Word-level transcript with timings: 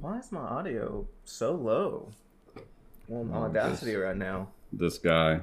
Why 0.00 0.18
is 0.18 0.32
my 0.32 0.40
audio 0.40 1.06
so 1.24 1.54
low 1.54 2.12
on 3.10 3.30
Oh, 3.32 3.42
Audacity 3.44 3.92
this- 3.92 4.00
right 4.00 4.16
now? 4.16 4.48
This 4.72 4.98
guy. 4.98 5.40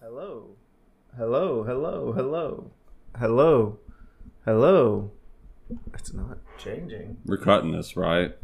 Hello. 0.00 0.50
Hello, 1.16 1.64
hello, 1.64 2.12
hello. 2.12 2.70
Hello. 3.18 3.78
Hello. 4.44 5.10
It's 5.94 6.12
not 6.12 6.38
changing. 6.58 7.16
We're 7.24 7.38
cutting 7.38 7.72
this, 7.72 7.96
right? 7.96 8.36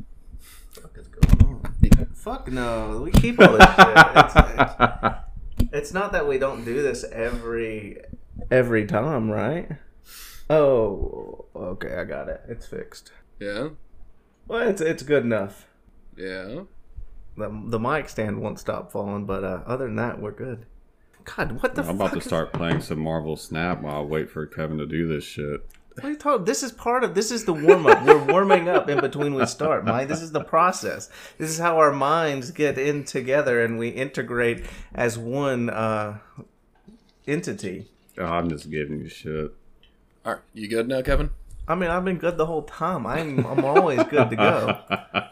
What 0.81 0.93
is 0.97 1.09
going 1.09 1.65
on? 1.65 2.15
Fuck 2.15 2.51
no. 2.51 3.03
We 3.05 3.11
keep 3.13 3.39
all 3.41 3.53
this 3.57 3.67
shit. 3.67 3.97
It's, 4.17 4.35
it's, 4.37 5.73
it's 5.73 5.93
not 5.93 6.13
that 6.13 6.27
we 6.27 6.39
don't 6.39 6.65
do 6.65 6.83
this 6.83 7.05
every 7.05 7.99
every 8.51 8.87
time, 8.87 9.31
right? 9.31 9.69
Oh, 10.49 11.45
okay, 11.55 11.95
I 11.95 12.05
got 12.05 12.29
it. 12.29 12.41
It's 12.49 12.67
fixed. 12.67 13.13
Yeah, 13.39 13.71
Well, 14.49 14.69
it's 14.69 14.81
it's 14.81 15.03
good 15.03 15.25
enough. 15.25 15.67
yeah. 16.17 16.63
The, 17.37 17.49
the 17.69 17.79
mic 17.79 18.09
stand 18.09 18.43
won't 18.43 18.59
stop 18.59 18.91
falling, 18.93 19.25
but 19.25 19.45
uh, 19.45 19.61
other 19.65 19.87
than 19.87 19.97
that, 19.97 20.21
we're 20.21 20.33
good. 20.33 20.67
God, 21.25 21.63
what 21.63 21.75
the 21.75 21.83
I'm 21.83 21.91
about 21.91 22.13
to 22.13 22.19
is- 22.19 22.25
start 22.25 22.53
playing 22.53 22.81
some 22.81 22.99
Marvel 22.99 23.37
Snap 23.37 23.81
while 23.83 23.97
I 23.97 24.01
wait 24.01 24.29
for 24.29 24.45
Kevin 24.47 24.79
to 24.79 24.87
do 24.87 25.07
this 25.09 25.25
shit. 25.25 25.65
What 25.95 26.05
are 26.05 26.11
you 26.11 26.17
talking? 26.17 26.45
This 26.45 26.63
is 26.63 26.73
part 26.73 27.05
of 27.05 27.15
this 27.15 27.31
is 27.31 27.45
the 27.45 27.53
warm 27.53 27.87
up. 27.87 28.05
We're 28.05 28.25
warming 28.25 28.69
up 28.69 28.89
in 28.89 29.01
between 29.01 29.35
we 29.35 29.45
start, 29.47 29.85
Mike. 29.85 30.09
This 30.09 30.23
is 30.23 30.33
the 30.33 30.43
process. 30.45 31.09
This 31.39 31.51
is 31.51 31.59
how 31.59 31.79
our 31.79 31.93
minds 31.93 32.51
get 32.51 32.77
in 32.79 33.05
together 33.05 33.63
and 33.63 33.79
we 33.79 33.89
integrate 33.89 34.65
as 34.95 35.17
one 35.19 35.71
uh, 35.71 36.19
entity. 37.27 37.89
Oh, 38.19 38.25
I'm 38.25 38.49
just 38.49 38.71
giving 38.71 39.01
you 39.01 39.09
shit. 39.09 39.53
All 40.25 40.33
right, 40.35 40.43
you 40.53 40.69
good 40.69 40.89
now, 40.89 41.01
Kevin? 41.03 41.31
I 41.71 41.77
mean, 41.77 41.89
I've 41.89 42.05
been 42.05 42.19
good 42.19 42.37
the 42.37 42.47
whole 42.47 42.65
time. 42.65 43.07
I'm 43.07 43.47
I'm 43.47 43.65
always 43.65 44.03
good 44.05 44.31
to 44.31 44.37
go. 44.37 44.81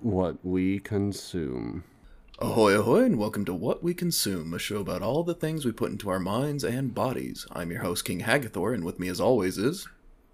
What 0.00 0.38
we 0.42 0.80
consume. 0.80 1.84
Ahoy, 2.40 2.72
ahoy, 2.72 3.04
and 3.04 3.18
welcome 3.18 3.44
to 3.44 3.54
What 3.54 3.84
We 3.84 3.92
Consume, 3.94 4.54
a 4.54 4.58
show 4.58 4.78
about 4.78 5.02
all 5.02 5.22
the 5.22 5.34
things 5.34 5.64
we 5.64 5.72
put 5.72 5.92
into 5.92 6.08
our 6.08 6.18
minds 6.18 6.64
and 6.64 6.94
bodies. 6.94 7.46
I'm 7.52 7.70
your 7.70 7.82
host, 7.82 8.06
King 8.06 8.22
Hagathor, 8.22 8.74
and 8.74 8.82
with 8.82 8.98
me, 8.98 9.08
as 9.08 9.20
always, 9.20 9.58
is. 9.58 9.86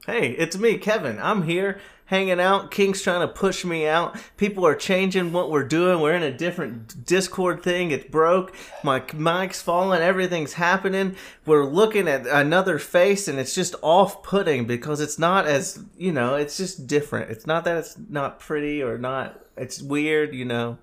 Hey, 0.07 0.31
it's 0.31 0.57
me, 0.57 0.79
Kevin. 0.79 1.19
I'm 1.19 1.43
here 1.43 1.81
hanging 2.05 2.39
out. 2.39 2.71
King's 2.71 3.03
trying 3.03 3.27
to 3.27 3.35
push 3.35 3.65
me 3.65 3.89
out. 3.89 4.17
People 4.37 4.65
are 4.65 4.77
changing 4.77 5.33
what 5.33 5.51
we're 5.51 5.67
doing. 5.67 6.01
We're 6.01 6.15
in 6.15 6.23
a 6.23 6.31
different 6.31 7.05
Discord 7.05 7.65
thing. 7.65 7.91
It's 7.91 8.09
broke. 8.09 8.55
My 8.85 9.03
mic's 9.13 9.61
falling. 9.61 10.03
Everything's 10.03 10.53
happening. 10.53 11.17
We're 11.45 11.65
looking 11.65 12.07
at 12.07 12.25
another 12.25 12.79
face, 12.79 13.27
and 13.27 13.41
it's 13.41 13.53
just 13.53 13.75
off 13.83 14.23
putting 14.23 14.65
because 14.65 15.01
it's 15.01 15.19
not 15.19 15.45
as, 15.49 15.83
you 15.99 16.13
know, 16.13 16.37
it's 16.37 16.57
just 16.57 16.87
different. 16.87 17.33
It's 17.33 17.45
not 17.49 17.65
that 17.65 17.77
it's 17.77 17.97
not 18.09 18.39
pretty 18.39 18.81
or 18.81 18.99
not, 18.99 19.45
it's 19.57 19.83
weird, 19.83 20.33
you 20.33 20.45
know. 20.45 20.79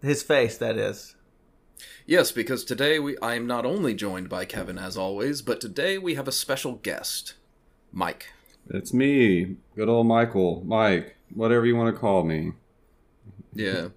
His 0.00 0.22
face, 0.22 0.56
that 0.56 0.78
is. 0.78 1.14
Yes, 2.06 2.32
because 2.32 2.64
today 2.64 2.98
we 2.98 3.18
I 3.18 3.34
am 3.34 3.46
not 3.46 3.66
only 3.66 3.92
joined 3.92 4.30
by 4.30 4.46
Kevin, 4.46 4.78
as 4.78 4.96
always, 4.96 5.42
but 5.42 5.60
today 5.60 5.98
we 5.98 6.14
have 6.14 6.26
a 6.26 6.32
special 6.32 6.76
guest, 6.76 7.34
Mike. 7.92 8.32
It's 8.68 8.92
me, 8.94 9.56
good 9.74 9.88
old 9.88 10.06
Michael, 10.06 10.62
Mike, 10.64 11.16
whatever 11.34 11.66
you 11.66 11.76
want 11.76 11.94
to 11.94 12.00
call 12.00 12.24
me. 12.24 12.52
Yeah. 13.52 13.88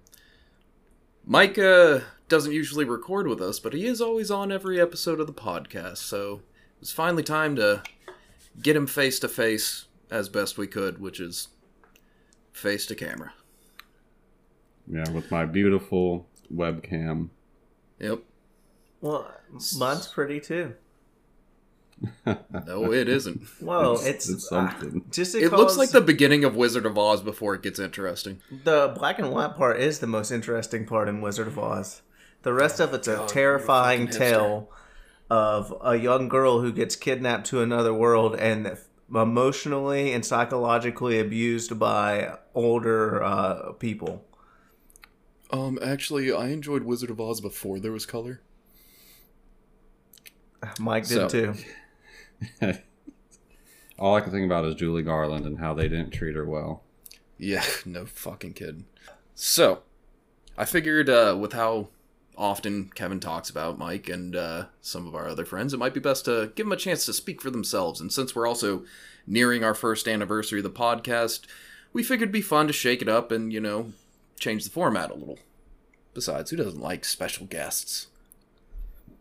Mike 1.24 1.58
uh, 1.58 2.00
doesn't 2.28 2.52
usually 2.52 2.84
record 2.84 3.26
with 3.26 3.40
us, 3.40 3.58
but 3.60 3.72
he 3.72 3.86
is 3.86 4.00
always 4.00 4.30
on 4.30 4.50
every 4.50 4.80
episode 4.80 5.20
of 5.20 5.26
the 5.26 5.32
podcast, 5.32 5.98
so 5.98 6.42
it's 6.80 6.92
finally 6.92 7.22
time 7.22 7.56
to 7.56 7.82
get 8.60 8.76
him 8.76 8.86
face 8.86 9.18
to 9.20 9.28
face 9.28 9.86
as 10.10 10.28
best 10.28 10.58
we 10.58 10.66
could, 10.66 11.00
which 11.00 11.20
is 11.20 11.48
face 12.52 12.86
to 12.86 12.94
camera. 12.94 13.32
Yeah, 14.86 15.08
with 15.10 15.30
my 15.30 15.46
beautiful 15.46 16.28
webcam. 16.54 17.30
Yep. 18.00 18.20
Well, 19.00 19.30
mine's 19.78 20.06
pretty 20.08 20.40
too. 20.40 20.74
No, 22.66 22.92
it 22.92 23.08
isn't. 23.08 23.42
Whoa, 23.60 23.94
It's- 23.94 24.06
it's, 24.08 24.28
it's 24.28 24.52
uh, 24.52 24.72
just 25.10 25.34
It 25.34 25.50
looks 25.52 25.76
like 25.76 25.90
the 25.90 26.00
beginning 26.00 26.44
of 26.44 26.56
Wizard 26.56 26.86
of 26.86 26.96
Oz 26.98 27.22
before 27.22 27.54
it 27.54 27.62
gets 27.62 27.78
interesting. 27.78 28.40
The 28.64 28.92
black 28.96 29.18
and 29.18 29.30
white 29.32 29.56
part 29.56 29.78
is 29.80 29.98
the 30.00 30.06
most 30.06 30.30
interesting 30.30 30.86
part 30.86 31.08
in 31.08 31.20
Wizard 31.20 31.46
of 31.46 31.58
Oz. 31.58 32.02
The 32.42 32.52
rest 32.52 32.80
of 32.80 32.92
it's 32.94 33.08
a 33.08 33.16
God, 33.16 33.30
a 33.30 33.32
terrifying 33.32 34.06
fucking 34.06 34.18
tale 34.20 34.70
of 35.30 35.74
a 35.82 35.96
young 35.96 36.28
girl 36.28 36.60
who 36.60 36.72
gets 36.72 36.96
kidnapped 36.96 37.46
to 37.48 37.60
another 37.62 37.92
world 37.94 38.36
and 38.36 38.76
emotionally 39.14 40.12
and 40.12 40.24
psychologically 40.24 41.18
abused 41.18 41.78
by 41.78 42.36
older 42.54 43.22
uh, 43.22 43.72
people. 43.72 44.24
Um, 45.50 45.78
actually, 45.82 46.32
I 46.32 46.48
enjoyed 46.48 46.82
Wizard 46.82 47.10
of 47.10 47.20
Oz 47.20 47.40
before 47.40 47.78
there 47.78 47.92
was 47.92 48.06
color. 48.06 48.40
Mike 50.80 51.06
did 51.06 51.14
So- 51.14 51.28
too. 51.28 51.54
All 53.98 54.16
I 54.16 54.20
can 54.20 54.32
think 54.32 54.44
about 54.44 54.64
is 54.64 54.74
Julie 54.74 55.02
Garland 55.02 55.46
and 55.46 55.58
how 55.58 55.74
they 55.74 55.88
didn't 55.88 56.10
treat 56.10 56.34
her 56.34 56.44
well. 56.44 56.82
Yeah, 57.38 57.64
no 57.84 58.06
fucking 58.06 58.54
kidding. 58.54 58.86
So, 59.34 59.82
I 60.56 60.64
figured 60.64 61.08
uh, 61.08 61.36
with 61.38 61.52
how 61.52 61.88
often 62.36 62.90
Kevin 62.94 63.20
talks 63.20 63.50
about 63.50 63.78
Mike 63.78 64.08
and 64.08 64.34
uh, 64.34 64.66
some 64.80 65.06
of 65.06 65.14
our 65.14 65.28
other 65.28 65.44
friends, 65.44 65.72
it 65.72 65.78
might 65.78 65.94
be 65.94 66.00
best 66.00 66.24
to 66.24 66.52
give 66.54 66.66
them 66.66 66.72
a 66.72 66.76
chance 66.76 67.06
to 67.06 67.12
speak 67.12 67.40
for 67.40 67.50
themselves. 67.50 68.00
And 68.00 68.12
since 68.12 68.34
we're 68.34 68.46
also 68.46 68.84
nearing 69.26 69.64
our 69.64 69.74
first 69.74 70.08
anniversary 70.08 70.60
of 70.60 70.64
the 70.64 70.70
podcast, 70.70 71.46
we 71.92 72.02
figured 72.02 72.28
it'd 72.28 72.32
be 72.32 72.40
fun 72.42 72.66
to 72.66 72.72
shake 72.72 73.02
it 73.02 73.08
up 73.08 73.30
and, 73.30 73.52
you 73.52 73.60
know, 73.60 73.92
change 74.38 74.64
the 74.64 74.70
format 74.70 75.10
a 75.10 75.14
little. 75.14 75.38
Besides, 76.12 76.50
who 76.50 76.56
doesn't 76.56 76.80
like 76.80 77.04
special 77.04 77.46
guests? 77.46 78.08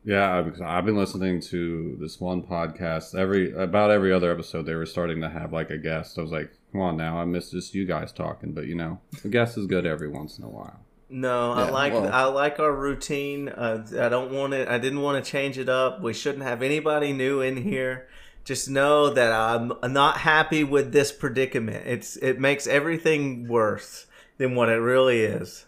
Yeah, 0.06 0.42
because 0.42 0.62
I've 0.62 0.86
been 0.86 0.98
listening 0.98 1.40
to 1.42 1.96
this 2.00 2.20
one 2.20 2.44
podcast. 2.44 3.18
Every 3.18 3.54
about 3.54 3.92
every 3.92 4.12
other 4.12 4.32
episode, 4.32 4.66
they 4.66 4.76
were 4.76 4.86
starting 4.86 5.22
to 5.22 5.30
have 5.30 5.54
like 5.54 5.70
a 5.70 5.78
guest. 5.78 6.18
I 6.18 6.22
was 6.22 6.32
like, 6.32 6.52
"Come 6.72 6.82
on 6.82 6.98
now, 6.98 7.18
I 7.18 7.26
miss 7.26 7.52
just 7.52 7.74
you 7.74 7.86
guys 7.86 8.12
talking." 8.12 8.52
But 8.54 8.66
you 8.66 8.76
know, 8.76 9.00
a 9.24 9.30
guest 9.30 9.58
is 9.58 9.66
good 9.66 9.86
every 9.86 10.10
once 10.10 10.38
in 10.38 10.44
a 10.44 10.50
while. 10.50 10.80
No, 11.10 11.52
I 11.52 11.70
like 11.70 11.94
well- 11.94 12.12
I 12.12 12.26
like 12.26 12.60
our 12.60 12.74
routine. 12.74 13.48
Uh, 13.48 13.86
I 14.00 14.10
don't 14.10 14.32
want 14.32 14.54
it. 14.54 14.68
I 14.68 14.78
didn't 14.78 15.02
want 15.02 15.24
to 15.24 15.32
change 15.32 15.58
it 15.58 15.70
up. 15.70 16.02
We 16.02 16.14
shouldn't 16.14 16.44
have 16.44 16.62
anybody 16.62 17.14
new 17.14 17.40
in 17.40 17.58
here. 17.58 18.08
Just 18.44 18.70
know 18.70 19.10
that 19.14 19.32
I'm 19.32 19.72
not 19.94 20.18
happy 20.18 20.66
with 20.66 20.92
this 20.92 21.14
predicament. 21.14 21.88
It's 21.88 22.18
it 22.18 22.40
makes 22.42 22.68
everything 22.68 23.48
worse 23.48 24.08
than 24.38 24.56
what 24.56 24.68
it 24.68 24.80
really 24.80 25.22
is. 25.22 25.66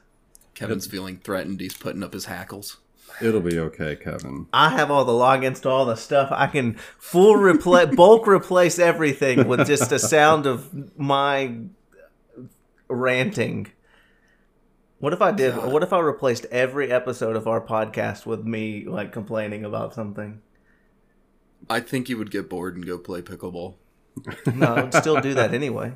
Kevin's 0.56 0.88
feeling 0.88 1.18
threatened. 1.18 1.62
He's 1.62 1.78
putting 1.78 2.04
up 2.04 2.12
his 2.14 2.26
hackles. 2.26 2.78
It'll 3.22 3.42
be 3.42 3.58
okay, 3.60 3.96
Kevin. 3.96 4.48
I 4.52 4.70
have 4.70 4.92
all 4.92 5.06
the 5.06 5.14
logins 5.14 5.62
to 5.62 5.70
all 5.70 5.86
the 5.86 5.96
stuff. 5.96 6.30
I 6.32 6.48
can 6.48 6.76
full 6.98 7.36
replace, 7.36 7.96
bulk 7.96 8.28
replace 8.28 8.80
everything 8.80 9.48
with 9.48 9.66
just 9.68 9.90
the 9.90 10.00
sound 10.00 10.46
of 10.46 10.98
my 10.98 11.58
ranting. 12.88 13.68
What 15.00 15.14
if 15.14 15.22
I 15.22 15.32
did? 15.32 15.56
What 15.58 15.84
if 15.84 15.94
I 15.94 16.00
replaced 16.00 16.46
every 16.46 16.92
episode 16.92 17.36
of 17.36 17.48
our 17.48 17.62
podcast 17.62 18.26
with 18.26 18.44
me 18.44 18.86
like 18.86 19.12
complaining 19.12 19.64
about 19.64 19.94
something? 19.94 20.42
I 21.70 21.80
think 21.80 22.10
you 22.10 22.18
would 22.18 22.32
get 22.32 22.50
bored 22.50 22.76
and 22.76 22.86
go 22.86 22.98
play 22.98 23.22
pickleball. 23.22 23.76
No, 24.54 24.76
I 24.76 24.84
would 24.84 24.94
still 24.94 25.20
do 25.20 25.34
that 25.34 25.54
anyway. 25.54 25.94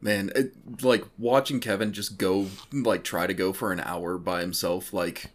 Man, 0.00 0.30
it, 0.34 0.82
like 0.82 1.04
watching 1.18 1.60
Kevin 1.60 1.92
just 1.92 2.18
go, 2.18 2.46
like 2.72 3.04
try 3.04 3.26
to 3.26 3.34
go 3.34 3.52
for 3.52 3.72
an 3.72 3.80
hour 3.80 4.18
by 4.18 4.40
himself, 4.40 4.92
like, 4.92 5.30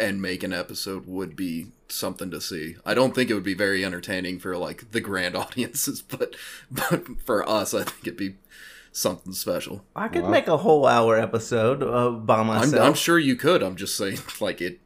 and 0.00 0.22
make 0.22 0.42
an 0.42 0.52
episode 0.52 1.06
would 1.06 1.34
be 1.36 1.68
something 1.88 2.30
to 2.30 2.40
see. 2.40 2.76
I 2.84 2.94
don't 2.94 3.14
think 3.14 3.30
it 3.30 3.34
would 3.34 3.42
be 3.42 3.54
very 3.54 3.84
entertaining 3.84 4.38
for 4.38 4.56
like 4.56 4.90
the 4.92 5.00
grand 5.00 5.36
audiences, 5.44 6.02
but 6.02 6.34
but 6.70 7.20
for 7.24 7.48
us, 7.48 7.74
I 7.74 7.84
think 7.84 8.06
it'd 8.06 8.16
be 8.16 8.36
something 8.92 9.32
special. 9.32 9.84
I 9.94 10.08
could 10.08 10.22
Well- 10.22 10.30
make 10.30 10.48
a 10.48 10.56
whole 10.58 10.86
hour 10.86 11.16
episode 11.16 11.82
uh, 11.82 12.10
by 12.10 12.38
I'm, 12.40 12.46
myself. 12.46 12.82
I'm 12.84 12.94
sure 12.94 13.18
you 13.18 13.36
could. 13.36 13.62
I'm 13.62 13.76
just 13.76 13.96
saying, 13.96 14.18
like 14.40 14.60
it. 14.60 14.80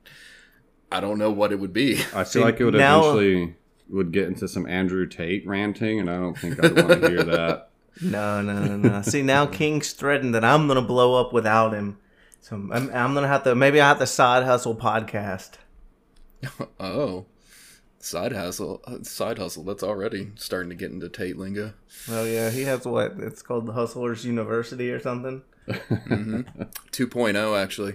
I 0.91 1.01
don't 1.01 1.19
know 1.19 1.31
what 1.31 1.53
it 1.53 1.59
would 1.59 1.73
be. 1.73 1.95
I 2.15 2.25
feel 2.25 2.25
See, 2.25 2.41
like 2.41 2.61
it 2.61 2.65
would 2.65 2.75
now- 2.75 3.01
eventually 3.01 3.55
would 3.89 4.13
get 4.13 4.27
into 4.29 4.49
some 4.49 4.67
Andrew 4.67 5.07
Tate 5.07 5.47
ranting, 5.47 6.01
and 6.01 6.09
I 6.11 6.17
don't 6.17 6.37
think 6.39 6.63
I'd 6.65 6.75
want 6.77 7.03
to 7.03 7.09
hear 7.09 7.23
that. 7.25 7.69
No, 8.01 8.41
no, 8.43 8.65
no, 8.65 8.77
no. 8.77 9.03
See, 9.03 9.21
now 9.23 9.45
King's 9.47 9.93
threatened 9.93 10.35
that 10.35 10.45
I'm 10.45 10.67
gonna 10.69 10.81
blow 10.83 11.21
up 11.21 11.33
without 11.33 11.75
him. 11.75 11.99
So 12.43 12.57
I'm, 12.57 12.73
I'm 12.73 13.15
gonna 13.15 13.29
have 13.29 13.45
to. 13.45 13.55
Maybe 13.55 13.81
I 13.81 13.89
have 13.89 13.99
to 14.01 14.07
side 14.07 14.43
hustle 14.45 14.75
podcast. 14.77 15.53
Oh, 16.81 17.27
side 18.01 18.33
hustle, 18.33 18.83
uh, 18.85 19.05
side 19.05 19.39
hustle. 19.39 19.63
That's 19.63 19.85
already 19.85 20.33
starting 20.35 20.71
to 20.71 20.75
get 20.75 20.91
into 20.91 21.09
Tate 21.09 21.39
lingo. 21.39 21.73
Oh 22.11 22.25
yeah, 22.25 22.51
he 22.51 22.63
has 22.63 22.85
what? 22.85 23.13
It's 23.19 23.43
called 23.43 23.67
the 23.67 23.73
Hustlers 23.73 24.25
University 24.27 24.91
or 24.91 24.99
something. 25.01 25.43
2.0 25.69 27.63
actually. 27.63 27.95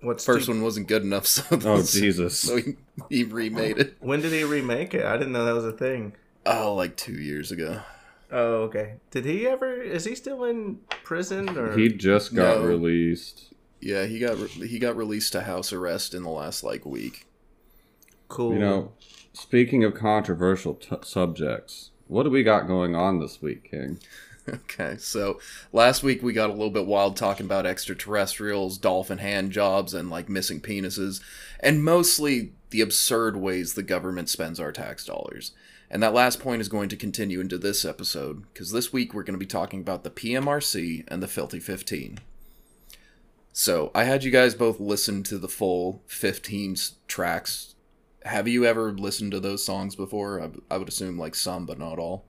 What's 0.00 0.24
First 0.24 0.46
two- 0.46 0.52
one 0.52 0.62
wasn't 0.62 0.88
good 0.88 1.02
enough, 1.02 1.26
so 1.28 1.44
Oh 1.64 1.82
Jesus! 1.82 2.38
so 2.40 2.56
he, 2.56 2.76
he 3.08 3.22
remade 3.24 3.78
it. 3.78 3.96
When 4.00 4.20
did 4.20 4.32
he 4.32 4.42
remake 4.44 4.94
it? 4.94 5.04
I 5.04 5.16
didn't 5.16 5.32
know 5.32 5.44
that 5.44 5.54
was 5.54 5.64
a 5.64 5.72
thing. 5.72 6.14
Oh, 6.46 6.74
like 6.74 6.96
two 6.96 7.12
years 7.20 7.52
ago. 7.52 7.80
Oh, 8.30 8.62
okay. 8.64 8.94
Did 9.10 9.24
he 9.24 9.46
ever? 9.46 9.80
Is 9.80 10.04
he 10.04 10.14
still 10.14 10.44
in 10.44 10.80
prison 11.02 11.56
or? 11.56 11.76
He 11.76 11.88
just 11.88 12.34
got 12.34 12.58
No. 12.58 12.64
released. 12.66 13.54
Yeah, 13.80 14.04
he 14.06 14.18
got 14.18 14.38
re- 14.38 14.66
he 14.68 14.78
got 14.78 14.96
released 14.96 15.32
to 15.32 15.42
house 15.42 15.72
arrest 15.72 16.12
in 16.14 16.22
the 16.24 16.30
last 16.30 16.62
like 16.64 16.84
week. 16.84 17.26
cool. 18.28 18.52
You 18.52 18.58
know, 18.58 18.92
speaking 19.32 19.84
of 19.84 19.94
controversial 19.94 20.74
t- 20.74 20.96
subjects, 21.02 21.90
what 22.08 22.24
do 22.24 22.30
we 22.30 22.42
got 22.42 22.66
going 22.66 22.94
on 22.94 23.20
this 23.20 23.40
week, 23.40 23.70
King? 23.70 23.98
Okay, 24.48 24.96
so 24.98 25.38
last 25.74 26.02
week 26.02 26.22
we 26.22 26.32
got 26.32 26.48
a 26.48 26.54
little 26.54 26.70
bit 26.70 26.86
wild 26.86 27.18
talking 27.18 27.44
about 27.44 27.66
extraterrestrials, 27.66 28.78
dolphin 28.78 29.18
hand 29.18 29.52
jobs, 29.52 29.92
and 29.92 30.08
like 30.08 30.30
missing 30.30 30.58
penises, 30.58 31.20
and 31.60 31.84
mostly 31.84 32.52
the 32.70 32.80
absurd 32.80 33.36
ways 33.36 33.74
the 33.74 33.82
government 33.82 34.30
spends 34.30 34.58
our 34.58 34.72
tax 34.72 35.04
dollars. 35.04 35.52
And 35.90 36.02
that 36.02 36.14
last 36.14 36.40
point 36.40 36.60
is 36.60 36.68
going 36.68 36.88
to 36.90 36.96
continue 36.96 37.40
into 37.40 37.56
this 37.56 37.84
episode, 37.84 38.44
because 38.52 38.72
this 38.72 38.92
week 38.92 39.14
we're 39.14 39.22
going 39.22 39.34
to 39.34 39.38
be 39.38 39.46
talking 39.46 39.80
about 39.80 40.04
the 40.04 40.10
PMRC 40.10 41.04
and 41.08 41.22
the 41.22 41.28
Filthy 41.28 41.60
15. 41.60 42.18
So 43.52 43.90
I 43.94 44.04
had 44.04 44.22
you 44.22 44.30
guys 44.30 44.54
both 44.54 44.78
listen 44.78 45.22
to 45.24 45.38
the 45.38 45.48
full 45.48 46.02
15 46.06 46.72
s- 46.72 46.92
tracks. 47.08 47.74
Have 48.24 48.46
you 48.46 48.64
ever 48.66 48.92
listened 48.92 49.32
to 49.32 49.40
those 49.40 49.64
songs 49.64 49.96
before? 49.96 50.40
I, 50.40 50.74
I 50.74 50.78
would 50.78 50.88
assume 50.88 51.18
like 51.18 51.34
some, 51.34 51.64
but 51.66 51.78
not 51.78 51.98
all. 51.98 52.26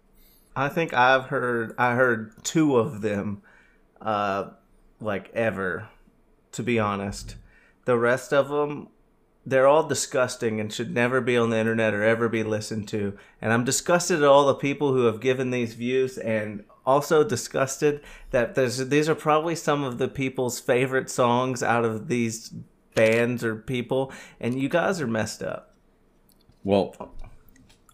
I 0.55 0.69
think 0.69 0.93
I've 0.93 1.25
heard 1.25 1.75
I 1.77 1.95
heard 1.95 2.43
two 2.43 2.77
of 2.77 3.01
them, 3.01 3.41
uh, 4.01 4.49
like 4.99 5.29
ever. 5.33 5.89
To 6.53 6.63
be 6.63 6.79
honest, 6.79 7.35
the 7.85 7.97
rest 7.97 8.33
of 8.33 8.49
them, 8.49 8.87
they're 9.49 9.67
all 9.67 9.87
disgusting 9.87 10.59
and 10.59 10.71
should 10.71 10.93
never 10.93 11.21
be 11.21 11.37
on 11.37 11.49
the 11.49 11.57
internet 11.57 11.93
or 11.93 12.03
ever 12.03 12.29
be 12.29 12.43
listened 12.43 12.87
to. 12.89 13.17
And 13.41 13.51
I'm 13.51 13.63
disgusted 13.63 14.19
at 14.21 14.27
all 14.27 14.45
the 14.45 14.55
people 14.55 14.93
who 14.93 15.05
have 15.05 15.19
given 15.19 15.51
these 15.51 15.73
views, 15.73 16.17
and 16.17 16.63
also 16.85 17.23
disgusted 17.23 18.01
that 18.31 18.55
these 18.55 19.09
are 19.09 19.15
probably 19.15 19.55
some 19.55 19.83
of 19.83 19.97
the 19.97 20.07
people's 20.07 20.59
favorite 20.59 21.09
songs 21.09 21.61
out 21.61 21.85
of 21.85 22.07
these 22.07 22.53
bands 22.95 23.43
or 23.43 23.55
people, 23.55 24.11
and 24.39 24.59
you 24.59 24.69
guys 24.69 24.99
are 24.99 25.07
messed 25.07 25.43
up. 25.43 25.75
Well, 26.63 27.13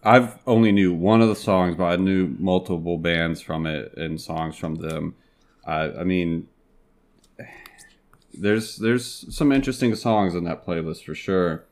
I've 0.02 0.38
only 0.46 0.72
knew 0.72 0.94
one 0.94 1.20
of 1.20 1.28
the 1.28 1.36
songs, 1.36 1.76
but 1.76 1.84
I 1.84 1.96
knew 1.96 2.34
multiple 2.38 2.96
bands 2.96 3.40
from 3.40 3.66
it 3.66 3.92
and 3.96 4.20
songs 4.20 4.56
from 4.56 4.76
them. 4.76 5.14
I, 5.66 5.90
I 5.90 6.04
mean, 6.04 6.48
there's 8.36 8.76
there's 8.76 9.34
some 9.34 9.52
interesting 9.52 9.94
songs 9.94 10.34
in 10.34 10.44
that 10.44 10.64
playlist 10.64 11.04
for 11.04 11.14
sure. 11.14 11.64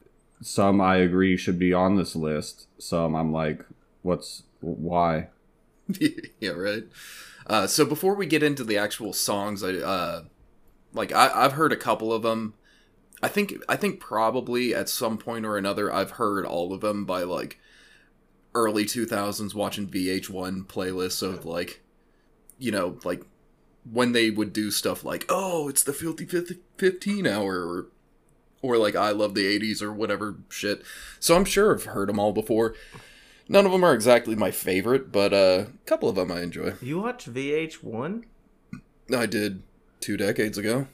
Some 0.43 0.81
I 0.81 0.97
agree 0.97 1.37
should 1.37 1.59
be 1.59 1.73
on 1.73 1.97
this 1.97 2.17
list. 2.17 2.67
Some 2.79 3.15
I'm 3.15 3.33
like, 3.33 3.65
what's 4.03 4.43
why? 4.61 5.29
yeah, 6.41 6.51
right. 6.51 6.85
Uh, 7.47 7.67
so 7.67 7.85
before 7.85 8.15
we 8.15 8.27
get 8.27 8.43
into 8.43 8.65
the 8.65 8.79
actual 8.79 9.13
songs, 9.13 9.63
I 9.63 9.75
uh, 9.75 10.25
like 10.93 11.13
I, 11.13 11.31
I've 11.35 11.53
heard 11.53 11.73
a 11.73 11.77
couple 11.77 12.13
of 12.13 12.23
them. 12.23 12.55
I 13.23 13.29
think 13.29 13.55
I 13.69 13.77
think 13.77 14.01
probably 14.01 14.75
at 14.75 14.89
some 14.89 15.19
point 15.19 15.47
or 15.47 15.57
another 15.57 15.93
I've 15.93 16.13
heard 16.13 16.47
all 16.47 16.73
of 16.73 16.81
them 16.81 17.05
by 17.05 17.23
like 17.23 17.59
early 18.55 18.85
two 18.85 19.07
thousands 19.07 19.55
watching 19.55 19.89
VH1 19.89 20.67
playlists 20.67 21.23
of 21.23 21.45
like 21.45 21.83
you 22.59 22.71
know 22.71 22.99
like 23.05 23.23
when 23.91 24.13
they 24.13 24.31
would 24.31 24.53
do 24.53 24.71
stuff 24.71 25.05
like 25.05 25.25
oh 25.29 25.69
it's 25.69 25.83
the 25.83 25.93
filthy 25.93 26.25
Fif- 26.25 26.59
15 26.79 27.27
hour 27.27 27.65
or 27.67 27.87
or 28.65 28.79
like 28.79 28.97
I 28.97 29.11
love 29.11 29.35
the 29.35 29.45
80s 29.45 29.83
or 29.83 29.93
whatever 29.93 30.37
shit. 30.49 30.83
So 31.21 31.37
I'm 31.37 31.45
sure 31.45 31.75
I've 31.75 31.85
heard 31.85 32.09
them 32.09 32.19
all 32.19 32.33
before. 32.33 32.75
None 33.47 33.67
of 33.67 33.73
them 33.73 33.85
are 33.85 33.93
exactly 33.93 34.35
my 34.35 34.51
favorite, 34.51 35.13
but 35.13 35.35
uh, 35.35 35.67
a 35.69 35.87
couple 35.87 36.09
of 36.09 36.17
them 36.17 36.33
I 36.33 36.41
enjoy. 36.41 36.73
You 36.81 37.01
watch 37.01 37.27
VH1? 37.27 38.25
I 39.15 39.27
did 39.27 39.63
two 40.01 40.17
decades 40.17 40.57
ago. 40.57 40.87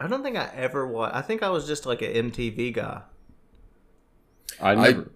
I 0.00 0.08
don't 0.08 0.24
think 0.24 0.36
I 0.36 0.50
ever 0.54 0.84
watched. 0.84 1.14
I 1.14 1.22
think 1.22 1.44
I 1.44 1.50
was 1.50 1.66
just 1.66 1.86
like 1.86 2.02
an 2.02 2.30
MTV 2.32 2.74
guy. 2.74 3.02
I 4.60 4.74
never. 4.74 5.10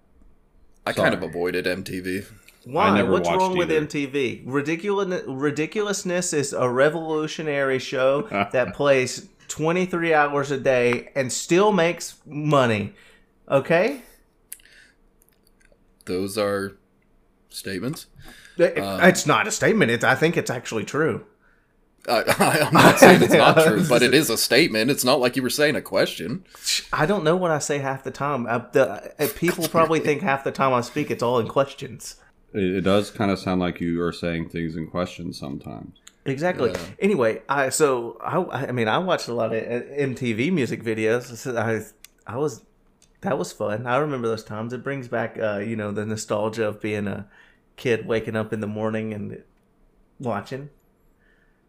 I 0.85 0.93
kind 0.93 1.13
of 1.13 1.23
avoided 1.23 1.65
MTV. 1.65 2.25
Why? 2.65 2.95
never 2.95 3.11
What's 3.11 3.27
watched 3.27 3.39
wrong 3.39 3.57
with. 3.57 3.69
MTV? 3.69 4.43
Ridiculous, 4.45 5.23
ridiculousness 5.27 6.33
is 6.33 6.53
a 6.53 6.69
revolutionary 6.69 7.79
show 7.79 8.21
that 8.51 8.73
plays 8.73 9.27
23 9.49 10.13
hours 10.13 10.51
a 10.51 10.57
day 10.57 11.11
and 11.15 11.31
still 11.31 11.71
makes 11.71 12.15
money. 12.25 12.93
Okay? 13.49 14.01
Those 16.05 16.37
are 16.37 16.73
statements. 17.49 18.07
It- 18.57 18.73
it's 18.77 19.25
not 19.25 19.47
a 19.47 19.51
statement. 19.51 19.91
It's, 19.91 20.03
I 20.03 20.15
think 20.15 20.37
it's 20.37 20.49
actually 20.51 20.85
true. 20.85 21.25
I, 22.07 22.23
I'm 22.67 22.73
not 22.73 22.99
saying 22.99 23.23
it's 23.23 23.33
not 23.33 23.65
true, 23.65 23.85
but 23.87 24.01
it 24.01 24.13
is 24.21 24.29
a 24.29 24.37
statement. 24.37 24.91
It's 24.91 25.05
not 25.05 25.19
like 25.21 25.35
you 25.37 25.41
were 25.41 25.49
saying 25.49 25.75
a 25.75 25.81
question. 25.81 26.43
I 26.91 27.05
don't 27.05 27.23
know 27.23 27.35
what 27.37 27.49
I 27.51 27.59
say 27.59 27.79
half 27.79 28.03
the 28.03 28.11
time. 28.11 28.45
Uh, 28.45 28.59
the, 28.73 29.13
uh, 29.23 29.27
people 29.35 29.67
probably 29.69 30.01
think 30.01 30.21
half 30.21 30.43
the 30.43 30.51
time 30.51 30.73
I 30.73 30.81
speak 30.81 31.09
it's 31.09 31.23
all 31.23 31.39
in 31.39 31.47
questions. 31.47 32.15
It, 32.53 32.77
it 32.77 32.81
does 32.81 33.11
kind 33.11 33.31
of 33.31 33.39
sound 33.39 33.61
like 33.61 33.79
you 33.81 34.01
are 34.01 34.11
saying 34.11 34.49
things 34.49 34.75
in 34.75 34.87
question 34.87 35.33
sometimes. 35.33 35.97
Exactly. 36.25 36.71
Yeah. 36.71 36.79
Anyway, 36.99 37.41
I 37.49 37.69
so 37.69 38.17
I 38.21 38.67
I 38.67 38.71
mean 38.71 38.87
I 38.87 38.97
watched 38.99 39.27
a 39.27 39.33
lot 39.33 39.53
of 39.53 39.61
uh, 39.61 39.85
MTV 39.97 40.51
music 40.53 40.83
videos. 40.83 41.35
So 41.35 41.57
I 41.57 41.81
I 42.31 42.37
was 42.37 42.63
that 43.21 43.37
was 43.37 43.51
fun. 43.51 43.85
I 43.87 43.97
remember 43.97 44.27
those 44.27 44.43
times. 44.43 44.73
It 44.73 44.83
brings 44.83 45.07
back 45.07 45.37
uh, 45.37 45.57
you 45.57 45.75
know 45.75 45.91
the 45.91 46.05
nostalgia 46.05 46.67
of 46.67 46.81
being 46.81 47.07
a 47.07 47.27
kid 47.75 48.05
waking 48.05 48.35
up 48.35 48.53
in 48.53 48.61
the 48.61 48.67
morning 48.67 49.13
and 49.13 49.43
watching. 50.19 50.69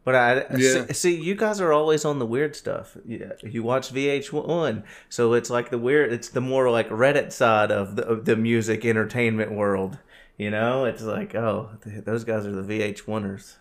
But 0.04 0.14
I 0.14 0.34
Yeah. 0.58 0.86
see, 0.86 0.92
see 0.92 1.20
you 1.20 1.34
guys 1.34 1.60
are 1.60 1.72
always 1.72 2.04
on 2.04 2.18
the 2.18 2.26
weird 2.26 2.54
stuff. 2.54 2.96
You, 3.06 3.32
you 3.42 3.62
watch 3.62 3.92
VH1, 3.92 4.82
so 5.08 5.32
it's 5.32 5.48
like 5.48 5.70
the 5.70 5.78
weird. 5.78 6.12
It's 6.12 6.28
the 6.28 6.42
more 6.42 6.70
like 6.70 6.88
Reddit 6.90 7.32
side 7.32 7.72
of 7.72 7.96
the, 7.96 8.06
of 8.06 8.24
the 8.26 8.36
music 8.36 8.84
entertainment 8.84 9.50
world. 9.52 9.98
You 10.36 10.50
know, 10.50 10.84
it's 10.84 11.02
like 11.02 11.34
oh, 11.34 11.70
th- 11.84 12.04
those 12.04 12.24
guys 12.24 12.46
are 12.46 12.52
the 12.52 12.62
VH1ers. 12.62 13.56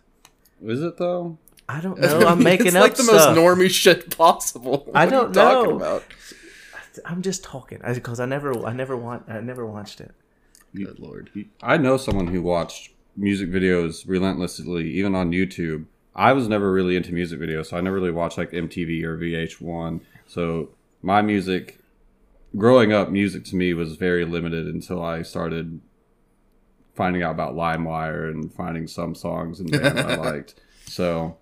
Is 0.64 0.82
it 0.82 0.96
though? 0.98 1.38
I 1.68 1.80
don't 1.80 1.98
know. 2.00 2.26
I'm 2.26 2.42
making 2.42 2.66
it's 2.68 2.76
up 2.76 2.82
like 2.82 2.94
the 2.96 3.04
stuff. 3.04 3.36
most 3.36 3.38
normie 3.38 3.70
shit 3.70 4.16
possible. 4.16 4.88
I 4.94 5.04
What 5.04 5.04
you 5.04 5.10
don't 5.10 5.34
know. 5.36 5.76
about? 5.76 6.04
I'm 7.04 7.22
just 7.22 7.42
talking 7.42 7.80
because 7.84 8.20
I 8.20 8.26
never, 8.26 8.64
I 8.64 8.72
never 8.72 8.96
want, 8.96 9.24
I 9.28 9.40
never 9.40 9.66
watched 9.66 10.00
it. 10.00 10.12
Good 10.74 10.98
lord. 11.00 11.30
I 11.62 11.76
know 11.76 11.96
someone 11.96 12.28
who 12.28 12.40
watched 12.42 12.90
music 13.16 13.50
videos 13.50 14.04
relentlessly, 14.08 14.90
even 14.92 15.14
on 15.14 15.30
YouTube. 15.30 15.86
I 16.14 16.32
was 16.32 16.46
never 16.48 16.70
really 16.72 16.94
into 16.96 17.12
music 17.12 17.40
videos, 17.40 17.66
so 17.66 17.76
I 17.76 17.80
never 17.80 17.96
really 17.96 18.12
watched 18.12 18.38
like 18.38 18.50
MTV 18.52 19.02
or 19.02 19.16
VH1. 19.18 20.00
So 20.28 20.68
my 21.02 21.20
music, 21.22 21.78
growing 22.56 22.92
up, 22.92 23.10
music 23.10 23.44
to 23.46 23.56
me 23.56 23.74
was 23.74 23.96
very 23.96 24.24
limited 24.24 24.66
until 24.66 25.02
I 25.02 25.22
started 25.22 25.80
finding 26.94 27.22
out 27.22 27.32
about 27.32 27.54
LimeWire 27.54 28.30
and 28.30 28.52
finding 28.52 28.86
some 28.86 29.14
songs 29.14 29.60
and 29.60 29.70
bands 29.70 30.00
I 30.00 30.14
liked. 30.32 30.54
So 30.86 31.36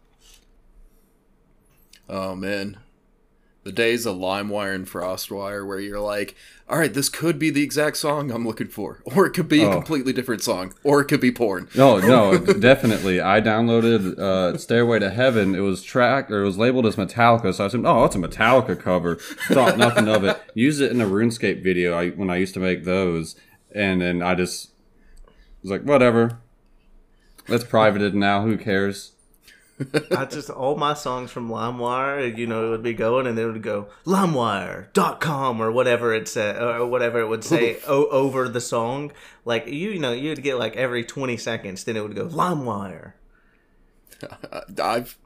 Oh 2.09 2.35
man. 2.35 2.79
The 3.65 3.71
days 3.73 4.07
of 4.07 4.17
LimeWire 4.17 4.75
and 4.75 4.89
FrostWire 4.89 5.65
where 5.65 5.79
you're 5.79 6.01
like, 6.01 6.35
all 6.69 6.81
right, 6.81 6.93
this 6.93 7.09
could 7.09 7.39
be 7.39 7.49
the 7.49 7.63
exact 7.63 7.97
song 7.97 8.33
I'm 8.33 8.45
looking 8.45 8.67
for. 8.67 9.03
Or 9.15 9.25
it 9.27 9.31
could 9.35 9.49
be 9.49 9.63
a 9.63 9.69
Oh. 9.69 9.73
completely 9.75 10.13
different 10.13 10.43
song. 10.43 10.75
Or 10.83 11.01
it 11.01 11.05
could 11.05 11.21
be 11.21 11.31
porn. 11.31 11.69
No, 11.77 11.99
no, 11.99 12.39
definitely. 12.61 13.21
I 13.21 13.41
downloaded 13.41 14.19
uh, 14.19 14.59
"Stairway 14.59 14.99
to 14.99 15.11
Heaven." 15.11 15.55
It 15.55 15.61
was 15.61 15.81
tracked 15.85 16.33
or 16.33 16.43
it 16.43 16.47
was 16.47 16.59
labeled 16.59 16.87
as 16.87 16.97
Metallica, 16.97 17.55
so 17.55 17.65
I 17.65 17.69
said, 17.69 17.83
"Oh, 17.85 18.05
it's 18.05 18.17
a 18.17 18.19
Metallica 18.19 18.79
cover." 18.79 19.15
Thought 19.49 19.79
nothing 19.79 20.09
of 20.09 20.25
it. 20.25 20.43
Used 20.55 20.81
it 20.81 20.91
in 20.91 21.01
a 21.01 21.07
RuneScape 21.07 21.63
video 21.63 21.95
I, 21.97 22.11
when 22.11 22.31
I 22.31 22.39
used 22.39 22.55
to 22.55 22.61
make 22.61 22.83
those, 22.83 23.37
and 23.73 24.01
then 24.01 24.23
I 24.23 24.35
just 24.35 24.72
was 25.63 25.71
like, 25.71 25.83
"Whatever." 25.83 26.39
That's 27.49 27.65
privated 27.65 28.15
now. 28.15 28.43
Who 28.43 28.57
cares? 28.57 29.13
I 30.17 30.27
just 30.27 30.51
all 30.51 30.77
my 30.77 30.95
songs 30.95 31.31
from 31.31 31.49
LimeWire, 31.49 32.37
you 32.37 32.47
know, 32.47 32.67
it 32.67 32.71
would 32.71 32.83
be 32.83 32.93
going, 32.95 33.27
and 33.27 33.37
then 33.37 33.49
it 33.49 33.53
would 33.53 33.63
go 33.63 33.89
LimeWire.com 34.05 35.61
or 35.61 35.73
whatever 35.73 36.15
it 36.15 36.29
said, 36.29 36.63
or 36.63 36.87
whatever 36.87 37.21
it 37.21 37.29
would 37.29 37.43
say 37.45 37.79
o- 37.89 38.09
over 38.09 38.49
the 38.49 38.61
song. 38.61 39.13
Like 39.45 39.67
you, 39.67 39.91
you 39.91 39.99
know, 39.99 40.13
you'd 40.13 40.43
get 40.43 40.59
like 40.59 40.77
every 40.77 41.05
twenty 41.05 41.37
seconds, 41.37 41.85
then 41.85 41.97
it 41.97 42.03
would 42.03 42.15
go 42.15 42.27
LimeWire. 42.29 43.15
I've 44.83 45.17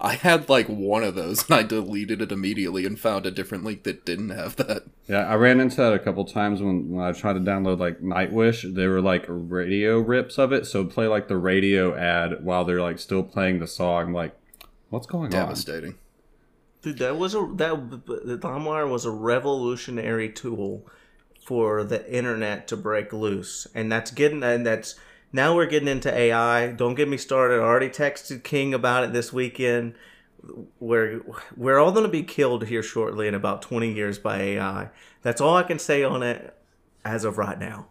I 0.00 0.14
had 0.14 0.48
like 0.48 0.66
one 0.66 1.02
of 1.02 1.14
those 1.14 1.48
and 1.48 1.58
I 1.58 1.62
deleted 1.62 2.20
it 2.20 2.32
immediately 2.32 2.84
and 2.84 2.98
found 2.98 3.26
a 3.26 3.30
different 3.30 3.64
link 3.64 3.84
that 3.84 4.04
didn't 4.04 4.30
have 4.30 4.56
that. 4.56 4.84
Yeah, 5.08 5.26
I 5.26 5.34
ran 5.34 5.60
into 5.60 5.76
that 5.76 5.92
a 5.92 5.98
couple 5.98 6.24
times 6.24 6.60
when, 6.60 6.90
when 6.90 7.04
I 7.04 7.12
tried 7.12 7.34
to 7.34 7.40
download 7.40 7.78
like 7.78 8.00
Nightwish. 8.00 8.74
They 8.74 8.86
were 8.86 9.00
like 9.00 9.24
radio 9.28 9.98
rips 9.98 10.38
of 10.38 10.52
it, 10.52 10.66
so 10.66 10.84
play 10.84 11.06
like 11.06 11.28
the 11.28 11.36
radio 11.36 11.94
ad 11.94 12.44
while 12.44 12.64
they're 12.64 12.82
like 12.82 12.98
still 12.98 13.22
playing 13.22 13.60
the 13.60 13.66
song. 13.66 14.12
Like, 14.12 14.36
what's 14.90 15.06
going 15.06 15.26
on? 15.26 15.30
Devastating. 15.30 15.96
Dude, 16.82 16.98
that 16.98 17.16
was 17.16 17.34
a 17.34 17.48
that 17.54 17.90
the 18.06 18.38
LimeWire 18.38 18.90
was 18.90 19.04
a 19.04 19.10
revolutionary 19.10 20.28
tool 20.28 20.86
for 21.44 21.84
the 21.84 22.10
internet 22.12 22.66
to 22.68 22.76
break 22.76 23.12
loose, 23.12 23.66
and 23.74 23.90
that's 23.90 24.10
getting 24.10 24.42
and 24.42 24.66
that's 24.66 24.96
Now 25.34 25.56
we're 25.56 25.66
getting 25.66 25.88
into 25.88 26.16
AI. 26.16 26.68
Don't 26.68 26.94
get 26.94 27.08
me 27.08 27.16
started. 27.16 27.56
I 27.56 27.64
already 27.64 27.88
texted 27.88 28.44
King 28.44 28.72
about 28.72 29.02
it 29.02 29.12
this 29.12 29.32
weekend. 29.32 29.94
We're 30.78 31.22
we're 31.56 31.80
all 31.80 31.90
going 31.90 32.04
to 32.04 32.08
be 32.08 32.22
killed 32.22 32.66
here 32.66 32.84
shortly 32.84 33.26
in 33.26 33.34
about 33.34 33.60
20 33.60 33.92
years 33.92 34.16
by 34.16 34.40
AI. 34.40 34.90
That's 35.22 35.40
all 35.40 35.56
I 35.56 35.64
can 35.64 35.80
say 35.80 36.04
on 36.04 36.22
it 36.22 36.56
as 37.04 37.24
of 37.24 37.36
right 37.36 37.58
now. 37.58 37.88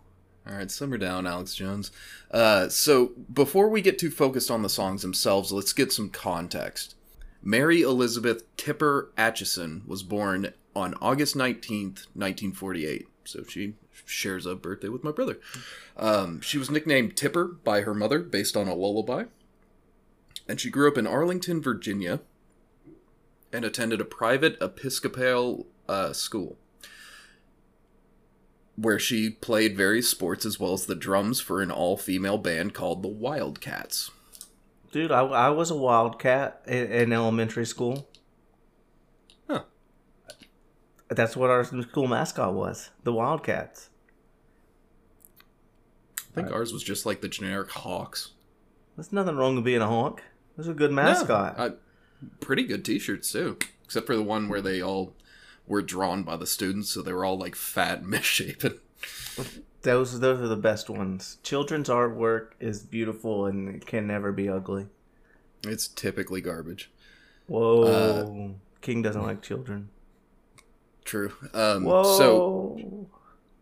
All 0.48 0.56
right, 0.56 0.72
simmer 0.72 0.98
down, 0.98 1.28
Alex 1.28 1.54
Jones. 1.54 1.92
Uh, 2.32 2.70
so, 2.70 3.12
before 3.34 3.68
we 3.68 3.82
get 3.82 4.00
too 4.00 4.10
focused 4.10 4.50
on 4.50 4.62
the 4.62 4.70
songs 4.70 5.02
themselves, 5.02 5.52
let's 5.52 5.74
get 5.74 5.92
some 5.92 6.10
context. 6.10 6.96
Mary 7.42 7.82
Elizabeth 7.82 8.44
Tipper 8.56 9.12
Aitcheson 9.18 9.86
was 9.86 10.02
born 10.02 10.54
on 10.74 10.94
August 11.02 11.36
19th, 11.36 12.08
1948. 12.16 13.08
So, 13.26 13.44
she 13.44 13.74
shares 14.06 14.46
a 14.46 14.56
birthday 14.56 14.90
with 14.90 15.04
my 15.04 15.12
brother. 15.12 15.40
Um, 15.98 16.42
she 16.42 16.58
was 16.58 16.70
nicknamed 16.70 17.16
Tipper 17.16 17.46
by 17.46 17.82
her 17.82 17.94
mother 17.94 18.20
based 18.20 18.58
on 18.58 18.68
a 18.68 18.76
lullaby. 18.76 19.26
And 20.48 20.60
she 20.60 20.70
grew 20.70 20.90
up 20.90 20.98
in 20.98 21.08
Arlington, 21.08 21.62
Virginia, 21.62 22.20
and 23.52 23.64
attended 23.64 24.02
a 24.02 24.06
private 24.06 24.58
Episcopal 24.62 25.68
uh, 25.88 26.12
school 26.12 26.58
where 28.76 29.00
she 29.00 29.30
played 29.30 29.78
various 29.78 30.10
sports 30.10 30.46
as 30.46 30.60
well 30.60 30.74
as 30.74 30.86
the 30.86 30.96
drums 30.96 31.40
for 31.40 31.62
an 31.62 31.72
all 31.72 31.96
female 31.98 32.38
band 32.38 32.74
called 32.74 33.04
the 33.04 33.08
Wildcats. 33.08 34.12
Dude, 34.92 35.12
I, 35.12 35.22
I 35.22 35.50
was 35.50 35.72
a 35.72 35.76
wildcat 35.76 36.62
in, 36.68 36.92
in 36.92 37.14
elementary 37.14 37.66
school. 37.66 38.08
Huh. 41.10 41.16
That's 41.16 41.36
what 41.36 41.50
our 41.50 41.64
school 41.64 42.08
mascot 42.08 42.54
was. 42.54 42.90
The 43.04 43.14
Wildcats. 43.14 43.90
I 46.32 46.42
think 46.42 46.52
ours 46.52 46.74
was 46.74 46.84
just 46.84 47.06
like 47.06 47.22
the 47.22 47.30
generic 47.30 47.70
Hawks. 47.70 48.32
There's 48.96 49.14
nothing 49.14 49.36
wrong 49.36 49.56
with 49.56 49.66
being 49.66 49.82
a 49.82 49.88
hawk. 49.88 50.24
There's 50.56 50.68
a 50.68 50.74
good 50.74 50.92
mascot. 50.92 51.60
I, 51.60 51.72
pretty 52.40 52.64
good 52.64 52.86
t-shirts 52.86 53.32
too, 53.32 53.58
except 53.84 54.08
for 54.08 54.16
the 54.16 54.24
one 54.24 54.50
where 54.50 54.62
they 54.62 54.82
all 54.82 55.14
were 55.68 55.82
drawn 55.82 56.24
by 56.24 56.38
the 56.38 56.48
students, 56.48 56.92
so 56.92 57.02
they 57.02 57.14
were 57.14 57.26
all 57.26 57.38
like 57.38 57.56
fat 57.56 58.00
and 58.00 58.08
misshapen. 58.10 58.80
Those 59.82 60.20
those 60.20 60.40
are 60.40 60.48
the 60.48 60.56
best 60.56 60.90
ones. 60.90 61.38
Children's 61.44 61.90
artwork 61.90 62.52
is 62.60 62.84
beautiful 62.84 63.46
and 63.46 63.76
it 63.76 63.86
can 63.86 64.08
never 64.08 64.32
be 64.32 64.48
ugly. 64.48 64.88
It's 65.66 65.88
typically 65.88 66.42
garbage. 66.42 66.92
Whoa. 67.48 67.84
Uh, 67.84 68.54
King 68.82 69.02
doesn't 69.02 69.22
like 69.22 69.42
children. 69.42 69.90
True. 71.04 71.34
Um, 71.54 71.84
Whoa. 71.84 72.04
So 72.18 73.10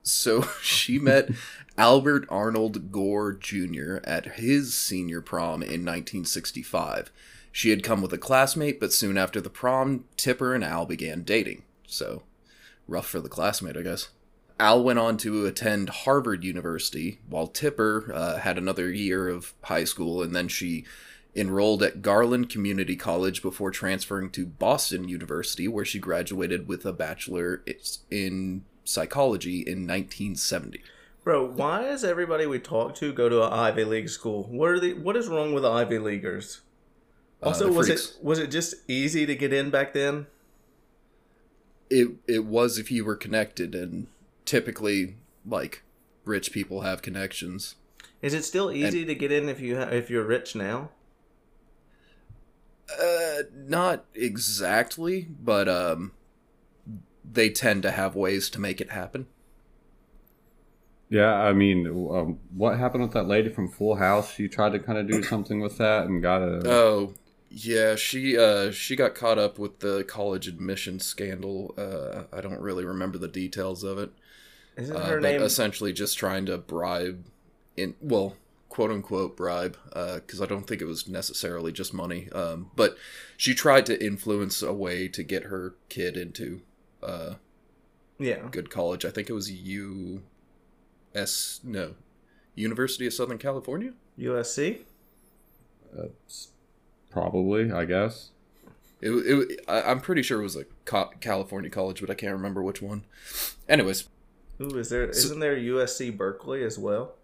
so 0.04 0.42
she 0.62 1.00
met 1.00 1.30
Albert 1.78 2.26
Arnold 2.30 2.92
Gore 2.92 3.34
Jr. 3.34 3.98
at 4.04 4.36
his 4.38 4.74
senior 4.74 5.22
prom 5.22 5.62
in 5.62 5.86
1965. 5.86 7.12
She 7.52 7.70
had 7.70 7.84
come 7.84 8.02
with 8.02 8.14
a 8.14 8.18
classmate, 8.18 8.80
but 8.80 8.94
soon 8.94 9.18
after 9.18 9.42
the 9.42 9.50
prom, 9.50 10.06
Tipper 10.16 10.54
and 10.54 10.64
Al 10.64 10.86
began 10.86 11.24
dating. 11.24 11.64
So, 11.86 12.24
rough 12.88 13.08
for 13.08 13.20
the 13.20 13.30
classmate, 13.30 13.76
I 13.76 13.82
guess. 13.82 14.10
Al 14.58 14.84
went 14.84 15.00
on 15.00 15.18
to 15.18 15.46
attend 15.46 15.90
Harvard 15.90 16.44
University, 16.44 17.20
while 17.28 17.48
Tipper 17.48 18.12
uh, 18.14 18.38
had 18.38 18.58
another 18.58 18.90
year 18.92 19.28
of 19.28 19.54
high 19.64 19.84
school, 19.84 20.22
and 20.22 20.34
then 20.34 20.48
she 20.48 20.86
enrolled 21.36 21.82
at 21.82 22.02
Garland 22.02 22.50
Community 22.50 22.96
College 22.96 23.42
before 23.42 23.72
transferring 23.72 24.30
to 24.32 24.46
Boston 24.46 25.08
University, 25.08 25.68
where 25.68 25.86
she 25.86 26.00
graduated 26.00 26.68
with 26.68 26.86
a 26.86 26.92
bachelor 26.94 27.64
in 28.10 28.64
psychology 28.84 29.60
in 29.62 29.88
1970. 29.88 30.82
Bro, 31.24 31.52
why 31.52 31.84
does 31.84 32.04
everybody 32.04 32.46
we 32.48 32.60
talk 32.60 32.96
to 32.96 33.14
go 33.14 33.30
to 33.30 33.44
an 33.46 33.54
Ivy 33.54 33.84
League 33.86 34.10
school? 34.10 34.44
What 34.50 34.70
are 34.72 34.80
the 34.80 34.94
what 34.96 35.16
is 35.16 35.28
wrong 35.28 35.54
with 35.54 35.64
Ivy 35.66 36.00
Leaguers? 36.00 36.62
Also, 37.44 37.70
Uh, 37.70 37.74
was 37.74 37.88
freaks. 37.88 38.16
it 38.18 38.24
was 38.24 38.40
it 38.40 38.48
just 38.52 38.74
easy 38.88 39.26
to 39.26 39.36
get 39.36 39.54
in 39.54 39.70
back 39.70 39.94
then? 39.94 40.26
It 41.90 42.10
it 42.28 42.46
was 42.46 42.78
if 42.78 42.90
you 42.92 43.06
were 43.06 43.16
connected, 43.16 43.76
and 43.76 44.08
typically, 44.46 45.16
like, 45.46 45.84
rich 46.26 46.52
people 46.52 46.82
have 46.82 47.02
connections. 47.02 47.76
Is 48.22 48.34
it 48.34 48.44
still 48.44 48.72
easy 48.72 49.06
to 49.06 49.16
get 49.16 49.32
in 49.32 49.50
if 49.50 49.60
you 49.60 49.78
ha- 49.78 49.90
if 49.90 50.10
you're 50.10 50.24
rich 50.26 50.56
now? 50.56 50.90
Uh, 53.00 53.44
not 53.54 54.06
exactly, 54.14 55.28
but 55.30 55.68
um, 55.70 56.12
they 57.24 57.50
tend 57.50 57.82
to 57.84 57.92
have 57.92 58.16
ways 58.16 58.50
to 58.50 58.60
make 58.60 58.80
it 58.82 58.92
happen. 58.92 59.28
Yeah, 61.10 61.34
I 61.34 61.52
mean, 61.54 61.86
um, 61.88 62.40
what 62.56 62.78
happened 62.80 63.04
with 63.04 63.12
that 63.14 63.28
lady 63.28 63.50
from 63.50 63.68
Full 63.68 63.96
House? 63.96 64.32
She 64.34 64.48
tried 64.48 64.72
to 64.72 64.80
kind 64.80 64.98
of 64.98 65.08
do 65.08 65.22
something 65.22 65.60
with 65.60 65.78
that 65.78 66.06
and 66.08 66.22
got 66.22 66.42
a. 66.42 66.66
Oh, 66.66 67.14
yeah, 67.50 67.96
she 67.96 68.38
uh 68.38 68.72
she 68.72 68.96
got 68.96 69.16
caught 69.16 69.38
up 69.38 69.60
with 69.60 69.80
the 69.80 70.04
college 70.04 70.48
admission 70.48 71.00
scandal. 71.00 71.74
Uh, 71.78 72.24
I 72.36 72.42
don't 72.42 72.62
really 72.62 72.86
remember 72.86 73.18
the 73.18 73.28
details 73.28 73.84
of 73.84 73.98
it. 73.98 74.12
Isn't 74.76 75.00
Uh, 75.00 75.04
her 75.04 75.22
but 75.22 75.22
name? 75.22 75.42
essentially 75.42 75.94
just 75.94 76.18
trying 76.18 76.46
to 76.48 76.58
bribe, 76.60 77.26
in 77.78 77.96
well, 78.02 78.36
quote 78.72 78.90
unquote 78.90 79.36
bribe, 79.36 79.78
because 79.90 80.42
I 80.42 80.46
don't 80.46 80.66
think 80.66 80.82
it 80.82 80.86
was 80.86 81.06
necessarily 81.06 81.74
just 81.74 81.94
money. 81.94 82.30
Um, 82.32 82.72
but 82.74 82.96
she 83.36 83.54
tried 83.54 83.86
to 83.88 84.04
influence 84.04 84.62
a 84.62 84.72
way 84.72 85.10
to 85.10 85.24
get 85.24 85.44
her 85.44 85.76
kid 85.90 86.16
into 86.16 86.62
uh 87.04 87.34
yeah. 88.18 88.48
good 88.50 88.70
college. 88.70 89.04
I 89.04 89.10
think 89.10 89.30
it 89.30 89.34
was 89.34 89.52
U. 89.52 90.24
S. 91.14 91.60
No, 91.66 91.96
University 92.56 93.06
of 93.06 93.14
Southern 93.14 93.38
California. 93.38 93.92
USC. 94.18 94.80
Probably, 97.10 97.74
I 97.74 97.84
guess. 97.84 98.30
It, 99.02 99.10
it, 99.10 99.62
I, 99.68 99.82
I'm 99.82 100.00
pretty 100.00 100.22
sure 100.22 100.40
it 100.40 100.44
was 100.44 100.56
a 100.56 100.64
California 101.20 101.70
college, 101.70 102.00
but 102.00 102.10
I 102.10 102.14
can't 102.14 102.32
remember 102.32 102.64
which 102.64 102.82
one. 102.82 103.04
Anyways, 103.68 104.08
Ooh, 104.62 104.78
is 104.78 104.90
there? 104.90 105.12
So- 105.12 105.34
not 105.34 105.40
there 105.42 105.58
USC 105.58 106.16
Berkeley 106.16 106.64
as 106.64 106.80
well? 106.80 107.16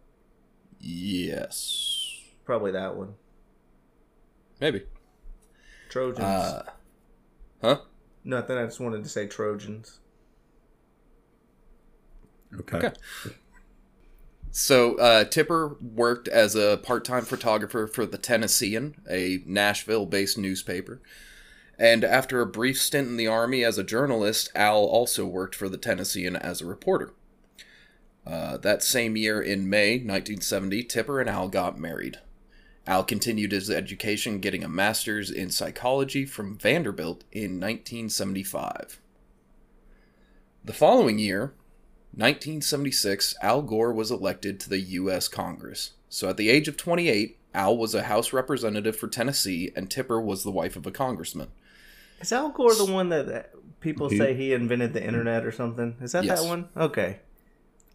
Yes, 0.79 2.22
Probably 2.46 2.72
that 2.72 2.96
one. 2.96 3.15
maybe. 4.60 4.84
Trojans. 5.89 6.19
Uh, 6.19 6.63
huh? 7.62 7.79
Nothing. 8.24 8.57
I 8.57 8.65
just 8.65 8.79
wanted 8.79 9.03
to 9.03 9.10
say 9.10 9.27
Trojans. 9.27 10.00
Okay. 12.60 12.77
Okay. 12.77 12.93
So 14.51 14.96
uh, 14.98 15.24
Tipper 15.25 15.77
worked 15.81 16.27
as 16.27 16.55
a 16.55 16.77
part-time 16.77 17.25
photographer 17.25 17.86
for 17.86 18.05
the 18.05 18.17
Tennessean, 18.17 18.96
a 19.10 19.43
Nashville-based 19.46 20.38
newspaper. 20.38 21.01
And 21.77 22.03
after 22.03 22.41
a 22.41 22.48
brief 22.48 22.81
stint 22.81 23.07
in 23.07 23.17
the 23.17 23.27
army 23.27 23.63
as 23.63 23.77
a 23.77 23.84
journalist, 23.84 24.50
Al 24.55 24.79
also 24.79 25.25
worked 25.27 25.53
for 25.53 25.69
the 25.69 25.77
Tennessean 25.77 26.36
as 26.36 26.62
a 26.62 26.65
reporter. 26.65 27.13
Uh, 28.27 28.57
that 28.57 28.84
same 28.84 29.15
year, 29.15 29.41
in 29.41 29.69
May 29.69 29.91
1970, 29.93 30.84
Tipper 30.84 31.22
and 31.22 31.29
Al 31.29 31.48
got 31.48 31.79
married. 31.79 32.19
Al 32.86 33.03
continued 33.05 33.53
his 33.53 33.69
education, 33.69 34.39
getting 34.39 34.63
a 34.65 34.69
master's 34.69 35.31
in 35.31 35.50
psychology 35.50 36.25
from 36.25 36.57
Vanderbilt 36.57 37.24
in 37.31 37.60
1975. 37.60 39.00
The 40.65 40.74
following 40.74 41.19
year, 41.19 41.53
1976, 42.12 43.36
Al 43.41 43.62
Gore 43.62 43.93
was 43.93 44.12
elected 44.12 44.60
to 44.60 44.69
the 44.69 44.79
U.S. 44.79 45.29
Congress. 45.29 45.91
So 46.10 46.27
at 46.27 46.36
the 46.38 46.50
age 46.50 46.67
of 46.67 46.75
28, 46.75 47.38
Al 47.53 47.77
was 47.77 47.96
a 47.96 48.03
House 48.03 48.34
representative 48.34 48.98
for 48.98 49.07
Tennessee, 49.07 49.72
and 49.75 49.89
Tipper 49.89 50.19
was 50.19 50.43
the 50.43 50.51
wife 50.51 50.75
of 50.75 50.86
a 50.86 50.91
congressman. 50.91 51.48
Is 52.19 52.34
Al 52.34 52.50
Gore 52.50 52.75
the 52.75 52.91
one 52.91 53.07
that 53.10 53.27
that 53.27 53.51
people 53.79 54.10
He- 54.10 54.17
say 54.17 54.34
he 54.34 54.51
invented 54.51 54.93
the 54.93 55.03
internet 55.05 55.46
or 55.46 55.51
something? 55.51 55.96
Is 56.01 56.12
that 56.12 56.25
Yes. 56.25 56.41
that 56.41 56.48
one? 56.48 56.67
Okay. 56.75 57.19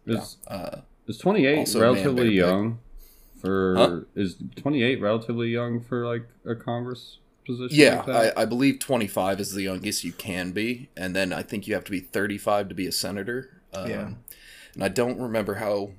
Is, 0.05 0.37
Uh, 0.47 0.81
is 1.07 1.17
28 1.17 1.73
relatively 1.75 2.15
Bear 2.15 2.25
Pig. 2.25 2.33
young 2.35 2.79
for. 3.39 3.75
Huh? 3.75 3.99
Is 4.15 4.35
28 4.55 5.01
relatively 5.01 5.49
young 5.49 5.81
for, 5.81 6.05
like, 6.05 6.23
a 6.45 6.55
Congress 6.55 7.19
position? 7.45 7.77
yeah, 7.77 8.03
like? 8.07 8.37
I, 8.37 8.41
I 8.43 8.45
believe 8.45 8.79
25 8.79 9.39
is 9.39 9.53
the 9.53 9.63
youngest 9.63 10.03
you 10.03 10.11
can 10.13 10.51
be, 10.51 10.89
and 10.95 11.15
then 11.15 11.33
I 11.33 11.41
think 11.41 11.67
you 11.67 11.73
have 11.73 11.83
to 11.85 11.91
be 11.91 11.99
35 11.99 12.69
to 12.69 12.75
be 12.75 12.87
a 12.87 12.91
senator. 12.91 13.61
Um, 13.73 13.89
Yeah. 13.89 14.09
And 14.75 14.83
I 14.83 14.87
don't 14.87 15.19
remember 15.19 15.55
how 15.55 15.91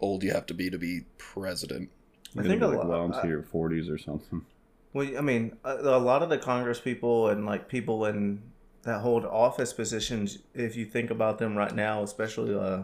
old 0.00 0.22
you 0.22 0.32
have 0.32 0.44
to 0.46 0.54
be 0.54 0.68
to 0.68 0.76
be 0.78 1.02
president. 1.16 1.90
I 2.36 2.42
think 2.42 2.60
gotta 2.60 2.66
a 2.66 2.68
like, 2.76 2.78
lot- 2.78 2.88
well 2.88 3.04
into 3.06 3.28
your 3.28 3.42
40s 3.42 3.88
or 3.90 3.96
something. 3.96 4.44
Well, 4.92 5.08
I 5.16 5.22
mean, 5.22 5.56
a, 5.64 5.76
a 5.76 5.98
lot 5.98 6.22
of 6.22 6.28
the 6.28 6.36
Congress 6.38 6.78
people 6.80 7.28
and 7.28 7.46
like 7.46 7.68
people 7.68 8.04
in 8.04 8.42
that 8.82 9.00
hold 9.00 9.24
office 9.24 9.72
positions, 9.72 10.38
if 10.54 10.76
you 10.76 10.84
think 10.84 11.10
about 11.10 11.38
them 11.38 11.56
right 11.56 11.74
now, 11.74 12.02
especially 12.02 12.54
uh, 12.54 12.82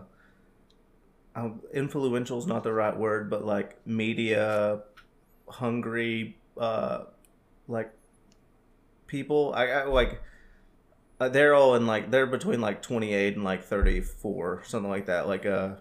um, 1.40 1.60
influential 1.72 2.38
is 2.38 2.46
not 2.46 2.62
the 2.64 2.72
right 2.72 2.96
word, 2.96 3.30
but 3.30 3.44
like 3.44 3.84
media 3.86 4.80
hungry, 5.48 6.36
uh, 6.58 7.04
like 7.68 7.90
people, 9.06 9.52
I, 9.54 9.66
I 9.68 9.84
like. 9.84 10.20
Uh, 11.18 11.28
they're 11.28 11.54
all 11.54 11.74
in 11.74 11.86
like 11.86 12.10
they're 12.10 12.26
between 12.26 12.62
like 12.62 12.80
28 12.80 13.34
and 13.34 13.44
like 13.44 13.62
34 13.62 14.62
something 14.64 14.88
like 14.88 15.04
that 15.04 15.28
like 15.28 15.44
uh 15.44 15.74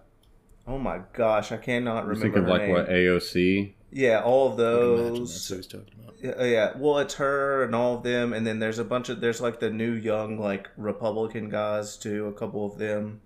oh 0.68 0.78
my 0.78 1.00
gosh, 1.14 1.54
I 1.54 1.58
cannot 1.58 2.04
You 2.04 2.10
remember 2.10 2.22
think 2.22 2.36
of 2.36 2.44
her 2.44 2.50
like 2.50 2.62
name. 2.64 2.72
what 2.72 2.90
AOC? 2.90 3.74
Yeah, 3.90 4.22
all 4.22 4.48
of 4.48 4.54
I 4.54 4.58
can 4.58 4.66
imagine 4.90 5.14
those. 5.16 5.30
that's 5.32 5.48
who 5.48 5.56
he's 5.56 5.68
talking 5.68 5.94
about. 6.04 6.16
Yeah, 6.22 6.44
yeah, 6.44 6.78
well, 6.78 6.98
it's 7.00 7.14
her 7.16 7.64
and 7.64 7.74
all 7.74 7.96
of 7.96 8.04
them, 8.04 8.34
and 8.34 8.46
then 8.46 8.60
there's 8.60 8.80
a 8.80 8.84
bunch 8.84 9.08
of 9.08 9.22
there's 9.22 9.40
like 9.40 9.62
the 9.62 9.70
new 9.70 9.94
young 9.94 10.38
like 10.38 10.70
Republican 10.76 11.48
guys 11.50 11.96
too, 11.96 12.28
a 12.28 12.34
couple 12.34 12.66
of 12.66 12.78
them. 12.78 13.22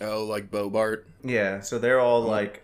Oh, 0.00 0.24
like 0.24 0.50
Boebert. 0.50 1.04
Yeah, 1.24 1.60
so 1.60 1.78
they're 1.78 2.00
all 2.00 2.22
like 2.22 2.62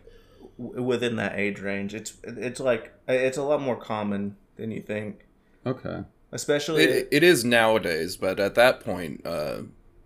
w- 0.59 0.83
within 0.83 1.17
that 1.17 1.39
age 1.39 1.61
range. 1.61 1.95
It's 1.95 2.15
it's 2.25 2.61
like 2.61 2.93
it's 3.09 3.37
a 3.39 3.43
lot 3.43 3.61
more 3.61 3.77
common 3.77 4.37
than 4.57 4.71
you 4.71 4.81
think, 4.81 5.27
Okay. 5.67 6.03
especially 6.33 6.85
It, 6.85 7.09
it 7.11 7.23
is 7.25 7.45
nowadays, 7.45 8.17
but 8.17 8.39
at 8.39 8.55
that 8.55 8.81
point, 8.81 9.27
uh, 9.27 9.63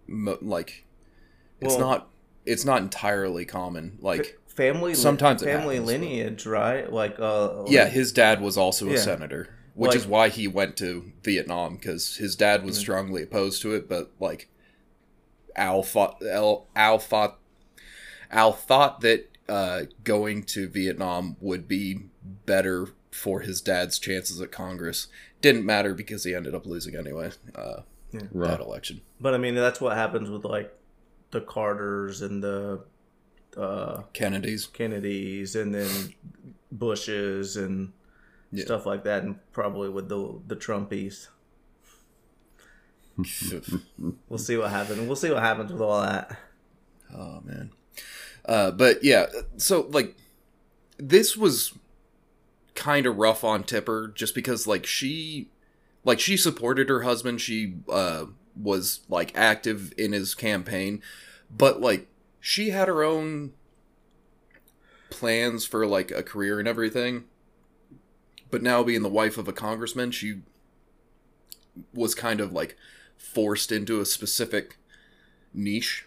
mo- 0.06 0.38
like, 0.40 0.84
it's 1.60 1.76
Well- 1.76 1.80
not. 1.80 2.08
It's 2.46 2.64
not 2.64 2.80
entirely 2.80 3.44
common. 3.44 3.98
Like, 4.00 4.38
family. 4.46 4.94
sometimes 4.94 5.42
it 5.42 5.46
family 5.46 5.74
happens, 5.76 5.92
but- 5.92 6.00
lineage, 6.00 6.46
right? 6.46 6.90
Like 6.90 7.20
uh, 7.20 7.64
yeah, 7.66 7.88
his 7.88 8.10
dad 8.10 8.40
was 8.40 8.56
also 8.56 8.86
Yeah. 8.86 8.94
a 8.94 8.98
senator, 8.98 9.50
which 9.74 9.88
Like- 9.90 9.96
is 9.98 10.06
why 10.06 10.28
he 10.30 10.48
went 10.48 10.78
to 10.78 11.12
Vietnam 11.22 11.74
because 11.76 12.16
his 12.16 12.36
dad 12.36 12.64
was 12.64 12.78
strongly 12.78 13.22
opposed 13.22 13.60
to 13.62 13.74
it. 13.74 13.86
But 13.86 14.12
like, 14.18 14.48
Al 15.58 15.82
thought 15.82 16.22
Al, 16.24 16.66
Al 16.74 16.98
thought 16.98 17.38
Al 18.30 18.52
thought 18.52 19.00
that 19.02 19.28
uh, 19.48 19.82
going 20.04 20.42
to 20.44 20.68
Vietnam 20.68 21.36
would 21.40 21.66
be 21.68 22.06
better 22.46 22.88
for 23.10 23.40
his 23.40 23.60
dad's 23.60 23.98
chances 23.98 24.40
at 24.40 24.52
Congress. 24.52 25.08
Didn't 25.40 25.64
matter 25.66 25.94
because 25.94 26.24
he 26.24 26.34
ended 26.34 26.54
up 26.54 26.64
losing 26.66 26.96
anyway. 26.96 27.30
Uh, 27.54 27.82
Right. 28.32 28.52
that 28.52 28.60
election. 28.60 29.02
But 29.20 29.34
I 29.34 29.38
mean, 29.38 29.54
that's 29.54 29.82
what 29.82 29.94
happens 29.94 30.30
with 30.30 30.44
like 30.46 30.72
the 31.30 31.42
Carters 31.42 32.22
and 32.22 32.42
the 32.42 32.80
uh, 33.54 34.02
Kennedy's. 34.14 34.66
Kennedys, 34.66 35.54
and 35.54 35.74
then 35.74 36.14
Bushes 36.72 37.56
and 37.58 37.92
Yeah. 38.50 38.64
stuff 38.64 38.86
like 38.86 39.04
that, 39.04 39.24
and 39.24 39.36
probably 39.52 39.90
with 39.90 40.08
the 40.08 40.40
the 40.46 40.56
Trumpies. 40.56 41.28
We'll 44.28 44.38
see 44.38 44.56
what 44.56 44.70
happens. 44.70 45.00
We'll 45.00 45.16
see 45.16 45.30
what 45.30 45.42
happens 45.42 45.72
with 45.72 45.80
all 45.80 46.00
that. 46.02 46.38
Oh 47.14 47.40
man. 47.44 47.70
Uh, 48.44 48.70
but 48.70 49.02
yeah, 49.02 49.26
so 49.56 49.88
like 49.90 50.16
this 50.98 51.36
was 51.36 51.72
kind 52.74 53.06
of 53.06 53.16
rough 53.16 53.42
on 53.42 53.64
Tipper 53.64 54.08
just 54.14 54.34
because 54.34 54.66
like 54.66 54.86
she 54.86 55.48
like 56.04 56.20
she 56.20 56.36
supported 56.36 56.88
her 56.88 57.02
husband, 57.02 57.40
she 57.40 57.74
uh 57.90 58.26
was 58.56 59.00
like 59.08 59.36
active 59.36 59.92
in 59.98 60.12
his 60.12 60.34
campaign, 60.34 61.02
but 61.50 61.80
like 61.80 62.08
she 62.40 62.70
had 62.70 62.88
her 62.88 63.02
own 63.02 63.52
plans 65.10 65.64
for 65.64 65.86
like 65.86 66.10
a 66.10 66.22
career 66.22 66.58
and 66.58 66.68
everything. 66.68 67.24
But 68.50 68.62
now 68.62 68.82
being 68.82 69.02
the 69.02 69.08
wife 69.08 69.36
of 69.36 69.48
a 69.48 69.52
congressman, 69.52 70.10
she 70.10 70.40
was 71.92 72.14
kind 72.14 72.40
of 72.40 72.52
like 72.52 72.76
forced 73.18 73.70
into 73.70 74.00
a 74.00 74.06
specific 74.06 74.78
niche. 75.52 76.06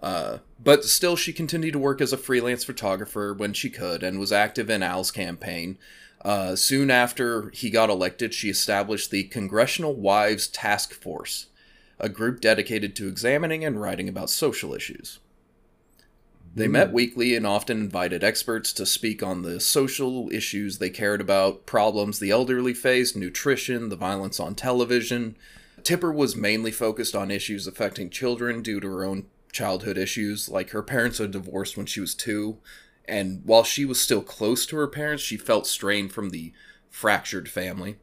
Uh, 0.00 0.38
but 0.62 0.84
still, 0.84 1.14
she 1.14 1.32
continued 1.32 1.72
to 1.72 1.78
work 1.78 2.00
as 2.00 2.12
a 2.12 2.16
freelance 2.16 2.64
photographer 2.64 3.34
when 3.34 3.52
she 3.52 3.70
could 3.70 4.02
and 4.02 4.18
was 4.18 4.32
active 4.32 4.70
in 4.70 4.82
Al's 4.82 5.10
campaign. 5.10 5.78
Uh, 6.24 6.56
soon 6.56 6.90
after 6.90 7.50
he 7.50 7.70
got 7.70 7.90
elected, 7.90 8.32
she 8.32 8.48
established 8.48 9.10
the 9.10 9.24
Congressional 9.24 9.94
Wives 9.94 10.46
Task 10.46 10.92
Force, 10.92 11.46
a 11.98 12.08
group 12.08 12.40
dedicated 12.40 12.96
to 12.96 13.08
examining 13.08 13.64
and 13.64 13.80
writing 13.80 14.08
about 14.08 14.30
social 14.30 14.74
issues. 14.74 15.18
They 16.54 16.68
met 16.68 16.92
weekly 16.92 17.34
and 17.34 17.46
often 17.46 17.78
invited 17.80 18.22
experts 18.22 18.74
to 18.74 18.84
speak 18.84 19.22
on 19.22 19.40
the 19.40 19.58
social 19.58 20.30
issues 20.30 20.78
they 20.78 20.90
cared 20.90 21.22
about, 21.22 21.64
problems 21.64 22.18
the 22.18 22.30
elderly 22.30 22.74
faced, 22.74 23.16
nutrition, 23.16 23.88
the 23.88 23.96
violence 23.96 24.38
on 24.38 24.54
television. 24.54 25.36
Tipper 25.82 26.12
was 26.12 26.36
mainly 26.36 26.70
focused 26.70 27.16
on 27.16 27.30
issues 27.30 27.66
affecting 27.66 28.10
children 28.10 28.60
due 28.60 28.80
to 28.80 28.88
her 28.88 29.02
own 29.04 29.26
childhood 29.50 29.96
issues. 29.96 30.50
Like 30.50 30.70
her 30.70 30.82
parents 30.82 31.18
had 31.18 31.30
divorced 31.30 31.78
when 31.78 31.86
she 31.86 32.00
was 32.00 32.14
two, 32.14 32.58
and 33.06 33.42
while 33.44 33.64
she 33.64 33.86
was 33.86 33.98
still 34.00 34.22
close 34.22 34.66
to 34.66 34.76
her 34.76 34.88
parents, 34.88 35.22
she 35.22 35.38
felt 35.38 35.66
strained 35.66 36.12
from 36.12 36.30
the 36.30 36.52
fractured 36.90 37.48
family. 37.48 37.96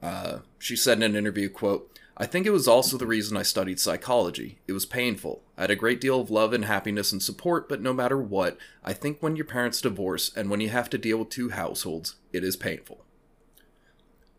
Uh, 0.00 0.38
she 0.60 0.76
said 0.76 0.98
in 0.98 1.02
an 1.02 1.16
interview, 1.16 1.48
quote, 1.48 1.89
I 2.20 2.26
think 2.26 2.44
it 2.44 2.50
was 2.50 2.68
also 2.68 2.98
the 2.98 3.06
reason 3.06 3.38
I 3.38 3.42
studied 3.42 3.80
psychology. 3.80 4.58
It 4.68 4.74
was 4.74 4.84
painful. 4.84 5.42
I 5.56 5.62
had 5.62 5.70
a 5.70 5.74
great 5.74 6.02
deal 6.02 6.20
of 6.20 6.30
love 6.30 6.52
and 6.52 6.66
happiness 6.66 7.12
and 7.12 7.22
support, 7.22 7.66
but 7.66 7.80
no 7.80 7.94
matter 7.94 8.18
what, 8.18 8.58
I 8.84 8.92
think 8.92 9.22
when 9.22 9.36
your 9.36 9.46
parents 9.46 9.80
divorce 9.80 10.30
and 10.36 10.50
when 10.50 10.60
you 10.60 10.68
have 10.68 10.90
to 10.90 10.98
deal 10.98 11.16
with 11.16 11.30
two 11.30 11.48
households, 11.48 12.16
it 12.30 12.44
is 12.44 12.56
painful. 12.56 13.06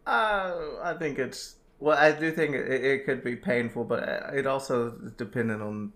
Uh, 0.05 0.73
I 0.83 0.93
think 0.99 1.17
it's 1.17 1.55
well. 1.79 1.97
I 1.97 2.11
do 2.11 2.31
think 2.31 2.53
it, 2.53 2.85
it 2.85 3.05
could 3.05 3.23
be 3.23 3.35
painful, 3.35 3.85
but 3.85 4.03
it 4.31 4.45
also 4.45 4.95
is 5.03 5.13
dependent 5.13 5.63
on 5.63 5.91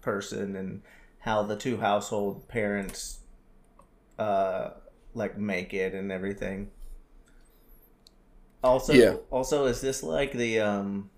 person 0.00 0.56
and 0.56 0.82
how 1.20 1.44
the 1.44 1.56
two 1.56 1.76
household 1.76 2.46
parents 2.48 3.20
uh 4.18 4.70
like 5.14 5.38
make 5.38 5.72
it 5.74 5.94
and 5.94 6.10
everything. 6.10 6.70
Also, 8.64 8.92
Yeah. 8.94 9.16
also 9.30 9.66
is 9.66 9.80
this 9.80 10.02
like 10.02 10.32
the 10.32 10.58
um 10.60 11.10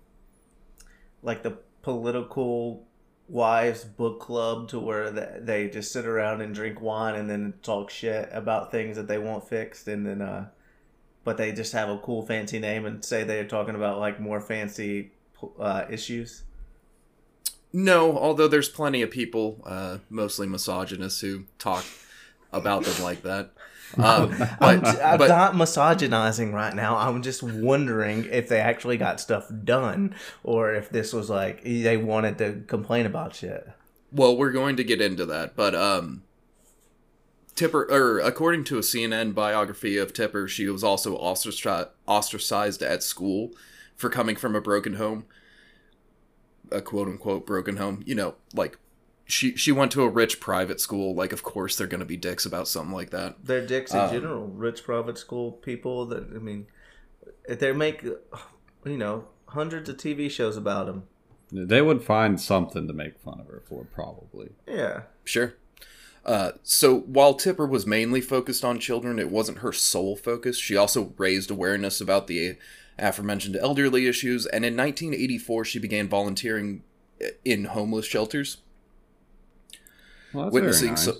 like 1.23 1.43
the 1.43 1.57
political 1.81 2.85
wives 3.29 3.83
book 3.83 4.19
club 4.19 4.67
to 4.69 4.79
where 4.79 5.11
th- 5.11 5.41
they 5.41 5.69
just 5.69 5.91
sit 5.91 6.05
around 6.05 6.41
and 6.41 6.53
drink 6.53 6.81
wine 6.81 7.15
and 7.15 7.29
then 7.29 7.53
talk 7.63 7.89
shit 7.89 8.29
about 8.31 8.71
things 8.71 8.95
that 8.97 9.07
they 9.07 9.17
want 9.17 9.47
fixed 9.47 9.87
and 9.87 10.05
then 10.05 10.21
uh 10.21 10.47
but 11.23 11.35
they 11.37 11.51
just 11.51 11.73
have 11.73 11.89
a 11.89 11.97
cool 11.97 12.21
fancy 12.25 12.57
name 12.59 12.85
and 12.85 13.03
say 13.03 13.23
they're 13.23 13.43
talking 13.47 13.75
about 13.75 13.99
like 13.99 14.17
more 14.19 14.39
fancy 14.39 15.11
uh, 15.59 15.83
issues. 15.89 16.43
No, 17.73 18.17
although 18.17 18.47
there's 18.47 18.69
plenty 18.69 19.01
of 19.01 19.11
people, 19.11 19.61
uh, 19.65 19.97
mostly 20.09 20.47
misogynists, 20.47 21.19
who 21.19 21.43
talk 21.59 21.83
about 22.53 22.83
them 22.85 23.03
like 23.03 23.23
that. 23.23 23.51
Um, 23.97 24.35
I'm, 24.59 24.83
I'm 24.85 25.17
but 25.17 25.27
not 25.29 25.53
misogynizing 25.53 26.53
right 26.53 26.75
now. 26.75 26.97
I'm 26.97 27.21
just 27.21 27.41
wondering 27.41 28.25
if 28.25 28.49
they 28.49 28.59
actually 28.59 28.97
got 28.97 29.19
stuff 29.19 29.49
done 29.63 30.15
or 30.43 30.73
if 30.73 30.89
this 30.89 31.13
was 31.13 31.29
like 31.29 31.63
they 31.63 31.97
wanted 31.97 32.37
to 32.39 32.63
complain 32.67 33.05
about 33.05 33.35
shit. 33.35 33.67
well, 34.11 34.35
we're 34.35 34.51
going 34.51 34.75
to 34.77 34.83
get 34.83 35.01
into 35.01 35.25
that. 35.27 35.55
But 35.55 35.73
um, 35.73 36.23
Tipper, 37.55 37.87
or 37.89 38.19
according 38.19 38.65
to 38.65 38.77
a 38.77 38.81
CNN 38.81 39.33
biography 39.33 39.97
of 39.97 40.13
Tipper, 40.13 40.47
she 40.47 40.67
was 40.67 40.83
also 40.83 41.17
ostraci- 41.17 41.89
ostracized 42.07 42.83
at 42.83 43.03
school 43.03 43.51
for 43.95 44.09
coming 44.09 44.35
from 44.35 44.55
a 44.55 44.61
broken 44.61 44.93
home, 44.95 45.25
a 46.71 46.81
quote 46.81 47.07
unquote 47.07 47.47
broken 47.47 47.77
home. 47.77 48.03
You 48.05 48.15
know, 48.15 48.35
like 48.53 48.77
she 49.27 49.55
she 49.55 49.71
went 49.71 49.91
to 49.91 50.03
a 50.03 50.09
rich 50.09 50.39
private 50.39 50.79
school. 50.79 51.13
Like, 51.13 51.33
of 51.33 51.43
course, 51.43 51.75
they're 51.75 51.87
going 51.87 51.99
to 51.99 52.05
be 52.05 52.17
dicks 52.17 52.45
about 52.45 52.67
something 52.67 52.93
like 52.93 53.09
that. 53.11 53.35
They're 53.43 53.65
dicks 53.65 53.93
in 53.93 53.99
Um, 53.99 54.11
general. 54.11 54.47
Rich 54.47 54.83
private 54.83 55.17
school 55.17 55.51
people 55.51 56.05
that 56.07 56.23
I 56.33 56.39
mean, 56.39 56.67
they 57.47 57.71
make 57.73 58.03
you 58.03 58.97
know 58.97 59.25
hundreds 59.49 59.89
of 59.89 59.97
TV 59.97 60.29
shows 60.31 60.57
about 60.57 60.85
them. 60.87 61.03
They 61.51 61.81
would 61.81 62.03
find 62.03 62.39
something 62.41 62.87
to 62.87 62.93
make 62.93 63.19
fun 63.19 63.39
of 63.39 63.47
her 63.47 63.63
for, 63.67 63.85
probably. 63.85 64.49
Yeah. 64.67 65.03
Sure. 65.23 65.53
Uh, 66.25 66.51
so 66.61 66.99
while 67.01 67.33
Tipper 67.33 67.65
was 67.65 67.85
mainly 67.85 68.19
focused 68.19 68.65
on 68.65 68.79
children, 68.79 69.17
it 69.17 69.31
wasn't 69.31 69.59
her 69.59 69.71
sole 69.71 70.17
focus. 70.17 70.57
She 70.57 70.75
also 70.75 71.13
raised 71.17 71.49
awareness 71.49 72.01
about 72.01 72.27
the 72.27 72.57
aforementioned 72.99 73.55
elderly 73.55 74.07
issues, 74.07 74.45
and 74.45 74.65
in 74.65 74.75
1984 74.75 75.63
she 75.63 75.79
began 75.79 76.09
volunteering 76.09 76.83
in 77.45 77.65
homeless 77.65 78.05
shelters. 78.05 78.57
Well, 80.33 80.49
witnessing 80.49 80.95
very 80.95 80.97
so, 80.97 81.13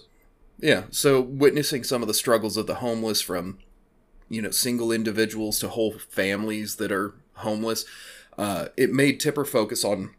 yeah, 0.60 0.84
so 0.90 1.22
witnessing 1.22 1.84
some 1.84 2.02
of 2.02 2.08
the 2.08 2.14
struggles 2.14 2.58
of 2.58 2.68
the 2.68 2.76
homeless 2.76 3.22
from 3.22 3.60
you 4.30 4.42
know 4.42 4.52
single 4.52 4.92
individuals 4.92 5.60
to 5.60 5.70
whole 5.70 5.94
families 5.94 6.76
that 6.78 6.92
are 6.92 7.16
homeless. 7.36 7.86
Uh, 8.38 8.68
it 8.78 8.92
made 8.92 9.20
Tipper 9.20 9.46
focus 9.46 9.84
on 9.84 10.12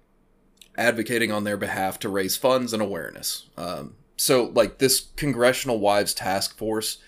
advocating 0.77 1.31
on 1.31 1.45
their 1.45 1.57
behalf 1.57 1.99
to 2.01 2.09
raise 2.09 2.37
funds 2.37 2.73
and 2.73 2.83
awareness. 2.83 3.49
Um, 3.57 3.95
so, 4.17 4.45
like 4.55 4.79
this 4.79 5.09
Congressional 5.17 5.79
Wives 5.79 6.15
Task 6.15 6.57
Force, 6.57 6.99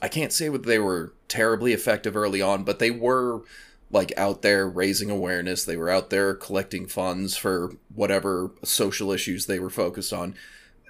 I 0.00 0.08
can't 0.08 0.32
say 0.32 0.48
what 0.48 0.64
they 0.64 0.78
were 0.78 1.12
terribly 1.28 1.72
effective 1.72 2.16
early 2.16 2.40
on, 2.40 2.64
but 2.64 2.78
they 2.78 2.90
were 2.90 3.42
like 3.90 4.12
out 4.16 4.42
there 4.42 4.68
raising 4.68 5.10
awareness. 5.10 5.64
They 5.64 5.76
were 5.76 5.90
out 5.90 6.10
there 6.10 6.34
collecting 6.34 6.86
funds 6.86 7.36
for 7.36 7.72
whatever 7.94 8.50
social 8.64 9.12
issues 9.12 9.46
they 9.46 9.58
were 9.58 9.70
focused 9.70 10.12
on. 10.12 10.34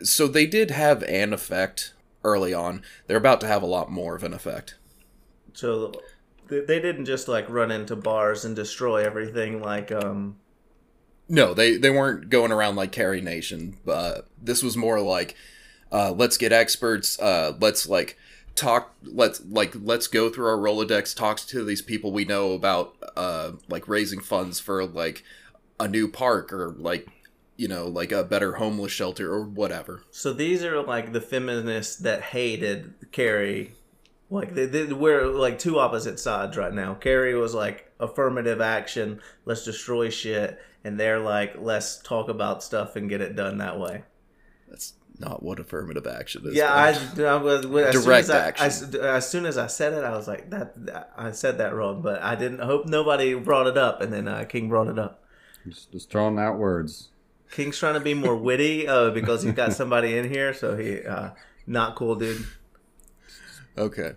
So 0.02 0.26
they 0.28 0.46
did 0.46 0.70
have 0.70 1.02
an 1.04 1.32
effect 1.32 1.94
early 2.24 2.52
on. 2.52 2.82
They're 3.06 3.16
about 3.16 3.40
to 3.42 3.46
have 3.46 3.62
a 3.62 3.66
lot 3.66 3.90
more 3.90 4.14
of 4.16 4.22
an 4.22 4.35
effect. 4.35 4.76
So 5.54 5.92
they 6.48 6.61
they 6.61 6.80
didn't 6.80 7.06
just 7.06 7.28
like 7.28 7.48
run 7.48 7.70
into 7.70 7.96
bars 7.96 8.44
and 8.44 8.54
destroy 8.54 9.04
everything 9.04 9.61
like 9.61 9.90
um 9.90 10.37
No, 11.28 11.54
they 11.54 11.76
they 11.76 11.90
weren't 11.90 12.28
going 12.30 12.52
around 12.52 12.76
like 12.76 12.92
Carrie 12.92 13.20
Nation. 13.20 13.78
But 13.85 14.28
this 14.40 14.62
was 14.62 14.76
more 14.76 15.00
like 15.00 15.37
uh, 15.92 16.12
let's 16.12 16.37
get 16.37 16.52
experts. 16.52 17.18
Uh, 17.18 17.56
let's 17.61 17.88
like 17.88 18.18
talk. 18.54 18.94
Let's 19.02 19.40
like 19.44 19.74
let's 19.80 20.09
go 20.09 20.30
through 20.30 20.46
our 20.46 20.59
Rolodex. 20.59 21.14
Talk 21.16 21.38
to 21.38 21.64
these 21.64 21.82
people 21.82 22.12
we 22.12 22.24
know 22.24 22.52
about. 22.52 22.96
Uh, 23.16 23.52
like 23.68 23.88
raising 23.88 24.20
funds 24.20 24.61
for 24.61 24.85
like 24.85 25.22
a 25.78 25.88
new 25.88 26.09
park 26.09 26.52
or 26.52 26.74
like 26.78 27.09
you 27.56 27.68
know 27.68 27.86
like 27.86 28.12
a 28.12 28.24
better 28.24 28.54
homeless 28.54 28.92
shelter 28.92 29.32
or 29.32 29.42
whatever. 29.44 30.02
So 30.10 30.32
these 30.32 30.64
are 30.64 30.82
like 30.82 31.12
the 31.12 31.20
feminists 31.20 31.96
that 31.96 32.22
hated 32.22 32.94
Carrie. 33.12 33.74
Like 34.28 34.54
they, 34.54 34.66
they, 34.66 34.92
we're 34.92 35.26
like 35.26 35.58
two 35.58 35.78
opposite 35.78 36.18
sides 36.18 36.56
right 36.56 36.72
now. 36.72 36.94
Carrie 36.94 37.34
was 37.34 37.54
like 37.54 37.92
affirmative 38.00 38.60
action, 38.60 39.20
let's 39.44 39.64
destroy 39.64 40.10
shit, 40.10 40.58
and 40.84 40.98
they're 40.98 41.20
like 41.20 41.54
let's 41.58 41.98
talk 41.98 42.28
about 42.28 42.62
stuff 42.62 42.96
and 42.96 43.08
get 43.08 43.20
it 43.20 43.36
done 43.36 43.58
that 43.58 43.78
way. 43.78 44.02
That's 44.68 44.94
not 45.18 45.42
what 45.42 45.60
affirmative 45.60 46.06
action 46.06 46.42
is. 46.46 46.54
Yeah, 46.54 46.74
I. 46.74 46.88
I 47.22 47.36
was 47.36 47.64
as 47.64 47.94
soon 47.94 48.04
Direct 48.04 48.24
as 48.24 48.30
I- 48.30 48.46
action. 48.48 48.66
As, 48.66 48.94
as 48.96 49.30
soon 49.30 49.46
as 49.46 49.56
I 49.56 49.68
said 49.68 49.92
it, 49.92 50.04
I 50.04 50.10
was 50.16 50.26
like 50.28 50.50
that, 50.50 50.86
that- 50.86 51.12
I 51.16 51.30
said 51.30 51.58
that 51.58 51.74
wrong, 51.74 52.02
but 52.02 52.20
I 52.20 52.34
didn't 52.34 52.60
I 52.60 52.66
hope 52.66 52.86
nobody 52.86 53.32
brought 53.34 53.66
it 53.68 53.78
up, 53.78 54.00
and 54.00 54.12
then 54.12 54.26
uh, 54.28 54.44
King 54.44 54.68
brought 54.68 54.88
it 54.88 54.98
up. 54.98 55.22
Just, 55.66 55.92
just 55.92 56.10
throwing 56.10 56.38
out 56.38 56.58
words. 56.58 57.08
King's 57.50 57.78
trying 57.78 57.94
to 57.94 58.00
be 58.00 58.14
more 58.14 58.37
witty 58.37 58.87
uh, 58.88 59.11
because 59.11 59.42
he's 59.42 59.52
got 59.54 59.72
somebody 59.80 60.16
in 60.16 60.28
here, 60.28 60.52
so 60.52 60.76
he 60.76 61.02
uh, 61.04 61.30
not 61.66 61.96
cool, 61.96 62.14
dude. 62.16 62.46
Okay. 63.78 64.12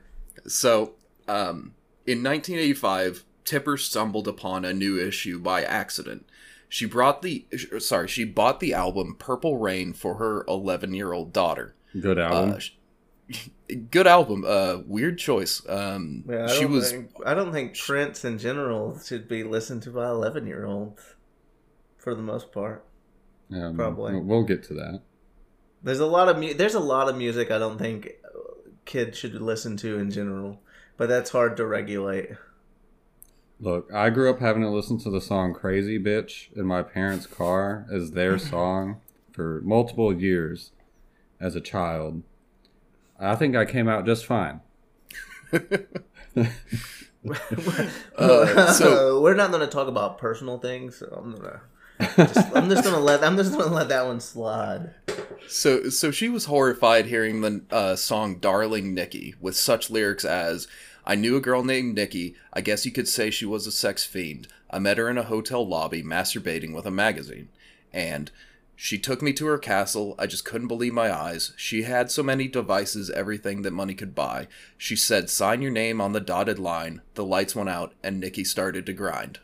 So, 0.47 0.93
um, 1.27 1.73
in 2.05 2.23
1985, 2.23 3.23
Tipper 3.45 3.77
stumbled 3.77 4.27
upon 4.27 4.65
a 4.65 4.73
new 4.73 4.99
issue 4.99 5.39
by 5.39 5.63
accident. 5.63 6.25
She 6.67 6.85
brought 6.85 7.21
the 7.23 7.45
sorry, 7.79 8.07
she 8.07 8.23
bought 8.25 8.59
the 8.59 8.73
album 8.73 9.15
Purple 9.17 9.57
Rain 9.57 9.93
for 9.93 10.15
her 10.15 10.43
11-year-old 10.45 11.33
daughter. 11.33 11.73
Good 11.99 12.19
album. 12.19 12.51
Uh, 12.51 12.59
sh- 12.59 13.49
good 13.89 14.05
album. 14.05 14.45
Uh, 14.47 14.77
weird 14.85 15.17
choice. 15.17 15.63
Um, 15.67 16.23
Yeah, 16.29 16.45
I 16.45 16.47
she 16.47 16.61
don't 16.61 16.71
was 16.71 16.91
Think, 16.91 17.11
I 17.25 17.33
don't 17.33 17.51
think 17.51 17.77
Prince 17.77 18.23
in 18.23 18.37
general 18.37 18.99
should 18.99 19.27
be 19.27 19.43
listened 19.43 19.81
to 19.83 19.91
by 19.91 20.07
eleven 20.07 20.45
year 20.45 20.65
olds, 20.65 21.15
for 21.97 22.13
the 22.13 22.21
most 22.21 22.51
part. 22.51 22.85
Yeah, 23.49 23.71
probably. 23.75 24.13
We'll, 24.13 24.23
we'll 24.23 24.43
get 24.43 24.63
to 24.63 24.73
that. 24.75 25.01
There's 25.83 25.99
a 25.99 26.05
lot 26.05 26.29
of 26.29 26.37
mu- 26.37 26.53
there's 26.53 26.75
a 26.75 26.79
lot 26.79 27.09
of 27.09 27.15
music 27.17 27.51
I 27.51 27.57
don't 27.57 27.77
think 27.77 28.11
kids 28.85 29.17
should 29.17 29.33
listen 29.41 29.77
to 29.77 29.97
in 29.99 30.11
general, 30.11 30.59
but 30.97 31.07
that's 31.09 31.29
hard 31.31 31.55
to 31.57 31.65
regulate. 31.65 32.29
Look, 33.61 33.91
I 33.93 34.09
grew 34.09 34.29
up 34.29 34.39
having 34.39 34.61
to 34.61 34.69
listen 34.69 34.97
to 34.99 35.09
the 35.09 35.19
song 35.21 35.53
Crazy 35.53 35.99
Bitch 35.99 36.51
in 36.55 36.65
my 36.65 36.81
parents' 36.81 37.27
car 37.27 37.85
as 37.91 38.11
their 38.11 38.37
song 38.39 39.01
for 39.31 39.61
multiple 39.63 40.13
years 40.13 40.71
as 41.39 41.55
a 41.55 41.61
child. 41.61 42.23
I 43.19 43.35
think 43.35 43.55
I 43.55 43.65
came 43.65 43.87
out 43.89 44.05
just 44.05 44.25
fine. 44.25 44.61
Uh, 48.17 48.71
so- 48.71 49.21
we're 49.21 49.33
not 49.35 49.49
going 49.51 49.61
to 49.61 49.67
talk 49.67 49.87
about 49.87 50.17
personal 50.17 50.57
things. 50.57 50.97
So 50.97 51.07
I'm 51.07 51.35
gonna. 51.35 51.59
Just, 51.99 52.55
I'm 52.55 52.69
just 52.69 52.83
gonna 52.83 52.99
let 52.99 53.23
I'm 53.23 53.35
just 53.35 53.51
gonna 53.51 53.73
let 53.73 53.89
that 53.89 54.05
one 54.05 54.21
slide. 54.21 54.91
So, 55.47 55.89
so 55.89 56.11
she 56.11 56.29
was 56.29 56.45
horrified 56.45 57.07
hearing 57.07 57.41
the 57.41 57.63
uh, 57.71 57.95
song 57.95 58.35
"Darling 58.35 58.93
Nikki" 58.93 59.35
with 59.41 59.57
such 59.57 59.89
lyrics 59.89 60.23
as, 60.23 60.67
"I 61.05 61.15
knew 61.15 61.35
a 61.35 61.41
girl 61.41 61.63
named 61.63 61.95
Nikki. 61.95 62.35
I 62.53 62.61
guess 62.61 62.85
you 62.85 62.91
could 62.91 63.07
say 63.07 63.29
she 63.29 63.45
was 63.45 63.67
a 63.67 63.71
sex 63.71 64.05
fiend. 64.05 64.47
I 64.69 64.79
met 64.79 64.97
her 64.97 65.09
in 65.09 65.17
a 65.17 65.23
hotel 65.23 65.67
lobby, 65.67 66.03
masturbating 66.03 66.73
with 66.73 66.85
a 66.85 66.91
magazine, 66.91 67.49
and 67.91 68.31
she 68.75 68.97
took 68.97 69.21
me 69.21 69.33
to 69.33 69.47
her 69.47 69.57
castle. 69.57 70.15
I 70.17 70.25
just 70.25 70.45
couldn't 70.45 70.69
believe 70.69 70.93
my 70.93 71.13
eyes. 71.13 71.51
She 71.57 71.83
had 71.83 72.09
so 72.11 72.23
many 72.23 72.47
devices, 72.47 73.09
everything 73.09 73.63
that 73.63 73.71
money 73.71 73.93
could 73.93 74.15
buy. 74.15 74.47
She 74.77 74.95
said, 74.95 75.29
"Sign 75.29 75.61
your 75.61 75.71
name 75.71 75.99
on 75.99 76.13
the 76.13 76.21
dotted 76.21 76.59
line." 76.59 77.01
The 77.15 77.25
lights 77.25 77.55
went 77.55 77.69
out, 77.69 77.93
and 78.01 78.21
Nikki 78.21 78.45
started 78.45 78.85
to 78.85 78.93
grind. 78.93 79.39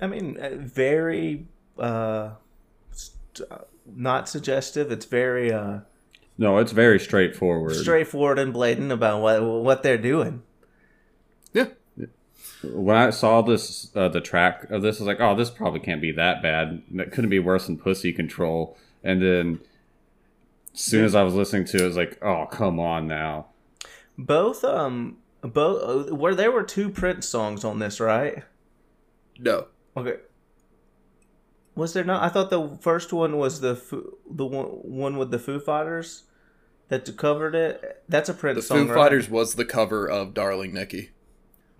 I 0.00 0.06
mean, 0.06 0.36
uh, 0.38 0.50
very 0.56 1.46
uh, 1.78 2.30
st- 2.92 3.50
uh, 3.50 3.58
not 3.86 4.28
suggestive. 4.28 4.90
It's 4.90 5.06
very 5.06 5.52
uh, 5.52 5.80
No, 6.38 6.58
it's 6.58 6.72
very 6.72 6.98
straightforward. 6.98 7.74
straightforward 7.74 8.38
and 8.38 8.52
blatant 8.52 8.92
about 8.92 9.22
what 9.22 9.42
what 9.42 9.82
they're 9.82 9.98
doing. 9.98 10.42
Yeah, 11.52 11.66
when 12.62 12.96
I 12.96 13.10
saw 13.10 13.42
this, 13.42 13.90
uh, 13.96 14.08
the 14.08 14.20
track 14.20 14.70
of 14.70 14.82
this, 14.82 15.00
I 15.00 15.04
was 15.04 15.06
like, 15.06 15.20
"Oh, 15.20 15.34
this 15.34 15.50
probably 15.50 15.80
can't 15.80 16.00
be 16.02 16.12
that 16.12 16.42
bad. 16.42 16.82
It 16.94 17.12
couldn't 17.12 17.30
be 17.30 17.38
worse 17.38 17.66
than 17.66 17.78
Pussy 17.78 18.12
Control." 18.12 18.76
And 19.04 19.22
then, 19.22 19.60
as 20.74 20.80
soon 20.80 21.04
as 21.04 21.14
I 21.14 21.22
was 21.22 21.34
listening 21.34 21.64
to 21.66 21.76
it, 21.78 21.82
it 21.82 21.86
was 21.86 21.96
like, 21.96 22.18
"Oh, 22.22 22.46
come 22.50 22.80
on 22.80 23.06
now." 23.06 23.46
Both 24.18 24.64
um 24.64 25.18
both 25.42 26.08
uh, 26.10 26.14
where 26.14 26.34
there 26.34 26.50
were 26.50 26.62
two 26.64 26.90
Prince 26.90 27.28
songs 27.28 27.64
on 27.64 27.78
this, 27.78 28.00
right? 28.00 28.42
no, 29.38 29.66
Okay. 29.96 30.16
Was 31.74 31.92
there 31.92 32.04
not? 32.04 32.22
I 32.22 32.28
thought 32.28 32.50
the 32.50 32.78
first 32.80 33.12
one 33.12 33.36
was 33.36 33.60
the 33.60 33.76
Foo, 33.76 34.16
the 34.30 34.46
one, 34.46 34.66
one 34.66 35.16
with 35.18 35.30
the 35.30 35.38
Foo 35.38 35.60
Fighters 35.60 36.24
that 36.88 37.16
covered 37.16 37.54
it. 37.54 38.02
That's 38.08 38.28
a 38.28 38.34
Prince 38.34 38.56
the 38.56 38.62
song. 38.62 38.86
Foo 38.86 38.92
right? 38.92 39.04
Fighters 39.04 39.28
was 39.28 39.54
the 39.54 39.64
cover 39.64 40.08
of 40.08 40.34
"Darling 40.34 40.72
Nikki." 40.72 41.10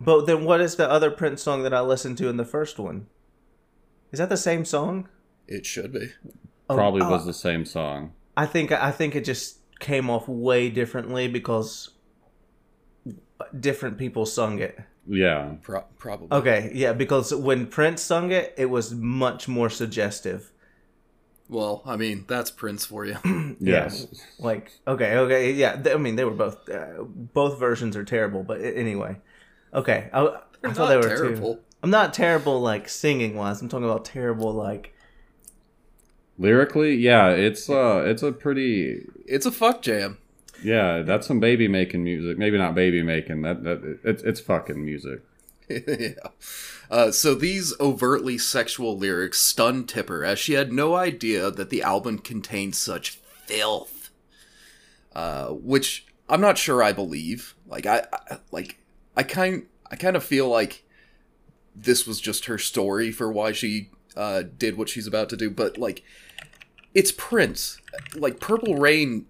But 0.01 0.27
then, 0.27 0.45
what 0.45 0.61
is 0.61 0.77
the 0.77 0.91
other 0.91 1.11
Prince 1.11 1.43
song 1.43 1.63
that 1.63 1.73
I 1.73 1.81
listened 1.81 2.19
to 2.19 2.29
in 2.29 2.37
the 2.37 2.45
first 2.45 2.79
one? 2.79 3.07
Is 4.13 4.19
that 4.19 4.29
the 4.29 4.37
same 4.37 4.65
song? 4.65 5.09
It 5.49 5.65
should 5.65 5.93
be. 5.93 6.13
Oh, 6.69 6.75
Probably 6.75 7.03
oh, 7.03 7.11
was 7.11 7.25
the 7.25 7.33
same 7.33 7.65
song. 7.65 8.13
I 8.37 8.47
think 8.47 8.73
I 8.73 8.91
think 8.91 9.15
it 9.15 9.25
just 9.25 9.59
came 9.79 10.11
off 10.11 10.29
way 10.29 10.69
differently 10.69 11.29
because 11.29 11.91
different 13.59 13.99
people 13.99 14.27
sung 14.27 14.59
it. 14.59 14.79
Yeah, 15.09 15.55
Pro- 15.63 15.85
probably. 15.99 16.37
Okay, 16.37 16.71
yeah, 16.75 16.93
because 16.93 17.35
when 17.35 17.67
Prince 17.67 18.03
sung 18.03 18.33
it, 18.33 18.55
it 18.57 18.67
was 18.67 18.93
much 18.95 19.49
more 19.49 19.71
suggestive. 19.71 20.53
Well, 21.49 21.83
I 21.87 21.97
mean, 21.97 22.25
that's 22.27 22.51
Prince 22.51 22.85
for 22.85 23.05
you. 23.05 23.17
yes. 23.61 24.07
Like, 24.39 24.73
okay, 24.87 25.17
okay, 25.17 25.53
yeah. 25.53 25.81
I 25.93 25.97
mean, 25.97 26.17
they 26.17 26.25
were 26.25 26.33
both 26.33 26.69
uh, 26.69 27.05
both 27.05 27.59
versions 27.59 27.97
are 27.97 28.05
terrible, 28.05 28.43
but 28.43 28.61
anyway, 28.61 29.17
okay. 29.73 30.11
I, 30.13 30.39
I 30.65 30.73
thought 30.73 30.89
they 30.89 30.97
were 30.97 31.17
terrible. 31.17 31.55
too. 31.57 31.61
I'm 31.83 31.91
not 31.91 32.13
terrible 32.13 32.61
like 32.61 32.89
singing 32.89 33.37
wise. 33.37 33.61
I'm 33.61 33.69
talking 33.69 33.85
about 33.85 34.05
terrible 34.05 34.53
like. 34.53 34.93
Lyrically, 36.39 36.97
yeah, 36.97 37.29
it's 37.29 37.71
uh, 37.71 38.03
it's 38.07 38.23
a 38.23 38.33
pretty 38.33 39.07
It's 39.25 39.47
a 39.47 39.53
fuck 39.53 39.83
jam. 39.83 40.19
Yeah. 40.63 41.03
That's 41.03 41.27
some 41.27 41.41
baby 41.41 41.69
making 41.69 42.05
music. 42.05 42.39
Maybe 42.39 42.59
not 42.59 42.75
baby 42.75 43.03
making. 43.03 43.43
That 43.43 43.65
that 43.65 43.99
it's 44.05 44.23
it's 44.23 44.41
fucking 44.41 44.85
music. 44.85 45.23
yeah. 45.69 46.11
Uh, 46.91 47.11
so 47.11 47.35
these 47.35 47.75
overtly 47.81 48.39
sexual 48.39 48.97
lyrics 48.97 49.41
stunned 49.41 49.89
Tipper 49.89 50.25
as 50.25 50.39
she 50.39 50.53
had 50.53 50.73
no 50.73 50.95
idea 50.95 51.51
that 51.51 51.71
the 51.71 51.83
album 51.83 52.19
contained 52.19 52.77
such 52.77 53.11
filth. 53.47 54.11
Uh, 55.15 55.49
which 55.49 56.07
I'm 56.29 56.41
not 56.41 56.59
sure 56.59 56.83
I 56.83 56.93
believe. 56.93 57.55
Like 57.67 57.87
I, 57.87 58.07
I 58.13 58.39
like 58.51 58.79
I 59.17 59.23
kind 59.23 59.67
I 59.91 59.97
kind 59.97 60.17
of 60.17 60.25
feel 60.25 60.49
like 60.49 60.85
this 61.75 62.07
was 62.07 62.21
just 62.21 62.47
her 62.47 62.59
story 62.59 63.11
for 63.13 63.31
why 63.31 63.53
she 63.53 63.91
uh, 64.17 64.43
did 64.57 64.77
what 64.77 64.89
she's 64.89 65.07
about 65.07 65.29
to 65.29 65.37
do. 65.37 65.51
But 65.51 65.79
like, 65.79 66.03
it's 66.95 67.13
Prince. 67.13 67.81
Like 68.15 68.41
Purple 68.41 68.77
Rain 68.77 69.27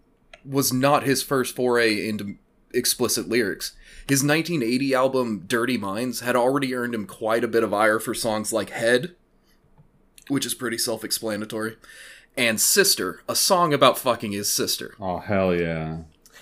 was 0.49 0.73
not 0.73 1.03
his 1.05 1.23
first 1.23 1.55
foray 1.57 2.09
into 2.09 2.37
explicit 2.73 3.29
lyrics. 3.29 3.73
His 4.09 4.23
1980 4.23 4.95
album 4.95 5.45
Dirty 5.47 5.77
Minds 5.77 6.21
had 6.21 6.37
already 6.37 6.75
earned 6.75 6.95
him 6.95 7.07
quite 7.07 7.43
a 7.45 7.49
bit 7.49 7.65
of 7.65 7.75
ire 7.75 7.99
for 7.99 8.15
songs 8.15 8.53
like 8.53 8.71
Head, 8.71 9.15
which 10.29 10.47
is 10.47 10.55
pretty 10.55 10.79
self 10.79 11.05
explanatory, 11.05 11.77
and 12.37 12.61
Sister, 12.61 13.23
a 13.29 13.35
song 13.35 13.73
about 13.75 13.99
fucking 13.99 14.33
his 14.33 14.51
sister. 14.53 14.95
Oh 15.01 15.19
hell 15.19 15.55
yeah! 15.55 15.99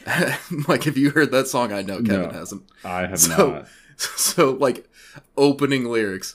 like, 0.68 0.86
if 0.86 0.96
you 0.98 1.10
heard 1.10 1.30
that 1.30 1.46
song, 1.48 1.72
I 1.72 1.82
know 1.82 2.02
Kevin 2.02 2.28
No. 2.28 2.30
hasn't. 2.30 2.62
I 2.84 3.06
have 3.06 3.18
So- 3.20 3.50
not. 3.52 3.68
So, 3.96 4.50
like, 4.50 4.88
opening 5.36 5.84
lyrics. 5.84 6.34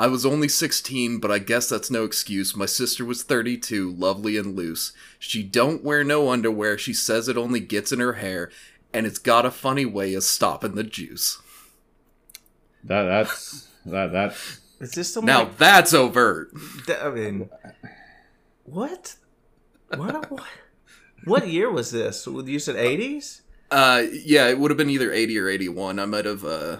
I 0.00 0.06
was 0.06 0.24
only 0.24 0.48
16, 0.48 1.18
but 1.18 1.30
I 1.30 1.38
guess 1.38 1.68
that's 1.68 1.90
no 1.90 2.04
excuse. 2.04 2.56
My 2.56 2.64
sister 2.64 3.04
was 3.04 3.22
32, 3.22 3.92
lovely 3.92 4.38
and 4.38 4.56
loose. 4.56 4.94
She 5.18 5.42
don't 5.42 5.84
wear 5.84 6.02
no 6.02 6.30
underwear. 6.30 6.78
She 6.78 6.94
says 6.94 7.28
it 7.28 7.36
only 7.36 7.60
gets 7.60 7.92
in 7.92 8.00
her 8.00 8.14
hair, 8.14 8.50
and 8.94 9.04
it's 9.06 9.18
got 9.18 9.44
a 9.44 9.50
funny 9.50 9.84
way 9.84 10.14
of 10.14 10.22
stopping 10.22 10.74
the 10.74 10.84
juice. 10.84 11.36
That 12.82 13.02
that's 13.02 13.68
that 13.84 14.12
that 14.12 14.34
Is 14.80 14.92
this 14.92 15.12
some 15.12 15.26
Now 15.26 15.40
like, 15.40 15.58
that's 15.58 15.92
overt. 15.92 16.50
th- 16.86 16.98
I 16.98 17.10
mean, 17.10 17.50
what? 18.64 19.16
What? 19.94 20.30
what? 20.30 20.44
What 21.24 21.48
year 21.48 21.70
was 21.70 21.90
this? 21.90 22.26
You 22.26 22.58
said 22.58 22.76
80s. 22.76 23.42
Uh, 23.70 24.04
yeah, 24.24 24.48
it 24.48 24.58
would 24.58 24.70
have 24.70 24.78
been 24.78 24.88
either 24.88 25.12
80 25.12 25.38
or 25.38 25.48
81. 25.50 25.98
I 25.98 26.06
might 26.06 26.24
have, 26.24 26.42
uh, 26.42 26.78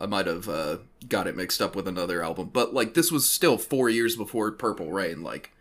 I 0.00 0.06
might 0.06 0.26
have, 0.26 0.48
uh, 0.48 0.78
got 1.08 1.26
it 1.26 1.36
mixed 1.36 1.60
up 1.62 1.74
with 1.76 1.86
another 1.88 2.22
album. 2.22 2.50
But, 2.52 2.74
like, 2.74 2.94
this 2.94 3.10
was 3.12 3.28
still 3.28 3.58
four 3.58 3.88
years 3.88 4.16
before 4.16 4.50
Purple 4.52 4.90
Rain. 4.90 5.22
Like, 5.22 5.52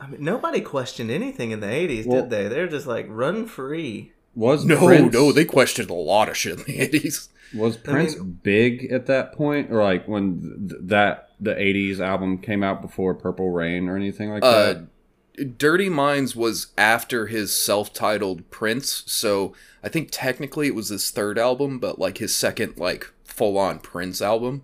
I 0.00 0.06
mean, 0.08 0.22
nobody 0.24 0.60
questioned 0.60 1.10
anything 1.10 1.50
in 1.50 1.60
the 1.60 1.66
'80s, 1.66 2.06
Well- 2.06 2.22
did 2.22 2.30
they? 2.30 2.48
They're 2.48 2.68
just 2.68 2.86
like 2.86 3.06
run 3.08 3.46
free. 3.46 4.12
Was 4.34 4.64
No, 4.64 4.86
Prince, 4.86 5.12
no, 5.12 5.32
they 5.32 5.44
questioned 5.44 5.90
a 5.90 5.94
lot 5.94 6.28
of 6.28 6.36
shit 6.36 6.58
in 6.58 6.64
the 6.64 6.80
eighties. 6.80 7.28
was 7.52 7.76
I 7.76 7.80
Prince 7.80 8.16
mean- 8.16 8.38
big 8.42 8.92
at 8.92 9.06
that 9.06 9.32
point, 9.32 9.70
or 9.72 9.82
like 9.82 10.06
when 10.06 10.68
th- 10.70 10.80
that 10.84 11.30
the 11.40 11.54
'80s 11.54 11.98
album 12.00 12.38
came 12.38 12.62
out 12.62 12.80
before 12.80 13.12
Purple 13.14 13.50
Rain 13.50 13.88
or 13.88 13.96
anything 13.96 14.30
like 14.30 14.44
Uh, 14.44 14.74
that? 14.74 15.58
Dirty 15.58 15.88
Minds 15.88 16.36
was 16.36 16.68
after 16.78 17.26
his 17.28 17.54
self-titled 17.54 18.50
Prince, 18.50 19.02
so 19.06 19.54
I 19.82 19.88
think 19.88 20.08
technically 20.12 20.66
it 20.68 20.74
was 20.74 20.90
his 20.90 21.10
third 21.10 21.38
album, 21.38 21.78
but 21.78 21.98
like 21.98 22.18
his 22.18 22.34
second 22.34 22.74
like 22.78 23.10
full-on 23.40 23.78
Prince 23.80 24.20
album. 24.22 24.62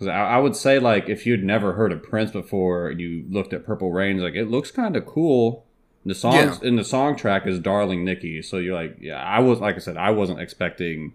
I, 0.00 0.06
I 0.08 0.38
would 0.38 0.56
say 0.56 0.78
like 0.78 1.08
if 1.08 1.26
you'd 1.26 1.44
never 1.44 1.74
heard 1.74 1.92
of 1.92 2.02
Prince 2.02 2.30
before 2.30 2.88
and 2.88 3.00
you 3.00 3.24
looked 3.28 3.52
at 3.52 3.64
Purple 3.64 3.92
Rain, 3.92 4.18
like 4.18 4.34
it 4.34 4.50
looks 4.50 4.70
kind 4.70 4.96
of 4.96 5.04
cool. 5.06 5.66
The 6.06 6.14
songs 6.14 6.60
in 6.62 6.76
the 6.76 6.84
song 6.84 7.16
track 7.16 7.46
is 7.46 7.58
"Darling 7.60 8.04
Nikki," 8.04 8.42
so 8.42 8.58
you're 8.58 8.74
like, 8.74 8.96
yeah, 9.00 9.22
I 9.22 9.40
was 9.40 9.60
like 9.60 9.76
I 9.76 9.78
said, 9.78 9.96
I 9.96 10.10
wasn't 10.10 10.40
expecting 10.40 11.12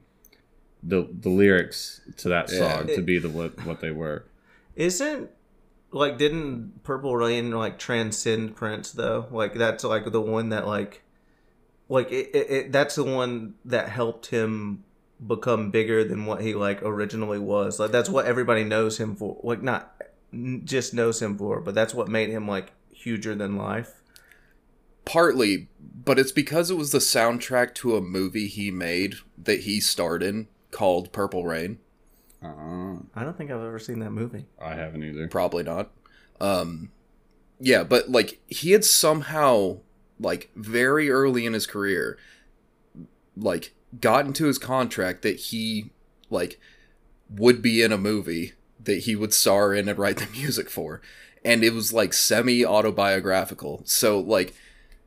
the 0.82 1.08
the 1.12 1.30
lyrics 1.30 2.02
to 2.17 2.30
that 2.30 2.52
Yeah. 2.52 2.78
song 2.78 2.88
to 2.88 3.02
be 3.02 3.19
the 3.19 3.30
what 3.30 3.65
what 3.65 3.82
they 3.82 3.91
were. 3.91 4.26
Isn't 4.76 5.30
like 5.91 6.17
didn't 6.17 6.84
Purple 6.84 7.15
Rain 7.15 7.52
like 7.52 7.78
transcend 7.78 8.56
Prince 8.56 8.91
though? 8.91 9.28
Like 9.32 9.54
that's 9.56 9.84
like 9.84 10.12
the 10.12 10.22
one 10.22 10.50
that 10.50 10.65
like 10.65 11.04
like 11.88 12.12
it, 12.12 12.30
it, 12.34 12.50
it 12.50 12.72
that's 12.72 12.95
the 12.95 13.04
one 13.04 13.56
that 13.65 13.89
helped 13.89 14.28
him 14.28 14.84
become 15.25 15.71
bigger 15.71 16.03
than 16.03 16.25
what 16.25 16.41
he 16.41 16.53
like 16.53 16.82
originally 16.82 17.39
was. 17.39 17.79
Like 17.79 17.91
that's 17.91 18.10
what 18.10 18.25
everybody 18.25 18.63
knows 18.63 18.99
him 18.99 19.15
for. 19.15 19.39
Like 19.43 19.62
not 19.62 19.95
just 20.63 20.93
knows 20.93 21.21
him 21.21 21.38
for, 21.38 21.60
but 21.60 21.75
that's 21.75 21.93
what 21.93 22.08
made 22.08 22.29
him 22.29 22.47
like 22.47 22.71
huger 22.91 23.36
than 23.36 23.58
life. 23.58 24.01
Partly, 25.05 25.67
but 25.79 26.19
it's 26.19 26.32
because 26.32 26.69
it 26.69 26.75
was 26.75 26.91
the 26.91 26.99
soundtrack 26.99 27.73
to 27.75 27.95
a 27.95 28.01
movie 28.01 28.47
he 28.47 28.69
made 28.69 29.15
that 29.38 29.62
he 29.62 29.79
starred 29.79 30.21
in 30.21 30.47
called 30.71 31.12
Purple 31.12 31.45
Rain. 31.45 31.79
Uh, 32.43 32.97
I 33.15 33.23
don't 33.23 33.38
think 33.38 33.51
I've 33.51 33.58
ever 33.63 33.79
seen 33.79 33.99
that 33.99 34.12
movie. 34.12 34.45
I 34.62 34.75
haven't 34.75 35.03
either. 35.03 35.27
Probably 35.27 35.63
not. 35.63 35.91
Um 36.39 36.91
yeah, 37.60 37.84
but 37.84 38.10
like 38.10 38.39
he 38.47 38.71
had 38.71 38.86
somehow 38.86 39.79
like 40.19 40.49
very 40.55 41.10
early 41.10 41.45
in 41.45 41.53
his 41.53 41.65
career 41.65 42.17
like 43.36 43.73
got 43.99 44.25
into 44.25 44.45
his 44.45 44.58
contract 44.58 45.21
that 45.21 45.38
he 45.38 45.91
like 46.30 46.60
would 47.30 47.62
be 47.62 47.82
in 47.82 47.91
a 47.91 47.97
movie 47.97 48.54
that 48.82 48.99
he 48.99 49.15
would 49.15 49.34
star 49.34 49.73
in 49.73 49.89
and 49.89 49.99
write 49.99 50.17
the 50.17 50.28
music 50.32 50.69
for. 50.69 51.02
And 51.43 51.63
it 51.63 51.73
was 51.73 51.93
like 51.93 52.13
semi 52.13 52.65
autobiographical. 52.65 53.82
So 53.86 54.19
like 54.19 54.54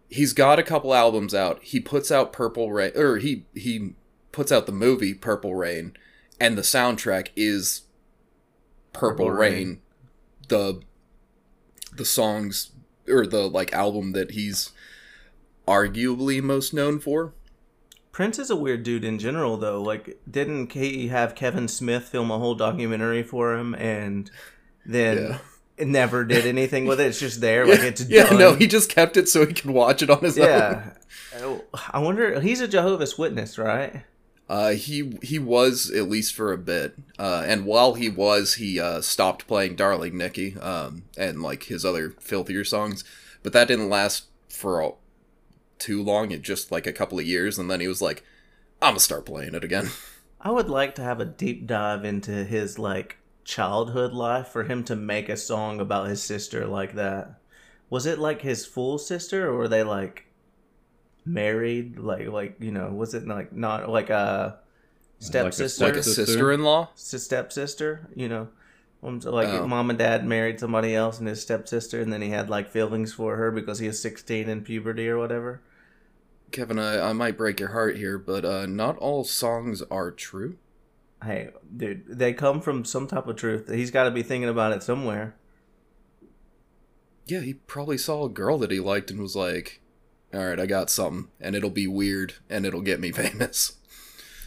he's 0.09 0.33
got 0.33 0.59
a 0.59 0.65
couple 0.65 0.95
albums 0.95 1.35
out. 1.35 1.63
He 1.63 1.81
puts 1.81 2.11
out 2.11 2.33
Purple 2.33 2.73
Rain 2.73 2.93
or 2.97 3.19
he 3.19 3.45
he 3.55 3.95
puts 4.31 4.51
out 4.53 4.67
the 4.67 4.73
movie 4.73 5.15
Purple 5.15 5.55
Rain 5.55 5.95
and 6.41 6.57
the 6.57 6.63
soundtrack 6.63 7.29
is 7.37 7.83
Purple, 8.93 9.27
Purple 9.27 9.31
Rain. 9.31 9.53
Rain. 9.53 9.81
the 10.49 10.83
the 11.95 12.05
songs 12.05 12.73
or 13.09 13.27
the 13.27 13.49
like 13.49 13.73
album 13.73 14.13
that 14.13 14.33
he's 14.33 14.71
arguably 15.67 16.43
most 16.43 16.73
known 16.75 16.99
for. 16.99 17.35
Prince 18.13 18.39
is 18.39 18.51
a 18.51 18.57
weird 18.57 18.83
dude 18.83 19.05
in 19.05 19.19
general, 19.19 19.57
though. 19.57 19.83
Like, 19.83 20.19
didn't 20.31 20.73
he 20.73 21.09
have 21.09 21.35
Kevin 21.35 21.67
Smith 21.67 22.05
film 22.05 22.31
a 22.31 22.39
whole 22.39 22.55
documentary 22.55 23.23
for 23.23 23.55
him, 23.57 23.75
and 23.75 24.31
then 24.85 25.17
Yeah. 25.17 25.39
it 25.79 25.89
never 25.89 26.25
did 26.25 26.45
anything 26.47 26.85
with 26.87 27.01
it? 27.01 27.07
It's 27.09 27.19
just 27.21 27.41
there, 27.41 27.67
like 27.67 27.81
it's 27.81 28.05
yeah, 28.09 28.25
done. 28.29 28.39
no, 28.39 28.55
he 28.55 28.67
just 28.67 28.91
kept 28.91 29.17
it 29.17 29.29
so 29.31 29.47
he 29.47 29.55
could 29.55 29.71
watch 29.71 30.03
it 30.03 30.11
on 30.11 30.21
his 30.21 30.39
own. 30.39 30.45
yeah. 30.47 30.91
Oh, 31.39 31.65
I 31.91 32.01
wonder. 32.01 32.39
He's 32.41 32.61
a 32.61 32.69
Jehovah's 32.69 33.17
Witness, 33.17 33.57
right? 33.57 34.03
Uh, 34.49 34.73
he 34.73 35.19
he 35.23 35.39
was 35.39 35.91
at 35.91 36.11
least 36.11 36.35
for 36.35 36.53
a 36.53 36.59
bit, 36.59 36.95
uh, 37.19 37.43
and 37.47 37.65
while 37.65 37.95
he 37.95 38.11
was, 38.11 38.55
he 38.55 38.79
uh, 38.79 39.01
stopped 39.01 39.47
playing 39.47 39.77
"Darling 39.77 40.19
Nikki" 40.19 40.57
um, 40.59 41.05
and 41.17 41.41
like 41.41 41.63
his 41.65 41.87
other 41.87 42.11
filthier 42.21 42.63
songs, 42.65 43.03
but 43.43 43.55
that 43.55 43.69
didn't 43.69 43.89
last 43.89 44.25
for 44.51 44.81
a, 44.81 44.91
too 45.83 46.03
long. 46.03 46.31
It 46.31 46.43
just 46.43 46.73
like 46.73 46.87
a 46.87 46.93
couple 46.93 47.19
of 47.19 47.27
years, 47.27 47.59
and 47.59 47.71
then 47.71 47.81
he 47.81 47.89
was 47.89 48.01
like, 48.01 48.25
"I'm 48.81 48.91
gonna 48.93 49.01
start 49.01 49.27
playing 49.27 49.55
it 49.55 49.65
again." 49.65 49.91
I 50.41 50.51
would 50.51 50.71
like 50.71 50.95
to 50.97 51.03
have 51.03 51.21
a 51.21 51.25
deep 51.25 51.67
dive 51.67 52.05
into 52.05 52.45
his 52.45 52.79
like 52.79 53.19
childhood 53.45 54.13
life 54.13 54.49
for 54.49 54.65
him 54.65 54.85
to 54.85 54.97
make 54.97 55.29
a 55.29 55.37
song 55.37 55.81
about 55.81 56.09
his 56.09 56.23
sister 56.23 56.67
like 56.67 56.95
that. 56.95 57.35
Was 57.91 58.07
it 58.07 58.19
like 58.19 58.43
his 58.43 58.65
full 58.67 58.99
sister, 58.99 59.49
or 59.49 59.57
were 59.57 59.69
they 59.69 59.83
like 59.83 60.25
married? 61.25 61.99
Like, 61.99 62.29
like 62.29 62.57
you 62.61 62.73
know, 62.73 62.91
was 62.91 63.15
it 63.15 63.27
like 63.27 63.53
not 63.53 63.89
like 63.89 64.11
a 64.11 64.59
stepsister? 65.19 65.85
like 65.85 65.97
a 65.97 66.03
Sister? 66.03 66.27
sister-in-law. 66.27 66.91
stepsister, 66.95 68.09
you 68.15 68.29
know. 68.29 68.49
Um, 69.05 69.19
Like 69.21 69.49
Oh. 69.49 69.67
mom 69.67 69.91
and 69.91 69.99
dad 69.99 70.25
married 70.27 70.61
somebody 70.61 70.95
else 70.95 71.19
and 71.19 71.27
his 71.29 71.43
stepsister, 71.43 72.01
and 72.01 72.13
then 72.13 72.23
he 72.23 72.31
had 72.31 72.49
like 72.49 72.71
feelings 72.71 73.13
for 73.13 73.37
her 73.37 73.51
because 73.51 73.79
he 73.81 73.87
was 73.89 74.01
sixteen 74.01 74.49
in 74.49 74.63
puberty 74.63 75.09
or 75.09 75.19
whatever. 75.19 75.61
Kevin, 76.53 76.79
I, 76.79 77.11
I 77.11 77.13
might 77.13 77.37
break 77.37 77.59
your 77.59 77.71
heart 77.71 77.97
here, 77.97 78.19
but 78.19 78.45
uh, 78.45 78.67
not 78.67 78.97
all 78.99 79.25
songs 79.25 79.83
are 79.91 80.11
true. 80.11 80.59
Hey, 81.25 81.51
dude, 81.75 82.05
they 82.07 82.33
come 82.33 82.61
from 82.61 82.85
some 82.85 83.07
type 83.07 83.27
of 83.27 83.37
truth. 83.37 83.71
He's 83.71 83.91
got 83.91 84.05
to 84.05 84.11
be 84.11 84.23
thinking 84.23 84.49
about 84.49 84.73
it 84.73 84.83
somewhere. 84.83 85.35
Yeah, 87.27 87.41
he 87.41 87.55
probably 87.55 87.99
saw 87.99 88.25
a 88.25 88.29
girl 88.29 88.59
that 88.59 88.71
he 88.71 88.81
liked 88.81 89.11
and 89.11 89.21
was 89.21 89.37
like, 89.37 89.81
"All 90.35 90.45
right, 90.45 90.59
I 90.59 90.67
got 90.67 90.91
something, 90.91 91.29
and 91.41 91.55
it'll 91.55 91.71
be 91.71 91.87
weird, 91.87 92.35
and 92.51 92.67
it'll 92.67 92.83
get 92.83 93.01
me 93.01 93.13
famous." 93.13 93.77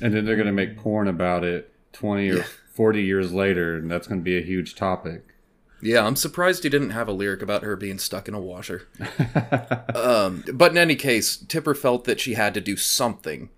And 0.01 0.13
then 0.13 0.25
they're 0.25 0.35
gonna 0.35 0.51
make 0.51 0.77
porn 0.77 1.07
about 1.07 1.45
it 1.45 1.73
twenty 1.93 2.29
or 2.29 2.43
forty 2.73 3.03
years 3.03 3.31
later, 3.31 3.77
and 3.77 3.89
that's 3.89 4.07
gonna 4.07 4.21
be 4.21 4.37
a 4.37 4.41
huge 4.43 4.75
topic. 4.75 5.34
Yeah, 5.81 6.05
I'm 6.05 6.15
surprised 6.15 6.63
he 6.63 6.69
didn't 6.69 6.91
have 6.91 7.07
a 7.07 7.13
lyric 7.13 7.41
about 7.41 7.63
her 7.63 7.75
being 7.75 7.99
stuck 7.99 8.27
in 8.27 8.33
a 8.33 8.39
washer. 8.39 8.87
um, 9.95 10.43
but 10.53 10.71
in 10.71 10.77
any 10.77 10.95
case, 10.95 11.37
Tipper 11.37 11.75
felt 11.75 12.05
that 12.05 12.19
she 12.19 12.33
had 12.33 12.53
to 12.53 12.61
do 12.61 12.75
something, 12.75 13.49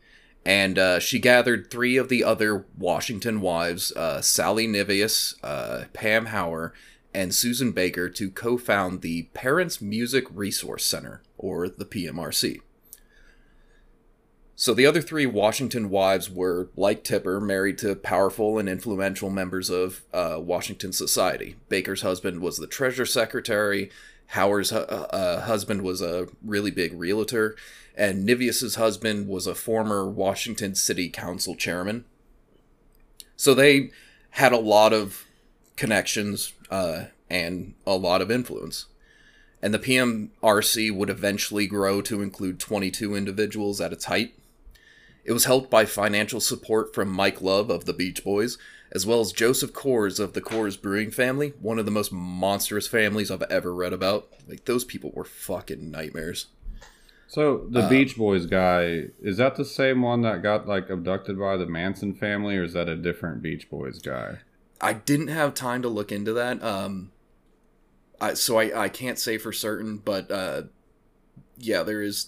and 0.45 0.77
uh, 0.77 0.99
she 0.99 1.19
gathered 1.19 1.69
three 1.69 1.95
of 1.97 2.09
the 2.09 2.23
other 2.23 2.65
Washington 2.77 3.39
wives, 3.41 3.91
uh, 3.93 4.21
Sally 4.21 4.67
Nevius, 4.67 5.35
uh, 5.43 5.85
Pam 5.93 6.27
Howar, 6.27 6.73
and 7.13 7.33
Susan 7.33 7.71
Baker, 7.71 8.09
to 8.09 8.29
co-found 8.29 9.01
the 9.01 9.23
Parents 9.33 9.81
Music 9.81 10.25
Resource 10.31 10.85
Center, 10.85 11.21
or 11.37 11.69
the 11.69 11.85
PMRC. 11.85 12.61
So 14.59 14.73
the 14.73 14.87
other 14.87 15.03
three 15.03 15.27
Washington 15.27 15.91
wives 15.91 16.31
were, 16.31 16.69
like 16.75 17.03
Tipper, 17.03 17.39
married 17.39 17.77
to 17.77 17.93
powerful 17.93 18.57
and 18.57 18.67
influential 18.67 19.29
members 19.29 19.69
of 19.69 20.01
uh, 20.11 20.39
Washington 20.41 20.91
society. 20.91 21.57
Baker's 21.69 22.01
husband 22.01 22.41
was 22.41 22.57
the 22.57 22.65
treasurer 22.65 23.05
secretary. 23.05 23.91
Howard's 24.25 24.71
hu- 24.71 24.77
uh, 24.77 25.41
husband 25.41 25.83
was 25.83 26.01
a 26.01 26.27
really 26.43 26.71
big 26.71 26.91
realtor, 26.93 27.55
and 27.95 28.25
Nevius's 28.25 28.75
husband 28.75 29.27
was 29.27 29.45
a 29.45 29.53
former 29.53 30.09
Washington 30.09 30.73
City 30.73 31.07
Council 31.07 31.53
chairman. 31.53 32.05
So 33.35 33.53
they 33.53 33.91
had 34.31 34.53
a 34.53 34.57
lot 34.57 34.91
of 34.91 35.27
connections 35.75 36.53
uh, 36.71 37.05
and 37.29 37.75
a 37.85 37.95
lot 37.95 38.23
of 38.23 38.31
influence. 38.31 38.87
And 39.61 39.71
the 39.71 39.79
PMRC 39.79 40.91
would 40.95 41.11
eventually 41.11 41.67
grow 41.67 42.01
to 42.01 42.23
include 42.23 42.59
22 42.59 43.15
individuals 43.15 43.79
at 43.79 43.93
its 43.93 44.05
height. 44.05 44.33
It 45.27 45.33
was 45.33 45.43
helped 45.43 45.69
by 45.69 45.83
financial 45.83 46.39
support 46.39 46.95
from 46.95 47.11
Mike 47.11 47.41
Love 47.41 47.69
of 47.69 47.83
the 47.83 47.91
Beach 47.91 48.23
Boys, 48.23 48.57
as 48.93 49.05
well 49.05 49.19
as 49.19 49.33
Joseph 49.33 49.73
Coors 49.73 50.21
of 50.21 50.31
the 50.31 50.41
Coors 50.41 50.81
Brewing 50.81 51.11
family, 51.11 51.51
one 51.59 51.77
of 51.77 51.83
the 51.83 51.91
most 51.91 52.13
monstrous 52.13 52.87
families 52.87 53.29
I've 53.29 53.41
ever 53.43 53.75
read 53.75 53.91
about. 53.91 54.29
Like, 54.47 54.63
those 54.63 54.85
people 54.85 55.11
were 55.13 55.25
fucking 55.25 55.91
nightmares. 55.91 56.47
So 57.27 57.67
the 57.69 57.81
Uh, 57.81 57.89
Beach 57.89 58.15
Boys 58.15 58.45
guy 58.45 59.07
is 59.21 59.35
that 59.35 59.57
the 59.57 59.65
same 59.65 60.01
one 60.01 60.21
that 60.21 60.41
got 60.41 60.65
like 60.65 60.89
abducted 60.89 61.37
by 61.37 61.57
the 61.57 61.65
Manson 61.65 62.13
family, 62.13 62.55
or 62.55 62.63
is 62.63 62.71
that 62.71 62.87
a 62.87 62.95
different 62.95 63.41
Beach 63.41 63.69
Boys 63.69 63.99
guy? 63.99 64.37
I 64.79 64.93
didn't 64.93 65.27
have 65.27 65.53
time 65.53 65.81
to 65.81 65.89
look 65.89 66.09
into 66.09 66.31
that, 66.31 66.63
um, 66.63 67.11
I, 68.21 68.33
so 68.35 68.57
I, 68.57 68.83
I 68.85 68.87
can't 68.87 69.19
say 69.19 69.37
for 69.37 69.51
certain, 69.51 69.97
but 69.97 70.31
uh, 70.31 70.63
yeah, 71.57 71.83
there 71.83 72.01
is 72.01 72.27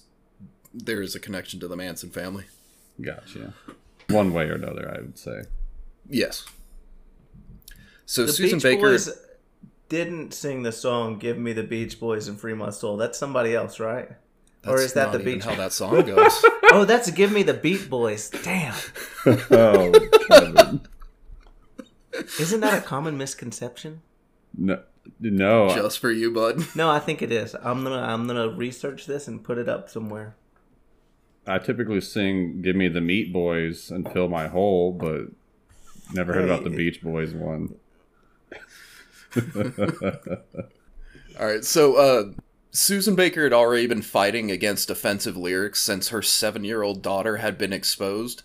there 0.73 1.01
is 1.01 1.15
a 1.15 1.19
connection 1.19 1.61
to 1.61 1.69
the 1.69 1.77
Manson 1.77 2.09
family. 2.09 2.43
Gotcha. 3.01 3.53
One 4.09 4.33
way 4.33 4.45
or 4.45 4.55
another, 4.55 4.93
I 4.95 5.01
would 5.01 5.17
say. 5.17 5.43
Yes. 6.09 6.45
So 8.05 8.25
The 8.25 8.33
Susan 8.33 8.57
Beach 8.57 8.63
Baker. 8.63 8.81
Boys 8.81 9.09
didn't 9.87 10.33
sing 10.33 10.63
the 10.63 10.71
song 10.71 11.19
"Give 11.19 11.37
Me 11.37 11.53
the 11.53 11.63
Beach 11.63 11.99
Boys 11.99 12.27
and 12.27 12.39
Free 12.39 12.53
My 12.53 12.69
Soul." 12.71 12.97
That's 12.97 13.17
somebody 13.17 13.53
else, 13.55 13.79
right? 13.79 14.09
or 14.67 14.81
is 14.81 14.93
that 14.93 15.05
not 15.05 15.13
the 15.13 15.19
even 15.21 15.33
Beach? 15.35 15.43
How 15.45 15.55
that 15.55 15.71
song 15.71 16.05
goes? 16.05 16.45
oh, 16.71 16.85
that's 16.85 17.09
"Give 17.11 17.31
Me 17.31 17.43
the 17.43 17.53
Beat 17.53 17.89
Boys." 17.89 18.29
Damn, 18.29 18.73
oh, 19.25 20.09
Kevin. 20.27 20.81
isn't 22.39 22.59
that 22.61 22.79
a 22.79 22.81
common 22.81 23.17
misconception? 23.17 24.01
no, 24.57 24.81
No, 25.19 25.69
Just 25.69 25.99
for 25.99 26.11
you, 26.11 26.31
bud. 26.33 26.65
No, 26.75 26.89
I 26.89 26.99
think 26.99 27.21
it 27.21 27.31
is. 27.31 27.55
I'm 27.55 27.83
gonna 27.83 28.01
I'm 28.01 28.27
gonna 28.27 28.49
research 28.49 29.05
this 29.05 29.27
and 29.27 29.43
put 29.43 29.57
it 29.57 29.69
up 29.69 29.89
somewhere. 29.89 30.35
I 31.49 31.57
typically 31.57 31.99
sing 32.01 32.61
"Give 32.61 32.75
Me 32.75 32.87
the 32.87 33.01
Meat 33.01 33.33
Boys" 33.33 33.89
and 33.89 34.09
fill 34.11 34.29
my 34.29 34.47
hole, 34.47 34.91
but 34.91 35.27
never 36.13 36.33
heard 36.33 36.45
about 36.45 36.63
the 36.63 36.69
Beach 36.69 37.01
Boys 37.01 37.33
one. 37.33 37.75
All 41.39 41.45
right, 41.45 41.65
so 41.65 41.95
uh, 41.95 42.31
Susan 42.71 43.15
Baker 43.15 43.43
had 43.43 43.53
already 43.53 43.87
been 43.87 44.01
fighting 44.03 44.51
against 44.51 44.89
offensive 44.89 45.35
lyrics 45.35 45.79
since 45.79 46.09
her 46.09 46.21
seven-year-old 46.21 47.01
daughter 47.01 47.37
had 47.37 47.57
been 47.57 47.73
exposed. 47.73 48.43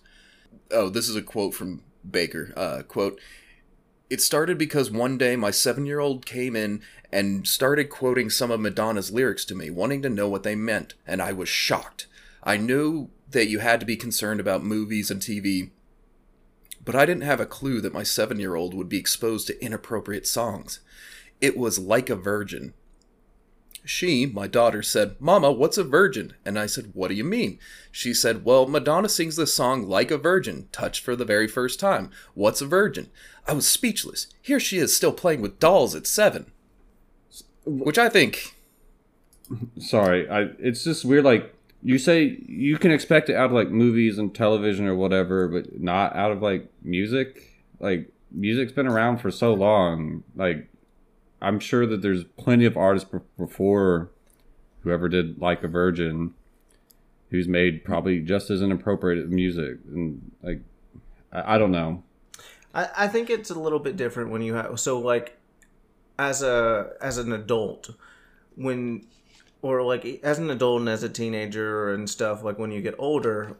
Oh, 0.70 0.88
this 0.88 1.08
is 1.08 1.16
a 1.16 1.22
quote 1.22 1.54
from 1.54 1.82
Baker. 2.08 2.54
Uh, 2.56 2.82
quote: 2.88 3.20
"It 4.08 4.22
started 4.22 4.56
because 4.56 4.90
one 4.90 5.18
day 5.18 5.36
my 5.36 5.50
seven-year-old 5.50 6.24
came 6.24 6.56
in 6.56 6.80
and 7.12 7.46
started 7.46 7.90
quoting 7.90 8.30
some 8.30 8.50
of 8.50 8.60
Madonna's 8.60 9.10
lyrics 9.10 9.44
to 9.46 9.54
me, 9.54 9.68
wanting 9.68 10.00
to 10.02 10.08
know 10.08 10.28
what 10.28 10.42
they 10.42 10.54
meant, 10.54 10.94
and 11.06 11.20
I 11.20 11.32
was 11.32 11.50
shocked. 11.50 12.06
I 12.44 12.57
knew 12.57 13.11
that 13.30 13.48
you 13.48 13.59
had 13.59 13.80
to 13.80 13.87
be 13.87 13.96
concerned 13.96 14.38
about 14.38 14.62
movies 14.62 15.11
and 15.11 15.20
TV." 15.20 15.70
But 16.85 16.94
I 16.94 17.07
didn't 17.07 17.22
have 17.22 17.40
a 17.40 17.46
clue 17.46 17.80
that 17.80 17.94
my 17.94 18.02
seven 18.02 18.38
year 18.38 18.54
old 18.54 18.74
would 18.74 18.88
be 18.88 18.98
exposed 18.98 19.46
to 19.46 19.64
inappropriate 19.64 20.26
songs. 20.26 20.80
It 21.40 21.57
was 21.57 21.78
like 21.78 22.11
a 22.11 22.16
virgin. 22.16 22.74
She, 23.87 24.24
my 24.24 24.46
daughter, 24.46 24.83
said, 24.83 25.16
Mama, 25.20 25.52
what's 25.52 25.76
a 25.76 25.85
virgin? 25.85 26.35
And 26.44 26.59
I 26.59 26.64
said, 26.64 26.92
What 26.94 27.09
do 27.09 27.14
you 27.14 27.24
mean? 27.24 27.59
She 27.90 28.14
said, 28.14 28.44
Well, 28.44 28.66
Madonna 28.66 29.09
sings 29.09 29.37
this 29.37 29.54
song 29.54 29.87
like 29.87 30.11
a 30.11 30.16
virgin, 30.16 30.68
touched 30.72 31.04
for 31.04 31.14
the 31.14 31.24
very 31.24 31.46
first 31.46 31.80
time. 31.80 32.11
What's 32.33 32.62
a 32.62 32.66
virgin? 32.66 33.11
I 33.46 33.52
was 33.52 33.68
speechless. 33.68 34.26
Here 34.40 34.61
she 34.61 34.78
is 34.78 34.96
still 34.96 35.12
playing 35.12 35.42
with 35.42 35.59
dolls 35.59 35.94
at 35.94 36.07
seven. 36.07 36.50
Which 37.66 37.98
I 37.98 38.09
think, 38.09 38.54
Sorry, 39.78 40.28
I. 40.28 40.50
It's 40.59 40.85
just 40.85 41.04
weird. 41.04 41.24
Like 41.24 41.53
you 41.84 41.98
say, 41.98 42.38
you 42.46 42.78
can 42.78 42.90
expect 42.90 43.28
it 43.28 43.36
out 43.36 43.46
of 43.46 43.52
like 43.52 43.68
movies 43.68 44.18
and 44.18 44.34
television 44.34 44.86
or 44.86 44.94
whatever, 44.96 45.46
but 45.48 45.78
not 45.80 46.16
out 46.16 46.32
of 46.32 46.40
like 46.40 46.72
music. 46.82 47.62
Like 47.78 48.10
music's 48.32 48.72
been 48.72 48.86
around 48.88 49.18
for 49.18 49.30
so 49.30 49.52
long. 49.52 50.24
Like 50.34 50.68
I'm 51.42 51.60
sure 51.60 51.86
that 51.86 52.00
there's 52.00 52.24
plenty 52.38 52.64
of 52.64 52.78
artists 52.78 53.08
before 53.36 54.10
whoever 54.80 55.10
did 55.10 55.40
like 55.40 55.62
a 55.62 55.68
virgin 55.68 56.32
who's 57.30 57.46
made 57.46 57.84
probably 57.84 58.20
just 58.20 58.50
as 58.50 58.62
inappropriate 58.62 59.28
music 59.28 59.78
and 59.88 60.30
like 60.42 60.60
I, 61.32 61.54
I 61.54 61.58
don't 61.58 61.72
know 61.72 62.02
I, 62.74 62.88
I 62.96 63.08
think 63.08 63.28
it's 63.30 63.50
a 63.50 63.58
little 63.58 63.78
bit 63.78 63.96
different 63.96 64.30
when 64.30 64.42
you 64.42 64.54
have 64.54 64.78
so 64.78 64.98
like 65.00 65.38
as 66.18 66.42
a 66.42 66.92
as 67.00 67.18
an 67.18 67.32
adult 67.32 67.90
when 68.56 69.06
or 69.64 69.83
like 69.83 70.20
as 70.22 70.38
an 70.38 70.50
adult 70.50 70.81
and 70.81 70.90
as 70.90 71.03
a 71.03 71.09
teenager 71.09 71.94
and 71.94 72.09
stuff 72.11 72.44
like 72.44 72.59
when 72.59 72.70
you 72.70 72.83
get 72.83 72.94
older 72.98 73.57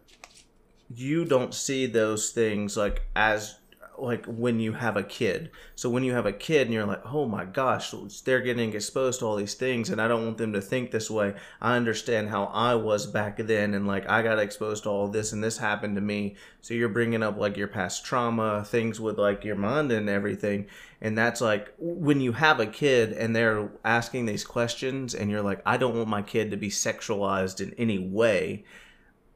you 0.95 1.25
don't 1.25 1.55
see 1.55 1.87
those 1.87 2.31
things 2.31 2.77
like 2.77 3.01
as 3.17 3.57
like 3.99 4.27
when 4.27 4.61
you 4.61 4.73
have 4.73 4.97
a 4.97 5.03
kid. 5.03 5.51
So 5.75 5.89
when 5.91 6.05
you 6.05 6.13
have 6.13 6.27
a 6.27 6.33
kid 6.33 6.67
and 6.67 6.75
you're 6.75 6.87
like 6.87 7.03
oh 7.05 7.27
my 7.27 7.45
gosh 7.45 7.95
they're 8.25 8.41
getting 8.41 8.75
exposed 8.75 9.21
to 9.21 9.27
all 9.27 9.37
these 9.37 9.55
things 9.55 9.91
and 9.91 10.01
i 10.01 10.09
don't 10.09 10.25
want 10.25 10.39
them 10.39 10.53
to 10.53 10.61
think 10.61 10.91
this 10.91 11.11
way. 11.11 11.35
I 11.61 11.77
understand 11.77 12.29
how 12.29 12.45
i 12.47 12.75
was 12.75 13.07
back 13.07 13.39
then 13.39 13.75
and 13.75 13.87
like 13.87 14.09
i 14.09 14.23
got 14.23 14.39
exposed 14.39 14.85
to 14.85 14.91
all 14.91 15.09
this 15.09 15.33
and 15.33 15.43
this 15.43 15.59
happened 15.59 15.97
to 15.97 16.01
me. 16.01 16.37
So 16.61 16.75
you're 16.75 16.89
bringing 16.89 17.23
up 17.23 17.39
like 17.39 17.57
your 17.57 17.69
past 17.69 18.05
trauma 18.05 18.65
things 18.65 19.01
with 19.01 19.19
like 19.19 19.45
your 19.45 19.57
mind 19.57 19.93
and 19.93 20.09
everything. 20.09 20.67
And 21.01 21.19
that's 21.19 21.41
like 21.41 21.75
when 21.79 22.21
you 22.21 22.33
have 22.33 22.61
a 22.61 22.67
kid 22.67 23.13
and 23.13 23.37
they're 23.37 23.71
asking 23.85 24.27
these 24.27 24.45
questions 24.45 25.15
and 25.15 25.31
you're 25.31 25.43
like 25.43 25.61
i 25.67 25.77
don't 25.77 25.97
want 25.97 26.09
my 26.09 26.23
kid 26.23 26.51
to 26.51 26.57
be 26.57 26.71
sexualized 26.71 27.61
in 27.61 27.75
any 27.75 27.99
way 27.99 28.65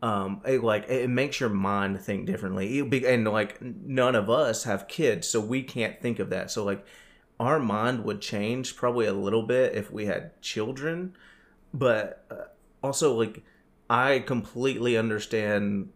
um 0.03 0.41
it 0.47 0.63
like 0.63 0.89
it 0.89 1.11
makes 1.11 1.41
your 1.41 1.49
mind 1.49 2.01
think 2.01 2.27
differently. 2.27 2.83
Be- 2.83 3.07
and 3.07 3.27
like 3.27 3.61
none 3.63 4.15
of 4.15 4.31
us 4.31 4.65
have 4.65 4.89
kids 4.89 5.29
so 5.29 5.41
we 5.41 5.63
can't 5.63 6.01
think 6.01 6.19
of 6.19 6.31
that. 6.31 6.51
So 6.51 6.65
like 6.65 6.85
our 7.41 7.59
mind 7.59 8.05
would 8.05 8.21
change 8.21 8.77
probably 8.77 9.07
a 9.07 9.13
little 9.13 9.43
bit 9.43 9.75
if 9.75 9.91
we 9.91 10.07
had 10.07 10.41
children. 10.43 11.17
But 11.75 12.25
uh, 12.31 12.45
also 12.83 13.15
like 13.15 13.43
i 13.91 14.19
completely 14.19 14.97
understand 14.97 15.89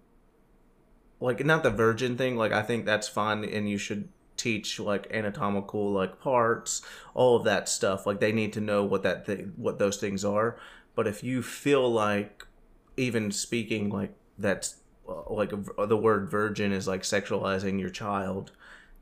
like 1.20 1.44
not 1.44 1.62
the 1.62 1.70
virgin 1.70 2.16
thing 2.16 2.36
like 2.36 2.50
i 2.50 2.62
think 2.62 2.86
that's 2.86 3.06
fine 3.06 3.44
and 3.44 3.68
you 3.68 3.76
should 3.76 4.08
teach 4.42 4.80
like 4.80 5.06
anatomical 5.12 5.92
like 5.92 6.20
parts 6.20 6.82
all 7.14 7.36
of 7.36 7.44
that 7.44 7.68
stuff. 7.68 8.06
Like 8.06 8.18
they 8.18 8.32
need 8.32 8.52
to 8.54 8.60
know 8.60 8.84
what 8.84 9.02
that 9.04 9.28
what 9.56 9.78
those 9.78 9.98
things 9.98 10.24
are. 10.24 10.58
But 10.94 11.06
if 11.06 11.22
you 11.22 11.42
feel 11.42 11.90
like 11.90 12.46
even 12.96 13.30
speaking 13.30 13.90
like 13.90 14.14
that's 14.38 14.76
uh, 15.08 15.32
like 15.32 15.52
a, 15.52 15.86
the 15.86 15.96
word 15.96 16.30
virgin 16.30 16.72
is 16.72 16.86
like 16.86 17.02
sexualizing 17.02 17.80
your 17.80 17.90
child 17.90 18.52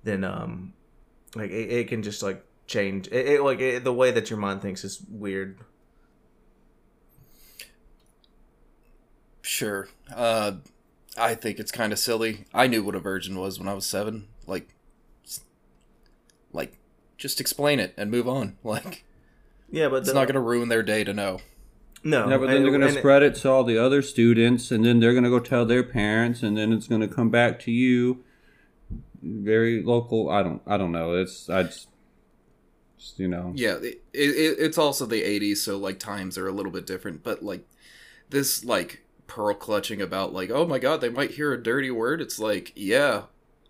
then 0.04 0.24
um 0.24 0.72
like 1.34 1.50
it, 1.50 1.70
it 1.70 1.88
can 1.88 2.02
just 2.02 2.22
like 2.22 2.44
change 2.66 3.06
it, 3.08 3.26
it 3.26 3.42
like 3.42 3.60
it, 3.60 3.84
the 3.84 3.92
way 3.92 4.10
that 4.10 4.30
your 4.30 4.38
mind 4.38 4.62
thinks 4.62 4.84
is 4.84 5.02
weird 5.08 5.58
sure. 9.60 9.88
Uh, 10.14 10.52
I 11.18 11.34
think 11.34 11.58
it's 11.58 11.72
kind 11.72 11.92
of 11.92 11.98
silly. 11.98 12.46
I 12.54 12.66
knew 12.66 12.82
what 12.82 12.94
a 12.94 13.00
virgin 13.00 13.38
was 13.38 13.58
when 13.58 13.68
I 13.68 13.74
was 13.74 13.84
seven. 13.84 14.28
Like, 14.46 14.68
like, 16.52 16.78
just 17.18 17.40
explain 17.40 17.78
it 17.80 17.92
and 17.96 18.10
move 18.10 18.28
on. 18.28 18.56
Like, 18.64 19.04
yeah 19.72 19.88
but 19.88 19.96
it's 19.96 20.08
the, 20.08 20.14
not 20.14 20.26
going 20.26 20.34
to 20.34 20.40
ruin 20.40 20.68
their 20.68 20.82
day 20.82 21.04
to 21.04 21.12
know. 21.12 21.40
No 22.02 22.28
yeah 22.28 22.36
but 22.38 22.46
then 22.46 22.56
and- 22.56 22.64
they're 22.64 22.78
going 22.78 22.92
to 22.92 22.98
spread 22.98 23.22
it 23.22 23.34
to 23.34 23.50
all 23.50 23.64
the 23.64 23.78
other 23.78 24.02
students 24.02 24.70
and 24.70 24.84
then 24.84 25.00
they're 25.00 25.12
going 25.12 25.24
to 25.24 25.30
go 25.30 25.40
tell 25.40 25.64
their 25.66 25.82
parents 25.82 26.42
and 26.42 26.56
then 26.56 26.72
it's 26.72 26.86
going 26.88 27.00
to 27.00 27.08
come 27.08 27.30
back 27.30 27.58
to 27.60 27.70
you 27.70 28.22
very 29.22 29.82
local 29.82 30.30
i 30.30 30.42
don't 30.42 30.62
i 30.66 30.76
don't 30.76 30.92
know 30.92 31.14
it's 31.14 31.50
i 31.50 31.62
just, 31.62 31.88
just 32.96 33.18
you 33.18 33.28
know 33.28 33.52
Yeah, 33.54 33.76
it, 33.82 34.02
it, 34.12 34.56
it's 34.58 34.78
also 34.78 35.06
the 35.06 35.22
80s, 35.22 35.58
so 35.58 35.76
like 35.78 35.98
times 35.98 36.36
are 36.38 36.46
a 36.48 36.52
little 36.52 36.72
bit 36.72 36.86
different. 36.86 37.22
But 37.22 37.42
like 37.42 37.66
this, 38.28 38.62
like 38.64 39.04
pearl 39.26 39.54
clutching 39.54 40.02
about 40.02 40.32
like, 40.34 40.50
oh 40.50 40.66
my 40.66 40.78
god, 40.78 41.00
they 41.00 41.08
might 41.08 41.32
hear 41.32 41.52
a 41.52 41.62
dirty 41.62 41.90
word. 41.90 42.20
It's 42.20 42.38
like, 42.38 42.72
yeah, 42.76 43.22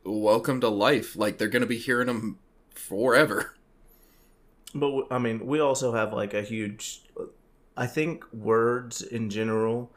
welcome 0.04 0.60
to 0.62 0.68
life. 0.68 1.14
Like 1.16 1.38
they're 1.38 1.48
gonna 1.48 1.66
be 1.66 1.78
hearing 1.78 2.08
them 2.08 2.38
forever. 2.74 3.54
But 4.74 5.06
I 5.10 5.18
mean, 5.18 5.46
we 5.46 5.60
also 5.60 5.92
have 5.92 6.12
like 6.12 6.34
a 6.34 6.42
huge. 6.42 7.02
I 7.80 7.86
think 7.86 8.30
words 8.30 9.00
in 9.00 9.30
general, 9.30 9.90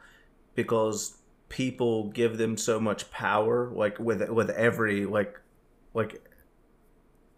because 0.54 1.18
people 1.50 2.08
give 2.08 2.38
them 2.38 2.56
so 2.56 2.80
much 2.80 3.10
power. 3.10 3.70
Like 3.70 3.98
with 4.00 4.26
with 4.30 4.48
every 4.48 5.04
like, 5.04 5.38
like 5.92 6.24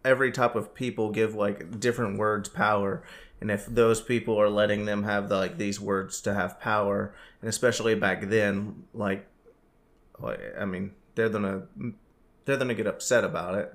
every 0.04 0.30
type 0.30 0.54
of 0.54 0.72
people 0.72 1.10
give 1.10 1.34
like 1.34 1.80
different 1.80 2.16
words 2.16 2.48
power, 2.48 3.02
and 3.40 3.50
if 3.50 3.66
those 3.66 4.00
people 4.00 4.40
are 4.40 4.48
letting 4.48 4.84
them 4.84 5.02
have 5.02 5.28
the, 5.28 5.36
like 5.36 5.58
these 5.58 5.80
words 5.80 6.20
to 6.20 6.32
have 6.32 6.60
power, 6.60 7.12
and 7.40 7.48
especially 7.50 7.96
back 7.96 8.28
then, 8.28 8.84
like, 8.94 9.26
like 10.20 10.40
I 10.56 10.64
mean, 10.64 10.92
they're 11.16 11.28
gonna 11.28 11.62
they're 12.44 12.56
gonna 12.56 12.74
get 12.74 12.86
upset 12.86 13.24
about 13.24 13.56
it. 13.56 13.74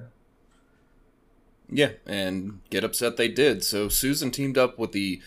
Yeah, 1.70 1.92
and 2.06 2.62
get 2.70 2.86
upset 2.86 3.18
they 3.18 3.28
did. 3.28 3.62
So 3.62 3.90
Susan 3.90 4.32
teamed 4.32 4.58
up 4.58 4.80
with 4.80 4.94
the 4.94 5.22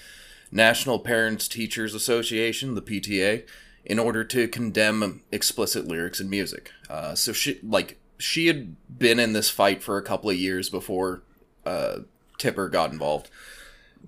National 0.51 0.99
Parents 0.99 1.49
Teachers 1.49 1.95
Association, 1.95 2.75
the 2.75 2.83
PTA, 2.83 3.47
in 3.85 3.99
order 3.99 4.25
to 4.25 4.49
condemn 4.49 5.23
explicit 5.31 5.87
lyrics 5.87 6.21
in 6.21 6.31
music. 6.31 6.71
Uh, 6.89 7.15
so 7.15 7.33
she 7.33 7.59
like 7.63 7.99
she 8.19 8.47
had 8.47 8.77
been 8.99 9.19
in 9.19 9.33
this 9.33 9.51
fight 9.51 9.83
for 9.83 9.99
a 9.99 10.03
couple 10.03 10.31
of 10.31 10.37
years 10.37 10.71
before 10.71 11.23
uh, 11.67 11.99
Tipper 12.39 12.69
got 12.69 12.93
involved. 12.93 13.31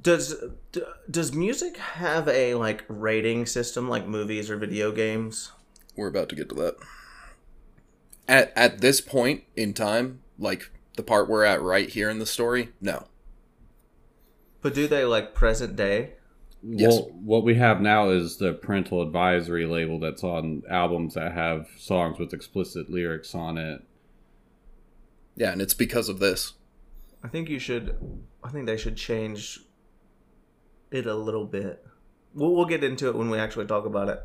Does 0.01 0.35
d- 0.73 0.83
does 1.11 1.33
music 1.33 1.77
have 1.77 2.29
a 2.29 2.55
like 2.55 2.85
rating 2.89 3.47
system 3.47 3.89
like 3.89 4.07
movies 4.07 4.51
or 4.51 4.57
video 4.57 4.93
games? 4.93 5.53
We're 5.97 6.09
about 6.09 6.29
to 6.31 6.35
get 6.35 6.49
to 6.51 6.55
that. 6.57 6.77
At 8.29 8.53
at 8.57 8.81
this 8.81 9.01
point 9.01 9.45
in 9.55 9.73
time, 9.73 10.21
like 10.39 10.71
the 10.97 11.03
part 11.03 11.29
we're 11.29 11.45
at 11.45 11.63
right 11.63 11.89
here 11.89 12.11
in 12.11 12.19
the 12.19 12.27
story, 12.27 12.71
no. 12.81 13.07
But 14.63 14.75
do 14.75 14.89
they 14.89 15.05
like 15.05 15.35
present 15.35 15.77
day? 15.77 16.15
Yes. 16.69 16.95
Well, 16.95 17.11
what 17.23 17.45
we 17.45 17.55
have 17.57 17.81
now 17.81 18.11
is 18.11 18.39
the 18.39 18.53
parental 18.53 19.01
advisory 19.01 19.67
label 19.67 20.01
that's 20.01 20.25
on 20.25 20.63
albums 20.69 21.15
that 21.15 21.33
have 21.33 21.69
songs 21.79 22.19
with 22.19 22.33
explicit 22.33 22.91
lyrics 22.91 23.35
on 23.35 23.57
it. 23.57 23.83
Yeah, 25.37 25.53
and 25.53 25.63
it's 25.63 25.75
because 25.75 26.09
of 26.09 26.19
this. 26.19 26.55
I 27.23 27.29
think 27.29 27.49
you 27.49 27.59
should. 27.59 27.97
I 28.43 28.49
think 28.51 28.67
they 28.67 28.77
should 28.77 28.97
change 28.97 29.61
it 30.91 31.07
a 31.07 31.15
little 31.15 31.45
bit. 31.45 31.85
We'll 32.35 32.55
we'll 32.55 32.67
get 32.67 32.83
into 32.83 33.09
it 33.09 33.17
when 33.17 33.31
we 33.31 33.39
actually 33.39 33.67
talk 33.67 33.87
about 33.87 34.09
it. 34.09 34.21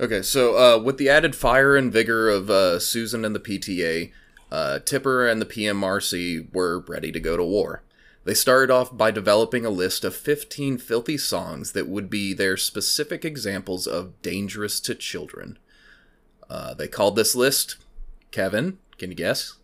Okay, 0.00 0.22
so 0.22 0.56
uh, 0.56 0.82
with 0.82 0.98
the 0.98 1.08
added 1.08 1.36
fire 1.36 1.76
and 1.76 1.92
vigor 1.92 2.28
of 2.28 2.50
uh, 2.50 2.80
Susan 2.80 3.24
and 3.24 3.34
the 3.34 3.40
PTA, 3.40 4.10
uh, 4.50 4.80
Tipper 4.80 5.28
and 5.28 5.40
the 5.40 5.46
PMRC 5.46 6.52
were 6.52 6.80
ready 6.88 7.12
to 7.12 7.20
go 7.20 7.36
to 7.36 7.44
war. 7.44 7.84
They 8.24 8.34
started 8.34 8.72
off 8.72 8.96
by 8.96 9.10
developing 9.10 9.66
a 9.66 9.70
list 9.70 10.04
of 10.04 10.16
15 10.16 10.78
filthy 10.78 11.18
songs 11.18 11.72
that 11.72 11.88
would 11.88 12.08
be 12.08 12.32
their 12.32 12.56
specific 12.56 13.24
examples 13.24 13.86
of 13.86 14.20
dangerous 14.22 14.80
to 14.80 14.94
children. 14.94 15.58
Uh, 16.48 16.74
they 16.74 16.88
called 16.88 17.16
this 17.16 17.34
list, 17.34 17.76
Kevin, 18.30 18.78
can 18.98 19.10
you 19.10 19.16
guess? 19.16 19.56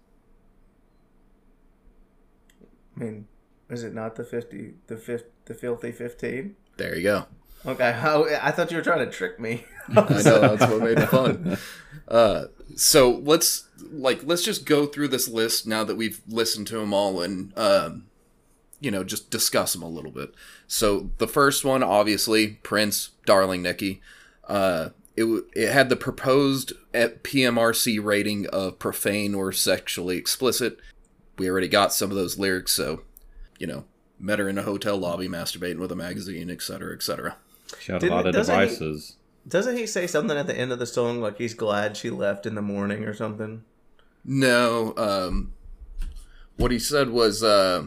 I 2.97 3.05
mean, 3.05 3.27
is 3.69 3.83
it 3.83 3.95
not 3.95 4.17
the 4.17 4.25
fifty, 4.25 4.75
the 4.89 4.97
fifth, 4.97 5.25
the 5.47 5.55
filthy 5.55 5.93
fifteen? 5.93 6.57
There 6.77 6.95
you 6.97 7.03
go. 7.03 7.27
Okay, 7.65 7.93
how, 7.99 8.27
I 8.27 8.51
thought 8.51 8.71
you 8.71 8.77
were 8.77 8.83
trying 8.83 9.05
to 9.05 9.11
trick 9.11 9.39
me. 9.39 9.65
I 9.89 10.23
know 10.23 10.41
that's 10.41 10.71
what 10.71 10.83
made 10.83 10.99
it 10.99 11.09
fun. 11.09 11.59
Uh, 12.09 12.47
so 12.77 13.23
let's 13.25 13.69
like 13.91 14.23
let's 14.25 14.43
just 14.43 14.67
go 14.67 14.87
through 14.87 15.09
this 15.09 15.29
list 15.29 15.67
now 15.67 15.85
that 15.85 15.97
we've 15.97 16.21
listened 16.27 16.67
to 16.69 16.79
them 16.79 16.93
all 16.93 17.21
and 17.23 17.57
um, 17.57 18.07
you 18.81 18.91
know 18.91 19.05
just 19.05 19.31
discuss 19.31 19.73
them 19.73 19.83
a 19.83 19.89
little 19.89 20.11
bit. 20.11 20.35
So 20.67 21.11
the 21.19 21.29
first 21.29 21.65
one, 21.65 21.83
obviously, 21.83 22.59
Prince, 22.63 23.11
"Darling 23.27 23.63
Nikki." 23.63 24.01
Uh, 24.49 24.91
it 25.17 25.23
w- 25.23 25.47
it 25.55 25.71
had 25.71 25.89
the 25.91 25.97
proposed 25.97 26.73
PMRC 26.93 28.03
rating 28.03 28.47
of 28.49 28.79
profane 28.79 29.35
or 29.35 29.53
sexually 29.53 30.17
explicit. 30.17 30.79
We 31.39 31.49
already 31.49 31.69
got 31.69 31.93
some 31.93 32.11
of 32.11 32.17
those 32.17 32.39
lyrics, 32.39 32.73
so 32.73 33.03
you 33.59 33.67
know, 33.67 33.85
met 34.19 34.39
her 34.39 34.49
in 34.49 34.57
a 34.59 34.63
hotel 34.63 34.97
lobby 34.97 35.29
masturbating 35.29 35.79
with 35.79 35.93
a 35.93 35.97
magazine, 35.97 36.51
etc., 36.51 36.95
etc. 36.95 37.37
She 37.79 37.93
had 37.93 38.01
Didn't- 38.01 38.13
a 38.13 38.17
lot 38.17 38.27
of 38.27 38.33
doesn't 38.35 38.59
he- 38.59 38.65
devices. 38.67 39.17
Doesn't 39.49 39.77
he 39.77 39.87
say 39.87 40.07
something 40.07 40.37
at 40.37 40.47
the 40.47 40.57
end 40.57 40.71
of 40.71 40.79
the 40.79 40.87
song 40.87 41.21
like 41.21 41.39
he's 41.39 41.55
glad 41.55 41.97
she 41.97 42.11
left 42.11 42.45
in 42.47 42.55
the 42.55 42.63
morning 42.63 43.05
or 43.05 43.15
something? 43.15 43.65
No, 44.25 44.93
um, 44.99 45.53
what 46.57 46.71
he 46.71 46.79
said 46.79 47.09
was, 47.11 47.43
uh, 47.43 47.85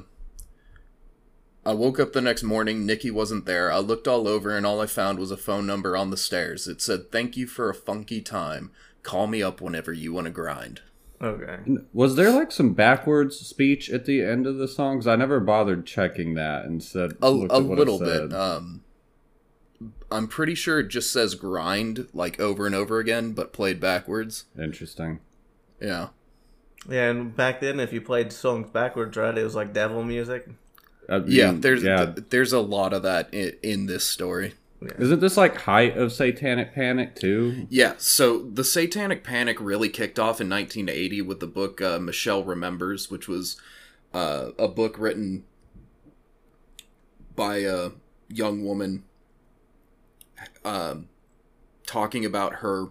I 1.66 1.74
woke 1.74 2.00
up 2.00 2.12
the 2.14 2.22
next 2.22 2.44
morning, 2.44 2.86
Nikki 2.86 3.10
wasn't 3.10 3.46
there. 3.46 3.72
I 3.72 3.80
looked 3.80 4.08
all 4.08 4.28
over 4.28 4.56
and 4.56 4.66
all 4.66 4.82
I 4.82 4.86
found 4.86 5.18
was 5.18 5.32
a 5.32 5.38
phone 5.38 5.66
number 5.66 5.96
on 5.96 6.10
the 6.10 6.18
stairs. 6.18 6.68
It 6.68 6.82
said, 6.82 7.12
Thank 7.12 7.38
you 7.38 7.48
for 7.48 7.70
a 7.70 7.74
funky 7.74 8.22
time. 8.22 8.72
Call 9.02 9.28
me 9.28 9.42
up 9.42 9.62
whenever 9.62 9.94
you 9.94 10.12
want 10.14 10.26
to 10.26 10.32
grind. 10.32 10.82
Okay. 11.22 11.60
Was 11.94 12.18
there 12.18 12.32
like 12.32 12.52
some 12.52 12.74
backwards 12.74 13.38
speech 13.40 13.90
at 13.90 14.04
the 14.06 14.22
end 14.22 14.46
of 14.46 14.58
the 14.58 14.68
song? 14.68 14.98
'Cause 14.98 15.08
I 15.08 15.16
never 15.16 15.40
bothered 15.40 15.86
checking 15.86 16.34
that 16.34 16.66
and 16.66 16.84
said 16.84 17.14
A, 17.22 17.28
a 17.28 17.44
at 17.46 17.64
what 17.64 17.80
it 17.80 17.88
little 17.88 18.00
bit. 18.00 18.34
Um, 18.34 18.84
I'm 20.12 20.28
pretty 20.28 20.56
sure 20.56 20.82
it 20.82 20.90
just 20.90 21.14
says 21.14 21.34
grind, 21.36 22.08
like 22.14 22.42
over 22.42 22.66
and 22.66 22.76
over 22.76 23.00
again, 23.00 23.32
but 23.32 23.54
played 23.54 23.80
backwards. 23.80 24.46
Interesting. 24.60 25.20
Yeah. 25.82 26.10
Yeah, 26.90 27.10
and 27.10 27.34
back 27.36 27.62
then, 27.62 27.80
if 27.80 27.94
you 27.94 28.02
played 28.02 28.34
songs 28.34 28.70
backwards, 28.70 29.16
right, 29.16 29.38
it 29.38 29.44
was 29.44 29.56
like 29.56 29.72
devil 29.74 30.04
music. 30.04 30.50
I 31.10 31.18
Yeah, 31.26 31.54
there's 31.56 31.84
yeah. 31.84 32.06
th- 32.06 32.28
there's 32.30 32.54
a 32.54 32.60
lot 32.60 32.94
of 32.94 33.04
that 33.04 33.34
in, 33.34 33.54
in 33.62 33.86
this 33.86 34.06
story. 34.08 34.54
Isn't 35.00 35.22
this 35.22 35.38
like 35.38 35.62
height 35.62 35.98
of 35.98 36.12
Satanic 36.12 36.74
Panic 36.74 37.16
too? 37.16 37.68
Yeah, 37.70 37.94
so 37.98 38.44
the 38.44 38.64
Satanic 38.64 39.24
Panic 39.24 39.58
really 39.62 39.90
kicked 39.90 40.20
off 40.20 40.42
in 40.42 40.50
1980 40.50 41.22
with 41.22 41.40
the 41.40 41.48
book 41.48 41.82
uh, 41.82 42.00
Michelle 42.00 42.44
Remembers, 42.44 43.10
which 43.10 43.28
was 43.28 43.56
uh, 44.14 44.50
a 44.60 44.68
book 44.68 44.98
written 45.00 45.46
by 47.36 47.58
a 47.58 47.92
young 48.28 48.66
woman 48.66 49.04
um, 50.66 51.08
talking 51.86 52.26
about 52.26 52.56
her 52.56 52.88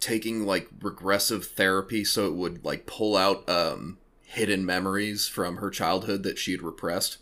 taking 0.00 0.44
like 0.44 0.68
regressive 0.82 1.46
therapy 1.46 2.04
so 2.04 2.26
it 2.26 2.34
would 2.34 2.64
like 2.64 2.86
pull 2.86 3.16
out 3.16 3.48
um, 3.48 3.98
hidden 4.36 4.66
memories 4.66 5.26
from 5.26 5.56
her 5.56 5.70
childhood 5.70 6.22
that 6.22 6.38
she 6.38 6.52
had 6.52 6.62
repressed. 6.62 7.16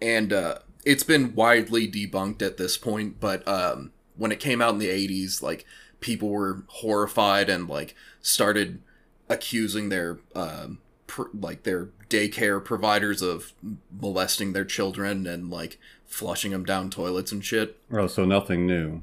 And 0.00 0.32
uh, 0.32 0.58
it's 0.84 1.02
been 1.02 1.34
widely 1.34 1.90
debunked 1.90 2.42
at 2.42 2.58
this 2.58 2.78
point, 2.78 3.18
but 3.18 3.46
um, 3.48 3.90
when 4.16 4.30
it 4.30 4.38
came 4.38 4.62
out 4.62 4.74
in 4.74 4.78
the 4.78 4.88
80s, 4.88 5.42
like 5.42 5.66
people 6.00 6.28
were 6.28 6.62
horrified 6.68 7.50
and 7.50 7.68
like 7.68 7.96
started 8.22 8.80
accusing 9.28 9.88
their 9.88 10.20
um, 10.36 10.78
pr- 11.08 11.34
like 11.34 11.64
their 11.64 11.86
daycare 12.08 12.64
providers 12.64 13.20
of 13.20 13.52
molesting 13.90 14.52
their 14.52 14.64
children 14.64 15.26
and 15.26 15.50
like 15.50 15.78
flushing 16.04 16.52
them 16.52 16.64
down 16.64 16.88
toilets 16.88 17.32
and 17.32 17.44
shit. 17.44 17.80
Oh, 17.90 18.06
so 18.06 18.24
nothing 18.24 18.66
new. 18.66 19.02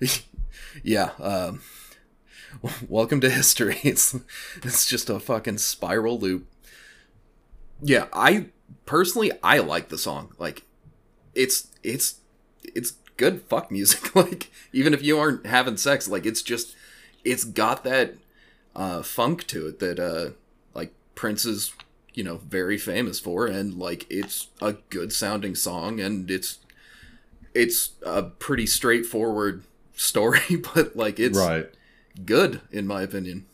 Yeah. 0.82 1.10
Um, 1.20 1.62
welcome 2.88 3.20
to 3.20 3.30
history. 3.30 3.78
It's 3.84 4.16
it's 4.62 4.86
just 4.86 5.10
a 5.10 5.20
fucking 5.20 5.58
spiral 5.58 6.18
loop. 6.18 6.46
Yeah, 7.82 8.06
I 8.12 8.46
personally 8.86 9.32
I 9.42 9.58
like 9.58 9.88
the 9.88 9.98
song. 9.98 10.32
Like, 10.38 10.62
it's 11.34 11.68
it's 11.82 12.16
it's 12.62 12.92
good 13.16 13.42
fuck 13.42 13.70
music. 13.70 14.14
like, 14.16 14.50
even 14.72 14.94
if 14.94 15.02
you 15.02 15.18
aren't 15.18 15.46
having 15.46 15.76
sex, 15.76 16.08
like 16.08 16.26
it's 16.26 16.42
just 16.42 16.74
it's 17.24 17.44
got 17.44 17.84
that 17.84 18.14
uh, 18.74 19.02
funk 19.02 19.46
to 19.48 19.68
it 19.68 19.78
that 19.80 19.98
uh, 19.98 20.30
like 20.74 20.92
Prince 21.14 21.44
is 21.44 21.72
you 22.14 22.24
know 22.24 22.38
very 22.38 22.78
famous 22.78 23.20
for, 23.20 23.46
and 23.46 23.78
like 23.78 24.06
it's 24.10 24.48
a 24.62 24.74
good 24.90 25.12
sounding 25.12 25.54
song, 25.54 26.00
and 26.00 26.30
it's 26.30 26.58
it's 27.54 27.90
a 28.02 28.22
pretty 28.22 28.66
straightforward 28.66 29.64
story, 29.94 30.56
but 30.74 30.96
like 30.96 31.20
it's 31.20 31.38
right. 31.38 31.70
Good 32.24 32.60
in 32.70 32.86
my 32.86 33.02
opinion. 33.02 33.46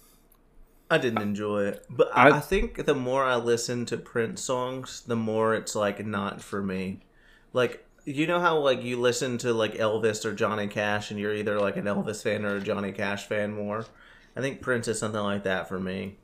I 0.93 0.99
didn't 0.99 1.23
enjoy 1.23 1.65
it, 1.67 1.87
but 1.89 2.11
I, 2.13 2.31
I- 2.31 2.37
I 2.39 2.41
think 2.41 2.85
the 2.85 2.95
more 2.95 3.25
I 3.25 3.37
listen 3.37 3.87
to 3.87 3.97
Prince 3.97 4.43
songs, 4.43 5.03
the 5.07 5.17
more 5.17 5.55
it's 5.55 5.75
like 5.77 6.05
not 6.05 6.41
for 6.43 6.63
me. 6.63 7.01
Like 7.53 7.85
you 8.05 8.27
know 8.27 8.41
how 8.41 8.59
like 8.59 8.83
you 8.83 8.99
listen 8.99 9.39
to 9.39 9.53
like 9.53 9.75
Elvis 9.75 10.25
or 10.25 10.35
Johnny 10.35 10.67
Cash, 10.67 11.11
and 11.11 11.21
you're 11.21 11.35
either 11.35 11.61
like 11.61 11.77
an 11.77 11.85
Elvis 11.85 12.23
fan 12.23 12.45
or 12.45 12.57
a 12.57 12.61
Johnny 12.61 12.91
Cash 12.93 13.27
fan 13.27 13.53
more. 13.53 13.85
I 14.37 14.41
think 14.41 14.61
Prince 14.63 14.89
is 14.89 14.99
something 14.99 15.21
like 15.21 15.45
that 15.45 15.69
for 15.69 15.79
me. 15.79 16.17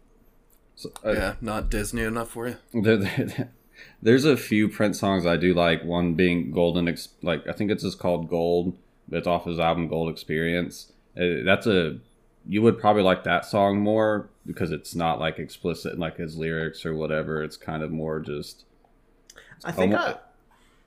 So, 0.74 0.90
uh, 1.04 1.12
yeah, 1.12 1.34
not 1.40 1.70
Disney 1.70 2.02
enough 2.02 2.30
for 2.30 2.48
you. 2.48 2.56
there, 2.74 2.96
there- 2.96 3.52
there's 4.02 4.24
a 4.24 4.36
few 4.38 4.68
Prince 4.70 4.98
songs 4.98 5.26
I 5.26 5.36
do 5.36 5.52
like. 5.54 5.84
One 5.84 6.14
being 6.14 6.50
Golden, 6.50 6.92
like 7.22 7.46
I 7.46 7.52
think 7.52 7.70
it's 7.70 7.82
just 7.84 7.98
called 7.98 8.28
Gold. 8.28 8.76
But 9.08 9.18
it's 9.18 9.26
off 9.28 9.44
his 9.44 9.60
album 9.60 9.86
Gold 9.86 10.10
Experience. 10.10 10.92
Uh, 11.16 11.44
that's 11.44 11.66
a 11.66 11.98
you 12.48 12.62
would 12.62 12.78
probably 12.78 13.02
like 13.02 13.24
that 13.24 13.44
song 13.44 13.80
more 13.80 14.28
because 14.44 14.70
it's 14.70 14.94
not 14.94 15.18
like 15.18 15.38
explicit 15.38 15.92
in 15.94 15.98
like 15.98 16.16
his 16.16 16.36
lyrics 16.36 16.86
or 16.86 16.94
whatever. 16.94 17.42
It's 17.42 17.56
kind 17.56 17.82
of 17.82 17.90
more 17.90 18.20
just 18.20 18.64
I 19.64 19.72
think 19.72 19.94
I, 19.94 20.10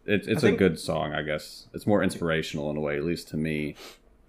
it, 0.06 0.28
it's 0.28 0.28
I 0.28 0.48
think- 0.48 0.56
a 0.56 0.58
good 0.58 0.80
song, 0.80 1.14
I 1.14 1.22
guess. 1.22 1.68
It's 1.74 1.86
more 1.86 2.02
inspirational 2.04 2.70
in 2.70 2.78
a 2.78 2.80
way, 2.80 2.98
at 2.98 3.04
least 3.04 3.28
to 3.30 3.38
me. 3.38 3.76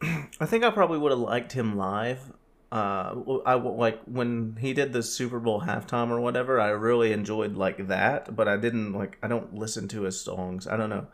I 0.03 0.47
think 0.47 0.65
I 0.65 0.71
probably 0.71 0.99
would 0.99 1.13
have 1.13 1.21
liked 1.21 1.53
him 1.53 1.77
live. 1.77 2.33
Uh, 2.73 3.41
I 3.45 3.55
like 3.55 4.01
when 4.05 4.57
he 4.61 4.73
did 4.73 4.93
the 4.93 5.03
Super 5.03 5.41
Bowl 5.41 5.63
halftime 5.63 6.09
or 6.09 6.21
whatever. 6.21 6.61
I 6.61 6.69
really 6.69 7.13
enjoyed 7.13 7.57
like 7.57 7.89
that, 7.89 8.35
but 8.37 8.47
I 8.49 8.57
didn't 8.57 8.93
like. 8.93 9.19
I 9.23 9.29
don't 9.29 9.55
listen 9.55 9.89
to 9.89 10.03
his 10.03 10.21
songs. 10.21 10.67
I 10.69 10.77
don't 10.77 10.89
know. 10.89 11.07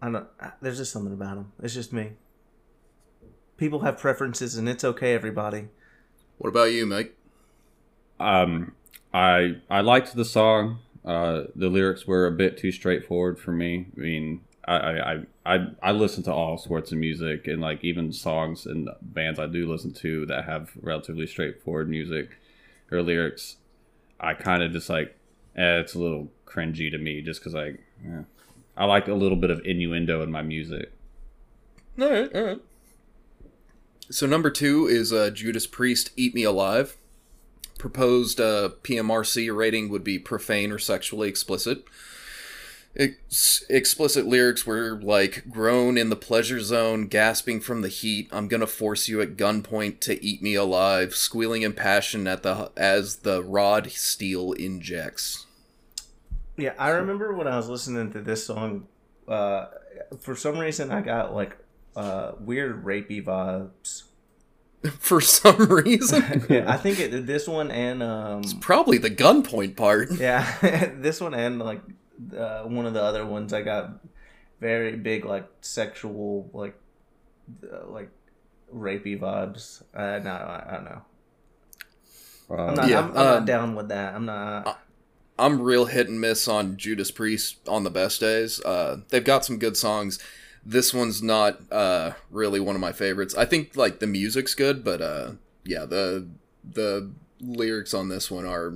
I 0.00 0.10
don't. 0.10 0.26
There's 0.60 0.78
just 0.78 0.92
something 0.92 1.12
about 1.12 1.36
him. 1.36 1.52
It's 1.62 1.74
just 1.74 1.92
me. 1.92 2.12
People 3.62 3.82
have 3.82 3.96
preferences, 3.96 4.56
and 4.56 4.68
it's 4.68 4.82
okay. 4.82 5.14
Everybody. 5.14 5.68
What 6.38 6.48
about 6.48 6.72
you, 6.72 6.84
Mike? 6.84 7.14
Um, 8.18 8.72
I 9.14 9.58
I 9.70 9.82
liked 9.82 10.16
the 10.16 10.24
song. 10.24 10.80
Uh, 11.04 11.44
the 11.54 11.68
lyrics 11.68 12.04
were 12.04 12.26
a 12.26 12.32
bit 12.32 12.58
too 12.58 12.72
straightforward 12.72 13.38
for 13.38 13.52
me. 13.52 13.86
I 13.96 14.00
mean, 14.00 14.40
I 14.66 14.74
I, 14.74 15.12
I, 15.12 15.26
I 15.46 15.66
I 15.80 15.92
listen 15.92 16.24
to 16.24 16.32
all 16.32 16.58
sorts 16.58 16.90
of 16.90 16.98
music 16.98 17.46
and 17.46 17.60
like 17.60 17.84
even 17.84 18.12
songs 18.12 18.66
and 18.66 18.88
bands 19.00 19.38
I 19.38 19.46
do 19.46 19.70
listen 19.70 19.92
to 19.92 20.26
that 20.26 20.44
have 20.46 20.72
relatively 20.80 21.28
straightforward 21.28 21.88
music 21.88 22.30
or 22.90 23.00
lyrics. 23.00 23.58
I 24.18 24.34
kind 24.34 24.64
of 24.64 24.72
just 24.72 24.90
like, 24.90 25.16
eh, 25.54 25.78
it's 25.78 25.94
a 25.94 26.00
little 26.00 26.32
cringy 26.46 26.90
to 26.90 26.98
me 26.98 27.22
just 27.22 27.38
because 27.38 27.54
I, 27.54 27.74
eh. 28.04 28.22
I 28.76 28.86
like 28.86 29.06
a 29.06 29.14
little 29.14 29.38
bit 29.38 29.52
of 29.52 29.64
innuendo 29.64 30.20
in 30.20 30.32
my 30.32 30.42
music. 30.42 30.90
All 32.00 32.10
right, 32.10 32.34
all 32.34 32.42
right. 32.42 32.60
So 34.12 34.26
number 34.26 34.50
two 34.50 34.86
is 34.86 35.10
uh, 35.10 35.30
Judas 35.30 35.66
Priest, 35.66 36.10
"Eat 36.16 36.34
Me 36.34 36.44
Alive." 36.44 36.96
Proposed 37.78 38.40
uh, 38.40 38.70
PMRC 38.82 39.54
rating 39.54 39.88
would 39.88 40.04
be 40.04 40.18
profane 40.18 40.70
or 40.70 40.78
sexually 40.78 41.28
explicit. 41.28 41.84
Ex- 42.94 43.64
explicit 43.70 44.26
lyrics 44.26 44.66
were 44.66 45.00
like 45.02 45.44
groan 45.48 45.96
in 45.96 46.10
the 46.10 46.16
pleasure 46.16 46.60
zone, 46.60 47.06
gasping 47.06 47.58
from 47.58 47.80
the 47.80 47.88
heat. 47.88 48.28
I'm 48.30 48.48
gonna 48.48 48.66
force 48.66 49.08
you 49.08 49.22
at 49.22 49.38
gunpoint 49.38 50.00
to 50.00 50.22
eat 50.22 50.42
me 50.42 50.54
alive, 50.54 51.14
squealing 51.14 51.62
in 51.62 51.72
passion 51.72 52.26
at 52.26 52.42
the 52.42 52.70
as 52.76 53.16
the 53.16 53.42
rod 53.42 53.90
steel 53.92 54.52
injects. 54.52 55.46
Yeah, 56.58 56.74
I 56.78 56.90
remember 56.90 57.32
when 57.32 57.46
I 57.46 57.56
was 57.56 57.70
listening 57.70 58.12
to 58.12 58.20
this 58.20 58.44
song. 58.44 58.88
Uh, 59.26 59.68
for 60.20 60.36
some 60.36 60.58
reason, 60.58 60.90
I 60.90 61.00
got 61.00 61.34
like 61.34 61.56
uh, 61.96 62.32
weird 62.40 62.84
rapey 62.84 63.24
vibes. 63.24 64.04
for 64.98 65.20
some 65.20 65.56
reason. 65.66 66.22
I 66.66 66.76
think 66.76 66.98
it, 66.98 67.26
this 67.26 67.46
one 67.46 67.70
and 67.70 68.02
um, 68.02 68.42
Probably 68.60 68.98
the 68.98 69.10
gunpoint 69.10 69.76
part. 69.76 70.10
yeah, 70.18 70.90
this 70.96 71.20
one 71.20 71.34
and 71.34 71.60
like 71.60 71.80
uh, 72.36 72.62
one 72.62 72.86
of 72.86 72.94
the 72.94 73.02
other 73.02 73.24
ones, 73.24 73.52
I 73.52 73.62
got 73.62 74.00
very 74.60 74.96
big 74.96 75.24
like 75.24 75.48
sexual 75.60 76.50
like 76.52 76.74
uh, 77.62 77.86
like 77.88 78.10
rapey 78.74 79.18
vibes. 79.18 79.82
Uh, 79.94 80.18
no, 80.22 80.30
I, 80.30 80.64
I 80.68 80.72
don't 80.74 80.84
know. 80.84 81.02
I'm 82.50 82.58
Uh, 82.70 82.74
not. 82.74 82.88
Yeah, 82.88 82.98
I'm, 83.00 83.08
I'm 83.08 83.14
not 83.14 83.36
um, 83.36 83.44
down 83.44 83.74
with 83.76 83.88
that. 83.88 84.14
I'm 84.14 84.26
not. 84.26 84.80
I'm 85.38 85.62
real 85.62 85.86
hit 85.86 86.08
and 86.08 86.20
miss 86.20 86.46
on 86.46 86.76
Judas 86.76 87.10
Priest 87.10 87.56
on 87.68 87.84
the 87.84 87.90
best 87.90 88.20
days. 88.20 88.60
Uh, 88.62 88.98
they've 89.08 89.24
got 89.24 89.44
some 89.44 89.58
good 89.58 89.76
songs. 89.76 90.18
This 90.64 90.94
one's 90.94 91.22
not 91.22 91.60
uh, 91.72 92.12
really 92.30 92.60
one 92.60 92.74
of 92.76 92.80
my 92.80 92.92
favorites. 92.92 93.34
I 93.36 93.44
think 93.44 93.76
like 93.76 93.98
the 93.98 94.06
music's 94.06 94.54
good, 94.54 94.84
but 94.84 95.00
uh, 95.02 95.32
yeah, 95.64 95.84
the 95.84 96.28
the 96.64 97.10
lyrics 97.40 97.92
on 97.92 98.08
this 98.08 98.30
one 98.30 98.46
are 98.46 98.74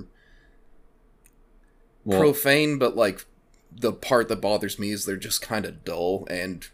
well, 2.03 2.19
profane, 2.19 2.77
but 2.77 2.95
like 2.95 3.25
the 3.71 3.93
part 3.93 4.27
that 4.29 4.41
bothers 4.41 4.79
me 4.79 4.91
is 4.91 5.05
they're 5.05 5.17
just 5.17 5.41
kind 5.41 5.65
of 5.65 5.83
dull 5.85 6.25
and 6.29 6.67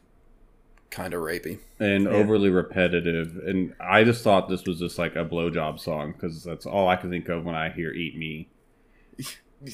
kind 0.89 1.13
of 1.13 1.21
rapey. 1.21 1.59
and 1.79 2.03
Yeah. 2.05 2.11
overly 2.11 2.49
repetitive. 2.49 3.37
And 3.45 3.73
I 3.79 4.03
just 4.03 4.23
thought 4.23 4.47
this 4.47 4.63
was 4.65 4.79
just 4.79 4.97
like 4.99 5.15
a 5.15 5.25
blowjob 5.25 5.79
song 5.79 6.13
because 6.13 6.43
that's 6.43 6.65
all 6.65 6.87
I 6.87 6.95
can 6.95 7.09
think 7.09 7.29
of 7.29 7.45
when 7.45 7.55
I 7.55 7.69
hear 7.69 7.91
"Eat 7.91 8.17
Me." 8.17 8.47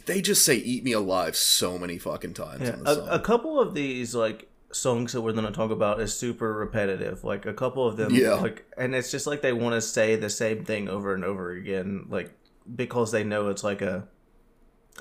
They 0.05 0.21
just 0.21 0.45
say 0.45 0.55
"Eat 0.55 0.83
Me 0.83 0.91
Alive" 0.91 1.35
so 1.35 1.77
many 1.79 1.97
fucking 1.97 2.33
times 2.35 2.61
Yeah, 2.61 2.73
in 2.75 2.83
the 2.83 2.95
song. 2.95 3.07
a, 3.07 3.11
a 3.13 3.19
couple 3.19 3.59
of 3.59 3.73
these 3.73 4.13
like 4.15 4.47
songs 4.71 5.13
that 5.13 5.21
we're 5.21 5.33
gonna 5.33 5.51
talk 5.51 5.71
about 5.71 5.99
is 5.99 6.13
super 6.13 6.53
repetitive. 6.53 7.23
Like 7.23 7.45
a 7.45 7.53
couple 7.53 7.87
of 7.87 7.97
them, 7.97 8.13
Yeah. 8.13 8.35
Like, 8.35 8.65
and 8.77 8.93
it's 8.95 9.11
just 9.11 9.27
like 9.27 9.41
they 9.41 9.53
want 9.53 9.75
to 9.75 9.81
say 9.81 10.15
the 10.15 10.29
same 10.29 10.63
thing 10.65 10.87
over 10.89 11.13
and 11.13 11.23
over 11.23 11.51
again, 11.51 12.05
like 12.09 12.31
because 12.75 13.11
they 13.11 13.23
know 13.23 13.49
it's 13.49 13.63
like 13.63 13.81
a, 13.81 14.07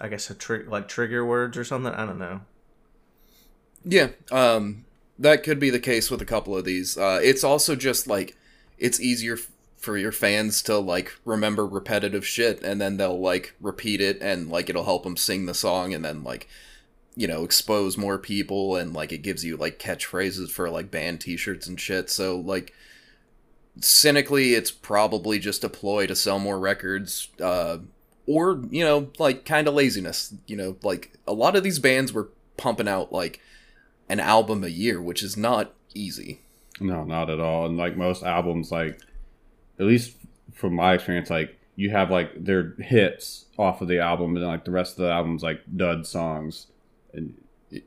I 0.01 0.09
guess 0.09 0.31
a 0.31 0.35
trick 0.35 0.69
like 0.71 0.89
trigger 0.89 1.25
words 1.25 1.57
or 1.57 1.65
something. 1.65 1.93
I 1.93 2.07
don't 2.07 2.19
know. 2.19 2.41
Yeah, 3.85 4.09
um, 4.31 4.85
that 5.19 5.43
could 5.43 5.59
be 5.59 5.71
the 5.71 5.81
case 5.81 6.11
with 6.11 6.21
a 6.23 6.27
couple 6.27 6.57
of 6.57 6.65
these. 6.65 6.97
Uh, 6.97 7.21
it's 7.23 7.45
also 7.45 7.75
just 7.77 8.07
like 8.07 8.37
it's 8.79 9.01
easier 9.01 9.35
f- 9.35 9.49
for 9.77 9.97
your 9.97 10.13
fans 10.13 10.63
to 10.63 10.79
like 10.79 11.13
remember 11.25 11.67
repetitive 11.67 12.27
shit, 12.27 12.63
and 12.63 12.81
then 12.81 12.97
they'll 12.97 13.21
like 13.21 13.55
repeat 13.61 14.01
it, 14.01 14.19
and 14.21 14.49
like 14.49 14.69
it'll 14.69 14.85
help 14.85 15.05
them 15.05 15.17
sing 15.17 15.47
the 15.47 15.55
song, 15.55 15.95
and 15.95 16.05
then 16.05 16.23
like 16.25 16.49
you 17.19 17.27
know 17.27 17.45
expose 17.45 17.99
more 17.99 18.19
people, 18.19 18.77
and 18.77 18.95
like 18.95 19.13
it 19.13 19.19
gives 19.19 19.45
you 19.45 19.57
like 19.57 19.79
catchphrases 19.79 20.51
for 20.51 20.71
like 20.71 20.91
band 20.91 21.21
T-shirts 21.21 21.67
and 21.67 21.79
shit. 21.79 22.09
So 22.09 22.39
like 22.39 22.73
cynically, 23.81 24.55
it's 24.55 24.71
probably 24.71 25.39
just 25.39 25.65
a 25.65 25.69
ploy 25.69 26.07
to 26.07 26.17
sell 26.17 26.39
more 26.39 26.59
records. 26.59 27.29
Uh, 27.41 27.79
or 28.27 28.63
you 28.71 28.85
know 28.85 29.11
like 29.19 29.47
kind 29.47 29.67
of 29.67 29.73
laziness 29.73 30.35
you 30.47 30.55
know 30.55 30.77
like 30.83 31.15
a 31.27 31.33
lot 31.33 31.57
of 31.57 31.63
these 31.63 31.79
bands 31.79 32.13
were 32.13 32.29
pumping 32.59 32.87
out 32.87 33.11
like 33.11 33.41
an 34.09 34.21
album 34.21 34.65
a 34.65 34.69
year, 34.69 35.01
which 35.01 35.23
is 35.23 35.37
not 35.37 35.73
easy. 35.95 36.41
No, 36.81 37.05
not 37.05 37.31
at 37.31 37.41
all. 37.41 37.67
And 37.67 37.77
like 37.77 37.97
most 37.97 38.23
albums, 38.23 38.71
like 38.71 39.01
at 39.79 39.87
least 39.87 40.17
from 40.53 40.75
my 40.75 40.95
experience, 40.95 41.31
like 41.31 41.59
you 41.77 41.91
have 41.91 42.11
like 42.11 42.45
their 42.45 42.75
hits 42.79 43.47
off 43.59 43.81
of 43.81 43.89
the 43.89 43.99
album, 43.99 44.37
and 44.37 44.47
like 44.47 44.65
the 44.65 44.71
rest 44.71 44.99
of 44.99 45.05
the 45.05 45.11
album's 45.11 45.43
like 45.43 45.61
dud 45.75 46.07
songs, 46.07 46.67
and, 47.19 47.83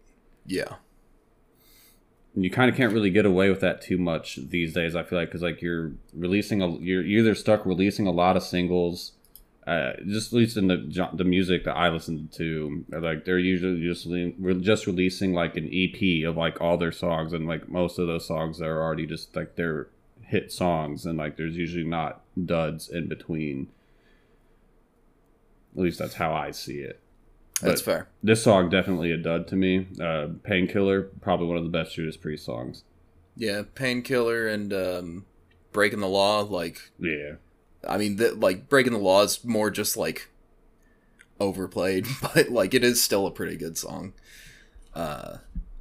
Yeah. 0.45 0.75
and 2.35 2.43
you 2.43 2.51
kind 2.51 2.69
of 2.69 2.75
can't 2.77 2.93
really 2.93 3.09
get 3.09 3.25
away 3.25 3.49
with 3.49 3.59
that 3.61 3.81
too 3.81 3.97
much 3.97 4.35
these 4.49 4.73
days. 4.73 4.95
I 4.95 5.03
feel 5.03 5.17
like 5.19 5.29
because 5.29 5.41
like 5.41 5.61
you're 5.61 5.93
releasing 6.13 6.61
a 6.61 6.69
you're 6.77 7.03
either 7.03 7.33
stuck 7.35 7.65
releasing 7.65 8.05
a 8.07 8.11
lot 8.11 8.37
of 8.37 8.43
singles. 8.43 9.13
Uh, 9.67 9.93
just 10.07 10.33
at 10.33 10.37
least 10.37 10.57
in 10.57 10.67
the 10.67 11.09
the 11.13 11.23
music 11.23 11.63
that 11.65 11.77
I 11.77 11.89
listen 11.89 12.29
to, 12.33 12.83
like 12.89 13.25
they're 13.25 13.37
usually 13.37 13.79
just 13.81 14.07
just 14.63 14.87
releasing 14.87 15.33
like 15.33 15.55
an 15.55 15.69
EP 15.71 16.27
of 16.27 16.35
like 16.35 16.59
all 16.59 16.77
their 16.77 16.91
songs, 16.91 17.31
and 17.31 17.47
like 17.47 17.69
most 17.69 17.99
of 17.99 18.07
those 18.07 18.25
songs 18.27 18.59
are 18.59 18.81
already 18.81 19.05
just 19.05 19.35
like 19.35 19.55
their 19.55 19.87
hit 20.23 20.51
songs, 20.51 21.05
and 21.05 21.17
like 21.19 21.37
there's 21.37 21.55
usually 21.57 21.83
not 21.83 22.21
duds 22.43 22.89
in 22.89 23.07
between. 23.07 23.67
At 25.75 25.83
least 25.83 25.99
that's 25.99 26.15
how 26.15 26.33
I 26.33 26.51
see 26.51 26.79
it. 26.79 26.99
That's 27.69 27.81
fair. 27.81 28.07
This 28.23 28.43
song 28.43 28.69
definitely 28.69 29.11
a 29.11 29.17
dud 29.17 29.47
to 29.49 29.55
me. 29.55 29.87
Uh, 30.01 30.29
Painkiller, 30.43 31.03
probably 31.21 31.47
one 31.47 31.57
of 31.57 31.63
the 31.63 31.69
best 31.69 31.95
Judas 31.95 32.17
Priest 32.17 32.45
songs. 32.45 32.83
Yeah, 33.35 33.63
Painkiller 33.75 34.47
and 34.47 34.73
um, 34.73 35.25
Breaking 35.71 35.99
the 35.99 36.07
Law, 36.07 36.41
like 36.41 36.91
Yeah, 36.99 37.33
I 37.87 37.97
mean, 37.97 38.17
the, 38.17 38.33
like 38.33 38.69
Breaking 38.69 38.93
the 38.93 38.99
Law 38.99 39.23
is 39.23 39.43
more 39.43 39.69
just 39.69 39.97
like 39.97 40.29
overplayed, 41.39 42.07
but 42.21 42.49
like 42.49 42.73
it 42.73 42.83
is 42.83 43.01
still 43.01 43.27
a 43.27 43.31
pretty 43.31 43.57
good 43.57 43.77
song. 43.77 44.13
Uh, 44.93 45.37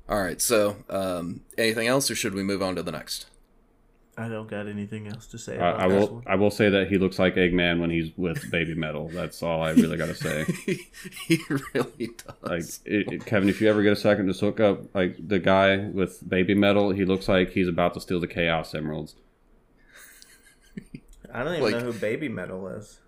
all 0.08 0.22
right, 0.22 0.40
so 0.40 0.76
um, 0.88 1.42
anything 1.56 1.86
else, 1.86 2.10
or 2.10 2.14
should 2.14 2.34
we 2.34 2.42
move 2.42 2.62
on 2.62 2.76
to 2.76 2.82
the 2.82 2.92
next? 2.92 3.26
I 4.18 4.28
don't 4.28 4.48
got 4.48 4.66
anything 4.66 5.06
else 5.08 5.26
to 5.28 5.38
say. 5.38 5.54
I, 5.58 5.70
About 5.70 5.80
I 5.80 5.88
this 5.88 6.08
will. 6.08 6.14
one. 6.16 6.24
I 6.26 6.34
will 6.34 6.50
say 6.50 6.68
that 6.68 6.88
he 6.88 6.98
looks 6.98 7.18
like 7.18 7.36
Eggman 7.36 7.80
when 7.80 7.88
he's 7.90 8.10
with 8.18 8.50
Baby 8.50 8.74
Metal. 8.74 9.08
That's 9.08 9.42
all 9.42 9.62
I 9.62 9.70
really 9.70 9.96
got 9.96 10.06
to 10.06 10.14
say. 10.14 10.44
he 11.26 11.38
really 11.72 12.08
does. 12.18 12.36
Like 12.42 12.64
it, 12.84 13.12
it- 13.12 13.24
Kevin, 13.26 13.48
if 13.48 13.60
you 13.60 13.70
ever 13.70 13.82
get 13.82 13.92
a 13.92 13.96
second, 13.96 14.26
just 14.26 14.42
look 14.42 14.60
up 14.60 14.94
like 14.94 15.16
the 15.26 15.38
guy 15.38 15.76
with 15.78 16.28
Baby 16.28 16.54
Metal. 16.54 16.90
He 16.90 17.04
looks 17.06 17.28
like 17.28 17.52
he's 17.52 17.68
about 17.68 17.94
to 17.94 18.00
steal 18.00 18.20
the 18.20 18.26
Chaos 18.26 18.74
Emeralds. 18.74 19.14
I 21.32 21.44
don't 21.44 21.54
even 21.54 21.62
like- 21.62 21.74
know 21.84 21.92
who 21.92 21.98
Baby 21.98 22.28
Metal 22.28 22.66
is. 22.68 22.98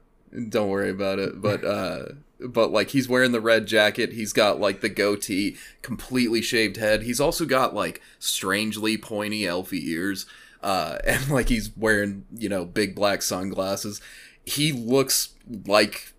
Don't 0.48 0.68
worry 0.70 0.90
about 0.90 1.18
it. 1.18 1.42
But 1.42 1.62
uh 1.64 2.04
but 2.40 2.70
like 2.72 2.88
he's 2.90 3.08
wearing 3.08 3.32
the 3.32 3.40
red 3.40 3.66
jacket, 3.66 4.12
he's 4.14 4.32
got 4.32 4.58
like 4.58 4.80
the 4.80 4.88
goatee, 4.88 5.56
completely 5.82 6.40
shaved 6.40 6.76
head. 6.78 7.02
He's 7.02 7.20
also 7.20 7.44
got 7.44 7.74
like 7.74 8.00
strangely 8.18 8.96
pointy 8.96 9.42
elfy 9.42 9.82
ears. 9.84 10.24
Uh 10.62 10.98
and 11.04 11.28
like 11.30 11.48
he's 11.48 11.70
wearing, 11.76 12.24
you 12.34 12.48
know, 12.48 12.64
big 12.64 12.94
black 12.94 13.22
sunglasses. 13.22 14.00
He 14.44 14.72
looks 14.72 15.34
like 15.66 16.12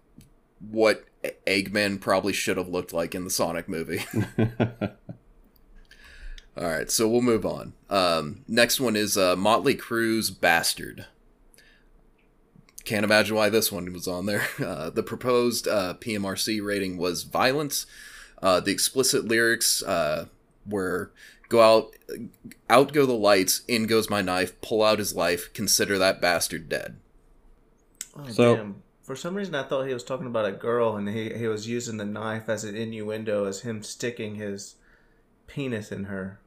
what 0.60 1.06
Eggman 1.48 2.00
probably 2.00 2.34
should 2.34 2.58
have 2.58 2.68
looked 2.68 2.94
like 2.94 3.16
in 3.16 3.24
the 3.24 3.30
Sonic 3.30 3.68
movie. 3.70 4.06
All 6.56 6.68
right, 6.68 6.92
so 6.92 7.08
we'll 7.08 7.22
move 7.22 7.46
on. 7.46 7.74
Um, 7.90 8.44
next 8.48 8.80
one 8.80 8.96
is 8.96 9.18
uh, 9.18 9.36
Motley 9.36 9.76
Crue's 9.76 10.30
"Bastard." 10.30 11.08
Can't 12.86 13.06
imagine 13.06 13.36
why 13.36 13.50
this 13.50 13.72
one 13.72 13.92
was 13.94 14.08
on 14.08 14.26
there. 14.26 14.48
Uh, 14.64 14.90
the 14.90 15.04
proposed 15.04 15.68
uh, 15.68 15.96
PMRC 16.00 16.64
rating 16.64 16.98
was 16.98 17.24
violence. 17.24 17.86
Uh, 18.42 18.60
the 18.60 18.72
explicit 18.72 19.26
lyrics 19.26 19.82
uh, 19.84 20.26
were 20.66 21.12
"Go 21.50 21.62
out, 21.62 21.96
out 22.70 22.94
go 22.94 23.06
the 23.06 23.14
lights, 23.14 23.62
in 23.68 23.86
goes 23.88 24.10
my 24.10 24.22
knife, 24.22 24.60
pull 24.62 24.84
out 24.84 25.00
his 25.00 25.16
life, 25.16 25.52
consider 25.54 25.98
that 25.98 26.22
bastard 26.22 26.68
dead." 26.70 26.98
Oh, 28.16 28.30
So- 28.30 28.56
damn. 28.56 28.76
For 29.04 29.18
some 29.18 29.36
reason, 29.36 29.54
I 29.54 29.64
thought 29.64 29.86
he 29.86 29.94
was 29.94 30.04
talking 30.06 30.28
about 30.28 30.46
a 30.46 30.54
girl, 30.54 30.96
and 30.96 31.10
he 31.10 31.34
he 31.34 31.46
was 31.48 31.68
using 31.68 31.98
the 31.98 32.06
knife 32.06 32.48
as 32.48 32.64
an 32.64 32.74
innuendo, 32.74 33.44
as 33.44 33.60
him 33.62 33.84
sticking 33.84 34.36
his 34.36 34.76
penis 35.46 35.92
in 35.92 36.06
her. 36.06 36.40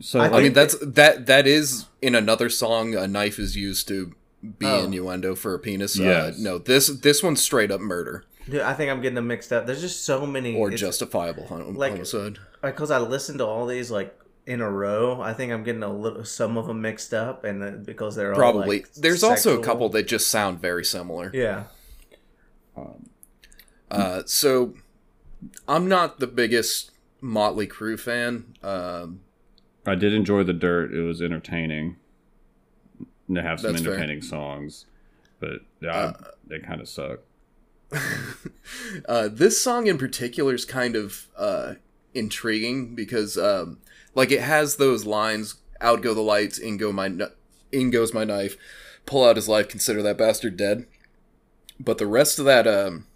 so 0.00 0.20
I 0.20 0.28
I 0.28 0.42
mean, 0.42 0.52
that's 0.52 0.76
that 0.80 1.26
that 1.26 1.46
is 1.46 1.86
in 2.02 2.14
another 2.14 2.48
song. 2.48 2.94
A 2.94 3.08
knife 3.08 3.38
is 3.40 3.56
used 3.56 3.88
to 3.88 4.14
be 4.58 4.66
Oh. 4.66 4.84
innuendo 4.84 5.34
for 5.34 5.54
a 5.54 5.58
penis. 5.58 5.98
Uh, 5.98 6.32
no, 6.38 6.58
this 6.58 6.86
this 6.86 7.20
one's 7.22 7.42
straight 7.42 7.70
up 7.72 7.80
murder 7.80 8.24
Dude, 8.48 8.60
I 8.60 8.74
think 8.74 8.92
I'm 8.92 9.00
getting 9.00 9.16
them 9.16 9.26
mixed 9.26 9.52
up. 9.52 9.66
There's 9.66 9.80
just 9.80 10.04
so 10.04 10.24
many. 10.24 10.54
or 10.54 10.70
justifiable 10.70 11.46
hom- 11.48 11.74
like- 11.74 11.92
homicide. 11.94 12.38
Because 12.72 12.90
I 12.90 12.98
listened 12.98 13.38
to 13.38 13.46
all 13.46 13.66
these 13.66 13.90
like 13.90 14.18
in 14.46 14.60
a 14.60 14.70
row. 14.70 15.20
I 15.20 15.32
think 15.32 15.52
I'm 15.52 15.64
getting 15.64 15.82
a 15.82 15.92
little 15.92 16.24
some 16.24 16.56
of 16.56 16.66
them 16.66 16.80
mixed 16.80 17.12
up, 17.12 17.44
and 17.44 17.60
then 17.60 17.82
because 17.84 18.14
they're 18.16 18.32
all, 18.32 18.38
Probably. 18.38 18.78
like, 18.78 18.94
There's 18.94 19.22
also 19.22 19.58
a 19.58 19.62
couple 19.62 19.88
that 19.90 20.06
just 20.06 20.28
sound 20.28 20.60
very 20.60 20.84
similar. 20.84 21.30
Yeah, 21.34 21.64
Uh, 23.90 24.22
so 24.26 24.74
I'm 25.68 25.88
not 25.88 26.18
the 26.18 26.26
biggest 26.26 26.90
Motley 27.20 27.66
Crue 27.66 27.98
fan. 27.98 28.54
Um, 28.62 29.20
I 29.86 29.94
did 29.94 30.12
enjoy 30.12 30.42
the 30.42 30.52
dirt. 30.52 30.92
It 30.92 31.02
was 31.02 31.22
entertaining. 31.22 31.96
And 33.28 33.36
They 33.36 33.42
have 33.42 33.60
some 33.60 33.72
That's 33.72 33.84
fair. 33.84 33.94
entertaining 33.94 34.22
songs, 34.22 34.86
but 35.40 35.60
yeah, 35.80 36.12
they 36.46 36.58
kind 36.60 36.80
of 36.80 36.88
suck. 36.88 37.20
uh, 39.08 39.28
this 39.28 39.62
song 39.62 39.86
in 39.86 39.98
particular 39.98 40.54
is 40.54 40.64
kind 40.64 40.96
of 40.96 41.28
uh, 41.36 41.74
intriguing 42.16 42.94
because, 42.94 43.36
um, 43.36 43.78
like, 44.14 44.30
it 44.32 44.40
has 44.40 44.76
those 44.76 45.04
lines: 45.04 45.56
"Out 45.80 46.02
go 46.02 46.14
the 46.14 46.20
lights, 46.20 46.58
in 46.58 46.76
go 46.76 46.92
my, 46.92 47.10
in 47.72 47.90
goes 47.90 48.14
my 48.14 48.24
knife, 48.24 48.56
pull 49.04 49.24
out 49.24 49.36
his 49.36 49.48
life, 49.48 49.68
consider 49.68 50.02
that 50.02 50.18
bastard 50.18 50.56
dead." 50.56 50.86
But 51.78 51.98
the 51.98 52.06
rest 52.06 52.38
of 52.38 52.44
that 52.46 52.66
um, 52.66 53.06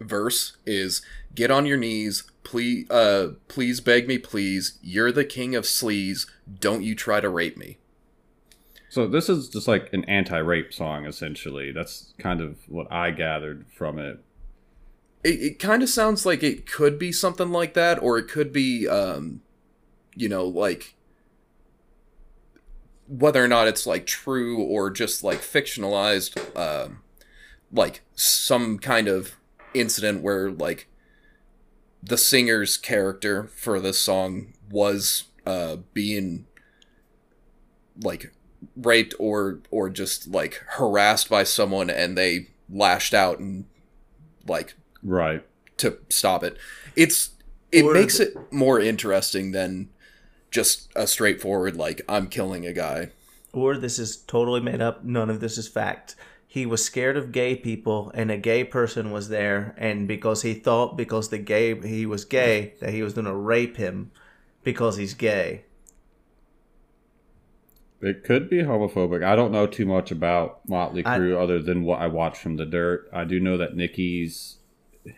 verse 0.00 0.56
is: 0.66 1.02
"Get 1.34 1.50
on 1.50 1.66
your 1.66 1.78
knees, 1.78 2.24
please, 2.44 2.88
uh, 2.90 3.32
please 3.48 3.80
beg 3.80 4.06
me, 4.06 4.18
please. 4.18 4.78
You're 4.82 5.12
the 5.12 5.24
king 5.24 5.54
of 5.54 5.64
sleaze. 5.64 6.26
Don't 6.60 6.82
you 6.82 6.94
try 6.94 7.20
to 7.20 7.28
rape 7.28 7.56
me." 7.56 7.78
So 8.92 9.08
this 9.08 9.30
is 9.30 9.48
just 9.48 9.66
like 9.66 9.90
an 9.94 10.04
anti-rape 10.04 10.70
song, 10.74 11.06
essentially. 11.06 11.72
That's 11.72 12.12
kind 12.18 12.42
of 12.42 12.58
what 12.68 12.92
I 12.92 13.10
gathered 13.10 13.64
from 13.74 13.98
it. 13.98 14.20
It, 15.24 15.40
it 15.40 15.58
kind 15.58 15.82
of 15.82 15.88
sounds 15.88 16.26
like 16.26 16.42
it 16.42 16.66
could 16.70 16.98
be 16.98 17.12
something 17.12 17.50
like 17.50 17.74
that, 17.74 18.02
or 18.02 18.18
it 18.18 18.28
could 18.28 18.52
be, 18.52 18.88
um, 18.88 19.42
you 20.14 20.28
know, 20.28 20.44
like 20.44 20.94
whether 23.08 23.44
or 23.44 23.48
not 23.48 23.68
it's 23.68 23.86
like 23.86 24.06
true 24.06 24.58
or 24.58 24.90
just 24.90 25.22
like 25.22 25.40
fictionalized, 25.40 26.38
um, 26.56 27.02
like 27.72 28.02
some 28.14 28.78
kind 28.78 29.08
of 29.08 29.36
incident 29.74 30.22
where 30.22 30.50
like 30.50 30.88
the 32.02 32.18
singer's 32.18 32.76
character 32.76 33.44
for 33.54 33.80
this 33.80 33.98
song 33.98 34.54
was 34.70 35.24
uh, 35.46 35.76
being 35.92 36.46
like 38.02 38.32
raped 38.76 39.14
or 39.18 39.60
or 39.70 39.90
just 39.90 40.28
like 40.28 40.62
harassed 40.70 41.28
by 41.28 41.44
someone 41.44 41.90
and 41.90 42.16
they 42.16 42.48
lashed 42.70 43.12
out 43.12 43.38
and 43.38 43.66
like 44.46 44.74
Right. 45.02 45.44
to 45.78 45.98
stop 46.08 46.44
it. 46.44 46.56
It's 46.96 47.30
it 47.72 47.84
Or 47.84 47.92
makes 47.94 48.18
the- 48.18 48.28
it 48.32 48.52
more 48.52 48.78
interesting 48.78 49.52
than 49.52 49.88
just 50.50 50.90
a 50.94 51.06
straightforward 51.06 51.76
like 51.76 52.02
I'm 52.08 52.26
killing 52.28 52.66
a 52.66 52.72
guy. 52.72 53.10
Or 53.52 53.76
this 53.76 53.98
is 53.98 54.16
totally 54.16 54.60
made 54.60 54.80
up. 54.80 55.04
None 55.04 55.28
of 55.30 55.40
this 55.40 55.58
is 55.58 55.66
fact. 55.68 56.14
He 56.46 56.66
was 56.66 56.84
scared 56.84 57.16
of 57.16 57.32
gay 57.32 57.56
people, 57.56 58.10
and 58.14 58.30
a 58.30 58.36
gay 58.36 58.62
person 58.62 59.10
was 59.10 59.30
there, 59.30 59.74
and 59.78 60.06
because 60.06 60.42
he 60.42 60.52
thought 60.52 60.96
because 60.98 61.30
the 61.30 61.38
gay 61.38 61.74
he 61.80 62.04
was 62.04 62.26
gay 62.26 62.74
that 62.80 62.90
he 62.90 63.02
was 63.02 63.14
going 63.14 63.24
to 63.24 63.34
rape 63.34 63.78
him 63.78 64.10
because 64.62 64.98
he's 64.98 65.14
gay. 65.14 65.64
It 68.00 68.24
could 68.24 68.50
be 68.50 68.58
homophobic. 68.58 69.24
I 69.24 69.36
don't 69.36 69.52
know 69.52 69.66
too 69.66 69.86
much 69.86 70.10
about 70.10 70.60
Motley 70.68 71.04
I- 71.04 71.32
other 71.32 71.60
than 71.62 71.84
what 71.84 72.00
I 72.00 72.08
watched 72.08 72.42
from 72.42 72.56
The 72.56 72.66
Dirt. 72.66 73.08
I 73.12 73.24
do 73.24 73.38
know 73.40 73.56
that 73.56 73.76
Nikki's 73.76 74.56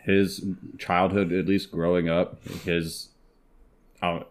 his 0.03 0.43
childhood, 0.77 1.31
at 1.31 1.45
least 1.45 1.71
growing 1.71 2.09
up, 2.09 2.43
his 2.63 3.09
uh, 4.01 4.21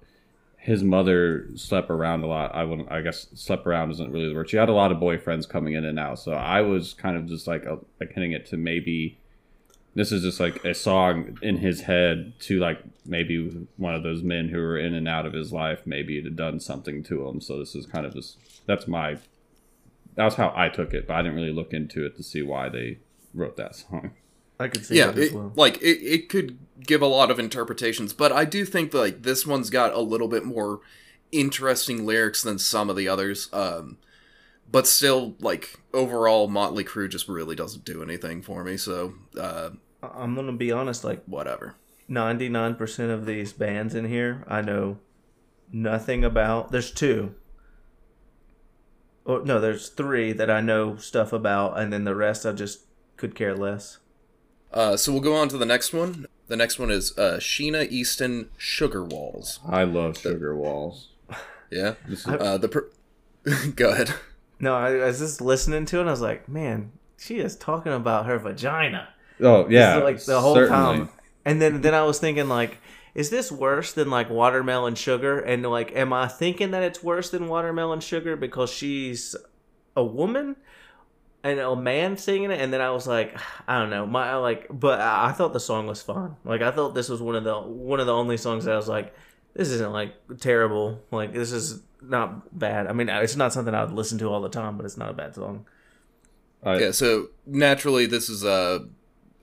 his 0.57 0.83
mother 0.83 1.49
slept 1.57 1.91
around 1.91 2.23
a 2.25 2.27
lot. 2.27 2.55
I 2.55 2.65
wouldn't. 2.65 2.91
I 2.91 3.03
guess 3.03 3.27
slept 3.35 3.67
around 3.67 3.91
isn't 3.93 4.11
really 4.11 4.29
the 4.29 4.35
word. 4.35 4.49
She 4.49 4.57
had 4.57 4.69
a 4.69 4.73
lot 4.73 4.93
of 4.93 4.99
boyfriends 4.99 5.49
coming 5.49 5.75
in 5.75 5.85
and 5.85 5.99
out. 5.99 6.19
So 6.19 6.33
I 6.33 6.63
was 6.63 6.95
kind 6.95 7.17
of 7.17 7.27
just 7.27 7.47
like 7.47 7.67
uh, 7.67 7.77
like 8.01 8.13
hitting 8.13 8.33
it 8.33 8.47
to 8.47 8.57
maybe 8.57 9.19
this 9.95 10.11
is 10.11 10.23
just 10.23 10.41
like 10.41 10.65
a 10.65 10.75
song 10.75 11.39
in 11.41 11.59
his 11.59 11.83
head 11.83 12.33
to 12.41 12.59
like 12.59 12.81
maybe 13.07 13.67
one 13.77 13.95
of 13.95 14.03
those 14.03 14.23
men 14.23 14.49
who 14.49 14.59
were 14.59 14.79
in 14.79 14.95
and 14.95 15.09
out 15.09 15.27
of 15.27 15.33
his 15.33 15.53
life 15.53 15.83
maybe 15.87 16.19
it 16.19 16.25
had 16.25 16.37
done 16.37 16.61
something 16.61 17.03
to 17.05 17.27
him 17.29 17.41
so 17.41 17.59
this 17.59 17.75
is 17.75 17.87
kind 17.87 18.05
of 18.05 18.13
just 18.13 18.39
that's 18.67 18.87
my 18.89 19.17
that's 20.15 20.35
how 20.35 20.53
i 20.57 20.69
took 20.69 20.93
it 20.93 21.07
but 21.07 21.15
i 21.15 21.23
didn't 21.23 21.37
really 21.37 21.53
look 21.53 21.73
into 21.73 22.05
it 22.05 22.17
to 22.17 22.23
see 22.23 22.43
why 22.43 22.69
they 22.69 22.99
wrote 23.33 23.57
that 23.57 23.75
song 23.77 24.11
I 24.59 24.69
could 24.69 24.87
see 24.87 24.97
yeah, 24.97 25.07
that 25.07 25.19
as 25.19 25.29
it, 25.31 25.35
well. 25.35 25.53
like 25.57 25.79
it, 25.79 26.03
it 26.03 26.29
could 26.29 26.59
give 26.81 27.03
a 27.03 27.07
lot 27.07 27.31
of 27.31 27.39
interpretations, 27.39 28.13
but 28.13 28.33
I 28.33 28.45
do 28.45 28.65
think 28.65 28.91
that, 28.93 28.99
like 28.99 29.23
this 29.23 29.47
one's 29.47 29.71
got 29.71 29.93
a 29.93 30.01
little 30.01 30.29
bit 30.29 30.45
more 30.45 30.81
interesting 31.33 32.07
lyrics 32.07 32.43
than 32.43 32.59
some 32.59 32.89
of 32.89 32.97
the 32.97 33.09
others. 33.09 33.49
Um, 33.53 33.99
but 34.71 34.87
still, 34.87 35.35
like 35.41 35.81
overall, 35.93 36.49
Motley 36.49 36.85
Crue 36.85 37.09
just 37.09 37.29
really 37.29 37.57
doesn't 37.57 37.85
do 37.85 38.03
anything 38.03 38.43
for 38.43 38.65
me. 38.65 38.77
So 38.77 39.15
uh, 39.39 39.71
I'm 40.03 40.35
going 40.35 40.47
to 40.47 40.53
be 40.53 40.73
honest. 40.73 41.05
Like 41.05 41.25
whatever. 41.27 41.75
99% 42.11 43.11
of 43.11 43.25
these 43.25 43.53
bands 43.55 43.95
in 43.95 44.05
here, 44.05 44.45
I 44.47 44.61
know 44.61 44.99
nothing 45.73 46.23
about. 46.23 46.71
There's 46.71 46.91
two. 46.91 47.35
Or 49.25 49.43
no, 49.43 49.59
there's 49.59 49.89
three 49.89 50.33
that 50.33 50.51
I 50.51 50.61
know 50.61 50.97
stuff 50.97 51.33
about, 51.33 51.79
and 51.79 51.91
then 51.93 52.05
the 52.05 52.15
rest 52.15 52.45
I 52.45 52.53
just 52.53 52.81
could 53.17 53.35
care 53.35 53.57
less. 53.57 53.99
Uh, 54.75 54.97
so 54.97 55.13
we'll 55.13 55.21
go 55.23 55.35
on 55.35 55.49
to 55.49 55.57
the 55.57 55.65
next 55.65 55.93
one. 55.95 56.27
The 56.49 56.57
next 56.57 56.79
one 56.79 56.91
is 56.91 57.17
uh, 57.17 57.39
Sheena 57.39 57.89
Easton 57.91 58.51
Sugar 58.59 59.03
Walls. 59.03 59.61
i 59.67 59.85
love 59.85 60.19
sugar 60.19 60.55
walls 60.55 61.09
Yeah. 61.71 61.95
is, 62.09 62.27
Uh, 62.27 62.59
the 62.59 62.69
per- 62.69 62.91
go 63.77 63.91
ahead. 63.91 64.13
No, 64.61 64.75
I, 64.75 64.91
I 64.95 65.07
was 65.07 65.21
just 65.21 65.41
listening 65.41 65.87
to 65.87 65.99
it, 65.99 66.01
and 66.01 66.09
I 66.09 66.13
was 66.13 66.21
like, 66.21 66.49
man, 66.49 66.93
she 67.19 67.39
is 67.39 67.57
talking 67.57 67.93
about 67.93 68.27
her 68.27 68.39
vagina. 68.39 69.09
oh 69.41 69.67
yeah 69.69 69.97
like 69.97 70.23
the 70.25 70.41
whole 70.41 70.55
certainly. 70.55 70.99
time. 70.99 71.09
And 71.45 71.61
then 71.63 71.81
then 71.81 71.95
I 71.95 72.03
was 72.05 72.19
thinking 72.19 72.49
like, 72.49 72.79
is 73.15 73.31
this 73.31 73.51
worse 73.53 73.93
than 73.93 74.11
like 74.11 74.29
watermelon 74.31 74.95
sugar? 74.97 75.39
And 75.39 75.63
like, 75.65 75.95
am 75.95 76.13
I 76.13 76.27
thinking 76.29 76.73
that 76.73 76.83
it's 76.83 77.03
worse 77.03 77.31
than 77.31 77.49
watermelon 77.49 78.01
sugar 78.01 78.35
because 78.37 78.71
she's 78.71 79.37
a 79.97 80.05
woman 80.05 80.57
and 81.45 81.61
a 81.61 81.77
man 81.77 82.17
singing 82.17 82.51
it? 82.51 82.61
And 82.61 82.73
then 82.73 82.81
I 82.81 82.91
was 82.91 83.07
like, 83.07 83.37
I 83.69 83.79
don't 83.79 83.91
know, 83.91 84.07
my 84.07 84.35
like, 84.37 84.67
but 84.71 85.01
I 85.01 85.27
I 85.29 85.33
thought 85.33 85.53
the 85.53 85.61
song 85.61 85.87
was 85.87 86.03
fun. 86.03 86.37
Like 86.45 86.63
I 86.63 86.73
thought 86.73 86.95
this 86.95 87.09
was 87.09 87.21
one 87.23 87.37
of 87.37 87.45
the 87.45 87.57
one 87.61 88.01
of 88.01 88.07
the 88.07 88.15
only 88.15 88.37
songs 88.37 88.65
that 88.65 88.73
I 88.75 88.77
was 88.77 88.89
like, 88.89 89.15
this 89.55 89.69
isn't 89.69 89.93
like 89.93 90.15
terrible. 90.41 91.01
Like 91.13 91.33
this 91.33 91.53
is 91.53 91.83
not 92.03 92.59
bad. 92.59 92.87
I 92.89 92.93
mean, 92.93 93.09
it's 93.09 93.37
not 93.37 93.53
something 93.53 93.75
I 93.75 93.85
would 93.85 93.95
listen 93.95 94.19
to 94.19 94.27
all 94.29 94.41
the 94.43 94.49
time, 94.49 94.77
but 94.77 94.85
it's 94.85 94.97
not 94.97 95.11
a 95.11 95.15
bad 95.15 95.35
song. 95.37 95.65
I- 96.63 96.79
Yeah, 96.81 96.91
so 96.91 97.29
naturally, 97.47 98.07
this 98.07 98.29
is 98.29 98.45
uh, 98.45 98.81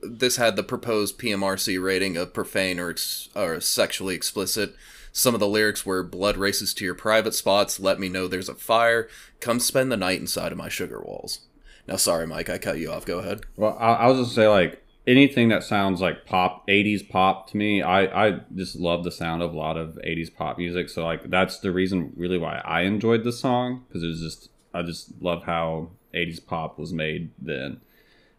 this 0.02 0.36
had 0.36 0.56
the 0.56 0.62
proposed 0.62 1.18
PMRC 1.18 1.82
rating 1.82 2.16
of 2.16 2.34
profane 2.34 2.78
or 2.80 2.90
ex- 2.90 3.28
or 3.34 3.60
sexually 3.60 4.14
explicit. 4.16 4.74
Some 5.12 5.34
of 5.34 5.40
the 5.40 5.46
lyrics 5.48 5.84
were 5.86 6.02
"Blood 6.02 6.36
races 6.36 6.72
to 6.74 6.84
your 6.84 6.94
private 6.94 7.34
spots. 7.34 7.78
Let 7.78 8.00
me 8.00 8.08
know 8.08 8.26
there's 8.26 8.48
a 8.48 8.54
fire. 8.54 9.08
Come 9.40 9.60
spend 9.60 9.92
the 9.92 9.96
night 9.96 10.20
inside 10.20 10.52
of 10.52 10.58
my 10.58 10.68
sugar 10.68 11.00
walls." 11.00 11.40
Now, 11.86 11.96
sorry, 11.96 12.26
Mike, 12.26 12.48
I 12.48 12.58
cut 12.58 12.78
you 12.78 12.90
off. 12.92 13.04
Go 13.04 13.18
ahead. 13.18 13.40
Well, 13.56 13.76
I, 13.78 13.94
I 13.94 14.06
was 14.08 14.18
just 14.18 14.34
say 14.34 14.48
like 14.48 14.82
anything 15.06 15.48
that 15.48 15.64
sounds 15.64 16.00
like 16.00 16.26
pop, 16.26 16.66
'80s 16.68 17.08
pop 17.08 17.50
to 17.50 17.56
me. 17.56 17.82
I 17.82 18.26
I 18.28 18.40
just 18.54 18.76
love 18.76 19.04
the 19.04 19.10
sound 19.10 19.42
of 19.42 19.52
a 19.52 19.56
lot 19.56 19.76
of 19.76 19.98
'80s 20.06 20.34
pop 20.34 20.58
music. 20.58 20.88
So 20.88 21.04
like 21.04 21.28
that's 21.28 21.58
the 21.58 21.72
reason 21.72 22.12
really 22.16 22.38
why 22.38 22.58
I 22.64 22.82
enjoyed 22.82 23.24
the 23.24 23.32
song 23.32 23.84
because 23.88 24.02
it 24.02 24.08
was 24.08 24.20
just 24.20 24.50
I 24.72 24.82
just 24.82 25.20
love 25.20 25.42
how 25.44 25.90
'80s 26.14 26.44
pop 26.44 26.78
was 26.78 26.92
made 26.92 27.30
then. 27.38 27.80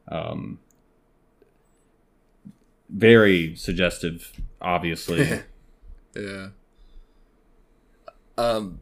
Um, 0.08 0.60
very 2.90 3.56
suggestive, 3.56 4.32
obviously. 4.62 5.42
Yeah. 6.16 6.50
Um, 8.38 8.80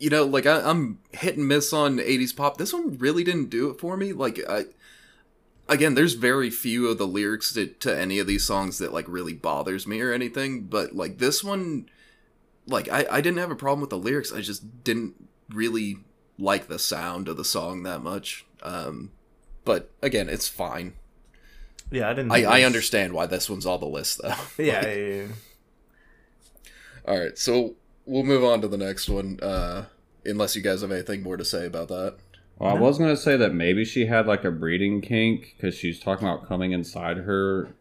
you 0.00 0.10
know, 0.10 0.24
like 0.24 0.46
I, 0.46 0.62
I'm 0.62 0.98
hit 1.12 1.36
and 1.36 1.46
miss 1.46 1.72
on 1.72 1.98
'80s 1.98 2.34
pop. 2.34 2.56
This 2.56 2.72
one 2.72 2.98
really 2.98 3.22
didn't 3.22 3.50
do 3.50 3.70
it 3.70 3.78
for 3.78 3.96
me. 3.96 4.12
Like 4.12 4.40
I, 4.48 4.64
again, 5.68 5.94
there's 5.94 6.14
very 6.14 6.50
few 6.50 6.88
of 6.88 6.98
the 6.98 7.06
lyrics 7.06 7.52
to, 7.52 7.66
to 7.66 7.96
any 7.96 8.18
of 8.18 8.26
these 8.26 8.44
songs 8.44 8.78
that 8.78 8.94
like 8.94 9.04
really 9.06 9.34
bothers 9.34 9.86
me 9.86 10.00
or 10.00 10.12
anything. 10.12 10.62
But 10.62 10.96
like 10.96 11.18
this 11.18 11.44
one, 11.44 11.88
like 12.66 12.88
I, 12.88 13.06
I 13.10 13.20
didn't 13.20 13.38
have 13.38 13.50
a 13.50 13.56
problem 13.56 13.82
with 13.82 13.90
the 13.90 13.98
lyrics. 13.98 14.32
I 14.32 14.40
just 14.40 14.82
didn't 14.82 15.28
really 15.50 15.98
like 16.38 16.68
the 16.68 16.78
sound 16.78 17.28
of 17.28 17.36
the 17.36 17.44
song 17.44 17.82
that 17.82 18.02
much. 18.02 18.46
Um, 18.62 19.10
but 19.66 19.90
again, 20.00 20.30
it's 20.30 20.48
fine. 20.48 20.94
Yeah, 21.90 22.08
I 22.08 22.14
didn't. 22.14 22.32
I, 22.32 22.44
I 22.44 22.62
understand 22.62 23.12
why 23.12 23.26
this 23.26 23.50
one's 23.50 23.66
on 23.66 23.80
the 23.80 23.86
list 23.86 24.22
though. 24.22 24.34
Yeah, 24.64 24.86
yeah, 24.86 25.14
yeah. 25.14 25.26
All 27.06 27.18
right, 27.18 27.36
so 27.36 27.74
we'll 28.06 28.22
move 28.22 28.44
on 28.44 28.60
to 28.62 28.68
the 28.68 28.78
next 28.78 29.08
one. 29.08 29.38
Uh, 29.40 29.86
unless 30.24 30.56
you 30.56 30.62
guys 30.62 30.82
have 30.82 30.92
anything 30.92 31.22
more 31.22 31.36
to 31.36 31.44
say 31.44 31.66
about 31.66 31.88
that. 31.88 32.16
Well, 32.58 32.76
I 32.76 32.78
was 32.78 32.98
gonna 32.98 33.16
say 33.16 33.36
that 33.38 33.54
maybe 33.54 33.84
she 33.84 34.06
had 34.06 34.26
like 34.26 34.44
a 34.44 34.50
breeding 34.50 35.00
kink 35.00 35.54
because 35.56 35.74
she's 35.74 35.98
talking 35.98 36.28
about 36.28 36.46
coming 36.46 36.72
inside 36.72 37.18
her 37.18 37.74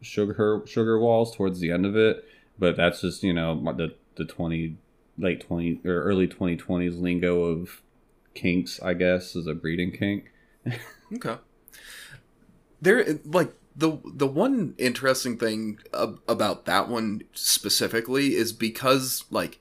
sugar 0.00 0.34
her 0.34 0.66
sugar 0.66 0.98
walls 0.98 1.36
towards 1.36 1.60
the 1.60 1.70
end 1.70 1.84
of 1.84 1.94
it, 1.96 2.24
but 2.58 2.76
that's 2.76 3.02
just 3.02 3.22
you 3.22 3.34
know 3.34 3.54
the 3.76 3.94
the 4.16 4.24
twenty 4.24 4.78
late 5.18 5.46
twenty 5.46 5.80
or 5.84 6.02
early 6.02 6.26
twenty 6.26 6.56
twenties 6.56 6.96
lingo 6.96 7.42
of 7.44 7.82
kinks, 8.34 8.80
I 8.82 8.94
guess, 8.94 9.36
is 9.36 9.46
a 9.46 9.54
breeding 9.54 9.92
kink. 9.92 10.32
Okay. 11.12 11.36
There, 12.80 13.18
like 13.24 13.52
the 13.76 13.98
the 14.04 14.26
one 14.26 14.74
interesting 14.78 15.36
thing 15.36 15.78
ab- 15.92 16.20
about 16.28 16.64
that 16.66 16.88
one 16.88 17.22
specifically 17.32 18.34
is 18.34 18.52
because 18.52 19.24
like, 19.30 19.58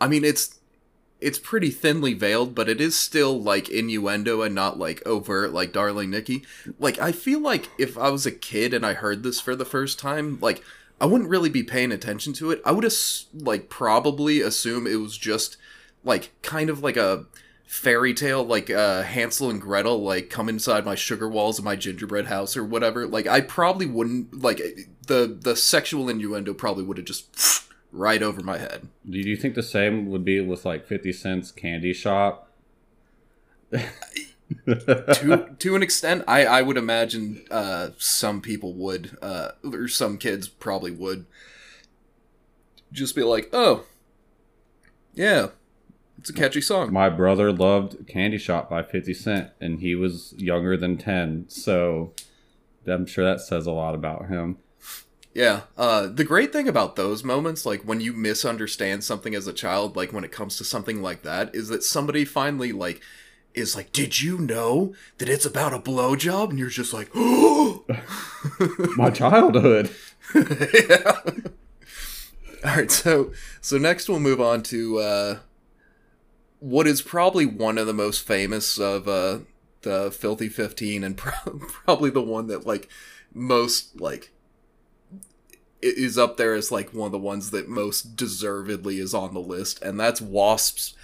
I 0.00 0.08
mean 0.08 0.24
it's 0.24 0.58
it's 1.20 1.38
pretty 1.38 1.70
thinly 1.70 2.14
veiled, 2.14 2.54
but 2.54 2.68
it 2.68 2.80
is 2.80 2.96
still 2.96 3.40
like 3.40 3.68
innuendo 3.68 4.42
and 4.42 4.54
not 4.54 4.78
like 4.78 5.04
overt 5.06 5.52
like 5.52 5.72
Darling 5.72 6.10
Nikki. 6.10 6.44
Like 6.78 6.98
I 6.98 7.12
feel 7.12 7.40
like 7.40 7.70
if 7.78 7.98
I 7.98 8.10
was 8.10 8.24
a 8.24 8.32
kid 8.32 8.72
and 8.72 8.86
I 8.86 8.94
heard 8.94 9.22
this 9.22 9.40
for 9.40 9.56
the 9.56 9.64
first 9.64 9.98
time, 9.98 10.38
like 10.40 10.62
I 11.00 11.06
wouldn't 11.06 11.30
really 11.30 11.50
be 11.50 11.62
paying 11.62 11.92
attention 11.92 12.32
to 12.34 12.50
it. 12.50 12.62
I 12.64 12.72
would 12.72 12.84
ass- 12.84 13.26
like 13.34 13.68
probably 13.68 14.40
assume 14.40 14.86
it 14.86 14.96
was 14.96 15.18
just 15.18 15.56
like 16.04 16.30
kind 16.42 16.70
of 16.70 16.82
like 16.82 16.96
a 16.96 17.26
fairy 17.68 18.14
tale 18.14 18.42
like 18.42 18.70
uh 18.70 19.02
Hansel 19.02 19.50
and 19.50 19.60
Gretel 19.60 20.02
like 20.02 20.30
come 20.30 20.48
inside 20.48 20.86
my 20.86 20.94
sugar 20.94 21.28
walls 21.28 21.58
of 21.58 21.66
my 21.66 21.76
gingerbread 21.76 22.24
house 22.24 22.56
or 22.56 22.64
whatever 22.64 23.06
like 23.06 23.26
I 23.26 23.42
probably 23.42 23.84
wouldn't 23.84 24.42
like 24.42 24.58
the 25.06 25.38
the 25.38 25.54
sexual 25.54 26.08
innuendo 26.08 26.54
probably 26.54 26.82
would 26.82 26.96
have 26.96 27.04
just 27.04 27.68
right 27.92 28.22
over 28.22 28.42
my 28.42 28.56
head 28.56 28.88
Do 29.08 29.18
you 29.18 29.36
think 29.36 29.54
the 29.54 29.62
same 29.62 30.06
would 30.06 30.24
be 30.24 30.40
with 30.40 30.64
like 30.64 30.86
Fifty 30.86 31.12
Cent's 31.12 31.52
Candy 31.52 31.92
Shop? 31.92 32.50
to 34.66 35.54
to 35.58 35.76
an 35.76 35.82
extent, 35.82 36.24
I 36.26 36.46
I 36.46 36.62
would 36.62 36.78
imagine 36.78 37.44
uh, 37.50 37.90
some 37.98 38.40
people 38.40 38.72
would, 38.72 39.18
uh, 39.20 39.50
or 39.62 39.88
some 39.88 40.16
kids 40.16 40.48
probably 40.48 40.90
would, 40.90 41.26
just 42.90 43.14
be 43.14 43.22
like, 43.22 43.50
"Oh, 43.52 43.84
yeah, 45.12 45.48
it's 46.18 46.30
a 46.30 46.34
catchy 46.34 46.60
song." 46.60 46.92
My 46.92 47.08
brother 47.08 47.52
loved 47.52 48.06
Candy 48.06 48.38
Shop 48.38 48.68
by 48.68 48.82
50 48.82 49.14
Cent, 49.14 49.50
and 49.60 49.80
he 49.80 49.94
was 49.94 50.34
younger 50.36 50.76
than 50.76 50.98
10, 50.98 51.46
so 51.48 52.12
I'm 52.86 53.06
sure 53.06 53.24
that 53.24 53.40
says 53.40 53.66
a 53.66 53.72
lot 53.72 53.94
about 53.94 54.28
him. 54.28 54.58
Yeah. 55.34 55.62
Uh, 55.76 56.08
the 56.08 56.24
great 56.24 56.52
thing 56.52 56.68
about 56.68 56.96
those 56.96 57.22
moments, 57.22 57.64
like 57.64 57.82
when 57.82 58.00
you 58.00 58.12
misunderstand 58.12 59.04
something 59.04 59.34
as 59.34 59.46
a 59.46 59.52
child, 59.52 59.94
like 59.94 60.12
when 60.12 60.24
it 60.24 60.32
comes 60.32 60.56
to 60.56 60.64
something 60.64 61.00
like 61.02 61.22
that, 61.22 61.54
is 61.54 61.68
that 61.68 61.84
somebody 61.84 62.24
finally 62.24 62.72
like 62.72 63.00
is 63.54 63.76
like, 63.76 63.92
"Did 63.92 64.20
you 64.20 64.38
know 64.38 64.94
that 65.18 65.28
it's 65.28 65.46
about 65.46 65.74
a 65.74 65.78
blowjob?" 65.78 66.50
And 66.50 66.58
you're 66.58 66.68
just 66.68 66.92
like, 66.92 67.10
"Oh." 67.14 67.84
My 68.96 69.10
childhood. 69.10 69.90
yeah. 70.34 71.20
All 72.64 72.76
right, 72.76 72.90
so 72.90 73.32
so 73.60 73.78
next 73.78 74.08
we'll 74.08 74.18
move 74.18 74.40
on 74.40 74.62
to 74.64 74.98
uh, 74.98 75.38
what 76.60 76.86
is 76.86 77.02
probably 77.02 77.46
one 77.46 77.78
of 77.78 77.86
the 77.86 77.94
most 77.94 78.26
famous 78.26 78.78
of 78.78 79.08
uh, 79.08 79.40
the 79.82 80.10
Filthy 80.10 80.48
Fifteen, 80.48 81.04
and 81.04 81.16
pro- 81.16 81.58
probably 81.58 82.10
the 82.10 82.22
one 82.22 82.46
that 82.48 82.66
like 82.66 82.88
most 83.32 84.00
like 84.00 84.32
is 85.80 86.18
up 86.18 86.36
there 86.36 86.54
as 86.54 86.72
like 86.72 86.92
one 86.92 87.06
of 87.06 87.12
the 87.12 87.18
ones 87.18 87.50
that 87.50 87.68
most 87.68 88.16
deservedly 88.16 88.98
is 88.98 89.14
on 89.14 89.34
the 89.34 89.40
list, 89.40 89.82
and 89.82 89.98
that's 89.98 90.20
Wasp's 90.20 90.94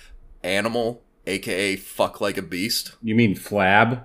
"Animal," 0.43 1.03
aka 1.27 1.77
"Fuck 1.77 2.21
Like 2.21 2.37
a 2.37 2.43
Beast." 2.43 2.97
You 3.03 3.15
mean 3.15 3.35
flab? 3.35 4.05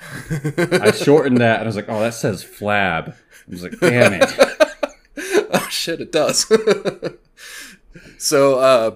I 0.30 0.92
shortened 0.92 1.38
that, 1.38 1.56
and 1.56 1.64
I 1.64 1.66
was 1.66 1.76
like, 1.76 1.88
oh, 1.88 2.00
that 2.00 2.14
says 2.14 2.44
flab. 2.44 3.10
I 3.10 3.14
was 3.48 3.62
like, 3.62 3.78
damn 3.80 4.12
it. 4.14 4.30
oh 5.52 5.66
shit, 5.70 6.00
it 6.00 6.12
does. 6.12 6.46
so, 8.18 8.58
uh, 8.60 8.94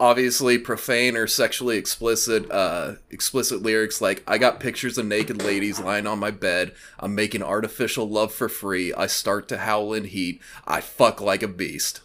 obviously, 0.00 0.58
profane 0.58 1.16
or 1.16 1.26
sexually 1.26 1.76
explicit, 1.76 2.50
uh, 2.50 2.94
explicit 3.10 3.62
lyrics 3.62 4.00
like 4.00 4.22
"I 4.26 4.38
got 4.38 4.60
pictures 4.60 4.98
of 4.98 5.06
naked 5.06 5.42
ladies 5.42 5.80
lying 5.80 6.06
on 6.06 6.18
my 6.18 6.30
bed. 6.30 6.72
I'm 6.98 7.14
making 7.14 7.42
artificial 7.42 8.08
love 8.08 8.32
for 8.32 8.48
free. 8.48 8.92
I 8.94 9.06
start 9.06 9.48
to 9.48 9.58
howl 9.58 9.92
in 9.92 10.04
heat. 10.04 10.40
I 10.66 10.80
fuck 10.80 11.20
like 11.20 11.42
a 11.42 11.48
beast." 11.48 12.00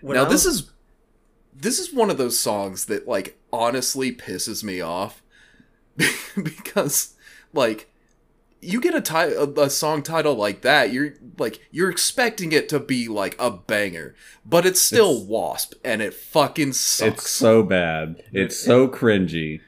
When 0.00 0.16
now, 0.16 0.24
this 0.24 0.44
is 0.44 0.72
this 1.54 1.78
is 1.78 1.92
one 1.92 2.10
of 2.10 2.18
those 2.18 2.38
songs 2.38 2.86
that 2.86 3.06
like 3.06 3.38
honestly 3.52 4.12
pisses 4.12 4.64
me 4.64 4.80
off 4.80 5.22
because 6.42 7.14
like 7.52 7.91
you 8.64 8.80
get 8.80 8.94
a, 8.94 9.00
ti- 9.00 9.34
a, 9.34 9.42
a 9.64 9.68
song 9.68 10.02
title 10.02 10.34
like 10.34 10.62
that 10.62 10.92
you're 10.92 11.14
like 11.38 11.60
you're 11.72 11.90
expecting 11.90 12.52
it 12.52 12.68
to 12.68 12.78
be 12.78 13.08
like 13.08 13.34
a 13.38 13.50
banger 13.50 14.14
but 14.46 14.64
it's 14.64 14.80
still 14.80 15.10
It's- 15.16 15.26
wasp 15.26 15.74
and 15.84 16.00
it 16.00 16.14
fucking 16.14 16.72
sucks 16.72 17.24
It's 17.24 17.30
so 17.30 17.62
bad. 17.64 18.22
It's 18.32 18.56
so 18.56 18.88
cringy. 18.88 19.60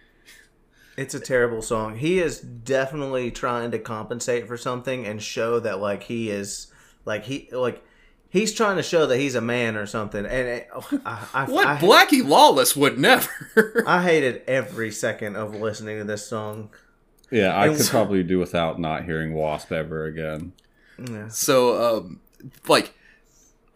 It's 0.96 1.12
a 1.14 1.18
terrible 1.20 1.60
song. 1.60 1.96
He 1.96 2.20
is 2.20 2.38
definitely 2.40 3.32
trying 3.32 3.72
to 3.72 3.80
compensate 3.80 4.46
for 4.46 4.56
something 4.56 5.04
and 5.06 5.20
show 5.20 5.58
that 5.58 5.80
like 5.80 6.04
he 6.04 6.30
is 6.30 6.68
like 7.04 7.24
he 7.24 7.48
like 7.50 7.82
he's 8.30 8.54
trying 8.54 8.76
to 8.76 8.82
show 8.84 9.04
that 9.06 9.18
he's 9.18 9.34
a 9.34 9.40
man 9.40 9.74
or 9.76 9.86
something. 9.86 10.24
And 10.24 10.48
it, 10.48 10.68
oh, 10.72 11.00
I, 11.04 11.26
I, 11.34 11.44
what 11.50 11.66
I, 11.66 11.76
blackie 11.78 12.24
lawless 12.24 12.76
would 12.76 12.96
never 12.96 13.28
I 13.86 14.04
hated 14.04 14.42
every 14.46 14.92
second 14.92 15.34
of 15.34 15.54
listening 15.56 15.98
to 15.98 16.04
this 16.04 16.28
song. 16.28 16.70
Yeah, 17.30 17.54
I 17.54 17.66
And 17.66 17.76
could 17.76 17.84
so- 17.86 17.90
probably 17.92 18.22
do 18.22 18.38
without 18.38 18.78
not 18.80 19.04
hearing 19.04 19.34
Wasp 19.34 19.72
ever 19.72 20.04
again. 20.04 20.52
Yeah. 20.98 21.28
So, 21.28 21.98
um, 21.98 22.20
like, 22.68 22.94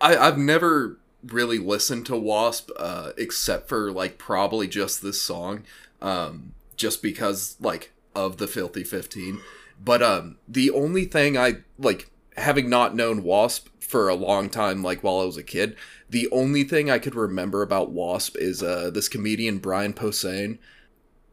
I, 0.01 0.16
I've 0.16 0.38
never 0.38 0.99
really 1.26 1.59
listened 1.59 2.07
to 2.07 2.16
Wasp, 2.16 2.70
uh, 2.78 3.11
except 3.16 3.68
for 3.68 3.90
like 3.90 4.18
probably 4.18 4.68
just 4.68 5.03
this 5.03 5.20
song, 5.20 5.64
um, 6.01 6.53
just 6.76 7.03
because 7.03 7.57
like 7.61 7.92
of 8.14 8.36
the 8.36 8.46
Filthy 8.46 8.84
Fifteen. 8.84 9.40
But 9.84 10.03
um, 10.03 10.36
the 10.46 10.70
only 10.70 11.05
thing 11.07 11.36
I 11.36 11.59
like, 11.78 12.11
having 12.36 12.68
not 12.70 12.94
known 12.94 13.24
Wasp 13.24 13.66
for 13.80 14.09
a 14.09 14.14
long 14.14 14.49
time, 14.51 14.82
like 14.82 15.03
while 15.03 15.20
I 15.20 15.24
was 15.24 15.36
a 15.36 15.42
kid, 15.42 15.74
the 16.09 16.28
only 16.30 16.62
thing 16.62 16.88
I 16.90 16.99
could 17.01 17.14
remember 17.16 17.62
about 17.62 17.90
Wasp 17.90 18.36
is 18.38 18.62
uh, 18.62 18.90
this 18.90 19.09
comedian 19.09 19.59
Brian 19.59 19.92
Posehn 19.94 20.59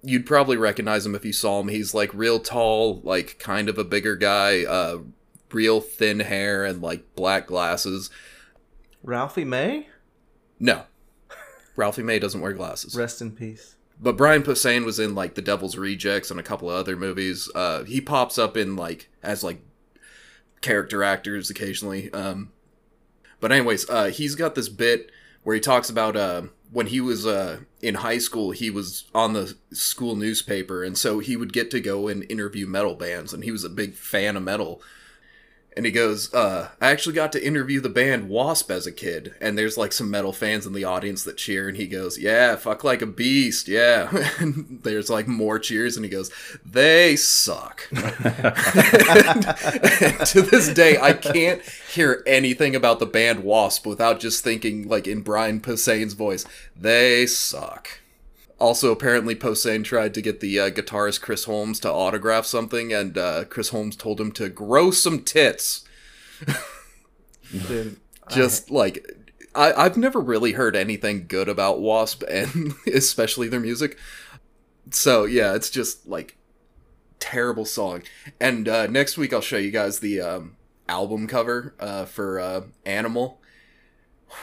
you'd 0.06 0.26
probably 0.26 0.56
recognize 0.58 1.06
him 1.06 1.16
if 1.16 1.26
you 1.26 1.34
saw 1.34 1.60
him. 1.60 1.68
He's 1.68 1.93
like 1.93 2.14
real 2.14 2.39
tall, 2.39 3.01
like 3.03 3.39
kind 3.39 3.68
of 3.70 3.78
a 3.78 3.84
bigger 3.84 4.16
guy, 4.16 4.64
uh, 4.64 4.99
real 5.51 5.82
thin 5.82 6.20
hair 6.22 6.64
and 6.64 6.82
like 6.82 7.16
black 7.16 7.47
glasses. 7.47 8.10
Ralphie 9.03 9.45
May, 9.45 9.88
No, 10.60 10.84
Ralphie 11.76 12.03
May 12.03 12.20
doesn't 12.20 12.41
wear 12.41 12.53
glasses. 12.53 12.95
rest 12.95 13.22
in 13.22 13.32
peace. 13.32 13.76
But 14.01 14.18
Brian 14.18 14.43
Posehn 14.43 14.84
was 14.84 14.99
in 14.99 15.16
like 15.16 15.36
The 15.36 15.41
Devil's 15.41 15.78
Rejects 15.78 16.30
and 16.32 16.39
a 16.39 16.43
couple 16.43 16.70
of 16.70 16.76
other 16.76 16.95
movies. 16.97 17.49
Uh, 17.56 17.84
he 17.84 18.01
pops 18.01 18.38
up 18.38 18.58
in 18.58 18.76
like 18.76 19.10
as 19.24 19.43
like 19.43 19.62
character 20.62 21.03
actors 21.03 21.49
occasionally. 21.49 22.12
Um, 22.12 22.51
but 23.39 23.51
anyways, 23.51 23.89
uh, 23.89 24.06
he's 24.06 24.36
got 24.36 24.56
this 24.56 24.68
bit 24.70 25.12
where 25.46 25.54
he 25.54 25.62
talks 25.62 25.89
about 25.91 26.18
uh, 26.18 26.41
when 26.72 26.88
he 26.88 27.00
was 27.00 27.26
uh, 27.26 27.60
in 27.82 27.96
high 27.96 28.18
school, 28.18 28.52
he 28.52 28.72
was 28.72 29.06
on 29.14 29.34
the 29.34 29.56
school 29.72 30.16
newspaper, 30.16 30.84
and 30.84 30.98
so 30.98 31.20
he 31.20 31.38
would 31.38 31.54
get 31.54 31.70
to 31.72 31.80
go 31.80 32.08
and 32.08 32.30
interview 32.30 32.66
metal 32.66 32.96
bands, 32.96 33.32
and 33.32 33.43
he 33.43 33.52
was 33.52 33.64
a 33.64 33.70
big 33.70 33.93
fan 33.93 34.36
of 34.36 34.43
metal. 34.43 34.82
And 35.76 35.86
he 35.86 35.91
goes, 35.91 36.34
uh, 36.34 36.69
I 36.80 36.91
actually 36.91 37.15
got 37.15 37.34
to 37.34 37.45
interview 37.45 37.82
the 37.82 37.89
band 37.89 38.30
Wasp 38.30 38.71
as 38.71 38.88
a 38.88 38.91
kid. 38.93 39.36
And 39.41 39.57
there's 39.57 39.78
like 39.78 39.91
some 39.91 40.09
metal 40.09 40.32
fans 40.32 40.65
in 40.65 40.71
the 40.71 40.86
audience 40.86 41.23
that 41.23 41.36
cheer. 41.36 41.67
And 41.67 41.76
he 41.76 41.86
goes, 41.86 42.17
Yeah, 42.17 42.55
fuck 42.55 42.86
like 42.86 43.01
a 43.01 43.05
beast. 43.05 43.67
Yeah. 43.67 44.09
and 44.39 44.80
there's 44.84 45.09
like 45.09 45.28
more 45.28 45.59
cheers. 45.59 45.97
And 45.97 46.05
he 46.05 46.09
goes, 46.09 46.32
They 46.65 47.17
suck. 47.17 47.88
and, 47.91 48.05
and 50.01 50.26
to 50.28 50.41
this 50.41 50.69
day, 50.73 50.97
I 50.97 51.11
can't 51.11 51.61
hear 51.61 52.23
anything 52.26 52.73
about 52.73 52.99
the 52.99 53.05
band 53.05 53.43
Wasp 53.43 53.86
without 53.86 54.21
just 54.21 54.43
thinking, 54.45 54.88
like 54.88 55.07
in 55.07 55.21
Brian 55.21 55.59
Posehn's 55.59 56.13
voice, 56.13 56.45
They 56.76 57.26
suck. 57.26 57.89
Also, 58.58 58.91
apparently, 58.91 59.36
Posehn 59.36 59.84
tried 59.84 60.14
to 60.14 60.22
get 60.22 60.39
the 60.39 60.60
uh, 60.60 60.70
guitarist 60.70 61.22
Chris 61.22 61.43
Holmes 61.43 61.80
to 61.82 61.91
autograph 61.91 62.45
something, 62.45 62.93
and 62.93 63.18
uh, 63.18 63.43
Chris 63.45 63.70
Holmes 63.70 63.97
told 63.97 64.20
him 64.22 64.32
to 64.34 64.47
grow 64.47 64.91
some 64.91 65.24
tits. 65.24 65.84
Dude, 67.51 67.99
Just 68.30 68.72
like 68.72 69.06
I, 69.56 69.74
I've 69.74 69.97
never 69.97 70.20
really 70.20 70.53
heard 70.53 70.76
anything 70.76 71.26
good 71.28 71.47
about 71.47 71.82
Wasp, 71.82 72.24
and 72.30 72.74
especially 72.93 73.47
their 73.47 73.60
music. 73.60 73.97
So 74.91 75.26
yeah, 75.26 75.56
it's 75.56 75.70
just 75.70 76.08
like 76.08 76.38
terrible 77.20 77.66
song. 77.66 78.03
And 78.39 78.68
uh, 78.68 78.88
next 78.88 79.18
week 79.18 79.34
I'll 79.34 79.41
show 79.41 79.58
you 79.58 79.72
guys 79.72 79.99
the 79.99 80.22
um, 80.22 80.58
album 80.88 81.28
cover 81.28 81.74
uh, 81.80 82.06
for 82.06 82.39
uh, 82.39 82.62
Animal. 82.86 83.41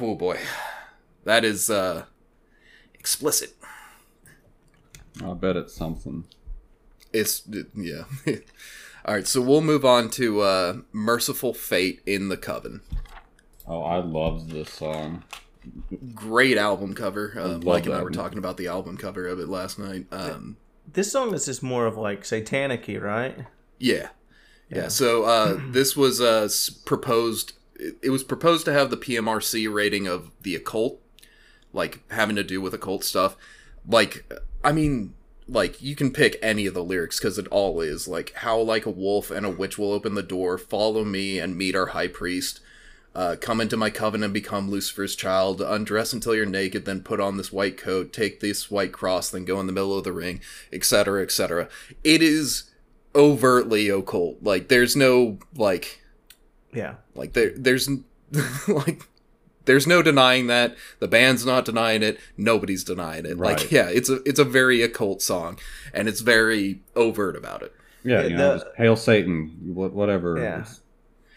Oh 0.00 0.14
boy, 0.14 0.38
that 1.24 1.44
is 1.44 1.70
uh, 1.70 2.06
explicit. 2.94 3.54
I 5.22 5.34
bet 5.34 5.56
it's 5.56 5.74
something. 5.74 6.24
It's 7.12 7.42
yeah. 7.74 8.04
All 9.04 9.14
right, 9.14 9.26
so 9.26 9.40
we'll 9.40 9.60
move 9.62 9.84
on 9.84 10.10
to 10.10 10.40
uh, 10.42 10.76
"Mercyful 10.92 11.54
Fate" 11.54 12.00
in 12.06 12.28
the 12.28 12.36
Coven. 12.36 12.82
Oh, 13.66 13.82
I 13.82 13.98
love 13.98 14.50
this 14.50 14.70
song. 14.70 15.24
Great 16.14 16.56
album 16.56 16.94
cover. 16.94 17.34
Uh, 17.38 17.58
Mike 17.58 17.86
and 17.86 17.94
I 17.94 17.98
were 17.98 18.04
one. 18.04 18.12
talking 18.12 18.38
about 18.38 18.56
the 18.56 18.68
album 18.68 18.96
cover 18.96 19.26
of 19.26 19.38
it 19.38 19.48
last 19.48 19.78
night. 19.78 20.06
Um, 20.10 20.56
this 20.90 21.12
song 21.12 21.34
is 21.34 21.46
just 21.46 21.62
more 21.62 21.86
of 21.86 21.96
like 21.96 22.24
satanic 22.24 22.88
right? 23.00 23.46
yeah, 23.78 24.08
yeah. 24.68 24.88
So 24.88 25.24
uh, 25.24 25.60
this 25.70 25.96
was 25.96 26.20
uh, 26.20 26.48
proposed. 26.84 27.54
It, 27.76 27.96
it 28.02 28.10
was 28.10 28.24
proposed 28.24 28.64
to 28.66 28.72
have 28.72 28.90
the 28.90 28.96
PMRC 28.96 29.72
rating 29.72 30.06
of 30.06 30.30
the 30.40 30.54
occult, 30.54 31.00
like 31.72 32.02
having 32.10 32.36
to 32.36 32.44
do 32.44 32.60
with 32.60 32.74
occult 32.74 33.04
stuff. 33.04 33.36
Like, 33.86 34.30
I 34.62 34.72
mean, 34.72 35.14
like 35.48 35.82
you 35.82 35.94
can 35.96 36.12
pick 36.12 36.38
any 36.40 36.66
of 36.66 36.74
the 36.74 36.84
lyrics 36.84 37.18
because 37.18 37.38
it 37.38 37.48
all 37.48 37.80
is 37.80 38.06
like 38.06 38.32
how 38.36 38.58
like 38.58 38.86
a 38.86 38.90
wolf 38.90 39.30
and 39.30 39.44
a 39.44 39.50
witch 39.50 39.76
will 39.76 39.92
open 39.92 40.14
the 40.14 40.22
door 40.22 40.56
follow 40.56 41.04
me 41.04 41.38
and 41.40 41.58
meet 41.58 41.74
our 41.74 41.86
high 41.86 42.06
priest 42.06 42.60
uh, 43.14 43.34
come 43.38 43.60
into 43.60 43.76
my 43.76 43.90
coven 43.90 44.22
and 44.22 44.32
become 44.32 44.70
lucifer's 44.70 45.16
child 45.16 45.60
undress 45.60 46.12
until 46.12 46.34
you're 46.34 46.46
naked 46.46 46.84
then 46.84 47.02
put 47.02 47.20
on 47.20 47.36
this 47.36 47.52
white 47.52 47.76
coat 47.76 48.12
take 48.12 48.38
this 48.38 48.70
white 48.70 48.92
cross 48.92 49.30
then 49.30 49.44
go 49.44 49.58
in 49.58 49.66
the 49.66 49.72
middle 49.72 49.98
of 49.98 50.04
the 50.04 50.12
ring 50.12 50.40
etc 50.72 51.20
etc 51.22 51.68
it 52.04 52.22
is 52.22 52.70
overtly 53.14 53.88
occult 53.88 54.36
like 54.42 54.68
there's 54.68 54.94
no 54.96 55.38
like 55.56 56.00
Yeah. 56.72 56.94
like 57.16 57.32
there 57.32 57.50
there's 57.56 57.90
like 58.68 59.02
there's 59.64 59.86
no 59.86 60.02
denying 60.02 60.46
that. 60.48 60.76
The 60.98 61.08
band's 61.08 61.44
not 61.46 61.64
denying 61.64 62.02
it. 62.02 62.18
Nobody's 62.36 62.84
denying 62.84 63.26
it. 63.26 63.36
Right. 63.38 63.58
Like, 63.58 63.70
yeah, 63.72 63.88
it's 63.88 64.08
a 64.08 64.20
it's 64.26 64.38
a 64.38 64.44
very 64.44 64.82
occult 64.82 65.22
song, 65.22 65.58
and 65.94 66.08
it's 66.08 66.20
very 66.20 66.82
overt 66.96 67.36
about 67.36 67.62
it. 67.62 67.72
Yeah, 68.04 68.22
Yeah, 68.22 68.26
you 68.26 68.36
know, 68.36 68.52
the- 68.58 68.64
just 68.64 68.76
hail 68.76 68.96
Satan, 68.96 69.56
whatever. 69.74 70.38
Yeah. 70.38 70.60
It's- 70.60 70.80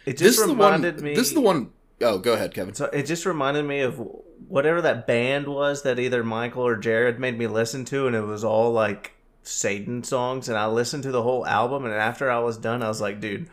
It 0.06 0.18
This 0.18 0.36
just 0.38 0.40
is 0.42 0.48
the 0.48 0.54
one. 0.54 0.58
reminded 0.74 1.02
me. 1.02 1.16
This 1.16 1.28
is 1.30 1.34
the 1.34 1.42
one 1.42 1.70
oh 2.02 2.18
go 2.20 2.34
ahead, 2.34 2.54
Kevin. 2.54 2.74
So 2.76 2.86
it 2.86 3.04
just 3.08 3.26
reminded 3.26 3.66
me 3.66 3.80
of 3.82 4.00
whatever 4.48 4.82
that 4.82 5.08
band 5.08 5.48
was 5.48 5.82
that 5.84 5.98
either 5.98 6.24
Michael 6.24 6.64
or 6.68 6.76
Jared 6.76 7.20
made 7.20 7.38
me 7.38 7.48
listen 7.48 7.86
to, 7.86 8.06
and 8.08 8.16
it 8.16 8.22
was 8.22 8.44
all 8.44 8.72
like 8.72 9.14
Satan 9.44 10.04
songs. 10.04 10.50
And 10.50 10.58
I 10.58 10.68
listened 10.68 11.04
to 11.04 11.12
the 11.12 11.24
whole 11.24 11.46
album, 11.46 11.86
and 11.86 11.94
after 11.94 12.30
I 12.30 12.40
was 12.40 12.58
done, 12.58 12.84
I 12.84 12.88
was 12.88 13.02
like, 13.02 13.20
dude, 13.20 13.48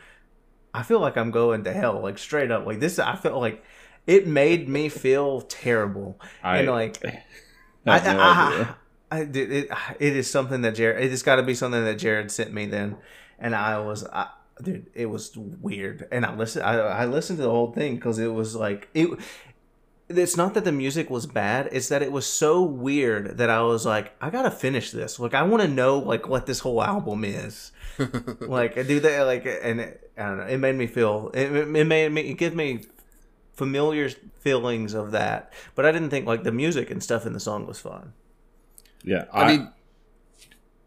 I 0.74 0.82
feel 0.82 1.00
like 1.00 1.16
I'm 1.16 1.30
going 1.30 1.64
to 1.64 1.72
hell, 1.72 2.00
like 2.02 2.18
straight 2.18 2.50
up. 2.50 2.66
Like 2.66 2.80
this, 2.80 2.98
I 2.98 3.14
felt 3.16 3.40
like 3.40 3.62
it 4.06 4.26
made 4.26 4.68
me 4.68 4.88
feel 4.88 5.42
terrible, 5.42 6.18
I 6.42 6.58
and 6.58 6.68
like 6.70 6.98
I 7.86 7.98
no 8.12 8.20
I. 8.20 8.66
I, 9.10 9.20
I, 9.20 9.24
did- 9.24 9.52
it, 9.52 9.70
it 10.00 10.16
is 10.16 10.30
something 10.30 10.62
that 10.62 10.74
Jared. 10.74 11.04
It 11.04 11.10
has 11.10 11.22
got 11.22 11.36
to 11.36 11.42
be 11.42 11.54
something 11.54 11.84
that 11.84 11.98
Jared 11.98 12.30
sent 12.30 12.52
me 12.52 12.64
then, 12.66 12.96
and 13.38 13.54
I 13.54 13.78
was, 13.78 14.06
I, 14.06 14.28
dude, 14.62 14.86
it 14.94 15.06
was 15.06 15.36
weird. 15.36 16.08
And 16.10 16.24
I 16.24 16.34
listened, 16.34 16.64
I, 16.64 16.76
I 16.78 17.04
listened 17.04 17.36
to 17.38 17.42
the 17.42 17.50
whole 17.50 17.72
thing 17.72 17.96
because 17.96 18.18
it 18.18 18.32
was 18.32 18.56
like 18.56 18.88
it. 18.94 19.10
It's 20.08 20.36
not 20.36 20.54
that 20.54 20.64
the 20.64 20.72
music 20.72 21.08
was 21.10 21.26
bad; 21.26 21.68
it's 21.72 21.88
that 21.88 22.02
it 22.02 22.10
was 22.12 22.26
so 22.26 22.62
weird 22.62 23.38
that 23.38 23.48
I 23.50 23.62
was 23.62 23.86
like, 23.86 24.12
I 24.20 24.30
gotta 24.30 24.50
finish 24.50 24.90
this. 24.90 25.18
Like, 25.18 25.32
I 25.34 25.42
want 25.42 25.62
to 25.62 25.68
know 25.68 25.98
like 25.98 26.28
what 26.28 26.46
this 26.46 26.60
whole 26.60 26.82
album 26.82 27.24
is. 27.24 27.72
like, 28.40 28.74
do 28.74 29.00
they 29.00 29.20
like? 29.22 29.46
And 29.46 29.80
it, 29.80 30.10
I 30.18 30.22
don't 30.22 30.38
know. 30.38 30.44
It 30.46 30.58
made 30.58 30.74
me 30.74 30.86
feel. 30.86 31.30
It, 31.34 31.52
it 31.54 31.86
made 31.86 32.10
me. 32.12 32.22
It 32.30 32.34
gave 32.38 32.54
me 32.54 32.84
familiar 33.54 34.10
feelings 34.40 34.94
of 34.94 35.10
that, 35.12 35.52
but 35.74 35.84
I 35.86 35.92
didn't 35.92 36.10
think 36.10 36.26
like 36.26 36.42
the 36.42 36.52
music 36.52 36.90
and 36.90 37.02
stuff 37.02 37.26
in 37.26 37.32
the 37.32 37.40
song 37.40 37.66
was 37.66 37.78
fun. 37.78 38.12
Yeah, 39.04 39.24
I 39.32 39.56
mean, 39.56 39.68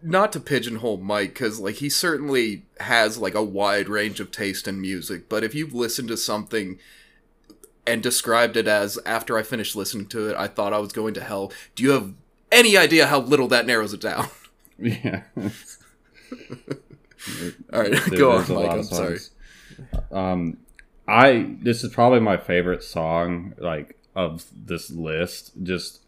not 0.01 0.31
to 0.33 0.39
pigeonhole 0.39 0.97
Mike, 0.97 1.33
because 1.33 1.59
like 1.59 1.75
he 1.75 1.89
certainly 1.89 2.63
has 2.79 3.17
like 3.17 3.35
a 3.35 3.43
wide 3.43 3.89
range 3.89 4.19
of 4.19 4.31
taste 4.31 4.67
in 4.67 4.79
music. 4.79 5.27
But 5.29 5.43
if 5.43 5.53
you've 5.53 5.73
listened 5.73 6.07
to 6.09 6.17
something 6.17 6.79
and 7.87 8.01
described 8.01 8.57
it 8.57 8.67
as 8.67 8.97
after 9.05 9.37
I 9.37 9.43
finished 9.43 9.75
listening 9.75 10.07
to 10.07 10.29
it, 10.29 10.35
I 10.37 10.47
thought 10.47 10.73
I 10.73 10.79
was 10.79 10.91
going 10.91 11.13
to 11.15 11.21
hell. 11.21 11.51
Do 11.75 11.83
you 11.83 11.91
have 11.91 12.13
any 12.51 12.77
idea 12.77 13.07
how 13.07 13.19
little 13.19 13.47
that 13.49 13.65
narrows 13.65 13.93
it 13.93 14.01
down? 14.01 14.27
yeah. 14.79 15.23
All 17.73 17.81
right, 17.81 17.91
There- 17.91 18.17
go 18.17 18.31
on, 18.31 18.53
Mike. 18.53 18.71
I'm 18.71 18.79
of 18.79 18.85
sorry. 18.85 19.19
Um, 20.11 20.57
I 21.07 21.55
this 21.61 21.83
is 21.83 21.93
probably 21.93 22.19
my 22.19 22.37
favorite 22.37 22.83
song, 22.83 23.53
like 23.57 23.97
of 24.15 24.45
this 24.55 24.89
list. 24.89 25.51
Just 25.61 26.01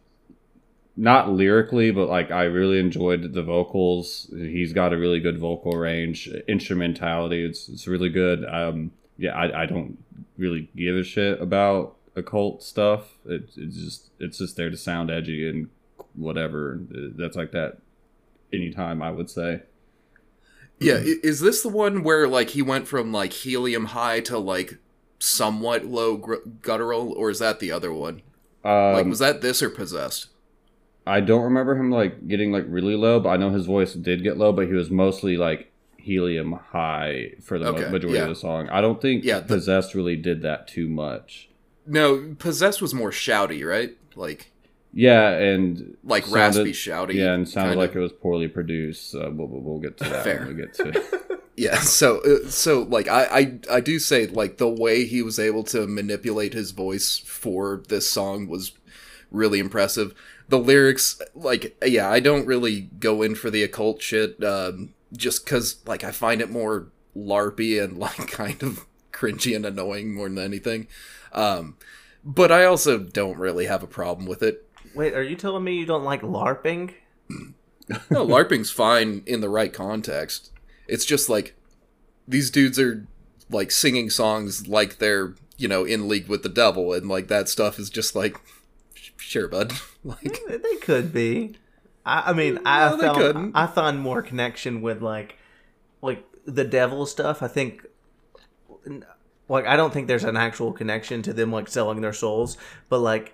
not 0.95 1.31
lyrically, 1.31 1.91
but 1.91 2.09
like 2.09 2.31
I 2.31 2.43
really 2.43 2.79
enjoyed 2.79 3.33
the 3.33 3.43
vocals. 3.43 4.27
He's 4.31 4.73
got 4.73 4.93
a 4.93 4.97
really 4.97 5.19
good 5.19 5.39
vocal 5.39 5.73
range, 5.73 6.27
instrumentality. 6.47 7.45
It's 7.45 7.69
it's 7.69 7.87
really 7.87 8.09
good. 8.09 8.43
Um, 8.45 8.91
yeah, 9.17 9.35
I, 9.35 9.63
I 9.63 9.65
don't 9.65 9.97
really 10.37 10.69
give 10.75 10.95
a 10.95 11.03
shit 11.03 11.39
about 11.41 11.95
occult 12.15 12.63
stuff. 12.63 13.13
It, 13.25 13.49
it's 13.55 13.77
just 13.77 14.09
it's 14.19 14.39
just 14.39 14.55
there 14.57 14.71
to 14.71 14.77
sound 14.77 15.11
edgy 15.11 15.47
and 15.47 15.69
whatever. 16.15 16.79
That's 16.89 17.35
like 17.35 17.51
that 17.51 17.77
anytime 18.51 19.01
I 19.01 19.11
would 19.11 19.29
say. 19.29 19.61
Yeah, 20.79 20.97
is 20.97 21.39
this 21.39 21.63
the 21.63 21.69
one 21.69 22.03
where 22.03 22.27
like 22.27 22.51
he 22.51 22.61
went 22.61 22.87
from 22.87 23.11
like 23.11 23.33
helium 23.33 23.85
high 23.85 24.19
to 24.21 24.37
like 24.37 24.77
somewhat 25.20 25.86
low 25.86 26.18
gr- 26.18 26.36
guttural, 26.61 27.11
or 27.13 27.30
is 27.30 27.39
that 27.39 27.59
the 27.59 27.72
other 27.72 27.91
one? 27.93 28.22
Um, 28.63 28.93
Like, 28.93 29.05
was 29.05 29.20
that 29.20 29.41
this 29.41 29.61
or 29.63 29.70
possessed? 29.70 30.28
I 31.05 31.22
don't 31.22 31.43
remember 31.43 31.76
him 31.76 31.89
like 31.89 32.28
getting 32.28 32.51
like 32.51 32.65
really 32.68 32.95
low, 32.95 33.20
but 33.20 33.30
I 33.30 33.38
know 33.38 33.49
his 33.49 33.65
voice 33.65 33.93
did 33.93 34.24
get 34.24 34.38
low, 34.38 34.51
but 34.51 34.68
he 34.68 34.74
was 34.74 34.89
mostly 34.91 35.38
like 35.38 35.72
helium 35.97 36.51
high 36.53 37.32
for 37.41 37.57
the 37.57 37.68
Okay, 37.68 37.89
majority 37.89 38.18
yeah. 38.18 38.24
of 38.24 38.30
the 38.30 38.36
song. 38.36 38.68
I 38.70 38.82
don't 38.82 39.01
think 39.01 39.24
Yeah, 39.24 39.39
the- 39.39 39.45
Possessed 39.55 39.95
really 39.95 40.15
did 40.18 40.41
that 40.41 40.68
too 40.68 40.88
much. 40.89 41.49
No, 41.86 42.36
possessed 42.38 42.82
was 42.82 42.93
more 42.93 43.11
shouty, 43.11 43.65
right? 43.65 43.95
Like, 44.15 44.51
Yeah, 44.93 45.30
and 45.30 45.95
like 46.03 46.26
sounded- 46.26 46.38
raspy, 46.39 46.72
shouty. 46.74 47.13
Yeah, 47.13 47.34
and 47.34 47.47
sounded 47.47 47.72
kinda. 47.72 47.86
like 47.86 47.95
it 47.95 47.99
was 47.99 48.11
poorly 48.11 48.49
produced. 48.49 49.15
Uh, 49.15 49.30
we'll, 49.32 49.47
we'll 49.47 49.80
get 49.80 49.97
to 49.99 50.03
that 50.05 50.24
Fair. 50.26 50.39
when 50.39 50.47
we 50.49 50.61
get 50.61 50.74
to. 50.74 51.39
Yeah, 51.57 51.79
so 51.81 52.19
uh, 52.19 52.47
so 52.49 52.83
like 52.83 53.09
I, 53.09 53.25
I 53.25 53.59
I 53.77 53.79
do 53.81 53.99
say 53.99 54.27
like 54.27 54.57
the 54.57 54.69
way 54.69 55.05
he 55.05 55.21
was 55.21 55.39
able 55.39 55.63
to 55.65 55.87
manipulate 55.87 56.53
his 56.53 56.71
voice 56.71 57.17
for 57.17 57.83
this 57.89 58.09
song 58.09 58.47
was 58.47 58.71
really 59.31 59.59
impressive. 59.59 60.13
The 60.47 60.59
lyrics, 60.59 61.19
like 61.35 61.75
yeah, 61.85 62.09
I 62.09 62.21
don't 62.21 62.45
really 62.45 62.81
go 62.99 63.21
in 63.23 63.35
for 63.35 63.49
the 63.49 63.63
occult 63.63 64.01
shit, 64.01 64.41
um, 64.43 64.93
just 65.11 65.43
because 65.43 65.77
like 65.85 66.03
I 66.03 66.11
find 66.11 66.39
it 66.39 66.49
more 66.49 66.87
larpy 67.15 67.83
and 67.83 67.97
like 67.99 68.27
kind 68.27 68.61
of 68.63 68.85
cringy 69.11 69.55
and 69.55 69.65
annoying 69.65 70.13
more 70.13 70.29
than 70.29 70.37
anything. 70.37 70.87
Um, 71.33 71.77
but 72.23 72.51
I 72.51 72.65
also 72.65 72.99
don't 72.99 73.37
really 73.37 73.65
have 73.65 73.83
a 73.83 73.87
problem 73.87 74.27
with 74.27 74.43
it. 74.43 74.63
Wait, 74.93 75.13
are 75.13 75.23
you 75.23 75.35
telling 75.35 75.63
me 75.63 75.75
you 75.75 75.85
don't 75.85 76.03
like 76.03 76.21
LARPing? 76.21 76.93
No, 78.09 78.25
LARPing's 78.25 78.71
fine 78.71 79.23
in 79.25 79.41
the 79.41 79.49
right 79.49 79.71
context. 79.71 80.51
It's 80.88 81.05
just 81.05 81.29
like 81.29 81.55
these 82.27 82.49
dudes 82.49 82.79
are 82.79 83.05
like 83.49 83.71
singing 83.71 84.09
songs 84.09 84.67
like 84.67 84.97
they're, 84.97 85.35
you 85.57 85.67
know, 85.67 85.83
in 85.83 86.07
league 86.07 86.27
with 86.27 86.43
the 86.43 86.49
devil 86.49 86.93
and 86.93 87.07
like 87.07 87.27
that 87.27 87.49
stuff 87.49 87.79
is 87.79 87.89
just 87.89 88.15
like 88.15 88.39
sure, 89.17 89.47
bud. 89.47 89.73
like 90.03 90.39
They 90.47 90.75
could 90.81 91.13
be. 91.13 91.55
I, 92.05 92.31
I 92.31 92.33
mean, 92.33 92.59
I 92.65 92.89
No, 92.89 92.97
they 92.97 93.07
found. 93.07 93.51
I 93.55 93.67
found 93.67 93.99
more 93.99 94.21
connection 94.21 94.81
with 94.81 95.01
like, 95.01 95.38
like 96.01 96.23
the 96.45 96.63
devil 96.63 97.05
stuff. 97.05 97.43
I 97.43 97.47
think, 97.47 97.85
like, 99.49 99.65
I 99.65 99.75
don't 99.75 99.93
think 99.93 100.07
there's 100.07 100.23
an 100.23 100.38
actual 100.38 100.71
connection 100.71 101.21
to 101.23 101.33
them 101.33 101.51
like 101.51 101.67
selling 101.67 102.01
their 102.01 102.13
souls, 102.13 102.57
but 102.89 102.99
like 102.99 103.33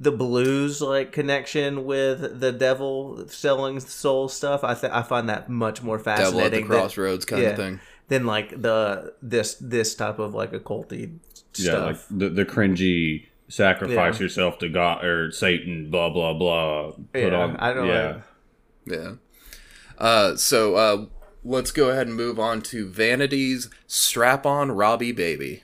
the 0.00 0.12
blues 0.12 0.80
like 0.80 1.12
connection 1.12 1.84
with 1.84 2.40
the 2.40 2.52
devil 2.52 3.24
selling 3.28 3.80
soul 3.80 4.28
stuff. 4.28 4.62
I 4.64 4.74
th- 4.74 4.92
I 4.92 5.02
find 5.02 5.28
that 5.28 5.48
much 5.48 5.82
more 5.82 5.98
fascinating. 5.98 6.32
devil 6.34 6.40
at 6.40 6.44
the 6.44 6.56
fascinating. 6.58 6.68
than- 6.68 6.78
crossroads 6.80 7.24
kind 7.24 7.42
yeah. 7.42 7.48
of 7.50 7.56
thing. 7.56 7.80
than 8.08 8.26
like 8.26 8.62
the 8.62 9.14
this 9.22 9.54
this 9.54 9.94
type 9.94 10.18
of 10.18 10.34
like 10.34 10.52
occulty 10.52 11.18
yeah, 11.56 11.70
stuff. 11.72 11.86
like 11.86 12.18
the 12.18 12.28
the 12.30 12.44
cringy 12.44 13.26
sacrifice 13.48 14.16
Yeah. 14.18 14.24
yourself 14.24 14.58
to 14.60 14.68
God 14.68 15.04
or 15.04 15.30
Satan, 15.32 15.90
blah 15.90 16.10
blah 16.10 16.34
blah. 16.34 16.92
Put 17.12 17.32
yeah, 17.32 17.38
on, 17.38 17.56
I 17.56 17.72
don't 17.74 17.86
yeah. 17.86 17.92
know. 17.92 18.22
Yeah. 18.86 19.12
Uh 19.98 20.36
so 20.36 20.74
uh 20.76 21.06
let's 21.44 21.70
go 21.72 21.90
ahead 21.90 22.06
and 22.06 22.16
move 22.16 22.38
on 22.38 22.60
to 22.62 22.86
Vanity's 22.88 23.68
Strap 23.86 24.46
On 24.46 24.70
Robbie 24.70 25.12
Baby. 25.12 25.62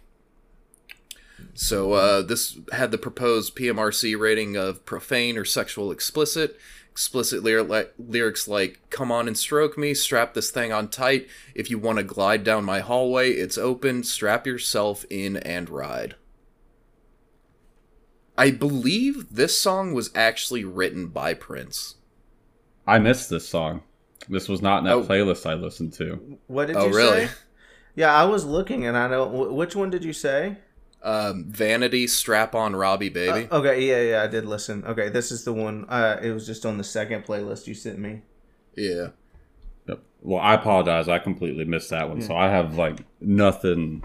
So 1.55 1.93
uh, 1.93 2.23
this 2.23 2.59
had 2.73 2.91
the 2.91 2.99
proposed 2.99 3.55
PMRC 3.57 4.19
rating 4.19 4.57
of 4.57 4.85
profane 4.85 5.39
or 5.39 5.45
sexual 5.45 5.91
explicit. 5.93 6.59
Explicit 6.91 7.43
lyr- 7.43 7.91
lyrics 7.99 8.47
like 8.47 8.81
"Come 8.91 9.11
on 9.11 9.27
and 9.27 9.37
stroke 9.37 9.77
me, 9.79 9.95
strap 9.95 10.35
this 10.35 10.51
thing 10.51 10.73
on 10.73 10.89
tight. 10.89 11.27
If 11.55 11.69
you 11.71 11.79
want 11.79 11.99
to 11.99 12.05
glide 12.05 12.45
down 12.45 12.65
my 12.65 12.81
hallway, 12.81 13.33
it's 13.33 13.59
open. 13.59 14.05
Strap 14.05 14.47
yourself 14.47 15.05
in 15.11 15.37
and 15.39 15.69
ride." 15.71 16.15
I 18.37 18.51
believe 18.51 19.27
this 19.35 19.61
song 19.61 19.93
was 19.95 20.11
actually 20.15 20.65
written 20.65 21.07
by 21.09 21.35
Prince. 21.35 21.97
I 22.87 22.99
missed 22.99 23.31
this 23.31 23.49
song. 23.49 23.83
This 24.29 24.49
was 24.49 24.61
not 24.63 24.79
in 24.79 24.85
that 24.85 24.95
Oh. 24.95 25.03
playlist 25.05 25.47
I 25.49 25.55
listened 25.55 25.93
to. 25.95 26.39
What 26.49 26.67
did 26.67 26.77
Oh, 26.77 26.87
you 26.89 26.95
really? 26.97 27.27
say? 27.27 27.33
Yeah, 27.95 28.13
I 28.13 28.25
was 28.25 28.45
looking, 28.45 28.85
and 28.87 28.97
I 28.97 29.09
know 29.09 29.27
wh- 29.29 29.55
which 29.55 29.77
one 29.77 29.91
did 29.91 30.05
you 30.05 30.13
say? 30.13 30.59
Um, 31.05 31.45
Vanity, 31.49 32.07
Strap 32.07 32.55
On 32.55 32.75
Robbie 32.75 33.11
Baby. 33.11 33.47
Uh, 33.51 33.59
okay, 33.59 33.83
yeah, 33.87 34.01
yeah, 34.17 34.23
I 34.23 34.27
did 34.27 34.47
listen. 34.47 34.85
Okay, 34.87 35.11
this 35.11 35.31
is 35.31 35.45
the 35.45 35.53
one. 35.53 35.85
Uh, 35.89 36.19
it 36.23 36.31
was 36.33 36.47
just 36.47 36.65
on 36.65 36.79
the 36.79 36.85
second 36.85 37.25
playlist 37.25 37.67
you 37.67 37.75
sent 37.75 37.99
me. 37.99 38.23
yeah. 38.77 39.09
Yep. 39.87 40.01
Well, 40.23 40.41
I 40.41 40.55
apologize. 40.55 41.09
I 41.11 41.19
completely 41.19 41.67
missed 41.67 41.91
that 41.91 42.09
one. 42.09 42.23
So 42.23 42.35
I 42.35 42.49
have 42.49 42.79
like 42.79 43.01
nothing. 43.21 44.03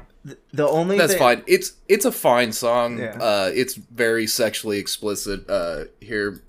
The 0.52 0.68
only 0.68 0.98
That's 0.98 1.14
thing, 1.14 1.20
fine. 1.20 1.44
It's 1.48 1.78
it's 1.88 2.04
a 2.04 2.12
fine 2.12 2.52
song. 2.52 3.00
Yeah. 3.00 3.18
Uh, 3.18 3.50
it's 3.54 3.76
very 3.76 4.28
sexually 4.28 4.78
explicit. 4.78 5.50
Uh, 5.50 5.86
here, 6.02 6.42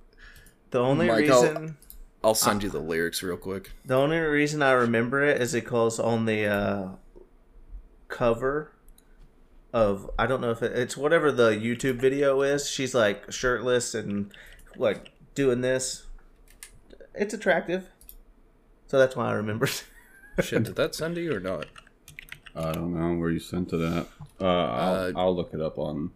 The 0.72 0.80
only 0.80 1.06
Mike, 1.06 1.30
I'll- 1.30 1.42
reason, 1.44 1.76
I'll 2.24 2.34
send 2.34 2.64
you 2.64 2.70
the 2.70 2.80
lyrics 2.80 3.22
real 3.22 3.36
quick. 3.36 3.70
the 3.84 3.94
only 3.94 4.18
reason 4.18 4.60
I 4.62 4.72
remember 4.72 5.22
it 5.22 5.40
is 5.40 5.54
it 5.54 5.60
calls 5.62 6.00
on 6.00 6.24
the 6.26 6.46
uh, 6.46 6.88
cover 8.08 8.72
of 9.72 10.10
I 10.18 10.26
don't 10.26 10.40
know 10.40 10.50
if 10.50 10.62
it, 10.62 10.72
it's 10.76 10.96
whatever 10.96 11.30
the 11.30 11.50
YouTube 11.50 11.96
video 11.96 12.42
is. 12.42 12.68
She's 12.68 12.94
like 12.94 13.30
shirtless 13.32 13.94
and 13.94 14.32
like 14.76 15.10
doing 15.34 15.60
this. 15.60 16.06
It's 17.14 17.34
attractive, 17.34 17.88
so 18.86 18.98
that's 18.98 19.16
why 19.16 19.28
I 19.28 19.32
remember. 19.32 19.66
Shit, 20.40 20.62
did 20.64 20.76
that 20.76 20.94
send 20.94 21.16
to 21.16 21.20
you 21.20 21.34
or 21.36 21.40
not? 21.40 21.66
I 22.54 22.72
don't 22.72 22.98
know 22.98 23.18
where 23.18 23.30
you 23.30 23.38
sent 23.40 23.72
it 23.72 23.80
at. 23.80 24.06
Uh, 24.40 24.44
I'll, 24.44 24.94
Uh, 24.94 25.12
I'll 25.16 25.36
look 25.36 25.52
it 25.54 25.60
up 25.60 25.78
on 25.78 26.10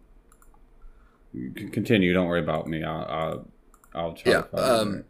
continue. 1.55 2.13
Don't 2.13 2.27
worry 2.27 2.41
about 2.41 2.67
me. 2.67 2.83
I'll 2.83 3.05
I'll, 3.05 3.47
I'll 3.93 4.13
try 4.13 4.31
Yeah, 4.33 4.41
to 4.41 4.47
find 4.47 4.63
um. 4.63 5.03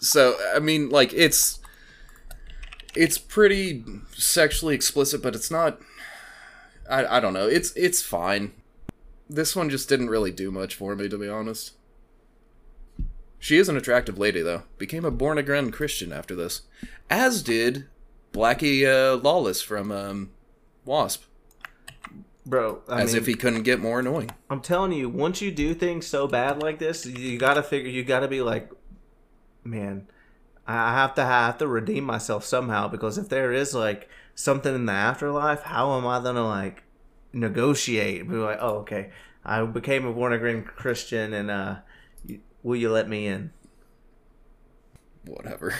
So 0.00 0.36
I 0.54 0.58
mean, 0.58 0.88
like 0.90 1.12
it's 1.14 1.60
it's 2.94 3.18
pretty 3.18 3.84
sexually 4.12 4.74
explicit, 4.74 5.22
but 5.22 5.34
it's 5.34 5.50
not. 5.50 5.80
I 6.88 7.16
I 7.16 7.20
don't 7.20 7.34
know. 7.34 7.46
It's 7.46 7.72
it's 7.72 8.02
fine. 8.02 8.52
This 9.28 9.56
one 9.56 9.70
just 9.70 9.88
didn't 9.88 10.10
really 10.10 10.30
do 10.30 10.50
much 10.50 10.74
for 10.74 10.94
me, 10.94 11.08
to 11.08 11.18
be 11.18 11.28
honest. 11.28 11.72
She 13.38 13.58
is 13.58 13.68
an 13.68 13.76
attractive 13.76 14.18
lady, 14.18 14.40
though. 14.40 14.62
Became 14.78 15.04
a 15.04 15.10
born 15.10 15.38
again 15.38 15.70
Christian 15.70 16.12
after 16.12 16.34
this, 16.34 16.62
as 17.10 17.42
did 17.42 17.86
Blackie 18.32 18.86
uh, 18.86 19.16
Lawless 19.16 19.62
from 19.62 19.92
um, 19.92 20.30
Wasp, 20.84 21.24
Bro, 22.46 22.82
I 22.88 23.02
as 23.02 23.12
mean, 23.12 23.22
if 23.22 23.26
he 23.26 23.34
couldn't 23.34 23.64
get 23.64 23.80
more 23.80 23.98
annoying. 23.98 24.30
I'm 24.48 24.60
telling 24.60 24.92
you, 24.92 25.08
once 25.08 25.42
you 25.42 25.50
do 25.50 25.74
things 25.74 26.06
so 26.06 26.28
bad 26.28 26.62
like 26.62 26.78
this, 26.78 27.04
you 27.04 27.38
gotta 27.38 27.62
figure, 27.62 27.90
you 27.90 28.04
gotta 28.04 28.28
be 28.28 28.40
like, 28.40 28.70
man, 29.64 30.06
I 30.64 30.94
have 30.94 31.14
to 31.16 31.24
have 31.24 31.58
to 31.58 31.66
redeem 31.66 32.04
myself 32.04 32.44
somehow 32.44 32.86
because 32.86 33.18
if 33.18 33.28
there 33.28 33.52
is 33.52 33.74
like 33.74 34.08
something 34.36 34.72
in 34.74 34.86
the 34.86 34.92
afterlife, 34.92 35.62
how 35.62 35.98
am 35.98 36.06
I 36.06 36.22
gonna 36.22 36.46
like 36.46 36.84
negotiate? 37.32 38.28
Be 38.28 38.36
like, 38.36 38.58
oh, 38.60 38.76
okay, 38.78 39.10
I 39.44 39.64
became 39.64 40.06
a 40.06 40.12
born 40.12 40.32
again 40.32 40.62
Christian, 40.62 41.32
and 41.32 41.50
uh, 41.50 41.76
will 42.62 42.76
you 42.76 42.92
let 42.92 43.08
me 43.08 43.26
in? 43.26 43.50
Whatever. 45.24 45.74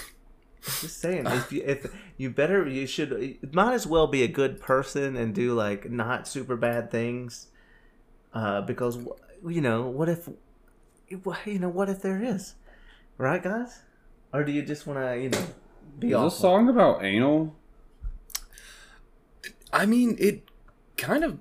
Just 0.63 1.01
saying, 1.01 1.27
if 1.29 1.53
you, 1.53 1.63
if 1.65 1.87
you 2.17 2.31
better, 2.31 2.67
you 2.67 2.87
should, 2.87 3.13
it 3.13 3.55
might 3.55 3.75
as 3.75 3.87
well 3.87 4.09
be 4.09 4.25
a 4.25 4.29
good 4.29 4.61
person 4.61 5.15
and 5.17 5.33
do 5.35 5.55
like 5.55 5.89
not 5.91 6.27
super 6.27 6.57
bad 6.57 6.91
things, 6.91 7.49
uh, 8.35 8.63
because 8.63 8.99
you 9.47 9.61
know 9.61 9.83
what 9.83 10.09
if, 10.09 10.29
you 11.09 11.59
know 11.59 11.69
what 11.69 11.89
if 11.89 12.03
there 12.03 12.21
is, 12.23 12.55
right, 13.19 13.43
guys? 13.43 13.83
Or 14.33 14.43
do 14.43 14.51
you 14.51 14.63
just 14.63 14.87
want 14.87 14.99
to, 14.99 15.23
you 15.23 15.29
know, 15.29 15.47
be 15.99 16.09
Is 16.09 16.15
awful? 16.15 16.31
this 16.31 16.39
song 16.39 16.69
about 16.69 17.05
anal? 17.05 17.55
I 19.73 19.87
mean, 19.87 20.17
it 20.19 20.43
kind 20.97 21.25
of 21.25 21.39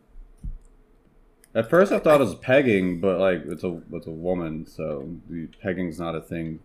At 1.53 1.69
first, 1.69 1.91
I 1.91 1.99
thought 1.99 2.19
it 2.21 2.26
was 2.26 2.36
pegging, 2.36 2.99
but 2.99 3.19
like 3.19 3.43
it's 3.45 3.63
a 3.63 3.82
it's 3.93 4.07
a 4.07 4.11
woman, 4.11 4.65
so 4.65 5.09
pegging's 5.61 5.99
not 5.99 6.15
a 6.15 6.21
thing 6.21 6.59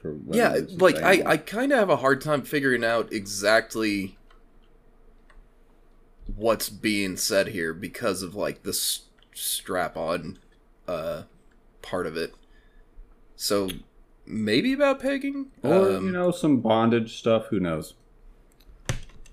for 0.00 0.14
women. 0.14 0.32
yeah 0.34 0.54
it's 0.54 0.80
like 0.80 0.96
i 1.02 1.22
i 1.32 1.36
kind 1.36 1.72
of 1.72 1.78
have 1.78 1.90
a 1.90 1.96
hard 1.96 2.22
time 2.22 2.40
figuring 2.40 2.82
out 2.82 3.12
exactly 3.12 4.16
what's 6.36 6.70
being 6.70 7.18
said 7.18 7.48
here 7.48 7.74
because 7.74 8.22
of 8.22 8.34
like 8.34 8.62
this 8.62 9.02
strap 9.34 9.98
on 9.98 10.38
uh 10.88 11.22
part 11.82 12.06
of 12.06 12.16
it 12.16 12.32
so 13.36 13.68
maybe 14.24 14.72
about 14.72 15.00
pegging 15.00 15.46
or 15.62 15.90
Um, 15.96 16.06
you 16.06 16.12
know 16.12 16.30
some 16.30 16.60
bondage 16.60 17.18
stuff. 17.18 17.48
Who 17.48 17.60
knows? 17.60 17.92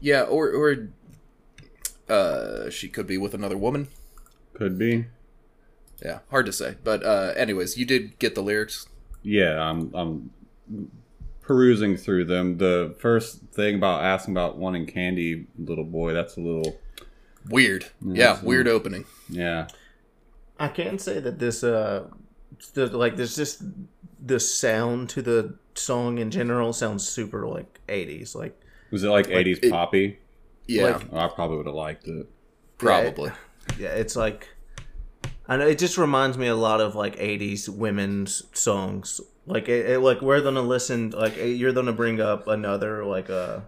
yeah 0.01 0.23
or 0.23 0.49
or 0.51 0.89
uh 2.09 2.69
she 2.69 2.87
could 2.89 3.07
be 3.07 3.17
with 3.17 3.33
another 3.33 3.57
woman 3.57 3.87
Could 4.53 4.77
be. 4.77 5.05
yeah 6.03 6.19
hard 6.29 6.45
to 6.45 6.53
say 6.53 6.75
but 6.83 7.03
uh 7.03 7.33
anyways 7.35 7.77
you 7.77 7.85
did 7.85 8.17
get 8.19 8.35
the 8.35 8.41
lyrics 8.41 8.87
Yeah, 9.23 9.59
I'm 9.61 9.91
I'm 9.93 10.31
perusing 11.41 11.95
through 11.97 12.25
them. 12.25 12.57
The 12.57 12.93
first 12.99 13.39
thing 13.53 13.75
about 13.75 14.03
asking 14.03 14.33
about 14.33 14.57
wanting 14.57 14.85
candy, 14.85 15.47
little 15.57 15.85
boy. 15.85 16.13
That's 16.13 16.35
a 16.37 16.41
little 16.41 16.77
weird 17.49 17.85
Yeah, 18.01 18.13
yeah 18.13 18.35
so- 18.39 18.45
weird 18.45 18.67
opening 18.67 19.05
yeah. 19.29 19.67
I 20.59 20.67
can 20.69 20.97
say 20.99 21.19
that 21.19 21.37
this, 21.39 21.63
uh, 21.63 22.07
the, 22.73 22.87
like, 22.87 23.15
there's 23.15 23.35
just 23.35 23.61
the 24.25 24.39
sound 24.39 25.07
to 25.11 25.21
the 25.21 25.53
song 25.75 26.17
in 26.17 26.31
general 26.31 26.73
sounds 26.73 27.07
super 27.07 27.45
like 27.47 27.79
80s, 27.87 28.33
like. 28.33 28.59
Was 28.91 29.03
it 29.03 29.09
like, 29.09 29.27
80s 29.27 29.59
it- 29.63 29.71
poppy? 29.71 30.17
Yeah 30.67 30.83
Like- 30.97 31.07
Oh, 31.13 31.17
I 31.19 31.27
probably 31.29 31.57
would 31.57 31.65
have 31.67 31.75
liked 31.75 32.07
it. 32.07 32.27
probably 32.77 33.31
Yeah, 33.79 33.89
it's 33.89 34.15
like 34.15 34.47
I 35.49 35.55
know 35.57 35.67
it 35.67 35.77
just 35.79 35.97
reminds 35.97 36.37
me 36.37 36.47
a 36.47 36.55
lot 36.55 36.81
of 36.81 36.95
like 36.95 37.15
'80s 37.17 37.69
women's 37.69 38.43
songs. 38.53 39.21
Like 39.45 39.69
it, 39.69 39.89
it- 39.91 39.99
like 39.99 40.21
we're 40.21 40.41
gonna 40.41 40.61
listen. 40.61 41.11
Like 41.11 41.37
eh, 41.37 41.45
you're 41.45 41.71
gonna 41.73 41.93
bring 41.93 42.19
up 42.19 42.47
another 42.47 43.05
like 43.05 43.29
uh, 43.29 43.61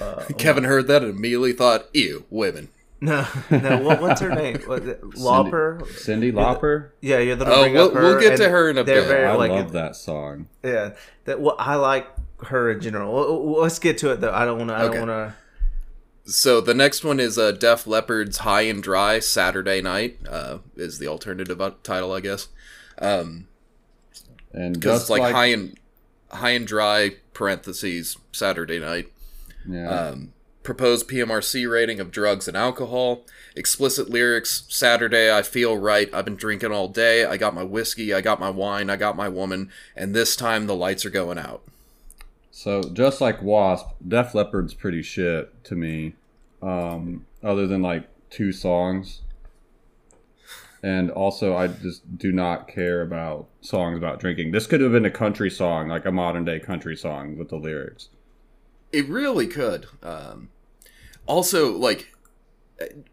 uh 0.00 0.24
kevin 0.38 0.64
heard 0.64 0.86
that 0.88 1.02
and 1.02 1.16
immediately 1.16 1.52
thought 1.52 1.86
ew 1.94 2.24
women 2.30 2.68
no 3.02 3.26
no 3.50 3.78
what, 3.78 4.00
what's 4.02 4.20
her 4.20 4.34
name 4.34 4.58
what, 4.66 4.82
Lauper 5.12 5.80
Cyndi 6.04 6.32
Lauper. 6.32 6.90
yeah 7.00 7.18
you're 7.18 7.36
gonna 7.36 7.50
Oh, 7.50 7.62
bring 7.62 7.72
we'll- 7.74 7.86
up 7.88 7.94
her. 7.94 8.02
we'll 8.02 8.20
get 8.20 8.36
to 8.38 8.48
her 8.48 8.68
in 8.70 8.76
a 8.78 8.84
bit. 8.84 9.06
Very, 9.06 9.24
I 9.24 9.34
like, 9.36 9.50
love 9.50 9.72
that 9.72 9.96
song. 9.96 10.48
Yeah, 10.62 10.94
that 11.24 11.40
well, 11.40 11.56
I 11.58 11.76
like 11.76 12.06
her 12.46 12.70
in 12.70 12.80
general. 12.80 13.12
Well, 13.12 13.42
well, 13.42 13.62
Let's 13.62 13.78
get 13.78 13.98
to 13.98 14.10
it 14.12 14.20
though. 14.20 14.32
I 14.32 14.44
don't 14.44 14.58
want 14.58 14.70
to. 14.70 14.74
I 14.74 14.82
Okay. 14.84 14.98
don't 14.98 15.08
want 15.08 15.34
to. 16.24 16.30
So 16.30 16.60
the 16.60 16.74
next 16.74 17.02
one 17.04 17.18
is 17.18 17.38
uh, 17.38 17.52
Def 17.52 17.86
Leppard's 17.86 18.38
"High 18.38 18.62
and 18.62 18.82
Dry" 18.82 19.18
Saturday 19.18 19.80
Night 19.80 20.18
uh, 20.28 20.58
is 20.76 20.98
the 20.98 21.08
alternative 21.08 21.60
uh, 21.60 21.72
title, 21.82 22.12
I 22.12 22.20
guess. 22.20 22.48
Um, 22.98 23.48
And 24.52 24.74
because 24.74 25.02
it's 25.02 25.10
like, 25.10 25.22
like, 25.22 25.34
high 25.34 25.46
and 25.46 25.78
high 26.30 26.50
and 26.50 26.66
dry 26.66 27.12
parentheses 27.32 28.16
Saturday 28.32 28.78
night. 28.78 29.10
yeah. 29.68 29.88
Um, 29.88 30.32
proposed 30.62 31.08
PMRC 31.08 31.68
rating 31.68 32.00
of 32.00 32.10
drugs 32.10 32.46
and 32.46 32.56
alcohol. 32.56 33.24
Explicit 33.56 34.10
lyrics. 34.10 34.64
Saturday, 34.68 35.34
I 35.34 35.40
feel 35.42 35.76
right. 35.78 36.12
I've 36.14 36.26
been 36.26 36.36
drinking 36.36 36.70
all 36.70 36.86
day. 36.88 37.24
I 37.24 37.38
got 37.38 37.54
my 37.54 37.64
whiskey. 37.64 38.12
I 38.12 38.20
got 38.20 38.38
my 38.38 38.50
wine. 38.50 38.90
I 38.90 38.96
got 38.96 39.16
my 39.16 39.28
woman. 39.28 39.70
And 39.96 40.14
this 40.14 40.36
time 40.36 40.66
the 40.66 40.76
lights 40.76 41.04
are 41.06 41.10
going 41.10 41.38
out. 41.38 41.62
So 42.60 42.82
just 42.82 43.22
like 43.22 43.40
Wasp, 43.42 43.86
Def 44.06 44.34
Leppard's 44.34 44.74
pretty 44.74 45.00
shit 45.00 45.64
to 45.64 45.74
me. 45.74 46.12
Um, 46.60 47.24
other 47.42 47.66
than 47.66 47.80
like 47.80 48.06
two 48.28 48.52
songs. 48.52 49.22
And 50.82 51.10
also, 51.10 51.56
I 51.56 51.68
just 51.68 52.18
do 52.18 52.30
not 52.32 52.68
care 52.68 53.00
about 53.00 53.48
songs 53.62 53.96
about 53.96 54.20
drinking. 54.20 54.50
This 54.50 54.66
could 54.66 54.82
have 54.82 54.92
been 54.92 55.06
a 55.06 55.10
country 55.10 55.48
song, 55.48 55.88
like 55.88 56.04
a 56.04 56.12
modern 56.12 56.44
day 56.44 56.60
country 56.60 56.98
song 56.98 57.38
with 57.38 57.48
the 57.48 57.56
lyrics. 57.56 58.10
It 58.92 59.08
really 59.08 59.46
could. 59.46 59.86
Um, 60.02 60.50
also, 61.24 61.74
like, 61.74 62.14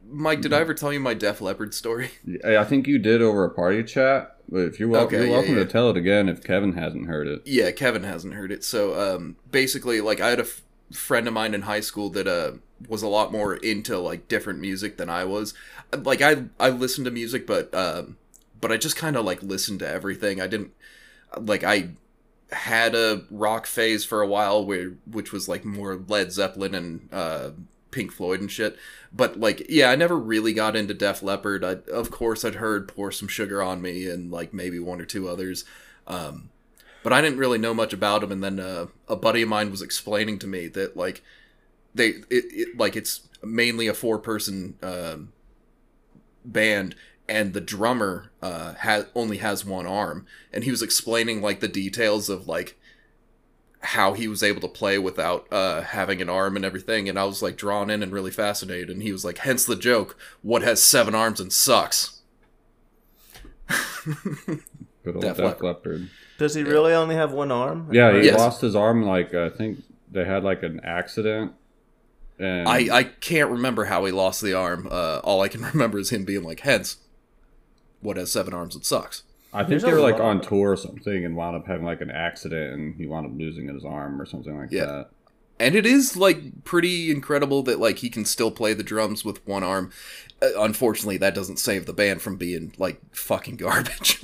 Mike, 0.06 0.42
did 0.42 0.52
I 0.52 0.60
ever 0.60 0.74
tell 0.74 0.92
you 0.92 1.00
my 1.00 1.14
Def 1.14 1.40
Leppard 1.40 1.74
story? 1.74 2.12
I 2.46 2.66
think 2.66 2.86
you 2.86 3.00
did 3.00 3.22
over 3.22 3.46
a 3.46 3.50
party 3.50 3.86
chat, 3.86 4.37
but 4.50 4.60
if 4.62 4.80
you're, 4.80 4.90
wel- 4.90 5.04
Okay, 5.06 5.18
you're 5.18 5.26
yeah, 5.28 5.32
welcome 5.32 5.58
yeah. 5.58 5.64
to 5.64 5.70
tell 5.70 5.90
it 5.90 5.98
again 5.98 6.30
if 6.30 6.44
Kevin 6.44 6.74
hasn't 6.74 7.08
heard 7.08 7.28
it. 7.28 7.42
Yeah, 7.46 7.72
Kevin 7.72 8.04
hasn't 8.04 8.34
heard 8.34 8.52
it. 8.52 8.64
So 8.64 9.00
um, 9.16 9.36
basically, 9.52 10.02
like 10.02 10.20
I 10.22 10.30
had 10.30 10.40
a 10.40 10.44
f- 10.44 10.62
friend 10.92 11.28
of 11.28 11.34
mine 11.34 11.54
in 11.54 11.64
high 11.64 11.82
school 11.82 12.10
that 12.12 12.28
uh, 12.28 12.54
was 12.88 13.02
a 13.04 13.08
lot 13.08 13.32
more 13.32 13.56
into 13.56 13.98
like 13.98 14.28
different 14.28 14.60
music 14.60 14.98
than 14.98 15.10
I 15.10 15.26
was. 15.26 15.54
Like 15.98 16.22
I 16.22 16.44
I 16.60 16.70
listened 16.70 17.06
to 17.06 17.12
music, 17.12 17.46
but 17.48 17.74
um, 17.74 18.18
but 18.60 18.72
I 18.72 18.78
just 18.78 18.96
kind 18.96 19.16
of 19.16 19.26
like 19.26 19.42
listened 19.44 19.80
to 19.80 19.88
everything. 19.88 20.42
I 20.42 20.48
didn't 20.48 20.72
like 21.40 21.64
I 21.64 21.90
had 22.52 22.96
a 22.96 23.24
rock 23.30 23.66
phase 23.66 24.06
for 24.06 24.22
a 24.22 24.28
while 24.28 24.66
where 24.66 24.94
which 25.06 25.32
was 25.34 25.50
like 25.50 25.66
more 25.66 25.96
Led 26.08 26.32
Zeppelin 26.32 26.74
and 26.74 27.10
uh, 27.12 27.50
Pink 27.92 28.12
Floyd 28.12 28.42
and 28.42 28.52
shit. 28.52 28.78
But 29.14 29.40
like 29.40 29.66
yeah, 29.70 29.90
I 29.90 29.96
never 29.96 30.18
really 30.18 30.54
got 30.54 30.76
into 30.76 30.94
Def 30.94 31.24
Leppard. 31.24 31.64
I, 31.64 31.78
of 31.92 32.12
course, 32.12 32.44
I'd 32.44 32.56
heard 32.56 32.88
"Pour 32.88 33.12
Some 33.12 33.28
Sugar 33.28 33.62
on 33.62 33.82
Me" 33.82 34.08
and 34.08 34.32
like 34.32 34.54
maybe 34.54 34.80
one 34.80 35.02
or 35.02 35.06
two 35.06 35.28
others. 35.28 35.66
Um, 36.06 36.50
but 37.04 37.14
I 37.14 37.22
didn't 37.22 37.40
really 37.40 37.58
know 37.58 37.74
much 37.74 37.94
about 37.94 38.22
them. 38.22 38.32
And 38.32 38.44
then 38.44 38.60
uh, 38.60 38.88
a 39.08 39.16
buddy 39.16 39.42
of 39.42 39.50
mine 39.50 39.72
was 39.72 39.82
explaining 39.82 40.40
to 40.40 40.48
me 40.48 40.68
that 40.68 40.98
like 40.98 41.24
they 41.94 42.10
it, 42.30 42.46
it 42.52 42.78
like 42.78 42.96
it's 42.96 43.28
mainly 43.44 43.88
a 43.88 43.94
four 43.94 44.20
person 44.20 44.76
um, 44.82 45.32
band, 46.46 46.96
and 47.28 47.54
the 47.54 47.62
drummer 47.62 48.32
uh, 48.42 48.74
has 48.76 49.08
only 49.16 49.38
has 49.38 49.66
one 49.66 49.88
arm, 49.88 50.26
and 50.54 50.64
he 50.64 50.72
was 50.72 50.82
explaining 50.82 51.42
like 51.42 51.60
the 51.60 51.68
details 51.68 52.30
of 52.30 52.48
like 52.48 52.77
how 53.82 54.14
he 54.14 54.28
was 54.28 54.42
able 54.44 54.62
to 54.62 54.68
play 54.68 54.98
without 54.98 55.48
uh, 55.52 55.82
having 55.82 56.22
an 56.22 56.30
arm 56.30 56.56
and 56.56 56.66
everything. 56.66 57.08
And 57.08 57.18
I 57.20 57.26
was 57.26 57.42
like 57.42 57.56
drawn 57.58 57.90
in 57.90 58.02
and 58.04 58.12
really 58.12 58.32
fascinated. 58.32 58.90
And 58.90 59.02
he 59.04 59.12
was 59.12 59.24
like, 59.24 59.40
hence 59.40 59.66
the 59.66 59.76
joke: 59.76 60.18
"What 60.42 60.62
has 60.64 60.82
seven 60.82 61.14
arms 61.16 61.40
and 61.40 61.52
sucks?" 61.54 62.22
Good 64.06 65.16
old 65.16 65.22
Def 65.22 65.38
Def, 65.38 65.46
Leppard. 65.46 65.62
Leppard. 65.64 66.10
Does 66.38 66.54
he 66.54 66.64
really 66.64 66.94
only 66.94 67.16
have 67.16 67.32
one 67.32 67.52
arm? 67.52 67.90
Yeah, 67.92 68.14
he 68.18 68.26
Yes. 68.26 68.38
lost 68.38 68.62
his 68.62 68.76
arm. 68.76 69.04
Like 69.04 69.34
I 69.34 69.50
think 69.50 69.80
they 70.12 70.26
had 70.26 70.44
like 70.44 70.64
an 70.64 70.80
accident, 70.84 71.54
and 72.40 72.68
I, 72.68 72.88
I 72.96 73.04
can't 73.04 73.50
remember 73.50 73.86
how 73.86 74.06
he 74.06 74.12
lost 74.12 74.42
the 74.42 74.54
arm. 74.54 74.88
Uh, 74.90 75.20
all 75.24 75.42
I 75.42 75.48
can 75.48 75.62
remember 75.74 75.98
is 76.00 76.12
him 76.12 76.26
being 76.26 76.44
like, 76.44 76.62
hence, 76.62 76.98
what 78.02 78.18
has 78.18 78.32
seven 78.32 78.54
arms 78.54 78.76
and 78.76 78.86
sucks. 78.86 79.24
I 79.54 79.60
think 79.60 79.70
There's 79.70 79.84
they 79.84 79.94
were 79.94 80.00
like 80.02 80.20
on 80.20 80.42
tour 80.42 80.72
or 80.72 80.78
something 80.78 81.26
and 81.26 81.36
wound 81.36 81.56
up 81.56 81.66
having 81.68 81.86
like 81.86 82.02
an 82.02 82.12
accident 82.12 82.74
and 82.74 82.96
he 82.96 83.06
wound 83.08 83.26
up 83.26 83.32
losing 83.36 83.68
his 83.74 83.86
arm 83.86 84.22
or 84.22 84.26
something 84.26 84.58
like 84.58 84.72
Yeah. 84.72 84.86
that. 84.86 85.10
and 85.60 85.74
it 85.76 85.86
is 85.86 86.16
like 86.18 86.64
pretty 86.66 87.10
incredible 87.12 87.64
that 87.64 87.80
like 87.80 88.00
he 88.00 88.10
can 88.10 88.26
still 88.26 88.52
play 88.52 88.74
the 88.74 88.84
drums 88.84 89.24
with 89.26 89.46
one 89.48 89.64
arm. 89.64 89.92
Uh, 90.42 90.50
unfortunately, 90.60 91.18
that 91.18 91.34
doesn't 91.34 91.58
save 91.58 91.88
the 91.88 91.94
band 91.94 92.22
from 92.22 92.36
being 92.36 92.72
like 92.78 93.02
fucking 93.16 93.56
garbage. 93.66 94.22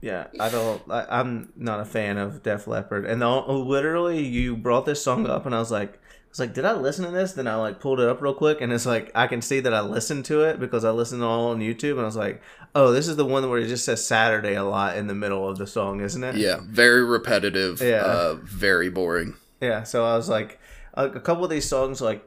Yeah, 0.00 0.26
I 0.40 0.48
don't. 0.48 0.82
I, 0.90 1.06
I'm 1.20 1.52
not 1.56 1.78
a 1.78 1.84
fan 1.84 2.18
of 2.18 2.42
Def 2.42 2.66
Leppard, 2.66 3.04
and 3.06 3.22
the, 3.22 3.28
literally, 3.28 4.26
you 4.26 4.56
brought 4.56 4.84
this 4.84 5.00
song 5.04 5.28
up, 5.28 5.46
and 5.46 5.54
I 5.54 5.60
was 5.60 5.70
like, 5.70 5.92
I 5.94 5.98
was 6.32 6.40
like, 6.40 6.54
did 6.54 6.64
I 6.64 6.72
listen 6.72 7.04
to 7.04 7.10
this? 7.10 7.32
Then 7.34 7.46
I 7.46 7.56
like 7.56 7.78
pulled 7.78 8.00
it 8.00 8.08
up 8.08 8.22
real 8.22 8.32
quick, 8.32 8.62
and 8.62 8.72
it's 8.72 8.86
like 8.86 9.10
I 9.14 9.26
can 9.26 9.42
see 9.42 9.60
that 9.60 9.74
I 9.74 9.82
listened 9.82 10.24
to 10.26 10.42
it 10.42 10.58
because 10.58 10.82
I 10.82 10.90
listened 10.90 11.22
all 11.22 11.48
on 11.48 11.60
YouTube, 11.60 11.92
and 11.92 12.00
I 12.00 12.04
was 12.04 12.16
like, 12.16 12.40
oh, 12.74 12.90
this 12.90 13.06
is 13.06 13.16
the 13.16 13.24
one 13.26 13.48
where 13.50 13.60
it 13.60 13.68
just 13.68 13.84
says 13.84 14.04
Saturday 14.04 14.54
a 14.54 14.64
lot 14.64 14.96
in 14.96 15.08
the 15.08 15.14
middle 15.14 15.46
of 15.46 15.58
the 15.58 15.66
song, 15.66 16.00
isn't 16.00 16.24
it? 16.24 16.36
yeah, 16.36 16.60
very 16.62 17.04
repetitive. 17.04 17.82
Yeah. 17.82 18.02
uh, 18.02 18.34
very 18.42 18.88
boring. 18.88 19.34
Yeah. 19.60 19.82
So 19.82 20.06
I 20.06 20.16
was 20.16 20.30
like, 20.30 20.58
a, 20.94 21.06
a 21.08 21.20
couple 21.20 21.44
of 21.44 21.50
these 21.50 21.68
songs 21.68 22.00
like 22.00 22.26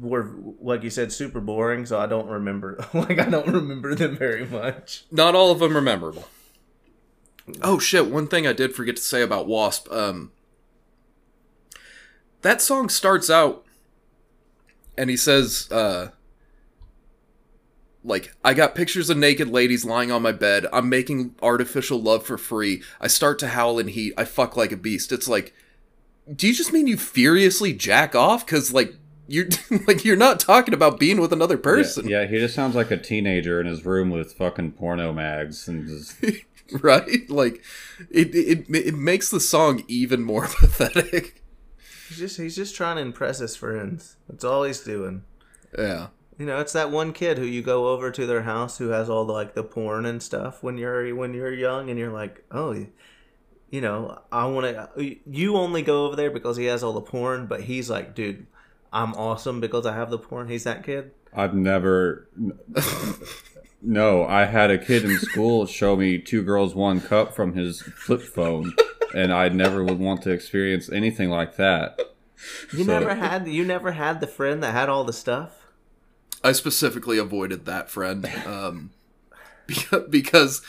were 0.00 0.30
like 0.62 0.82
you 0.82 0.90
said 0.90 1.12
super 1.12 1.40
boring, 1.40 1.84
so 1.84 1.98
I 1.98 2.06
don't 2.06 2.28
remember. 2.28 2.82
like 2.94 3.18
I 3.18 3.28
don't 3.28 3.48
remember 3.48 3.94
them 3.94 4.16
very 4.16 4.46
much. 4.46 5.04
Not 5.10 5.34
all 5.34 5.50
of 5.50 5.58
them 5.58 5.76
are 5.76 5.82
memorable. 5.82 6.24
Oh 7.60 7.78
shit! 7.78 8.06
One 8.06 8.28
thing 8.28 8.46
I 8.46 8.54
did 8.54 8.74
forget 8.74 8.96
to 8.96 9.02
say 9.02 9.20
about 9.20 9.46
Wasp. 9.46 9.92
Um, 9.92 10.32
that 12.42 12.60
song 12.60 12.88
starts 12.88 13.30
out, 13.30 13.64
and 14.96 15.10
he 15.10 15.16
says, 15.16 15.70
uh, 15.70 16.10
like, 18.04 18.34
I 18.44 18.54
got 18.54 18.74
pictures 18.74 19.10
of 19.10 19.16
naked 19.16 19.48
ladies 19.48 19.84
lying 19.84 20.10
on 20.10 20.22
my 20.22 20.32
bed. 20.32 20.66
I'm 20.72 20.88
making 20.88 21.36
artificial 21.40 22.00
love 22.00 22.26
for 22.26 22.36
free. 22.36 22.82
I 23.00 23.06
start 23.06 23.38
to 23.40 23.48
howl 23.48 23.78
in 23.78 23.88
heat. 23.88 24.14
I 24.16 24.24
fuck 24.24 24.56
like 24.56 24.72
a 24.72 24.76
beast. 24.76 25.12
It's 25.12 25.28
like, 25.28 25.54
do 26.34 26.48
you 26.48 26.54
just 26.54 26.72
mean 26.72 26.86
you 26.86 26.96
furiously 26.96 27.72
jack 27.72 28.14
off? 28.14 28.46
Cause 28.46 28.72
like 28.72 28.94
you're 29.28 29.46
like 29.86 30.04
you're 30.04 30.16
not 30.16 30.40
talking 30.40 30.74
about 30.74 30.98
being 30.98 31.20
with 31.20 31.32
another 31.32 31.56
person, 31.58 32.08
Yeah, 32.08 32.22
yeah, 32.22 32.28
he 32.28 32.38
just 32.38 32.54
sounds 32.54 32.74
like 32.74 32.90
a 32.90 32.96
teenager 32.96 33.60
in 33.60 33.66
his 33.66 33.84
room 33.84 34.10
with 34.10 34.32
fucking 34.34 34.72
porno 34.72 35.12
mags 35.12 35.68
and 35.68 35.86
just 35.86 36.16
right? 36.82 37.28
Like 37.30 37.62
it, 38.10 38.34
it 38.34 38.66
it 38.68 38.94
makes 38.96 39.30
the 39.30 39.40
song 39.40 39.84
even 39.88 40.22
more 40.22 40.46
pathetic. 40.58 41.41
He's 42.12 42.18
just 42.18 42.36
he's 42.38 42.56
just 42.56 42.74
trying 42.74 42.96
to 42.96 43.02
impress 43.02 43.38
his 43.38 43.56
friends. 43.56 44.16
That's 44.28 44.44
all 44.44 44.64
he's 44.64 44.80
doing. 44.80 45.24
Yeah. 45.78 46.08
You 46.38 46.44
know, 46.44 46.58
it's 46.58 46.74
that 46.74 46.90
one 46.90 47.14
kid 47.14 47.38
who 47.38 47.44
you 47.44 47.62
go 47.62 47.88
over 47.88 48.10
to 48.10 48.26
their 48.26 48.42
house 48.42 48.76
who 48.76 48.88
has 48.88 49.08
all 49.08 49.24
the 49.24 49.32
like 49.32 49.54
the 49.54 49.62
porn 49.62 50.04
and 50.04 50.22
stuff 50.22 50.62
when 50.62 50.76
you're 50.76 51.14
when 51.14 51.32
you're 51.32 51.54
young 51.54 51.88
and 51.88 51.98
you're 51.98 52.12
like, 52.12 52.44
oh, 52.50 52.86
you 53.70 53.80
know, 53.80 54.20
I 54.30 54.44
want 54.46 54.66
to. 54.66 55.16
You 55.24 55.56
only 55.56 55.80
go 55.80 56.04
over 56.04 56.16
there 56.16 56.30
because 56.30 56.58
he 56.58 56.66
has 56.66 56.82
all 56.82 56.92
the 56.92 57.00
porn, 57.00 57.46
but 57.46 57.62
he's 57.62 57.88
like, 57.88 58.14
dude, 58.14 58.46
I'm 58.92 59.14
awesome 59.14 59.60
because 59.60 59.86
I 59.86 59.94
have 59.94 60.10
the 60.10 60.18
porn. 60.18 60.48
He's 60.48 60.64
that 60.64 60.84
kid. 60.84 61.12
I've 61.34 61.54
never. 61.54 62.28
No, 63.84 64.24
I 64.24 64.44
had 64.44 64.70
a 64.70 64.78
kid 64.78 65.04
in 65.04 65.18
school 65.18 65.66
show 65.66 65.96
me 65.96 66.16
two 66.16 66.44
girls, 66.44 66.72
one 66.72 67.00
cup 67.00 67.34
from 67.34 67.54
his 67.54 67.82
flip 67.82 68.22
phone, 68.22 68.72
and 69.14 69.32
I 69.32 69.48
never 69.48 69.82
would 69.84 69.98
want 69.98 70.22
to 70.22 70.30
experience 70.30 70.90
anything 70.90 71.30
like 71.30 71.56
that. 71.56 71.98
You 72.72 72.84
So- 72.84 72.98
never 72.98 73.14
had 73.14 73.46
you 73.48 73.64
never 73.64 73.92
had 73.92 74.20
the 74.20 74.26
friend 74.26 74.62
that 74.62 74.72
had 74.72 74.88
all 74.88 75.04
the 75.04 75.12
stuff. 75.12 75.50
I 76.44 76.52
specifically 76.52 77.18
avoided 77.18 77.66
that 77.66 77.88
friend 77.88 78.28
um, 78.46 78.90
because 80.10 80.62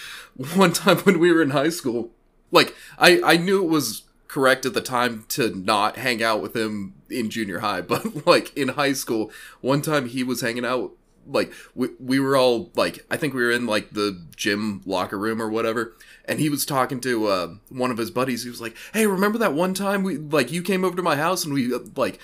one 0.55 0.73
time 0.73 0.97
when 0.99 1.19
we 1.19 1.31
were 1.31 1.41
in 1.41 1.49
high 1.51 1.69
school, 1.69 2.11
like 2.51 2.75
I 2.99 3.21
I 3.23 3.37
knew 3.37 3.63
it 3.63 3.69
was 3.69 4.03
correct 4.27 4.65
at 4.65 4.73
the 4.73 4.81
time 4.81 5.25
to 5.29 5.55
not 5.55 5.95
hang 5.97 6.23
out 6.23 6.41
with 6.41 6.55
him 6.55 6.93
in 7.09 7.29
junior 7.29 7.59
high, 7.59 7.81
but 7.93 8.25
like 8.27 8.55
in 8.57 8.69
high 8.69 8.93
school, 8.93 9.31
one 9.61 9.81
time 9.81 10.07
he 10.07 10.23
was 10.23 10.41
hanging 10.41 10.65
out 10.65 10.91
like 11.27 11.51
we, 11.75 11.89
we 11.99 12.19
were 12.19 12.35
all 12.35 12.71
like 12.75 13.05
I 13.09 13.17
think 13.17 13.33
we 13.33 13.43
were 13.43 13.51
in 13.51 13.65
like 13.65 13.91
the 13.91 14.21
gym 14.35 14.81
locker 14.85 15.17
room 15.17 15.41
or 15.41 15.49
whatever 15.49 15.95
and 16.25 16.39
he 16.39 16.49
was 16.49 16.65
talking 16.65 16.99
to 17.01 17.27
uh, 17.27 17.47
one 17.69 17.91
of 17.91 17.97
his 17.97 18.11
buddies. 18.11 18.43
He 18.43 18.49
was 18.49 18.61
like 18.61 18.75
hey 18.93 19.05
remember 19.07 19.37
that 19.39 19.53
one 19.53 19.73
time 19.73 20.03
we 20.03 20.17
like 20.17 20.51
you 20.51 20.61
came 20.61 20.83
over 20.83 20.95
to 20.95 21.01
my 21.03 21.15
house 21.15 21.43
and 21.45 21.53
we 21.53 21.73
uh, 21.73 21.79
like 21.95 22.19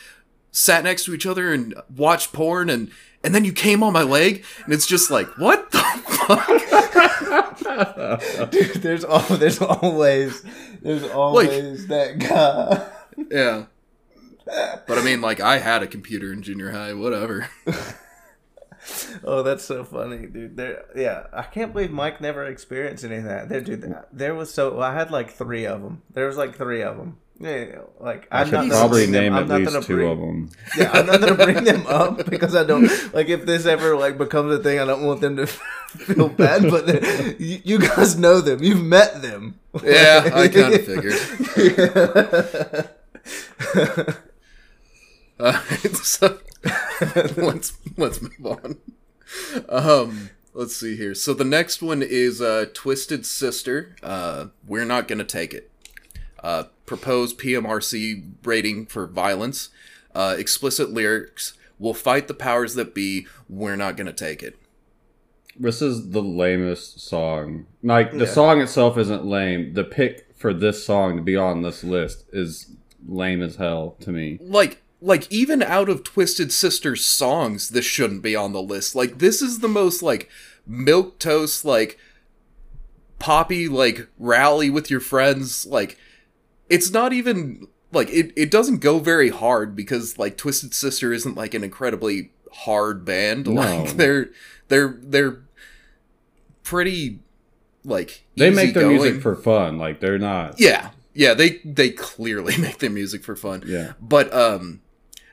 sat 0.51 0.83
next 0.83 1.05
to 1.05 1.13
each 1.13 1.25
other 1.25 1.53
and 1.53 1.73
watched 1.95 2.33
porn 2.33 2.69
and 2.69 2.91
and 3.23 3.35
then 3.35 3.43
you 3.43 3.51
came 3.51 3.83
on 3.83 3.91
my 3.91 4.03
leg? 4.03 4.45
And 4.63 4.73
it's 4.73 4.87
just 4.87 5.11
like 5.11 5.27
what 5.37 5.71
the 5.71 5.79
fuck? 5.79 6.47
Dude, 8.51 8.75
there's 8.75 9.03
all 9.03 9.19
there's 9.37 9.61
always 9.61 10.43
there's 10.81 11.03
always 11.03 11.87
that 11.87 12.19
guy. 12.19 12.87
yeah. 13.29 13.65
But 14.45 14.97
i 14.97 15.03
mean 15.03 15.21
like 15.21 15.39
i 15.39 15.59
had 15.59 15.83
a 15.83 15.87
computer 15.87 16.33
in 16.33 16.41
junior 16.41 16.71
high 16.71 16.93
whatever 16.95 17.47
Oh, 19.23 19.43
that's 19.43 19.63
so 19.65 19.83
funny, 19.83 20.25
dude. 20.27 20.55
There, 20.55 20.85
yeah, 20.95 21.23
I 21.33 21.43
can't 21.43 21.73
believe 21.73 21.91
Mike 21.91 22.21
never 22.21 22.45
experienced 22.45 23.03
any 23.03 23.17
of 23.17 23.23
that. 23.25 23.49
There, 23.49 23.61
dude, 23.61 23.81
that- 23.81 24.07
there 24.13 24.35
was 24.35 24.53
so 24.53 24.79
I 24.79 24.93
had 24.93 25.11
like 25.11 25.31
three 25.31 25.65
of 25.65 25.81
them. 25.81 26.01
There 26.13 26.27
was 26.27 26.37
like 26.37 26.55
three 26.55 26.81
of 26.83 26.97
them. 26.97 27.17
Yeah, 27.41 27.79
like 28.01 28.27
I 28.31 28.41
I'm 28.41 28.47
should 28.47 28.53
not 28.53 28.69
probably 28.69 29.03
bring 29.05 29.11
them- 29.13 29.23
name 29.23 29.33
at 29.33 29.47
least 29.47 29.71
gonna 29.73 29.85
two 29.85 29.95
bring- 29.95 30.11
of 30.11 30.17
them. 30.19 30.49
Yeah, 30.77 30.91
I'm 30.93 31.05
not 31.05 31.19
gonna 31.21 31.35
bring 31.45 31.63
them 31.63 31.87
up 31.87 32.29
because 32.29 32.53
I 32.55 32.63
don't 32.65 32.89
like 33.13 33.29
if 33.29 33.45
this 33.45 33.65
ever 33.65 33.95
like 33.95 34.17
becomes 34.17 34.53
a 34.53 34.59
thing. 34.61 34.79
I 34.79 34.85
don't 34.85 35.03
want 35.05 35.21
them 35.21 35.37
to 35.37 35.47
feel 35.47 36.27
bad, 36.29 36.63
but 36.69 36.85
you, 37.39 37.61
you 37.63 37.79
guys 37.79 38.17
know 38.17 38.41
them. 38.41 38.61
You've 38.61 38.83
met 38.83 39.21
them. 39.21 39.59
yeah 39.83 40.29
i 40.33 40.47
kind 40.47 40.73
of 40.73 40.83
figured 40.85 41.13
so 46.03 46.39
let's 47.37 47.77
let's 47.97 48.21
move 48.21 48.45
on. 48.45 48.77
Um, 49.69 50.29
let's 50.53 50.75
see 50.75 50.95
here. 50.97 51.13
So 51.15 51.33
the 51.33 51.45
next 51.45 51.81
one 51.81 52.01
is 52.01 52.41
uh, 52.41 52.65
Twisted 52.73 53.25
Sister. 53.25 53.95
Uh, 54.03 54.47
we're 54.67 54.85
not 54.85 55.07
gonna 55.07 55.23
take 55.23 55.53
it. 55.53 55.71
Uh, 56.43 56.63
proposed 56.85 57.37
PMRC 57.39 58.31
rating 58.43 58.85
for 58.85 59.07
violence. 59.07 59.69
Uh, 60.13 60.35
explicit 60.37 60.91
lyrics. 60.91 61.53
We'll 61.77 61.93
fight 61.93 62.27
the 62.27 62.33
powers 62.33 62.75
that 62.75 62.93
be. 62.93 63.27
We're 63.47 63.75
not 63.77 63.95
gonna 63.95 64.13
take 64.13 64.43
it. 64.43 64.57
This 65.57 65.81
is 65.81 66.11
the 66.11 66.21
lamest 66.21 67.01
song. 67.01 67.65
Like 67.83 68.11
the 68.11 68.19
Yeah. 68.25 68.25
song 68.31 68.61
itself 68.61 68.97
isn't 68.97 69.25
lame. 69.25 69.73
The 69.73 69.83
pick 69.83 70.27
for 70.35 70.53
this 70.53 70.85
song 70.85 71.17
to 71.17 71.21
be 71.21 71.35
on 71.35 71.61
this 71.61 71.83
list 71.83 72.25
is 72.31 72.71
lame 73.07 73.41
as 73.41 73.55
hell 73.57 73.95
to 74.01 74.11
me. 74.11 74.39
like 74.41 74.81
like 75.01 75.31
even 75.31 75.61
out 75.63 75.87
of 75.89 76.03
twisted 76.03 76.51
sister's 76.51 77.05
songs 77.05 77.69
this 77.69 77.85
shouldn't 77.85 78.21
be 78.21 78.35
on 78.35 78.51
the 78.53 78.61
list 78.61 78.95
like 78.95 79.19
this 79.19 79.41
is 79.41 79.59
the 79.59 79.67
most 79.67 80.01
like 80.01 80.29
milk 80.67 81.17
toast 81.19 81.63
like 81.63 81.97
poppy 83.17 83.67
like 83.67 84.07
rally 84.17 84.69
with 84.69 84.89
your 84.89 84.99
friends 84.99 85.65
like 85.65 85.97
it's 86.69 86.91
not 86.91 87.11
even 87.13 87.67
like 87.91 88.09
it, 88.09 88.31
it 88.35 88.51
doesn't 88.51 88.79
go 88.79 88.99
very 88.99 89.29
hard 89.29 89.75
because 89.75 90.17
like 90.17 90.37
twisted 90.37 90.73
sister 90.73 91.11
isn't 91.13 91.35
like 91.35 91.53
an 91.53 91.63
incredibly 91.63 92.31
hard 92.51 93.03
band 93.05 93.47
No. 93.47 93.53
like 93.61 93.89
they're 93.97 94.29
they're 94.67 94.97
they're 95.01 95.41
pretty 96.63 97.19
like 97.83 98.25
They 98.35 98.49
make 98.51 98.73
their 98.73 98.87
music 98.89 99.21
for 99.21 99.35
fun. 99.35 99.77
Like 99.77 99.99
they're 100.01 100.19
not. 100.19 100.59
yeah 100.59 100.91
yeah 101.13 101.33
they 101.33 101.59
they 101.65 101.89
clearly 101.89 102.57
make 102.61 102.77
their 102.79 102.89
music 102.89 103.23
for 103.23 103.35
fun 103.35 103.63
Yeah. 103.65 103.93
but 103.99 104.31
um 104.33 104.81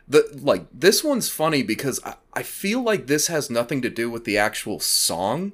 the 0.09 0.28
like 0.41 0.66
this 0.73 1.03
one's 1.03 1.28
funny 1.28 1.62
because 1.62 2.01
I, 2.05 2.15
I 2.33 2.43
feel 2.43 2.83
like 2.83 3.07
this 3.07 3.27
has 3.28 3.51
nothing 3.51 3.83
to 3.83 3.91
do 3.91 4.09
with 4.11 4.24
the 4.24 4.39
actual 4.39 4.78
song 4.81 5.53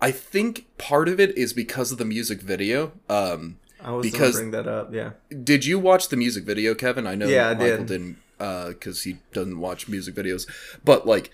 i 0.00 0.10
think 0.10 0.66
part 0.78 1.08
of 1.08 1.18
it 1.20 1.36
is 1.38 1.52
because 1.52 1.90
of 1.92 1.98
the 1.98 2.04
music 2.04 2.40
video 2.40 2.92
um 3.08 3.58
I 3.82 3.90
was 3.90 4.10
Because- 4.10 4.36
bring 4.36 4.50
that 4.52 4.66
up. 4.66 4.94
Yeah, 4.94 5.10
did 5.42 5.66
you 5.66 5.78
watch 5.78 6.08
the 6.08 6.16
music 6.16 6.44
video 6.44 6.74
kevin 6.74 7.06
i 7.06 7.14
know 7.14 7.26
Yeah, 7.26 7.48
I 7.50 7.54
michael 7.54 7.76
did. 7.78 7.86
didn't 7.86 8.16
uh 8.40 8.68
because 8.68 9.02
he 9.04 9.18
doesn't 9.32 9.58
watch 9.58 9.88
music 9.88 10.14
videos 10.14 10.46
but 10.84 11.06
like 11.06 11.30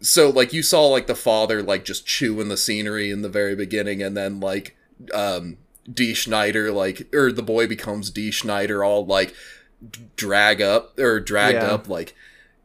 so 0.00 0.30
like 0.30 0.52
you 0.52 0.62
saw 0.62 0.86
like 0.86 1.06
the 1.08 1.14
father 1.16 1.62
like 1.62 1.84
just 1.84 2.06
chewing 2.06 2.48
the 2.48 2.56
scenery 2.56 3.10
in 3.10 3.22
the 3.22 3.28
very 3.28 3.56
beginning 3.56 4.02
and 4.02 4.16
then 4.16 4.38
like 4.40 4.76
um 5.12 5.56
Dee 5.92 6.14
Snider 6.14 6.70
like 6.70 7.08
or 7.14 7.32
the 7.32 7.42
boy 7.42 7.66
becomes 7.66 8.10
Dee 8.10 8.30
Snider 8.30 8.84
all 8.84 9.04
like 9.06 9.34
drag 10.16 10.60
up 10.60 10.98
or 10.98 11.20
dragged 11.20 11.54
Yeah. 11.62 11.72
up 11.72 11.88
like 11.88 12.14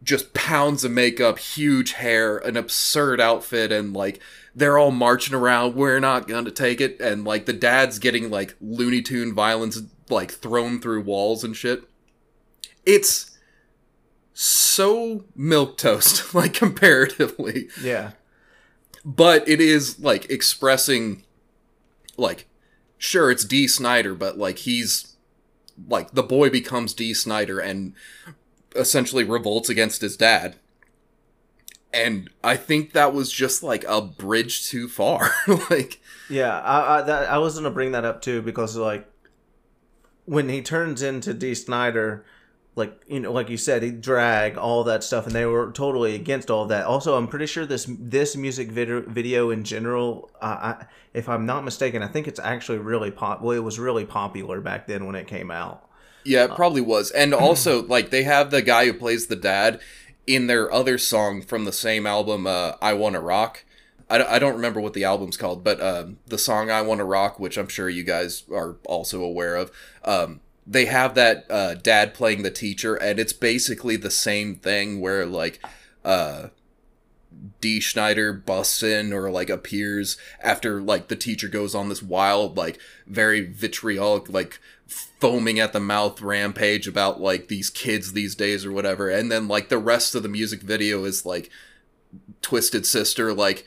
just 0.03 0.33
pounds 0.33 0.83
of 0.83 0.91
makeup, 0.91 1.39
huge 1.39 1.93
hair, 1.93 2.37
an 2.39 2.57
absurd 2.57 3.21
outfit 3.21 3.71
and 3.71 3.93
like 3.93 4.19
they're 4.55 4.77
all 4.77 4.91
marching 4.91 5.33
around, 5.33 5.75
we're 5.75 5.99
not 5.99 6.27
going 6.27 6.45
to 6.45 6.51
take 6.51 6.81
it 6.81 6.99
and 6.99 7.23
like 7.23 7.45
the 7.45 7.53
dad's 7.53 7.99
getting 7.99 8.29
like 8.29 8.55
Looney 8.61 9.01
Tune 9.01 9.33
violence 9.33 9.81
like 10.09 10.31
thrown 10.31 10.79
through 10.81 11.01
walls 11.01 11.43
and 11.43 11.55
shit. 11.55 11.83
It's 12.85 13.31
so 14.33 15.23
milk 15.35 15.77
toast 15.77 16.33
like 16.35 16.53
comparatively 16.53 17.67
yeah, 17.81 18.11
but 19.05 19.47
it 19.47 19.61
is 19.61 19.99
like 19.99 20.29
expressing 20.29 21.23
like 22.17 22.47
sure 22.97 23.29
it's 23.31 23.45
Dee 23.45 23.67
Snider 23.67 24.15
but 24.15 24.37
like 24.37 24.59
he's 24.59 25.12
like 25.87 26.11
the 26.11 26.23
boy 26.23 26.49
becomes 26.49 26.93
Dee 26.93 27.13
Snider 27.13 27.59
and 27.59 27.93
essentially 28.75 29.23
revolts 29.23 29.69
against 29.69 30.01
his 30.01 30.17
dad. 30.17 30.57
And 31.93 32.29
I 32.43 32.57
think 32.57 32.93
that 32.93 33.13
was 33.13 33.31
just 33.31 33.61
like 33.61 33.85
a 33.87 34.01
bridge 34.01 34.67
too 34.67 34.87
far. 34.87 35.31
like, 35.69 36.01
Yeah, 36.29 36.59
I 36.59 36.99
I, 36.99 37.01
that, 37.03 37.29
I 37.29 37.37
was 37.37 37.55
gonna 37.55 37.71
bring 37.71 37.91
that 37.91 38.05
up 38.05 38.21
too 38.21 38.41
because 38.41 38.75
like 38.75 39.07
when 40.25 40.49
he 40.49 40.61
turns 40.61 41.01
into 41.01 41.33
Dee 41.33 41.55
Snider, 41.55 42.25
like 42.75 43.01
you 43.07 43.19
know, 43.19 43.31
like 43.31 43.49
you 43.49 43.57
said, 43.57 43.83
he 43.83 43.91
drag 43.91 44.57
all 44.57 44.83
that 44.85 45.03
stuff, 45.03 45.25
and 45.27 45.35
they 45.35 45.45
were 45.45 45.71
totally 45.71 46.15
against 46.15 46.49
all 46.49 46.65
that. 46.67 46.85
Also, 46.85 47.15
I'm 47.15 47.27
pretty 47.27 47.45
sure 47.45 47.65
this 47.65 47.85
this 47.87 48.35
music 48.35 48.71
video 48.71 49.01
video 49.01 49.49
in 49.51 49.63
general, 49.63 50.31
uh, 50.41 50.75
I, 50.79 50.85
if 51.13 51.29
I'm 51.29 51.45
not 51.45 51.63
mistaken, 51.63 52.01
I 52.01 52.07
think 52.07 52.27
it's 52.27 52.39
actually 52.39 52.79
really 52.79 53.11
pop. 53.11 53.41
Well, 53.41 53.55
it 53.55 53.63
was 53.63 53.77
really 53.79 54.05
popular 54.05 54.59
back 54.61 54.87
then 54.87 55.05
when 55.05 55.15
it 55.15 55.27
came 55.27 55.51
out. 55.51 55.87
Yeah, 56.25 56.45
it 56.45 56.55
probably 56.55 56.81
was. 56.81 57.11
And 57.11 57.33
also, 57.49 57.83
like, 57.85 58.09
they 58.09 58.23
have 58.23 58.49
the 58.49 58.61
guy 58.61 58.85
who 58.85 58.93
plays 58.93 59.27
the 59.27 59.35
dad 59.35 59.79
in 60.25 60.47
their 60.47 60.71
other 60.71 60.97
song 60.97 61.41
from 61.41 61.65
the 61.65 61.73
same 61.73 62.07
album, 62.07 62.47
uh, 62.47 62.73
I 62.81 62.93
Wanna 62.93 63.19
Rock. 63.19 63.65
I, 64.09 64.17
don't- 64.17 64.29
I 64.29 64.39
don't 64.39 64.55
remember 64.55 64.79
what 64.79 64.93
the 64.93 65.03
album's 65.03 65.35
called, 65.37 65.63
but 65.65 65.81
um, 65.81 66.17
the 66.27 66.37
song 66.37 66.71
I 66.71 66.81
Wanna 66.81 67.03
Rock, 67.03 67.39
which 67.41 67.57
I'm 67.57 67.67
sure 67.67 67.89
you 67.89 68.03
guys 68.03 68.43
are 68.53 68.77
also 68.85 69.21
aware 69.21 69.55
of, 69.57 69.69
um, 70.05 70.39
they 70.65 70.85
have 70.85 71.15
that 71.15 71.45
uh, 71.49 71.75
dad 71.75 72.13
playing 72.13 72.43
the 72.43 72.51
teacher, 72.51 72.95
and 72.95 73.19
it's 73.19 73.33
basically 73.33 73.95
the 73.95 74.11
same 74.11 74.55
thing 74.55 75.01
where, 75.01 75.25
like, 75.25 75.59
uh, 76.05 76.47
Dee 77.61 77.81
Snider 77.81 78.33
busts 78.33 78.83
in 78.83 79.11
or 79.11 79.29
like 79.29 79.49
appears 79.49 80.17
after 80.41 80.81
like 80.81 81.07
the 81.07 81.15
teacher 81.15 81.47
goes 81.47 81.75
on 81.75 81.89
this 81.89 82.03
wild, 82.03 82.57
like 82.57 82.79
very 83.07 83.41
vitriolic, 83.41 84.29
like 84.29 84.59
foaming 84.87 85.59
at 85.59 85.73
the 85.73 85.79
mouth 85.79 86.21
rampage 86.21 86.87
about 86.87 87.21
like 87.21 87.47
these 87.47 87.69
kids 87.69 88.13
these 88.13 88.35
days 88.35 88.65
or 88.65 88.71
whatever. 88.71 89.09
And 89.09 89.31
then 89.31 89.47
like 89.47 89.69
the 89.69 89.77
rest 89.77 90.15
of 90.15 90.23
the 90.23 90.29
music 90.29 90.61
video 90.61 91.03
is 91.05 91.25
like 91.25 91.49
Twisted 92.41 92.85
Sister, 92.85 93.33
like 93.33 93.65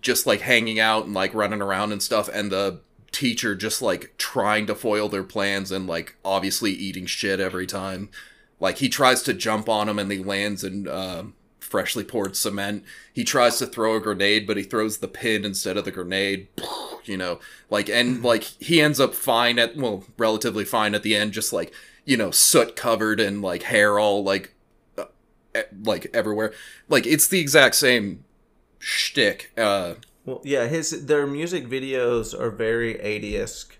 just 0.00 0.26
like 0.26 0.40
hanging 0.40 0.80
out 0.80 1.04
and 1.04 1.14
like 1.14 1.34
running 1.34 1.62
around 1.62 1.92
and 1.92 2.02
stuff. 2.02 2.28
And 2.32 2.50
the 2.50 2.80
teacher 3.12 3.54
just 3.54 3.80
like 3.82 4.14
trying 4.18 4.66
to 4.66 4.74
foil 4.74 5.08
their 5.08 5.24
plans 5.24 5.72
and 5.72 5.86
like 5.86 6.16
obviously 6.24 6.72
eating 6.72 7.06
shit 7.06 7.40
every 7.40 7.66
time. 7.66 8.10
Like 8.60 8.78
he 8.78 8.88
tries 8.88 9.22
to 9.22 9.34
jump 9.34 9.68
on 9.68 9.88
him 9.88 9.98
and 9.98 10.10
he 10.10 10.18
lands 10.18 10.64
in 10.64 10.88
um 10.88 11.34
freshly 11.60 12.04
poured 12.04 12.36
cement. 12.36 12.84
He 13.12 13.24
tries 13.24 13.58
to 13.58 13.66
throw 13.66 13.96
a 13.96 14.00
grenade, 14.00 14.46
but 14.46 14.56
he 14.56 14.62
throws 14.62 14.98
the 14.98 15.08
pin 15.08 15.44
instead 15.44 15.76
of 15.76 15.84
the 15.84 15.90
grenade. 15.90 16.48
You 17.04 17.16
know, 17.16 17.40
like 17.70 17.88
and 17.88 18.22
like 18.22 18.44
he 18.44 18.80
ends 18.80 19.00
up 19.00 19.14
fine 19.14 19.58
at 19.58 19.76
well, 19.76 20.04
relatively 20.16 20.64
fine 20.64 20.94
at 20.94 21.02
the 21.02 21.14
end, 21.14 21.32
just 21.32 21.52
like 21.52 21.72
you 22.04 22.16
know, 22.16 22.30
soot 22.30 22.74
covered 22.76 23.20
and 23.20 23.42
like 23.42 23.64
hair 23.64 23.98
all 23.98 24.22
like 24.22 24.54
uh, 24.96 25.04
like 25.84 26.10
everywhere. 26.12 26.52
Like 26.88 27.06
it's 27.06 27.28
the 27.28 27.40
exact 27.40 27.76
same 27.76 28.24
shtick. 28.78 29.52
Uh, 29.56 29.94
Well, 30.28 30.42
yeah, 30.44 30.66
his 30.66 31.06
their 31.06 31.26
music 31.26 31.66
videos 31.66 32.38
are 32.38 32.50
very 32.50 32.96
80s 32.96 33.78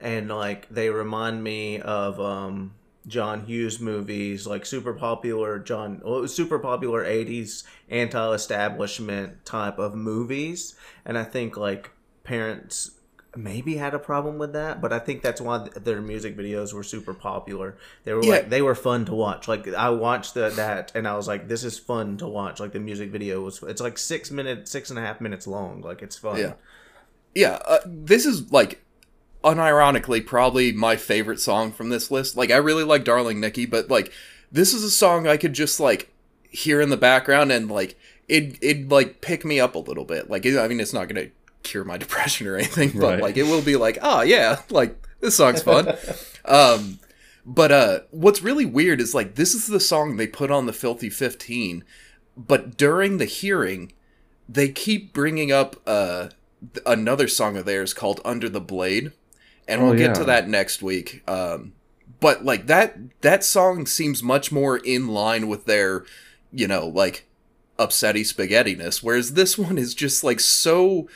and 0.00 0.30
like 0.30 0.66
they 0.70 0.88
remind 0.88 1.44
me 1.44 1.78
of 1.78 2.18
um 2.18 2.72
John 3.06 3.44
Hughes 3.44 3.80
movies, 3.80 4.46
like 4.46 4.64
super 4.64 4.94
popular 4.94 5.58
John, 5.58 6.00
well, 6.02 6.26
super 6.26 6.58
popular 6.58 7.04
80s 7.04 7.64
anti-establishment 7.90 9.44
type 9.44 9.78
of 9.78 9.94
movies, 9.94 10.74
and 11.04 11.18
I 11.18 11.24
think 11.24 11.58
like 11.58 11.90
parents 12.24 12.92
maybe 13.36 13.76
had 13.76 13.94
a 13.94 13.98
problem 13.98 14.38
with 14.38 14.52
that, 14.54 14.80
but 14.80 14.92
I 14.92 14.98
think 14.98 15.22
that's 15.22 15.40
why 15.40 15.68
their 15.76 16.00
music 16.00 16.36
videos 16.36 16.72
were 16.72 16.82
super 16.82 17.14
popular. 17.14 17.76
They 18.04 18.12
were 18.12 18.24
Yeah. 18.24 18.30
like 18.30 18.50
they 18.50 18.60
were 18.62 18.74
fun 18.74 19.04
to 19.06 19.14
watch. 19.14 19.46
Like 19.46 19.68
I 19.68 19.90
watched 19.90 20.34
the, 20.34 20.48
that 20.50 20.92
and 20.94 21.06
I 21.06 21.14
was 21.16 21.28
like, 21.28 21.46
this 21.46 21.62
is 21.62 21.78
fun 21.78 22.16
to 22.18 22.26
watch. 22.26 22.58
Like 22.60 22.72
the 22.72 22.80
music 22.80 23.10
video 23.10 23.40
was, 23.40 23.62
it's 23.62 23.80
like 23.80 23.98
six 23.98 24.30
minutes, 24.30 24.70
six 24.70 24.90
and 24.90 24.98
a 24.98 25.02
half 25.02 25.20
minutes 25.20 25.46
long. 25.46 25.80
Like 25.80 26.02
it's 26.02 26.16
fun. 26.16 26.38
Yeah. 26.38 26.54
yeah, 27.34 27.58
uh, 27.66 27.78
this 27.86 28.26
is 28.26 28.50
like 28.50 28.82
unironically 29.44 30.24
probably 30.24 30.72
my 30.72 30.96
favorite 30.96 31.40
song 31.40 31.72
from 31.72 31.88
this 31.88 32.10
list. 32.10 32.36
Like 32.36 32.50
I 32.50 32.56
really 32.56 32.84
like 32.84 33.04
Darling 33.04 33.40
Nikki, 33.40 33.66
but 33.66 33.90
like 33.90 34.12
this 34.52 34.74
is 34.74 34.82
a 34.82 34.90
song 34.90 35.26
I 35.26 35.36
could 35.36 35.52
just 35.52 35.80
like 35.80 36.12
hear 36.50 36.80
in 36.80 36.90
the 36.90 36.96
background 36.96 37.52
and 37.52 37.70
like 37.70 37.96
it 38.28 38.58
it 38.60 38.88
like 38.88 39.20
pick 39.20 39.44
me 39.44 39.60
up 39.60 39.74
a 39.76 39.78
little 39.78 40.04
bit. 40.04 40.28
Like 40.28 40.44
it, 40.44 40.58
I 40.58 40.68
mean 40.68 40.80
it's 40.80 40.92
not 40.92 41.08
going 41.08 41.26
to 41.26 41.30
cure 41.62 41.84
my 41.84 41.96
depression 42.04 42.46
or 42.46 42.56
anything, 42.56 42.92
but 42.94 43.00
Right. 43.14 43.20
like 43.22 43.36
it 43.36 43.44
will 43.44 43.62
be 43.62 43.76
like, 43.76 43.98
"Oh 44.02 44.22
yeah, 44.22 44.62
like 44.70 44.96
this 45.20 45.36
song's 45.36 45.62
fun." 45.62 45.96
um 46.44 46.98
but 47.46 47.72
uh 47.72 48.00
what's 48.10 48.42
really 48.42 48.66
weird 48.66 49.00
is 49.00 49.14
like 49.14 49.34
this 49.34 49.54
is 49.54 49.66
the 49.66 49.80
song 49.80 50.16
they 50.16 50.26
put 50.26 50.50
on 50.50 50.66
the 50.66 50.72
Filthy 50.72 51.10
15, 51.10 51.84
but 52.36 52.76
during 52.76 53.18
the 53.18 53.24
hearing 53.24 53.92
they 54.48 54.68
keep 54.68 55.12
bringing 55.12 55.50
up 55.52 55.76
uh 55.86 56.28
another 56.84 57.28
song 57.28 57.56
of 57.56 57.64
theirs 57.64 57.94
called 57.94 58.20
Under 58.24 58.48
the 58.48 58.60
Blade 58.60 59.12
and 59.68 59.82
we'll 59.82 59.92
Oh, 59.92 59.96
get 59.96 60.14
to 60.16 60.24
that 60.24 60.48
next 60.48 60.82
week. 60.82 61.22
Um 61.28 61.72
but 62.20 62.44
like 62.44 62.66
that 62.66 62.96
that 63.22 63.44
song 63.44 63.86
seems 63.86 64.22
much 64.22 64.52
more 64.52 64.76
in 64.78 65.08
line 65.08 65.48
with 65.48 65.64
their 65.64 66.04
you 66.52 66.66
know 66.68 66.86
like 66.86 67.26
upsetty 67.78 68.20
spaghettiness 68.20 69.02
whereas 69.02 69.32
this 69.32 69.56
one 69.56 69.78
is 69.78 69.94
just 69.94 70.22
like 70.22 70.38
so 70.40 71.08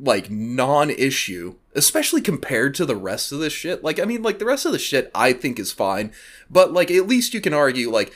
like 0.00 0.30
non-issue 0.30 1.56
especially 1.74 2.20
compared 2.20 2.74
to 2.74 2.84
the 2.84 2.96
rest 2.96 3.30
of 3.30 3.38
the 3.38 3.48
shit. 3.48 3.84
Like 3.84 4.00
i 4.00 4.04
mean 4.04 4.22
like 4.22 4.38
the 4.38 4.44
rest 4.44 4.66
of 4.66 4.72
the 4.72 4.78
shit 4.78 5.10
i 5.14 5.32
think 5.32 5.58
is 5.58 5.72
fine. 5.72 6.12
But 6.50 6.72
like 6.72 6.90
at 6.90 7.06
least 7.06 7.34
you 7.34 7.40
can 7.40 7.54
argue 7.54 7.90
like 7.90 8.12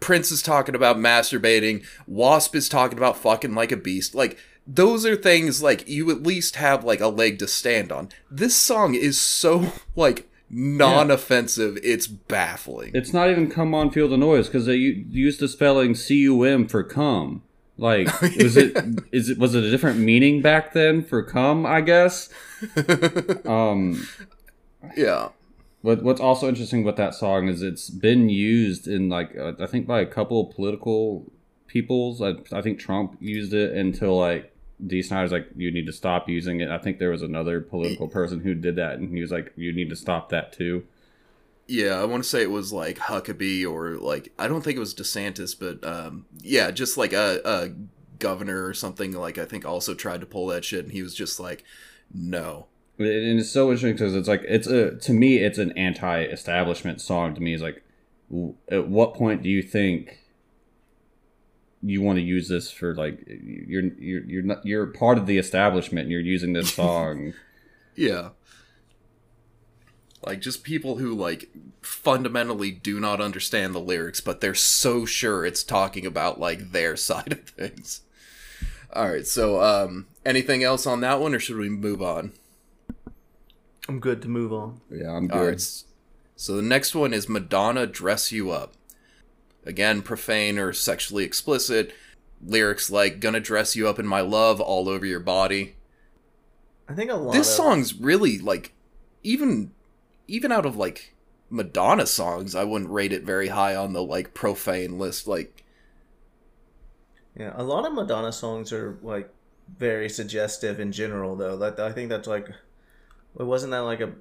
prince 0.00 0.30
is 0.30 0.42
talking 0.42 0.74
about 0.74 0.96
masturbating 0.96 1.84
wasp 2.06 2.54
is 2.54 2.68
talking 2.68 2.98
about 2.98 3.16
fucking 3.16 3.54
like 3.54 3.72
a 3.72 3.76
beast. 3.76 4.14
Like 4.14 4.38
those 4.66 5.06
are 5.06 5.16
things 5.16 5.62
like 5.62 5.88
you 5.88 6.10
at 6.10 6.22
least 6.22 6.56
have 6.56 6.84
like 6.84 7.00
a 7.00 7.08
leg 7.08 7.38
to 7.38 7.48
stand 7.48 7.90
on. 7.90 8.10
This 8.30 8.54
song 8.54 8.94
is 8.94 9.18
so 9.18 9.72
like 9.96 10.28
non-offensive 10.50 11.78
it's 11.82 12.06
baffling. 12.06 12.90
It's 12.94 13.12
not 13.12 13.30
even 13.30 13.50
come 13.50 13.74
on 13.74 13.90
feel 13.90 14.08
the 14.08 14.16
noise 14.16 14.46
because 14.46 14.66
they 14.66 14.76
used 14.76 15.40
the 15.40 15.48
spelling 15.48 15.94
C 15.94 16.16
U 16.22 16.42
M 16.44 16.66
for 16.68 16.82
cum. 16.82 17.42
Like, 17.78 18.20
was 18.22 18.56
it 18.56 18.76
is 19.12 19.30
it 19.30 19.38
was 19.38 19.54
it 19.54 19.64
a 19.64 19.70
different 19.70 19.98
meaning 19.98 20.42
back 20.42 20.72
then 20.74 21.02
for 21.02 21.22
cum? 21.22 21.64
I 21.64 21.80
guess. 21.80 22.28
Um, 23.46 24.06
yeah 24.96 25.28
what 25.82 26.02
what's 26.02 26.20
also 26.20 26.48
interesting 26.48 26.82
about 26.82 26.96
that 26.96 27.14
song 27.14 27.48
is 27.48 27.62
it's 27.62 27.88
been 27.90 28.28
used 28.28 28.88
in 28.88 29.08
like 29.08 29.36
uh, 29.36 29.52
I 29.60 29.66
think 29.66 29.86
by 29.86 30.00
a 30.00 30.06
couple 30.06 30.40
of 30.40 30.54
political 30.54 31.30
peoples. 31.66 32.20
I, 32.20 32.34
I 32.52 32.62
think 32.62 32.78
Trump 32.78 33.16
used 33.20 33.54
it 33.54 33.74
until 33.74 34.18
like 34.18 34.52
Dee 34.84 35.02
Snider's 35.02 35.32
like 35.32 35.48
you 35.56 35.70
need 35.70 35.86
to 35.86 35.92
stop 35.92 36.28
using 36.28 36.60
it. 36.60 36.70
I 36.70 36.78
think 36.78 36.98
there 36.98 37.10
was 37.10 37.22
another 37.22 37.60
political 37.60 38.08
person 38.08 38.40
who 38.40 38.54
did 38.54 38.76
that 38.76 38.98
and 38.98 39.10
he 39.10 39.20
was 39.20 39.30
like 39.30 39.52
you 39.56 39.72
need 39.72 39.90
to 39.90 39.96
stop 39.96 40.30
that 40.30 40.52
too. 40.52 40.84
Yeah, 41.68 42.00
I 42.00 42.04
want 42.06 42.24
to 42.24 42.28
say 42.28 42.42
it 42.42 42.50
was 42.50 42.72
like 42.72 42.98
Huckabee 42.98 43.70
or 43.70 43.98
like 43.98 44.32
I 44.38 44.48
don't 44.48 44.62
think 44.62 44.76
it 44.76 44.80
was 44.80 44.94
DeSantis, 44.94 45.54
but 45.58 45.86
um, 45.86 46.24
yeah, 46.40 46.70
just 46.70 46.96
like 46.96 47.12
a, 47.12 47.40
a 47.44 47.68
governor 48.18 48.64
or 48.66 48.72
something. 48.74 49.12
Like 49.12 49.36
I 49.36 49.44
think 49.44 49.66
also 49.66 49.94
tried 49.94 50.20
to 50.20 50.26
pull 50.26 50.46
that 50.48 50.64
shit, 50.64 50.84
and 50.84 50.92
he 50.92 51.02
was 51.02 51.14
just 51.14 51.38
like, 51.38 51.64
no. 52.12 52.66
and 52.98 53.38
it's 53.38 53.50
so 53.50 53.70
interesting 53.70 53.92
because 53.92 54.14
it's 54.14 54.28
like 54.28 54.42
it's 54.48 54.66
a 54.66 54.96
to 54.96 55.12
me 55.12 55.36
it's 55.36 55.58
an 55.58 55.76
anti-establishment 55.78 57.00
song 57.00 57.34
to 57.34 57.40
me 57.40 57.52
is 57.54 57.62
like 57.62 57.84
at 58.70 58.88
what 58.88 59.14
point 59.14 59.42
do 59.42 59.48
you 59.48 59.62
think 59.62 60.18
you 61.82 62.02
want 62.02 62.16
to 62.18 62.22
use 62.22 62.48
this 62.48 62.70
for 62.70 62.94
like 62.94 63.22
you're 63.26 63.84
you're 63.98 64.24
you're 64.24 64.42
not 64.42 64.66
you're 64.66 64.86
part 64.86 65.16
of 65.18 65.26
the 65.26 65.38
establishment 65.38 66.04
and 66.04 66.10
you're 66.10 66.20
using 66.20 66.52
this 66.54 66.72
song 66.82 67.34
Yeah. 67.94 68.30
Like 70.24 70.40
just 70.40 70.64
people 70.64 70.96
who 70.96 71.14
like 71.14 71.48
fundamentally 71.80 72.70
do 72.70 72.98
not 73.00 73.20
understand 73.20 73.74
the 73.74 73.80
lyrics, 73.80 74.20
but 74.20 74.40
they're 74.40 74.54
so 74.54 75.04
sure 75.04 75.44
it's 75.46 75.62
talking 75.62 76.04
about 76.04 76.40
like 76.40 76.72
their 76.72 76.96
side 77.08 77.32
of 77.32 77.40
things. 77.48 78.02
All 78.92 79.08
right, 79.10 79.26
so 79.26 79.62
um, 79.62 80.06
anything 80.24 80.64
else 80.64 80.86
on 80.86 81.00
that 81.02 81.20
one, 81.20 81.34
or 81.34 81.38
should 81.38 81.56
we 81.58 81.68
move 81.68 82.00
on? 82.02 82.32
I'm 83.88 84.00
good 84.00 84.22
to 84.22 84.28
move 84.28 84.52
on. 84.52 84.80
yeah 84.90 85.12
i'm 85.12 85.28
good 85.28 85.46
right. 85.48 85.82
So 86.36 86.54
the 86.54 86.62
next 86.62 86.94
one 86.94 87.12
is 87.12 87.28
Madonna 87.28 87.86
Dress 87.86 88.30
You 88.30 88.50
Up. 88.52 88.74
Again, 89.66 90.02
profane 90.02 90.56
or 90.58 90.72
sexually 90.72 91.24
explicit. 91.24 91.92
Lyrics 92.40 92.90
like 92.90 93.18
"Gonna 93.18 93.40
dress 93.40 93.74
you 93.74 93.88
up 93.88 93.98
in 93.98 94.06
my 94.06 94.20
love 94.20 94.60
all 94.60 94.88
over 94.88 95.04
your 95.04 95.20
body." 95.20 95.74
I 96.88 96.94
think 96.94 97.10
a 97.10 97.14
lot 97.14 97.32
This 97.34 97.48
of 97.48 97.54
song's 97.54 97.94
really 97.94 98.38
like, 98.38 98.72
even, 99.22 99.72
even 100.28 100.52
out 100.52 100.66
of 100.66 100.76
like 100.76 101.14
Madonna 101.50 102.06
songs, 102.06 102.54
I 102.54 102.64
wouldn't 102.64 102.90
rate 102.90 103.12
it 103.12 103.24
very 103.24 103.48
high 103.48 103.74
on 103.76 103.92
the 103.94 104.02
like 104.04 104.34
profane 104.34 104.98
list. 104.98 105.26
Like, 105.26 105.64
Yeah, 107.36 107.52
a 107.56 107.62
lot 107.62 107.86
of 107.86 107.92
Madonna 107.94 108.32
songs 108.32 108.72
are 108.72 108.98
like 109.02 109.30
very 109.78 110.08
suggestive 110.08 110.80
in 110.80 110.92
general, 110.92 111.36
though. 111.36 111.56
That 111.56 111.78
I 111.80 111.92
think 111.92 112.08
that's 112.08 112.28
like, 112.28 112.48
it 112.48 113.44
wasn't 113.44 113.72
that 113.72 113.80
like 113.80 114.00
a, 114.00 114.14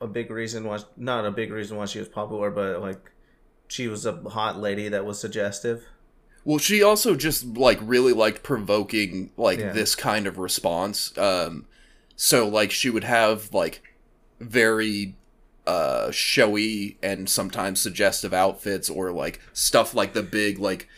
a 0.00 0.06
big 0.08 0.30
reason 0.30 0.64
why 0.64 0.80
not 0.96 1.26
a 1.26 1.30
big 1.32 1.52
reason 1.52 1.76
why 1.76 1.86
she 1.86 2.00
was 2.00 2.08
popular, 2.08 2.50
but 2.50 2.80
like, 2.82 3.12
she 3.68 3.88
was 3.88 4.06
a 4.06 4.14
hot 4.30 4.58
lady 4.60 4.88
that 4.90 5.06
was 5.06 5.20
suggestive. 5.20 5.84
Well, 6.44 6.58
she 6.58 6.82
also 6.82 7.14
just 7.14 7.44
like 7.56 7.78
really 7.82 8.12
liked 8.12 8.42
provoking 8.42 9.32
like 9.36 9.58
Yeah. 9.58 9.72
this 9.72 9.94
kind 9.94 10.26
of 10.26 10.38
response. 10.38 11.16
Um, 11.18 11.66
so 12.16 12.48
like 12.48 12.70
she 12.70 12.90
would 12.90 13.04
have 13.04 13.52
like 13.52 13.82
very 14.40 15.17
uh 15.68 16.10
showy 16.10 16.96
and 17.02 17.28
sometimes 17.28 17.80
suggestive 17.80 18.32
outfits 18.32 18.88
or 18.88 19.12
like 19.12 19.38
stuff 19.52 19.94
like 19.94 20.14
the 20.14 20.22
big 20.22 20.58
like 20.58 20.88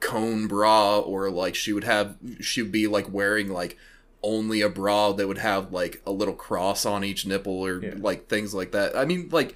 cone 0.00 0.46
bra 0.48 0.98
or 0.98 1.30
like 1.30 1.54
she 1.54 1.72
would 1.72 1.84
have 1.84 2.16
she 2.40 2.62
would 2.62 2.72
be 2.72 2.86
like 2.86 3.12
wearing 3.12 3.48
like 3.48 3.76
only 4.22 4.60
a 4.60 4.68
bra 4.68 5.12
that 5.12 5.28
would 5.28 5.38
have 5.38 5.72
like 5.72 6.02
a 6.04 6.10
little 6.10 6.34
cross 6.34 6.84
on 6.84 7.04
each 7.04 7.24
nipple 7.26 7.60
or 7.64 7.80
Yeah. 7.82 7.94
like 7.98 8.26
things 8.28 8.52
like 8.52 8.72
that. 8.72 8.96
I 8.96 9.04
mean 9.04 9.28
like 9.30 9.54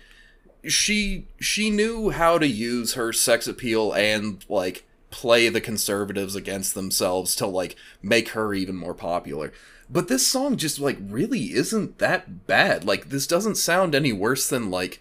she 0.69 1.27
she 1.41 1.69
knew 1.71 2.11
how 2.11 2.39
to 2.39 2.47
use 2.47 2.95
her 2.95 3.13
sex 3.13 3.49
appeal 3.49 3.93
and 3.95 4.45
like 4.49 4.85
play 5.13 5.49
the 5.49 5.61
conservatives 5.61 6.35
against 6.35 6.75
themselves 6.75 7.37
to 7.37 7.47
like 7.47 7.77
make 8.03 8.31
her 8.31 8.53
even 8.53 8.75
more 8.75 8.95
popular. 8.95 9.53
But 9.89 10.09
this 10.09 10.27
song 10.27 10.57
just 10.57 10.81
like 10.81 10.99
really 11.01 11.53
isn't 11.53 11.99
that 11.99 12.47
bad. 12.49 12.85
Like 12.85 13.11
this 13.11 13.29
doesn't 13.29 13.57
sound 13.57 13.95
any 13.95 14.13
worse 14.13 14.49
than 14.49 14.71
like 14.71 15.01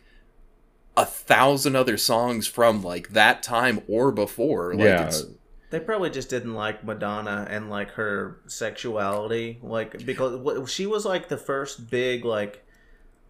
a 0.97 1.05
thousand 1.05 1.75
other 1.75 1.97
songs 1.97 2.45
from 2.45 2.83
like 2.83 3.09
that 3.09 3.41
time 3.41 3.81
or 3.87 4.11
before. 4.11 4.73
Like 4.73 4.83
yeah, 4.83 5.07
it's 5.07 5.23
They 5.69 5.79
probably 5.79 6.09
just 6.09 6.29
didn't 6.29 6.53
like 6.53 6.83
Madonna 6.83 7.47
and 7.49 7.69
like 7.69 7.91
her 7.91 8.41
sexuality, 8.47 9.59
like 9.63 10.05
because 10.05 10.69
she 10.69 10.85
was 10.85 11.05
like 11.05 11.29
the 11.29 11.37
first 11.37 11.89
big 11.89 12.25
like, 12.25 12.61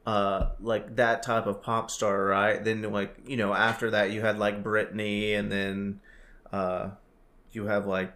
uh, 0.07 0.49
like 0.59 0.95
that 0.95 1.21
type 1.21 1.45
of 1.45 1.61
pop 1.61 1.91
star, 1.91 2.25
right? 2.25 2.63
Then 2.63 2.81
like 2.91 3.15
you 3.27 3.37
know 3.37 3.53
after 3.53 3.91
that 3.91 4.09
you 4.09 4.21
had 4.21 4.39
like 4.39 4.63
Britney, 4.63 5.37
and 5.37 5.51
then, 5.51 6.01
uh, 6.51 6.89
you 7.51 7.65
have 7.65 7.85
like 7.85 8.13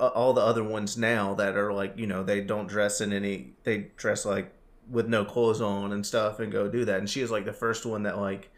all 0.00 0.32
the 0.34 0.40
other 0.40 0.62
ones 0.62 0.96
now 0.96 1.34
that 1.34 1.56
are 1.56 1.72
like 1.72 1.94
you 1.96 2.06
know 2.06 2.22
they 2.22 2.40
don't 2.40 2.66
dress 2.66 3.00
in 3.00 3.12
any, 3.12 3.52
they 3.64 3.88
dress 3.96 4.24
like 4.24 4.52
with 4.90 5.08
no 5.08 5.24
clothes 5.24 5.60
on 5.60 5.92
and 5.92 6.04
stuff 6.06 6.38
and 6.40 6.52
go 6.52 6.68
do 6.68 6.84
that, 6.84 6.98
and 6.98 7.08
she 7.10 7.22
was 7.22 7.30
like 7.30 7.44
the 7.44 7.52
first 7.52 7.86
one 7.86 8.02
that 8.04 8.18
like 8.18 8.50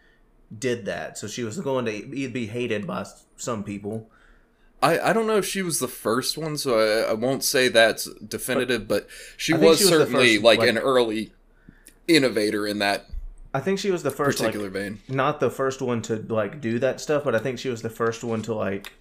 did 0.56 0.86
that, 0.86 1.18
so 1.18 1.26
she 1.26 1.44
was 1.44 1.58
going 1.60 1.84
to 1.84 2.28
be 2.28 2.46
hated 2.46 2.86
by 2.86 3.04
some 3.36 3.62
people. 3.62 4.10
I, 4.80 5.10
I 5.10 5.12
don't 5.12 5.26
know 5.26 5.36
if 5.38 5.44
she 5.46 5.62
was 5.62 5.80
the 5.80 5.88
first 5.88 6.38
one, 6.38 6.56
so 6.56 6.78
I, 6.78 7.10
I 7.10 7.12
won't 7.14 7.42
say 7.42 7.68
that's 7.68 8.08
definitive, 8.14 8.86
but 8.86 9.08
she 9.36 9.52
was 9.52 9.78
she 9.78 9.84
was 9.84 9.88
certainly 9.88 10.34
first, 10.36 10.44
like, 10.44 10.58
like- 10.60 10.68
an 10.68 10.78
early 10.78 11.32
innovator 12.06 12.66
in 12.66 12.78
that 12.78 13.06
I 13.52 13.60
think 13.60 13.78
she 13.78 13.90
was 13.90 14.02
the 14.02 14.10
first, 14.10 14.40
like, 14.40 14.48
particular 14.52 14.70
vein. 14.70 15.00
not 15.08 15.40
the 15.40 15.50
first 15.50 15.80
one 15.82 16.00
to 16.02 16.16
like 16.28 16.60
do 16.60 16.78
that 16.78 17.00
stuff, 17.00 17.24
but 17.24 17.34
I 17.34 17.38
think 17.38 17.58
she 17.58 17.68
was 17.70 17.82
the 17.82 17.90
first 17.90 18.22
one 18.22 18.42
to 18.42 18.54
like 18.54 18.92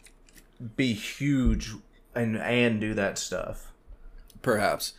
be 0.75 0.93
huge 0.93 1.73
and 2.15 2.37
and 2.37 2.79
do 2.81 2.93
that 2.93 3.17
stuff. 3.17 3.71
Perhaps. 4.41 4.93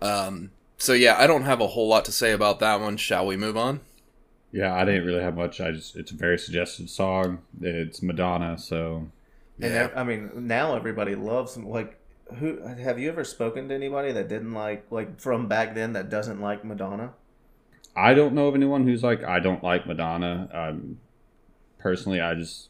Um, 0.00 0.50
so 0.78 0.92
yeah, 0.92 1.16
I 1.18 1.26
don't 1.26 1.42
have 1.44 1.60
a 1.60 1.68
whole 1.68 1.88
lot 1.88 2.04
to 2.06 2.12
say 2.12 2.32
about 2.32 2.60
that 2.60 2.80
one. 2.80 2.96
Shall 2.96 3.26
we 3.26 3.36
move 3.36 3.56
on? 3.56 3.80
yeah. 4.50 4.74
I 4.74 4.84
didn't 4.84 5.06
really 5.06 5.22
have 5.22 5.36
much. 5.36 5.60
I 5.60 5.72
just 5.72 5.96
it's 5.96 6.10
a 6.10 6.16
very 6.16 6.38
suggestive 6.38 6.90
song. 6.90 7.38
It's 7.60 8.02
Madonna, 8.02 8.58
so 8.58 9.08
Yeah. 9.58 9.90
I 9.94 10.00
I 10.00 10.04
mean, 10.04 10.30
now 10.46 10.74
everybody 10.74 11.14
loves 11.14 11.56
like 11.56 11.98
who 12.38 12.62
have 12.62 12.98
you 12.98 13.08
ever 13.10 13.24
spoken 13.24 13.68
to 13.68 13.74
anybody 13.74 14.12
that 14.12 14.28
didn't 14.28 14.52
like 14.54 14.86
like 14.90 15.20
from 15.20 15.48
back 15.48 15.74
then 15.74 15.92
that 15.94 16.10
doesn't 16.10 16.40
like 16.40 16.64
Madonna? 16.64 17.12
I 17.94 18.14
don't 18.14 18.34
know 18.34 18.46
of 18.48 18.54
anyone 18.54 18.86
who's 18.86 19.02
like 19.02 19.22
I 19.22 19.38
don't 19.38 19.62
like 19.62 19.86
Madonna. 19.86 20.48
Um, 20.52 20.98
personally, 21.78 22.20
I 22.20 22.34
just 22.34 22.68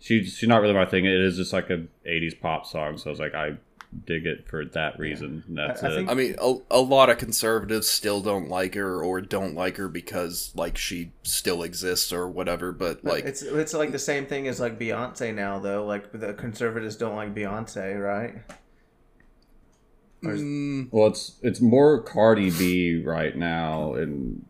she 0.00 0.24
she's 0.24 0.48
not 0.48 0.60
really 0.62 0.74
my 0.74 0.86
thing. 0.86 1.04
It 1.04 1.20
is 1.20 1.36
just 1.36 1.52
like 1.52 1.70
a 1.70 1.84
'80s 2.06 2.38
pop 2.40 2.66
song, 2.66 2.98
so 2.98 3.08
I 3.08 3.10
was 3.10 3.20
like 3.20 3.34
I 3.34 3.56
dig 4.04 4.26
it 4.26 4.46
for 4.46 4.66
that 4.66 4.98
reason. 4.98 5.42
and 5.48 5.56
That's 5.56 5.82
I- 5.82 5.88
I 5.88 5.90
it. 5.90 5.94
think- 5.96 6.10
I 6.10 6.14
mean, 6.14 6.34
a, 6.38 6.56
a 6.70 6.80
lot 6.80 7.08
of 7.08 7.16
conservatives 7.16 7.88
still 7.88 8.20
don't 8.20 8.48
like 8.50 8.74
her 8.74 9.02
or 9.02 9.20
don't 9.22 9.54
like 9.54 9.78
her 9.78 9.88
because 9.88 10.52
like 10.54 10.76
she 10.76 11.12
still 11.22 11.62
exists 11.62 12.12
or 12.12 12.28
whatever. 12.28 12.70
But 12.72 13.02
But 13.02 13.12
like, 13.14 13.24
it's 13.24 13.40
it's 13.42 13.72
like 13.72 13.92
the 13.92 13.98
same 13.98 14.26
thing 14.26 14.46
as 14.46 14.60
like 14.60 14.78
Beyonce 14.78 15.34
now 15.34 15.58
though. 15.58 15.86
Like 15.86 16.12
the 16.12 16.34
conservatives 16.34 16.96
don't 16.96 17.16
like 17.16 17.34
Beyonce, 17.34 17.98
right? 17.98 18.34
mm, 20.22 20.88
Well, 20.90 21.06
it's 21.08 21.38
it's 21.42 21.60
more 21.60 22.02
Cardi 22.02 22.50
B 22.50 23.02
right 23.04 23.36
now, 23.36 23.94
and 23.94 24.44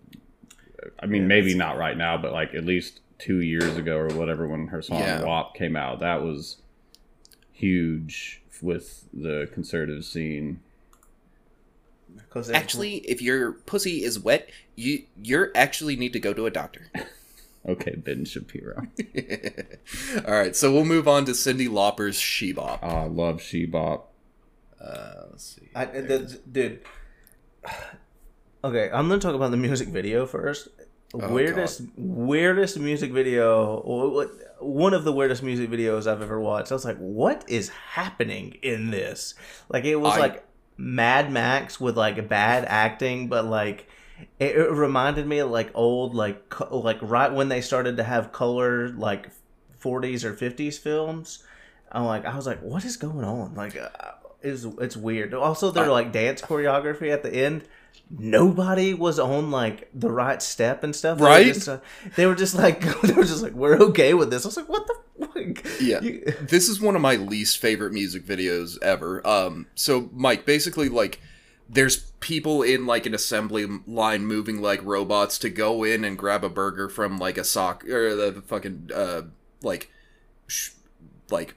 I 1.01 1.07
mean 1.07 1.23
Yeah, 1.23 1.29
maybe 1.29 1.55
not 1.55 1.77
right 1.79 1.97
now, 1.97 2.17
but 2.19 2.33
like 2.33 2.55
at 2.55 2.65
least 2.65 3.01
two 3.19 3.41
years 3.41 3.77
ago 3.77 3.97
or 3.97 4.09
whatever 4.09 4.47
when 4.47 4.69
her 4.69 4.81
song 4.83 5.01
Yeah. 5.01 5.23
WAP 5.23 5.55
came 5.55 5.77
out, 5.77 6.01
that 6.01 6.23
was 6.23 6.57
huge 7.53 8.43
with 8.63 9.05
the 9.13 9.49
conservative 9.53 10.05
scene. 10.05 10.61
Actually, 12.53 12.97
if 12.99 13.21
your 13.21 13.53
pussy 13.53 14.03
is 14.05 14.19
wet, 14.19 14.49
you 14.77 15.05
you 15.23 15.49
actually 15.55 15.97
need 15.97 16.13
to 16.13 16.21
go 16.21 16.33
to 16.33 16.47
a 16.47 16.51
doctor. 16.51 16.91
Okay, 17.69 17.97
Ben 17.97 18.25
Shapiro. 18.25 18.87
All 20.27 20.33
right, 20.33 20.57
so 20.57 20.73
we'll 20.73 20.87
move 20.87 21.07
on 21.07 21.27
to 21.27 21.33
Cyndi 21.33 21.69
Lauper's 21.69 22.19
She 22.19 22.53
Bop. 22.53 22.79
Ah, 22.83 23.03
I 23.03 23.07
love 23.07 23.43
She 23.43 23.67
Bop. 23.67 24.11
Uh, 24.81 25.25
let's 25.31 25.57
see. 25.57 25.69
I, 25.75 25.85
the, 25.85 26.41
dude. 26.51 26.81
Okay, 28.65 28.91
I'm 28.93 29.09
gonna 29.09 29.21
talk 29.21 29.35
about 29.37 29.53
the 29.53 29.57
music 29.57 29.89
video 29.89 30.27
first. 30.27 30.69
Oh, 31.15 31.33
weirdest, 31.33 31.83
weirdest 31.97 32.79
music 32.79 33.13
video. 33.13 33.81
What 33.83 34.31
one 34.61 34.93
of 34.93 35.05
the 35.05 35.13
weirdest 35.13 35.43
music 35.43 35.71
videos 35.71 36.07
I've 36.07 36.21
ever 36.21 36.39
watched. 36.41 36.71
I 36.71 36.75
was 36.75 36.85
like, 36.85 36.99
what 36.99 37.49
is 37.49 37.69
happening 37.71 38.59
in 38.63 38.91
this? 38.91 39.35
Like 39.69 39.85
it 39.85 39.97
was 39.97 40.17
I- 40.17 40.21
like 40.21 40.45
Mad 40.77 41.33
Max 41.33 41.81
with 41.81 41.97
like 41.97 42.29
bad 42.29 42.65
acting, 42.67 43.29
but 43.29 43.45
like 43.47 43.89
it, 44.39 44.57
it 44.57 44.71
reminded 44.71 45.27
me 45.27 45.39
of 45.39 45.51
like 45.51 45.71
old 45.75 46.15
like 46.15 46.49
co- 46.51 46.79
like 46.79 46.99
right 47.01 47.33
when 47.33 47.49
they 47.49 47.61
started 47.63 47.97
to 47.97 48.05
have 48.05 48.33
color 48.33 48.89
like 48.89 49.29
40s 49.83 50.25
or 50.25 50.35
50s 50.35 50.79
films. 50.79 51.43
I'm 51.91 52.05
like, 52.05 52.27
I 52.27 52.37
was 52.37 52.47
like, 52.47 52.61
what 52.61 52.85
is 52.85 52.99
going 52.99 53.25
on? 53.25 53.55
Like, 53.55 53.77
uh, 53.77 53.89
it's 54.43 54.65
it's 54.79 54.97
weird. 54.97 55.33
Also, 55.33 55.71
their 55.71 55.85
I- 55.85 55.89
like 55.89 56.13
dance 56.13 56.43
choreography 56.43 57.11
at 57.11 57.23
the 57.23 57.35
end. 57.35 57.65
Nobody 58.11 58.95
was 58.95 59.19
on 59.19 59.51
like 59.51 59.89
the 59.93 60.11
right 60.11 60.41
step 60.43 60.83
and 60.83 60.97
stuff. 60.97 61.19
They 61.19 61.23
were 61.25 61.29
Right? 61.29 61.47
just, 61.55 61.69
uh, 61.69 61.81
they 62.17 62.27
were 62.27 62.35
just 62.35 62.55
like 62.55 62.81
they 63.03 63.13
were 63.13 63.25
just 63.25 63.43
like 63.43 63.53
we're 63.53 63.77
okay 63.83 64.15
with 64.15 64.31
this. 64.31 64.45
I 64.45 64.49
was 64.49 64.57
like, 64.57 64.69
what 64.69 64.87
the 64.87 65.27
fuck? 65.27 65.81
Yeah. 65.81 66.01
You- 66.01 66.25
this 66.41 66.69
is 66.69 66.81
one 66.81 66.97
of 66.97 67.03
my 67.03 67.17
least 67.17 67.59
favorite 67.59 67.93
music 67.93 68.25
videos 68.25 68.81
ever. 68.83 69.27
Um, 69.27 69.67
so 69.75 70.09
Mike, 70.13 70.47
basically, 70.47 70.89
like, 70.89 71.21
there's 71.69 72.11
people 72.21 72.63
in 72.63 72.87
like 72.87 73.05
an 73.05 73.15
assembly 73.15 73.67
line 73.87 74.25
moving 74.25 74.63
like 74.63 74.81
robots 74.85 75.39
to 75.41 75.51
go 75.51 75.85
in 75.85 76.03
and 76.03 76.17
grab 76.17 76.43
a 76.43 76.49
burger 76.49 76.89
from 76.89 77.19
like 77.19 77.37
a 77.37 77.45
sock 77.45 77.85
or 77.87 78.15
the, 78.17 78.31
the 78.31 78.41
fucking 78.43 78.91
uh 78.95 79.23
like 79.63 79.91
sh- 80.47 80.71
like 81.31 81.57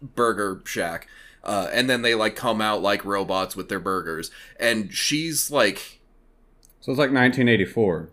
burger 0.00 0.60
shack. 0.64 1.08
Uh, 1.44 1.68
and 1.72 1.88
then 1.90 2.02
they 2.02 2.14
like 2.14 2.34
come 2.34 2.60
out 2.60 2.80
like 2.82 3.04
robots 3.04 3.54
with 3.54 3.68
their 3.68 3.80
burgers, 3.80 4.30
and 4.58 4.92
she's 4.92 5.50
like, 5.50 6.00
So 6.80 6.90
it's 6.90 6.98
like 6.98 7.12
1984. 7.12 8.08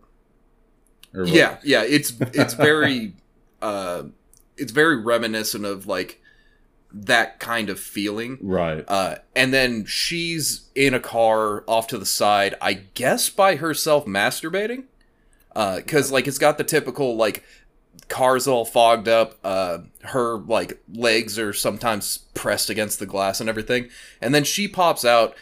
Or 1.14 1.26
yeah, 1.26 1.58
yeah, 1.64 1.84
it's 1.84 2.12
it's 2.34 2.54
very, 2.54 3.14
uh, 3.62 4.04
it's 4.58 4.74
very 4.74 5.02
reminiscent 5.02 5.66
of 5.66 5.88
like 5.88 6.22
that 6.94 7.40
kind 7.40 7.70
of 7.70 7.80
feeling. 7.80 8.38
Right. 8.42 8.84
Uh, 8.88 9.16
and 9.36 9.54
then 9.54 9.86
she's 9.86 10.70
in 10.76 10.94
a 10.94 11.00
car 11.00 11.64
off 11.68 11.88
to 11.88 11.98
the 11.98 12.06
side, 12.06 12.56
I 12.62 12.74
guess 12.74 13.30
by 13.30 13.56
herself 13.56 14.06
masturbating. 14.06 14.86
Uh, 15.56 15.82
cause 15.86 16.12
like 16.12 16.28
it's 16.28 16.38
got 16.38 16.58
the 16.58 16.64
typical 16.64 17.18
like 17.18 17.44
cars 18.12 18.46
all 18.46 18.66
fogged 18.66 19.08
up. 19.08 19.40
Uh, 19.44 19.80
her 20.02 20.38
like 20.38 20.80
legs 20.94 21.40
are 21.40 21.54
sometimes 21.54 22.20
pressed 22.34 22.70
against 22.70 23.00
the 23.00 23.06
glass 23.06 23.40
and 23.40 23.50
everything. 23.50 23.90
And 24.20 24.36
then 24.36 24.44
she 24.44 24.68
pops 24.68 25.06
out, 25.06 25.34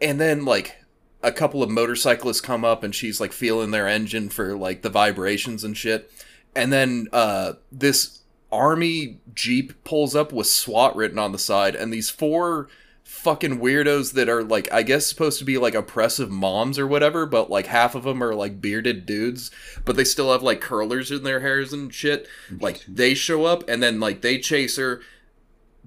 and 0.00 0.20
then 0.20 0.44
like 0.44 0.76
a 1.22 1.32
couple 1.32 1.62
of 1.62 1.70
motorcyclists 1.70 2.40
come 2.40 2.64
up 2.64 2.82
and 2.82 2.94
she's 2.94 3.20
like 3.20 3.32
feeling 3.32 3.70
their 3.70 3.88
engine 3.88 4.28
for 4.28 4.56
like 4.56 4.82
the 4.82 4.90
vibrations 4.90 5.64
and 5.64 5.76
shit. 5.76 6.12
And 6.54 6.72
then 6.72 7.08
uh, 7.12 7.54
this 7.72 8.20
army 8.52 9.18
jeep 9.34 9.82
pulls 9.82 10.14
up 10.14 10.32
with 10.32 10.46
SWAT 10.46 10.94
written 10.94 11.18
on 11.18 11.32
the 11.32 11.38
side, 11.38 11.74
and 11.74 11.90
these 11.92 12.10
four 12.10 12.68
fucking 13.10 13.58
weirdos 13.58 14.12
that 14.14 14.28
are 14.28 14.42
like 14.42 14.72
I 14.72 14.82
guess 14.82 15.06
supposed 15.06 15.38
to 15.40 15.44
be 15.44 15.58
like 15.58 15.74
oppressive 15.74 16.30
moms 16.30 16.78
or 16.78 16.86
whatever, 16.86 17.26
but 17.26 17.50
like 17.50 17.66
half 17.66 17.94
of 17.94 18.04
them 18.04 18.22
are 18.22 18.34
like 18.34 18.60
bearded 18.60 19.04
dudes, 19.04 19.50
but 19.84 19.96
they 19.96 20.04
still 20.04 20.32
have 20.32 20.42
like 20.42 20.60
curlers 20.60 21.10
in 21.10 21.24
their 21.24 21.40
hairs 21.40 21.72
and 21.72 21.92
shit. 21.92 22.26
Like 22.60 22.82
they 22.88 23.14
show 23.14 23.44
up 23.44 23.68
and 23.68 23.82
then 23.82 24.00
like 24.00 24.22
they 24.22 24.38
chase 24.38 24.76
her. 24.76 25.02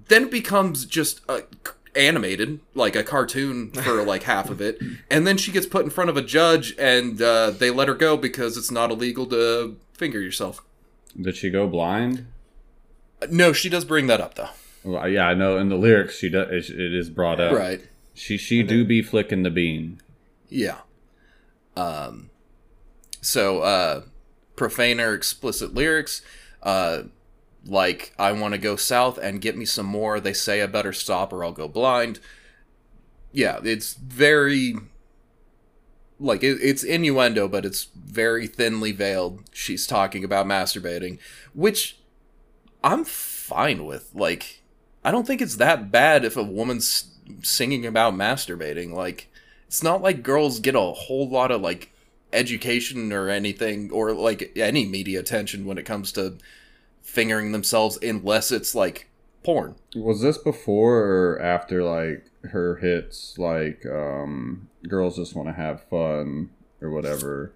Then 0.08 0.24
it 0.24 0.30
becomes 0.30 0.84
just 0.84 1.22
a 1.28 1.44
animated 1.96 2.60
like 2.74 2.94
a 2.94 3.04
cartoon 3.04 3.70
for 3.70 4.02
like 4.02 4.24
half 4.24 4.50
of 4.50 4.60
it 4.60 4.80
and 5.12 5.28
then 5.28 5.36
she 5.36 5.52
gets 5.52 5.64
put 5.64 5.84
in 5.84 5.90
front 5.90 6.10
of 6.10 6.16
a 6.16 6.22
judge 6.22 6.74
and 6.76 7.22
uh, 7.22 7.52
they 7.52 7.70
let 7.70 7.86
her 7.86 7.94
go 7.94 8.16
because 8.16 8.56
it's 8.56 8.72
not 8.72 8.90
illegal 8.90 9.26
to 9.26 9.76
finger 9.92 10.20
yourself 10.20 10.60
Did 11.20 11.36
she 11.36 11.50
go 11.50 11.68
blind? 11.68 12.26
No, 13.30 13.52
she 13.52 13.68
does 13.68 13.84
bring 13.84 14.08
that 14.08 14.20
up 14.20 14.34
though. 14.34 14.48
Well, 14.84 15.08
yeah, 15.08 15.26
I 15.28 15.34
know. 15.34 15.56
In 15.58 15.68
the 15.68 15.76
lyrics, 15.76 16.16
she 16.18 16.28
does. 16.28 16.70
It, 16.70 16.94
is 16.94 17.08
brought 17.08 17.40
up. 17.40 17.56
Right. 17.56 17.80
She 18.14 18.36
she 18.36 18.62
do 18.62 18.84
be 18.84 19.02
flicking 19.02 19.42
the 19.42 19.50
bean. 19.50 20.00
Yeah. 20.48 20.78
Um 21.76 22.30
so 23.20 23.60
uh 23.60 24.02
profane 24.54 25.00
or 25.00 25.14
explicit 25.14 25.74
lyrics 25.74 26.22
uh 26.62 27.04
like 27.66 28.14
I 28.18 28.32
want 28.32 28.52
to 28.52 28.58
go 28.58 28.76
south 28.76 29.18
and 29.18 29.40
get 29.40 29.56
me 29.56 29.64
some 29.64 29.86
more. 29.86 30.20
They 30.20 30.34
say 30.34 30.62
I 30.62 30.66
better 30.66 30.92
stop 30.92 31.32
or 31.32 31.44
I'll 31.44 31.52
go 31.52 31.66
blind. 31.66 32.20
Yeah, 33.32 33.58
it's 33.64 33.94
very 33.94 34.76
like 36.20 36.42
it, 36.42 36.58
it's 36.62 36.84
innuendo, 36.84 37.48
but 37.48 37.64
it's 37.64 37.88
very 37.94 38.46
thinly 38.46 38.92
veiled. 38.92 39.42
She's 39.52 39.86
talking 39.86 40.24
about 40.24 40.46
masturbating, 40.46 41.18
which 41.52 41.98
I'm 42.82 43.04
fine 43.04 43.84
with. 43.84 44.10
Like, 44.14 44.62
I 45.04 45.10
don't 45.10 45.26
think 45.26 45.42
it's 45.42 45.56
that 45.56 45.90
bad 45.90 46.24
if 46.24 46.36
a 46.36 46.42
woman's 46.42 47.10
singing 47.42 47.84
about 47.84 48.14
masturbating. 48.14 48.92
Like, 48.92 49.30
it's 49.66 49.82
not 49.82 50.02
like 50.02 50.22
girls 50.22 50.60
get 50.60 50.74
a 50.74 50.80
whole 50.80 51.28
lot 51.28 51.50
of 51.50 51.60
like 51.60 51.92
education 52.32 53.12
or 53.12 53.28
anything 53.28 53.90
or 53.90 54.12
like 54.12 54.52
any 54.56 54.86
media 54.86 55.20
attention 55.20 55.66
when 55.66 55.78
it 55.78 55.84
comes 55.84 56.12
to 56.12 56.36
fingering 57.02 57.52
themselves 57.52 57.98
unless 58.02 58.50
it's 58.50 58.74
like 58.74 59.08
porn. 59.42 59.76
Was 59.94 60.20
this 60.20 60.38
before 60.38 61.04
or 61.04 61.40
after 61.40 61.82
like 61.82 62.26
her 62.50 62.76
hits 62.76 63.38
like 63.38 63.86
um 63.86 64.68
girls 64.88 65.16
just 65.16 65.34
want 65.34 65.48
to 65.48 65.54
have 65.54 65.84
fun 65.84 66.50
or 66.80 66.90
whatever? 66.90 67.52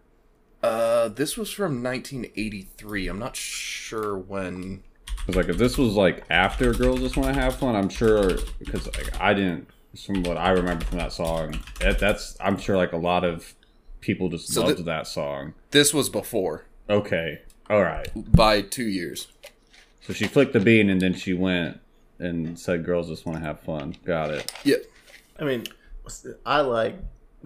Uh, 0.63 1.09
this 1.09 1.37
was 1.37 1.51
from 1.51 1.83
1983. 1.83 3.07
I'm 3.07 3.19
not 3.19 3.37
sure 3.37 4.17
when. 4.17 4.83
Because 5.29 5.45
like 5.45 5.51
if 5.51 5.59
this 5.59 5.77
was 5.77 5.93
like 5.93 6.25
after 6.31 6.73
girls 6.73 7.01
just 7.01 7.19
want 7.19 7.35
to 7.35 7.39
have 7.39 7.55
fun, 7.57 7.77
I'm 7.77 7.91
sure 7.91 8.31
because 8.59 8.87
like, 8.87 9.21
I 9.21 9.35
didn't 9.35 9.69
from 10.07 10.23
what 10.23 10.39
I 10.39 10.49
remember 10.53 10.87
from 10.87 10.97
that 10.97 11.13
song. 11.13 11.61
That, 11.81 11.99
that's 11.99 12.35
I'm 12.41 12.57
sure 12.57 12.79
like 12.79 12.93
a 12.93 12.97
lot 12.97 13.25
of 13.25 13.55
people 14.01 14.31
just 14.31 14.49
So 14.51 14.65
loved 14.65 14.79
the- 14.79 14.85
that 14.85 15.07
song. 15.07 15.53
This 15.71 15.93
was 15.93 16.09
before 16.09 16.65
Okay, 16.89 17.43
all 17.69 17.83
right. 17.83 18.09
by 18.33 18.63
two 18.63 18.87
years. 18.89 19.29
So 20.01 20.15
she 20.15 20.27
flicked 20.27 20.55
the 20.55 20.61
bean 20.61 20.89
and 20.89 20.99
then 20.99 21.13
she 21.13 21.35
went 21.35 21.79
and 22.19 22.59
said 22.59 22.87
girls 22.87 23.09
just 23.11 23.27
want 23.27 23.39
to 23.39 23.45
have 23.45 23.61
fun. 23.61 23.97
Got 24.07 24.31
it. 24.31 24.51
Yeah. 24.65 24.77
I 25.39 25.45
mean, 25.45 25.65
I 26.47 26.63
like 26.63 26.97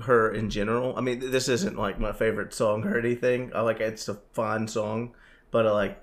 her 0.01 0.33
in 0.33 0.51
general. 0.51 0.97
I 0.97 1.01
mean, 1.01 1.19
this 1.19 1.49
isn't 1.49 1.77
like 1.77 1.99
my 1.99 2.13
favorite 2.13 2.55
song 2.55 2.85
or 2.87 2.97
anything. 2.97 3.51
I 3.57 3.63
like 3.63 3.81
it's 3.81 4.09
a 4.09 4.15
fine 4.35 4.69
song, 4.69 5.17
but 5.51 5.67
I 5.67 5.73
like 5.73 5.99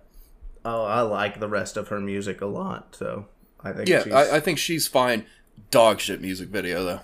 oh, 0.65 0.84
I 0.86 1.02
like 1.02 1.40
the 1.40 1.48
rest 1.49 1.77
of 1.77 1.88
her 1.90 1.99
music 1.99 2.41
a 2.41 2.45
lot. 2.45 2.95
So 2.95 3.27
I 3.64 3.72
think 3.73 3.90
Yeah, 3.90 4.03
she's, 4.03 4.14
I, 4.14 4.38
I 4.38 4.40
think 4.40 4.57
she's 4.60 4.88
fine. 4.88 5.26
Dog 5.72 5.99
shit 5.99 6.22
music 6.22 6.49
video 6.49 6.84
though. 6.84 7.02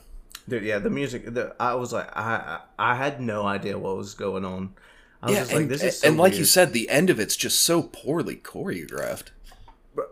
dude, 0.48 0.64
yeah, 0.64 0.80
the 0.80 0.90
music. 0.90 1.34
The, 1.34 1.56
I 1.60 1.74
was 1.76 1.92
like, 1.94 2.10
I 2.16 2.62
I 2.80 2.96
had 2.96 3.22
no 3.22 3.46
idea 3.46 3.78
what 3.78 3.98
was 3.98 4.14
going 4.14 4.46
on. 4.46 4.74
I 5.22 5.28
was 5.28 5.34
Yeah, 5.36 5.40
just 5.42 5.52
and, 5.52 5.60
like, 5.62 5.70
this 5.70 5.84
is 5.84 6.00
so 6.00 6.08
and 6.08 6.18
like 6.18 6.38
you 6.38 6.46
said, 6.46 6.74
the 6.74 6.90
end 6.90 7.10
of 7.10 7.20
it's 7.20 7.36
just 7.36 7.60
so 7.60 7.84
poorly 7.84 8.36
choreographed. 8.38 9.30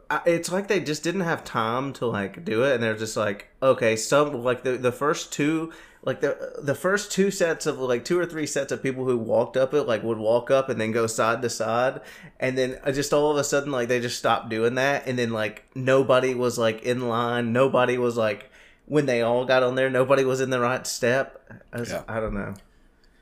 I- 0.09 0.21
it's 0.25 0.51
like 0.51 0.67
they 0.67 0.79
just 0.79 1.03
didn't 1.03 1.21
have 1.21 1.43
time 1.43 1.93
to 1.93 2.05
like 2.05 2.45
do 2.45 2.63
it 2.63 2.73
and 2.75 2.83
they're 2.83 2.95
just 2.97 3.17
like 3.17 3.49
okay 3.61 3.95
some 3.95 4.43
like 4.43 4.63
the 4.63 4.77
the 4.77 4.91
first 4.91 5.31
two 5.33 5.71
like 6.03 6.21
the 6.21 6.53
the 6.61 6.75
first 6.75 7.11
two 7.11 7.31
sets 7.31 7.65
of 7.65 7.79
like 7.79 8.03
two 8.05 8.19
or 8.19 8.25
three 8.25 8.45
sets 8.45 8.71
of 8.71 8.83
people 8.83 9.05
who 9.05 9.17
walked 9.17 9.57
up 9.57 9.73
it 9.73 9.83
like 9.83 10.03
would 10.03 10.17
walk 10.17 10.51
up 10.51 10.69
and 10.69 10.79
then 10.79 10.91
go 10.91 11.07
side 11.07 11.41
to 11.41 11.49
side 11.49 12.01
and 12.39 12.57
then 12.57 12.77
uh, 12.83 12.91
just 12.91 13.13
all 13.13 13.31
of 13.31 13.37
a 13.37 13.43
sudden 13.43 13.71
like 13.71 13.87
they 13.87 13.99
just 13.99 14.17
stopped 14.17 14.49
doing 14.49 14.75
that 14.75 15.07
and 15.07 15.17
then 15.19 15.31
like 15.31 15.63
nobody 15.75 16.33
was 16.33 16.57
like 16.57 16.81
in 16.83 17.07
line 17.09 17.51
nobody 17.53 17.97
was 17.97 18.15
like 18.17 18.49
when 18.85 19.05
they 19.05 19.21
all 19.21 19.45
got 19.45 19.63
on 19.63 19.75
there 19.75 19.89
nobody 19.89 20.23
was 20.25 20.41
in 20.41 20.49
the 20.49 20.59
right 20.59 20.85
step 20.85 21.41
I, 21.73 21.79
was, 21.79 21.89
Yeah. 21.89 22.03
I 22.07 22.19
don't 22.19 22.33
know 22.33 22.53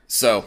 So, 0.08 0.44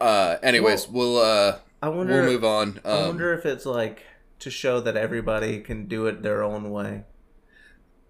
uh, 0.00 0.36
anyways, 0.42 0.88
we'll 0.88 1.18
uh, 1.18 1.58
I 1.82 1.88
wonder 1.88 2.14
we'll 2.22 2.30
move 2.32 2.44
on. 2.44 2.80
I 2.84 2.90
Um, 2.90 3.06
wonder 3.08 3.32
if 3.34 3.44
it's 3.46 3.66
like 3.66 4.04
to 4.42 4.50
show 4.50 4.80
that 4.80 4.96
everybody 4.96 5.60
can 5.60 5.86
do 5.86 6.06
it 6.06 6.22
their 6.22 6.42
own 6.42 6.70
way 6.70 7.04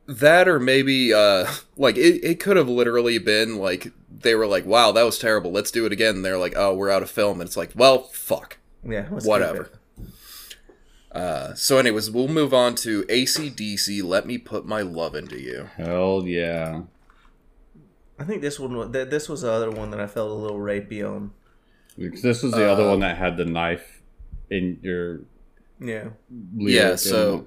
that 0.07 0.49
or 0.49 0.59
maybe 0.59 1.13
uh, 1.15 1.47
like 1.77 1.97
it, 1.97 2.25
it 2.25 2.41
could 2.41 2.57
have 2.57 2.69
literally 2.69 3.19
been 3.19 3.57
like 3.57 3.93
they 4.11 4.35
were 4.35 4.47
like, 4.47 4.67
"Wow, 4.67 4.93
that 4.93 5.05
was 5.05 5.19
terrible. 5.19 5.51
Let's 5.53 5.71
do 5.71 5.87
it 5.87 5.93
again." 5.93 6.17
And 6.17 6.25
they're 6.25 6.39
like, 6.39 6.55
"Oh, 6.57 6.75
we're 6.75 6.91
out 6.91 7.03
of 7.03 7.11
film," 7.11 7.41
and 7.41 7.47
it's 7.49 7.57
like, 7.57 7.71
"Well, 7.75 8.05
fuck." 8.05 8.59
yeah 8.85 9.07
let's 9.11 9.25
Whatever. 9.27 9.71
Uh, 11.13 11.55
so, 11.55 11.79
anyways, 11.79 12.11
we'll 12.11 12.27
move 12.29 12.55
on 12.55 12.75
to 12.75 13.03
ACDC. 13.05 14.03
Let 14.03 14.27
me 14.27 14.39
put 14.39 14.67
my 14.67 14.81
love 14.81 15.15
into 15.15 15.39
you. 15.39 15.69
Hell 15.77 16.25
yeah. 16.27 16.83
I 18.19 18.25
think 18.25 18.41
this 18.41 18.59
one, 18.59 18.75
wa- 18.75 18.87
this 18.87 19.29
was 19.29 19.43
the 19.43 19.53
other 19.53 19.71
one 19.71 19.91
that 19.91 20.01
I 20.01 20.07
felt 20.07 20.31
a 20.31 20.35
little 20.35 20.59
rapey 20.59 21.07
on. 21.07 21.33
This 21.99 22.43
was 22.43 22.53
the 22.53 22.67
other 22.67 22.85
Uh, 22.85 22.91
one 22.91 23.01
that 23.01 23.19
had 23.19 23.37
the 23.37 23.45
knife 23.45 24.03
in 24.49 24.79
your 24.83 25.21
Yeah, 25.83 26.09
lyric 26.57 26.75
Yeah, 26.75 26.91
and- 26.91 27.01
so 27.01 27.47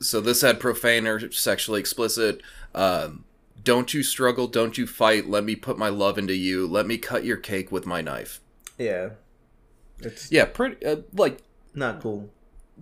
so 0.00 0.20
this 0.20 0.42
had 0.42 0.60
profane 0.60 1.06
or 1.06 1.30
sexually 1.32 1.80
explicit. 1.80 2.40
Um, 2.74 3.24
don't 3.64 3.92
you 3.92 4.02
struggle, 4.02 4.46
don't 4.46 4.78
you 4.78 4.86
fight. 4.86 5.28
Let 5.28 5.44
me 5.44 5.56
put 5.56 5.76
my 5.76 5.88
love 5.88 6.16
into 6.18 6.34
you. 6.34 6.66
Let 6.66 6.86
me 6.86 6.96
cut 6.98 7.24
your 7.24 7.36
cake 7.36 7.70
with 7.72 7.84
my 7.86 8.00
knife. 8.00 8.40
yeah, 8.78 9.10
it's 10.00 10.30
Yeah, 10.30 10.44
pretty 10.46 10.84
uh, 10.86 10.98
like 11.12 11.38
not 11.74 12.00
cool. 12.00 12.30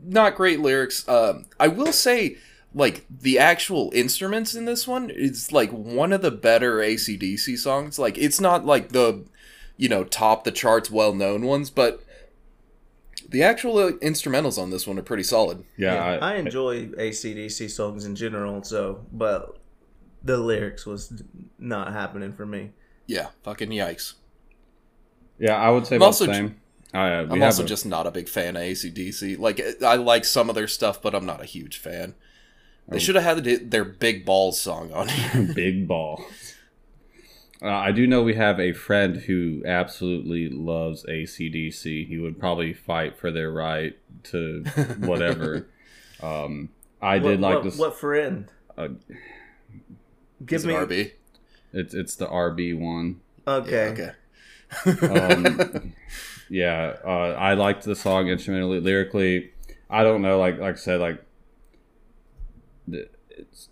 not 0.05 0.37
great 0.37 0.61
lyrics. 0.61 1.09
Um, 1.09 1.47
I 1.59 1.69
will 1.69 1.93
say, 1.93 2.37
like 2.75 3.07
the 3.11 3.39
actual 3.39 3.91
instruments 3.95 4.55
in 4.55 4.67
this 4.67 4.87
one 4.87 5.09
is 5.09 5.51
like 5.53 5.71
one 5.71 6.13
of 6.13 6.21
the 6.21 6.31
better 6.31 6.77
ACDC 6.81 7.57
songs. 7.59 7.99
Like 7.99 8.19
it's 8.19 8.41
not 8.41 8.67
like 8.67 8.91
the 8.91 9.25
you 9.79 9.89
know 9.89 10.05
top 10.05 10.45
the 10.45 10.53
charts 10.53 10.91
well 10.91 11.15
known 11.15 11.47
ones, 11.47 11.71
but 11.71 12.03
the 13.29 13.43
actual 13.43 13.79
uh, 13.79 13.93
instrumentals 14.03 14.59
on 14.61 14.71
this 14.71 14.87
one 14.87 14.99
are 14.99 15.03
pretty 15.03 15.23
solid. 15.23 15.65
yeah, 15.77 15.95
Yeah, 15.95 16.05
I, 16.27 16.33
I, 16.33 16.37
enjoy 16.37 16.87
ACDC 16.89 17.71
songs 17.71 18.05
in 18.05 18.15
general, 18.15 18.63
so 18.63 19.05
but 19.13 19.59
the 20.23 20.37
lyrics 20.39 20.87
was 20.87 21.23
not 21.59 21.93
happening 21.93 22.33
for 22.33 22.47
me. 22.47 22.71
Yeah, 23.07 23.29
fucking 23.43 23.71
yikes. 23.71 24.15
yeah, 25.39 25.57
I 25.57 25.71
would 25.71 25.87
say 25.87 25.97
I'm 25.97 26.03
about 26.03 26.07
also 26.07 26.27
the 26.27 26.35
same. 26.35 26.61
I, 26.95 27.13
uh, 27.13 27.23
we 27.25 27.31
I'm 27.33 27.41
have 27.41 27.47
also 27.49 27.65
a- 27.65 27.67
just 27.67 27.85
not 27.87 28.07
a 28.07 28.11
big 28.11 28.29
fan 28.29 28.57
of 28.57 28.63
ACDC. 28.63 29.39
Like, 29.39 29.61
I 29.83 29.97
like 29.97 30.25
some 30.25 30.49
of 30.49 30.55
their 30.55 30.69
stuff, 30.69 31.03
but 31.03 31.15
I'm 31.15 31.27
not 31.27 31.41
a 31.43 31.45
huge 31.45 31.79
fan. 31.79 32.15
Oh. 32.89 32.93
They 32.93 32.99
should 33.01 33.17
have 33.17 33.25
had 33.25 33.71
their 33.71 33.85
Big 33.85 34.25
Balls 34.25 34.61
song 34.61 34.93
on 34.93 35.09
here. 35.09 35.53
big 35.55 35.87
ball. 35.89 36.25
Uh, 37.63 37.69
I 37.69 37.91
do 37.93 38.07
know 38.07 38.23
we 38.23 38.35
have 38.35 38.61
a 38.61 38.73
friend 38.73 39.17
who 39.17 39.63
absolutely 39.65 40.49
loves 40.51 41.05
ACDC. 41.07 42.07
He 42.07 42.19
would 42.19 42.39
probably 42.39 42.75
fight 42.75 43.19
for 43.19 43.31
their 43.31 43.51
right 43.51 43.97
to 44.25 44.63
whatever. 44.99 45.67
um, 46.23 46.69
I 47.01 47.19
did 47.19 47.41
like 47.41 47.57
what, 47.57 47.65
this. 47.65 47.79
What 47.79 47.97
friend? 47.97 48.49
Uh, 48.77 48.89
Give 50.45 50.57
Is 50.61 50.67
me 50.67 50.75
it 50.75 50.89
RB. 50.89 51.13
It's 51.73 51.95
it's 51.95 52.15
the 52.17 52.27
RB 52.27 52.79
one. 52.79 53.21
okay. 53.47 53.95
Yeah, 54.87 54.93
okay. 55.01 55.07
Um, 55.07 55.95
yeah, 56.51 56.97
uh, 57.05 57.35
I 57.39 57.55
liked 57.55 57.85
the 57.85 57.97
song 57.97 58.29
instrumentally, 58.29 58.81
lyrically. 58.81 59.53
I 59.89 60.03
don't 60.03 60.21
know, 60.23 60.39
like 60.39 60.59
like 60.59 60.75
I 60.75 60.79
said, 60.79 61.01
like 61.01 61.23
the, 62.87 63.09
it's, 63.09 63.09
s- 63.09 63.16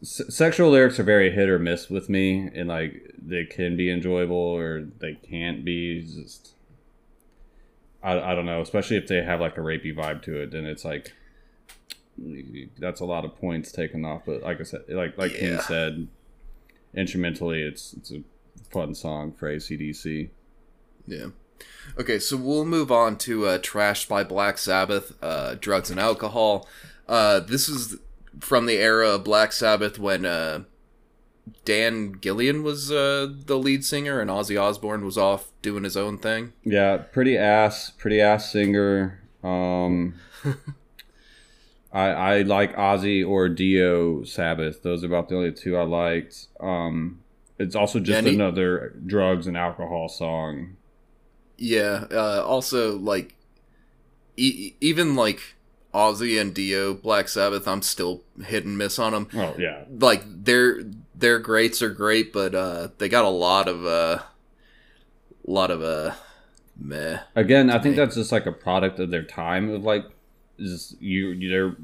sexual 0.03 0.71
lyrics 0.71 0.99
are 1.01 1.05
very 1.05 1.31
hit 1.31 1.49
or 1.49 1.59
miss 1.59 1.89
with 1.89 2.09
me, 2.09 2.51
and 2.55 2.69
like 2.69 3.15
they 3.21 3.45
can 3.45 3.77
be 3.77 3.91
enjoyable 3.91 4.37
or 4.37 4.87
they 5.01 5.15
can't 5.15 5.65
be. 5.65 5.99
It's 6.01 6.15
Just 6.15 6.51
I 8.03 8.19
I 8.21 8.35
don't 8.35 8.47
know, 8.47 8.61
especially 8.61 8.97
if 8.97 9.07
they 9.09 9.23
have 9.23 9.41
like 9.41 9.57
a 9.57 9.61
rapey 9.61 9.95
vibe 9.95 10.23
to 10.23 10.41
it, 10.43 10.51
then 10.51 10.65
it's 10.65 10.85
like 10.85 11.13
that's 12.79 13.01
a 13.01 13.05
lot 13.05 13.25
of 13.25 13.37
points 13.37 13.73
taken 13.73 14.05
off. 14.05 14.23
But 14.27 14.43
like 14.43 14.61
I 14.61 14.65
said, 14.65 14.83
like 14.89 15.17
like 15.19 15.33
King 15.33 15.55
Yeah. 15.55 15.61
said, 15.61 16.09
instrumentally, 16.95 17.63
it's 17.63 17.93
it's 17.95 18.13
a 18.13 18.23
fun 18.71 18.95
song 18.95 19.33
for 19.33 19.49
ACDC. 19.51 20.29
Yeah. 21.07 21.27
Okay, 21.99 22.19
so 22.19 22.37
we'll 22.37 22.65
move 22.65 22.91
on 22.91 23.17
to 23.19 23.47
uh, 23.47 23.59
Trashed 23.59 24.09
by 24.09 24.25
Black 24.25 24.59
Sabbath, 24.59 25.17
uh, 25.23 25.55
Drugs 25.61 25.91
and 25.91 26.01
Alcohol. 26.01 26.67
Uh, 27.09 27.41
this 27.41 27.69
is 27.69 27.97
from 28.41 28.67
the 28.67 28.77
era 28.77 29.11
of 29.11 29.25
Black 29.25 29.53
Sabbath 29.53 29.99
when 29.99 30.25
uh, 30.25 30.65
Ian 31.69 32.19
Gillan 32.19 32.63
was 32.63 32.91
uh, 32.91 33.33
the 33.47 33.59
lead 33.59 33.85
singer 33.85 34.21
and 34.21 34.31
Ozzy 34.31 34.61
Osbourne 34.61 35.05
was 35.05 35.19
off 35.19 35.51
doing 35.63 35.85
his 35.85 35.97
own 35.97 36.19
thing. 36.19 36.53
Yeah, 36.65 36.97
pretty 36.99 37.37
ass, 37.37 37.91
pretty 37.91 38.21
ass 38.21 38.51
singer. 38.51 39.21
Um, 39.43 40.15
I 41.93 42.07
I 42.09 42.43
like 42.43 42.75
Ozzy 42.77 43.27
or 43.27 43.49
Dio 43.49 44.25
Sabbath. 44.25 44.83
Those 44.83 45.05
are 45.05 45.07
about 45.07 45.29
the 45.29 45.37
only 45.37 45.53
two 45.53 45.77
I 45.77 45.85
liked. 45.85 46.49
Um, 46.61 47.21
it's 47.59 47.77
also 47.77 48.01
just 48.01 48.27
he- 48.27 48.35
another 48.35 48.95
drugs 49.07 49.47
and 49.47 49.57
alcohol 49.57 50.09
song. 50.09 50.77
Yeah. 51.57 52.07
Uh, 52.11 52.43
also, 52.45 52.99
like, 52.99 53.37
e- 54.37 54.75
even 54.81 55.15
like 55.15 55.55
Ozzy 55.95 56.41
and 56.41 56.53
Dio, 56.53 56.93
Black 56.95 57.29
Sabbath, 57.29 57.69
I'm 57.69 57.81
still 57.83 58.23
hit 58.45 58.65
and 58.65 58.77
miss 58.77 58.99
on 58.99 59.13
them. 59.13 59.29
Oh 59.35 59.55
yeah, 59.59 59.85
Like 59.91 60.23
their 60.27 60.83
their 61.15 61.39
greats 61.39 61.81
are 61.83 61.91
great, 61.91 62.33
but 62.33 62.55
uh, 62.55 62.89
they 62.99 63.09
got 63.09 63.25
a 63.25 63.29
lot 63.29 63.69
of 63.69 63.87
uh, 63.87 64.23
lot 65.47 65.71
of 65.71 65.83
uh, 65.83 66.15
meh. 66.77 67.19
again, 67.35 67.71
I 67.71 67.79
think 67.79 67.97
that's 67.97 68.17
just 68.17 68.33
like 68.33 68.47
a 68.47 68.53
product 68.53 68.99
of 68.99 69.11
their 69.11 69.23
time 69.23 69.71
of 69.71 69.85
like, 69.85 70.05
just 70.59 71.01
you 71.01 71.29
you- 71.31 71.51
they're 71.51 71.77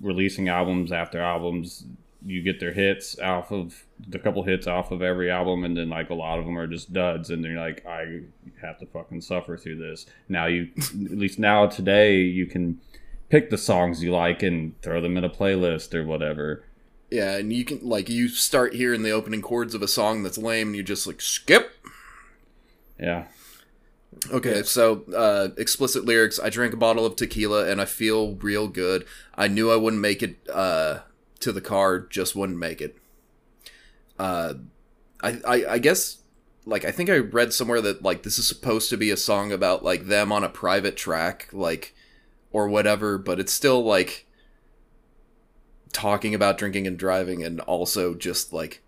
releasing 0.00 0.48
albums 0.48 0.92
after 0.92 1.20
albums. 1.20 1.84
You 2.24 2.42
get 2.42 2.58
their 2.58 2.72
hits 2.72 3.16
off 3.20 3.52
of 3.52 3.84
the 4.08 4.18
couple 4.18 4.42
hits 4.42 4.66
off 4.66 4.90
of 4.90 5.00
every 5.00 5.30
album, 5.30 5.64
and 5.64 5.76
then 5.76 5.88
like 5.88 6.10
a 6.10 6.14
lot 6.14 6.38
of 6.40 6.44
them 6.44 6.58
are 6.58 6.66
just 6.66 6.92
duds, 6.92 7.30
and 7.30 7.44
they're 7.44 7.56
like, 7.58 7.86
I 7.86 8.22
have 8.62 8.78
to 8.78 8.86
fucking 8.86 9.20
suffer 9.20 9.56
through 9.56 9.76
this. 9.76 10.06
Now 10.28 10.46
you, 10.46 10.68
at 10.76 11.18
least 11.18 11.38
now 11.38 11.66
today, 11.66 12.16
you 12.22 12.46
can 12.46 12.80
pick 13.28 13.50
the 13.50 13.58
songs 13.58 14.02
you 14.02 14.12
like 14.12 14.42
and 14.42 14.80
throw 14.82 15.00
them 15.00 15.16
in 15.16 15.24
a 15.24 15.30
playlist 15.30 15.94
or 15.94 16.04
whatever. 16.04 16.64
Yeah, 17.10 17.36
and 17.36 17.52
you 17.52 17.64
can 17.64 17.80
like 17.82 18.08
you 18.08 18.28
start 18.28 18.74
hearing 18.74 19.02
the 19.02 19.10
opening 19.12 19.42
chords 19.42 19.74
of 19.74 19.82
a 19.82 19.88
song 19.88 20.22
that's 20.22 20.38
lame, 20.38 20.68
and 20.68 20.76
you 20.76 20.82
just 20.82 21.06
like 21.06 21.20
skip. 21.20 21.72
Yeah, 22.98 23.26
Okay, 24.32 24.62
so 24.62 25.04
uh, 25.14 25.48
explicit 25.56 26.04
lyrics. 26.04 26.40
I 26.40 26.48
drank 26.48 26.72
a 26.72 26.78
bottle 26.78 27.04
of 27.06 27.16
tequila 27.16 27.68
and 27.70 27.80
I 27.80 27.84
feel 27.84 28.34
real 28.36 28.66
good. 28.66 29.06
I 29.34 29.46
knew 29.48 29.70
I 29.70 29.76
wouldn't 29.76 30.00
make 30.02 30.22
it 30.22 30.38
uh, 30.52 31.00
to 31.40 31.52
the 31.52 31.60
car, 31.60 32.00
just 32.00 32.34
wouldn't 32.34 32.58
make 32.58 32.80
it. 32.80 32.96
Uh, 34.18 34.54
I, 35.22 35.40
I 35.46 35.72
I 35.72 35.78
guess 35.78 36.18
like 36.64 36.84
I 36.84 36.90
think 36.90 37.10
I 37.10 37.18
read 37.18 37.52
somewhere 37.52 37.80
that 37.82 38.02
like 38.02 38.22
this 38.22 38.38
is 38.38 38.48
supposed 38.48 38.90
to 38.90 38.96
be 38.96 39.10
a 39.10 39.16
song 39.16 39.52
about 39.52 39.84
like 39.84 40.06
them 40.06 40.32
on 40.32 40.44
a 40.44 40.48
private 40.48 40.96
track, 40.96 41.48
like 41.52 41.94
or 42.56 42.66
whatever, 42.68 43.18
but 43.18 43.38
it's 43.38 43.52
still 43.52 43.84
like 43.84 44.26
talking 45.92 46.34
about 46.34 46.56
drinking 46.56 46.86
and 46.86 46.98
driving 46.98 47.44
and 47.44 47.60
also 47.60 48.14
just 48.14 48.50
like 48.50 48.82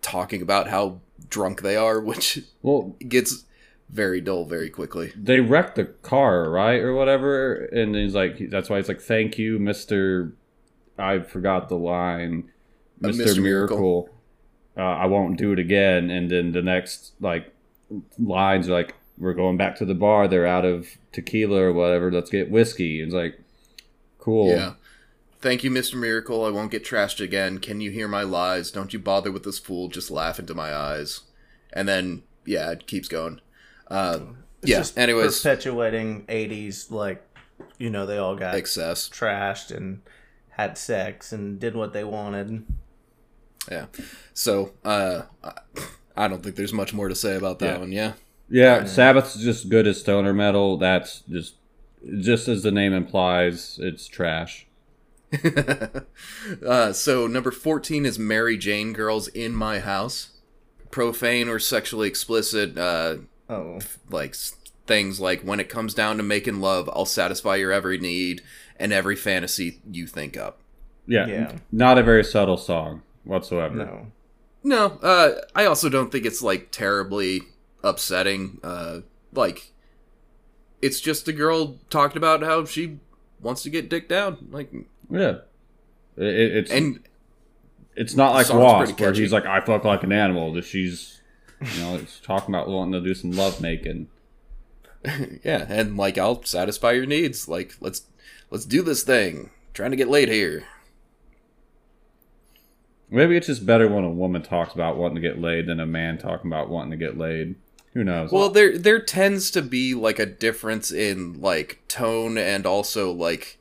talking 0.00 0.40
about 0.40 0.68
how 0.68 1.00
drunk 1.28 1.60
they 1.60 1.76
are, 1.76 2.00
which 2.10 2.40
well, 2.62 2.96
gets 3.06 3.44
very 3.90 4.22
dull 4.22 4.46
very 4.46 4.70
quickly. 4.70 5.12
they 5.14 5.38
wrecked 5.40 5.74
the 5.74 5.84
car, 5.84 6.48
right, 6.48 6.80
or 6.80 6.94
whatever, 6.94 7.56
and 7.66 7.94
he's 7.94 8.14
like, 8.14 8.48
that's 8.48 8.70
why 8.70 8.78
he's 8.78 8.88
like, 8.88 9.02
"Thank 9.02 9.36
you, 9.36 9.58
Mister." 9.58 10.32
I 10.98 11.18
forgot 11.20 11.68
the 11.68 11.76
line, 11.76 12.50
Mister 13.00 13.22
Mr. 13.24 13.42
Miracle. 13.42 13.76
Miracle. 13.76 14.08
Uh, 14.78 14.80
I 14.80 15.06
won't 15.06 15.36
do 15.36 15.52
it 15.52 15.58
again. 15.58 16.08
And 16.10 16.30
then 16.30 16.52
the 16.52 16.62
next 16.62 17.12
like 17.20 17.52
lines 18.18 18.68
are 18.68 18.72
like, 18.72 18.94
"We're 19.22 19.32
going 19.34 19.56
back 19.56 19.76
to 19.76 19.84
the 19.84 19.94
bar. 19.94 20.28
They're 20.28 20.46
out 20.46 20.64
of 20.64 20.88
tequila 21.12 21.62
or 21.62 21.72
whatever. 21.72 22.10
Let's 22.12 22.30
get 22.30 22.50
whiskey." 22.50 23.00
It's 23.00 23.14
like, 23.14 23.40
cool. 24.18 24.50
Yeah. 24.50 24.74
Thank 25.40 25.64
you, 25.64 25.70
Mr. 25.70 25.94
Miracle. 25.98 26.44
I 26.44 26.50
won't 26.50 26.70
get 26.70 26.84
trashed 26.84 27.20
again. 27.20 27.58
Can 27.58 27.80
you 27.80 27.90
hear 27.90 28.06
my 28.06 28.22
lies? 28.22 28.70
Don't 28.70 28.92
you 28.92 28.98
bother 28.98 29.32
with 29.32 29.42
this 29.42 29.58
fool. 29.58 29.88
Just 29.88 30.10
laugh 30.10 30.38
into 30.38 30.54
my 30.54 30.72
eyes. 30.74 31.20
And 31.72 31.88
then, 31.88 32.22
yeah, 32.46 32.70
it 32.70 32.86
keeps 32.86 33.08
going. 33.08 33.40
Uh, 33.88 34.18
It's 34.62 34.70
yeah. 34.70 34.78
just 34.78 34.96
Anyways, 34.98 35.40
perpetuating 35.40 36.24
'80s 36.28 36.90
like, 36.92 37.26
you 37.78 37.90
know, 37.90 38.06
they 38.06 38.18
all 38.18 38.36
got 38.36 38.54
excess. 38.54 39.08
trashed 39.08 39.74
and 39.76 40.02
had 40.50 40.78
sex 40.78 41.32
and 41.32 41.58
did 41.58 41.74
what 41.74 41.92
they 41.92 42.04
wanted. 42.04 42.64
Yeah. 43.70 43.86
So, 44.34 44.74
uh, 44.84 45.22
I- 45.42 45.52
I 46.16 46.28
don't 46.28 46.42
think 46.42 46.56
there's 46.56 46.72
much 46.74 46.92
more 46.94 47.08
to 47.08 47.14
say 47.14 47.34
about 47.36 47.58
that 47.60 47.74
Yeah. 47.74 47.78
one. 47.78 47.90
Yeah. 47.92 48.12
Yeah, 48.52 48.84
Sabbath's 48.84 49.36
just 49.36 49.68
good 49.70 49.86
as 49.86 49.98
stoner 50.00 50.34
metal. 50.34 50.76
That's 50.76 51.20
just 51.28 51.54
just 52.20 52.48
as 52.48 52.62
the 52.62 52.70
name 52.70 52.92
implies, 52.92 53.78
it's 53.80 54.06
trash. 54.08 54.66
uh, 56.66 56.92
so 56.92 57.26
number 57.26 57.50
14 57.50 58.04
is 58.04 58.18
Mary 58.18 58.56
Jane 58.58 58.92
Girls 58.92 59.28
in 59.28 59.54
My 59.54 59.78
House. 59.80 60.30
Profane 60.90 61.48
or 61.48 61.58
sexually 61.58 62.08
explicit, 62.08 62.76
uh, 62.76 63.16
Oh, 63.48 63.78
like 64.10 64.34
things 64.86 65.20
like 65.20 65.40
when 65.42 65.58
it 65.60 65.68
comes 65.70 65.94
down 65.94 66.16
to 66.18 66.22
making 66.22 66.60
love, 66.60 66.88
I'll 66.92 67.06
satisfy 67.06 67.56
your 67.56 67.72
every 67.72 67.96
need 67.98 68.42
and 68.78 68.92
every 68.92 69.16
fantasy 69.16 69.80
you 69.90 70.06
think 70.06 70.36
up. 70.36 70.58
Yeah, 71.06 71.26
Yeah. 71.26 71.52
not 71.70 71.96
a 71.98 72.02
very 72.02 72.24
subtle 72.24 72.56
song 72.58 73.02
whatsoever. 73.24 73.74
no. 73.74 74.06
No, 74.64 74.86
uh, 75.02 75.40
I 75.56 75.64
also 75.64 75.88
don't 75.88 76.12
think 76.12 76.24
it's 76.24 76.40
like 76.42 76.70
terribly 76.70 77.42
upsetting. 77.82 78.58
Uh, 78.62 79.00
like, 79.32 79.72
it's 80.80 81.00
just 81.00 81.28
a 81.28 81.32
girl 81.32 81.78
talking 81.90 82.16
about 82.16 82.42
how 82.42 82.64
she 82.64 82.98
wants 83.40 83.62
to 83.62 83.70
get 83.70 83.88
dick 83.88 84.08
down. 84.08 84.48
Like, 84.50 84.72
Yeah, 85.10 85.38
it, 86.16 86.24
it- 86.24 86.56
it's 86.56 86.70
and 86.70 87.00
it's 87.94 88.14
not 88.16 88.32
like 88.32 88.48
Wasp 88.52 88.98
where 89.00 89.12
he's 89.12 89.32
like 89.32 89.44
I 89.46 89.60
fuck 89.60 89.84
like 89.84 90.02
an 90.02 90.12
animal. 90.12 90.52
That 90.54 90.64
she's 90.64 91.20
you 91.60 91.80
know 91.80 91.96
it's 91.96 92.20
talking 92.20 92.54
about 92.54 92.68
wanting 92.68 92.92
to 92.92 93.00
do 93.00 93.14
some 93.14 93.32
love 93.32 93.60
making. 93.60 94.08
yeah, 95.44 95.66
and 95.68 95.96
like 95.96 96.16
I'll 96.18 96.42
satisfy 96.44 96.92
your 96.92 97.06
needs. 97.06 97.48
Like, 97.48 97.74
let's 97.80 98.02
let's 98.50 98.64
do 98.64 98.82
this 98.82 99.02
thing. 99.02 99.50
trying 99.74 99.90
to 99.90 99.96
get 99.96 100.08
laid 100.08 100.28
here. 100.28 100.64
Maybe 103.10 103.36
it's 103.36 103.46
just 103.46 103.66
better 103.66 103.88
when 103.88 104.04
a 104.04 104.10
woman 104.10 104.42
talks 104.42 104.72
about 104.74 104.96
wanting 104.96 105.16
to 105.16 105.20
get 105.20 105.38
laid 105.38 105.66
than 105.66 105.80
a 105.80 105.86
man 105.86 106.16
talking 106.16 106.50
about 106.50 106.70
wanting 106.70 106.92
to 106.92 106.96
get 106.96 107.18
laid. 107.18 107.56
Who 107.94 108.04
knows? 108.04 108.30
Well, 108.32 108.48
there 108.48 108.78
there 108.78 109.00
tends 109.00 109.50
to 109.52 109.62
be 109.62 109.94
like 109.94 110.18
a 110.18 110.26
difference 110.26 110.90
in 110.90 111.40
like 111.40 111.82
tone 111.88 112.38
and 112.38 112.64
also 112.66 113.12
like 113.12 113.58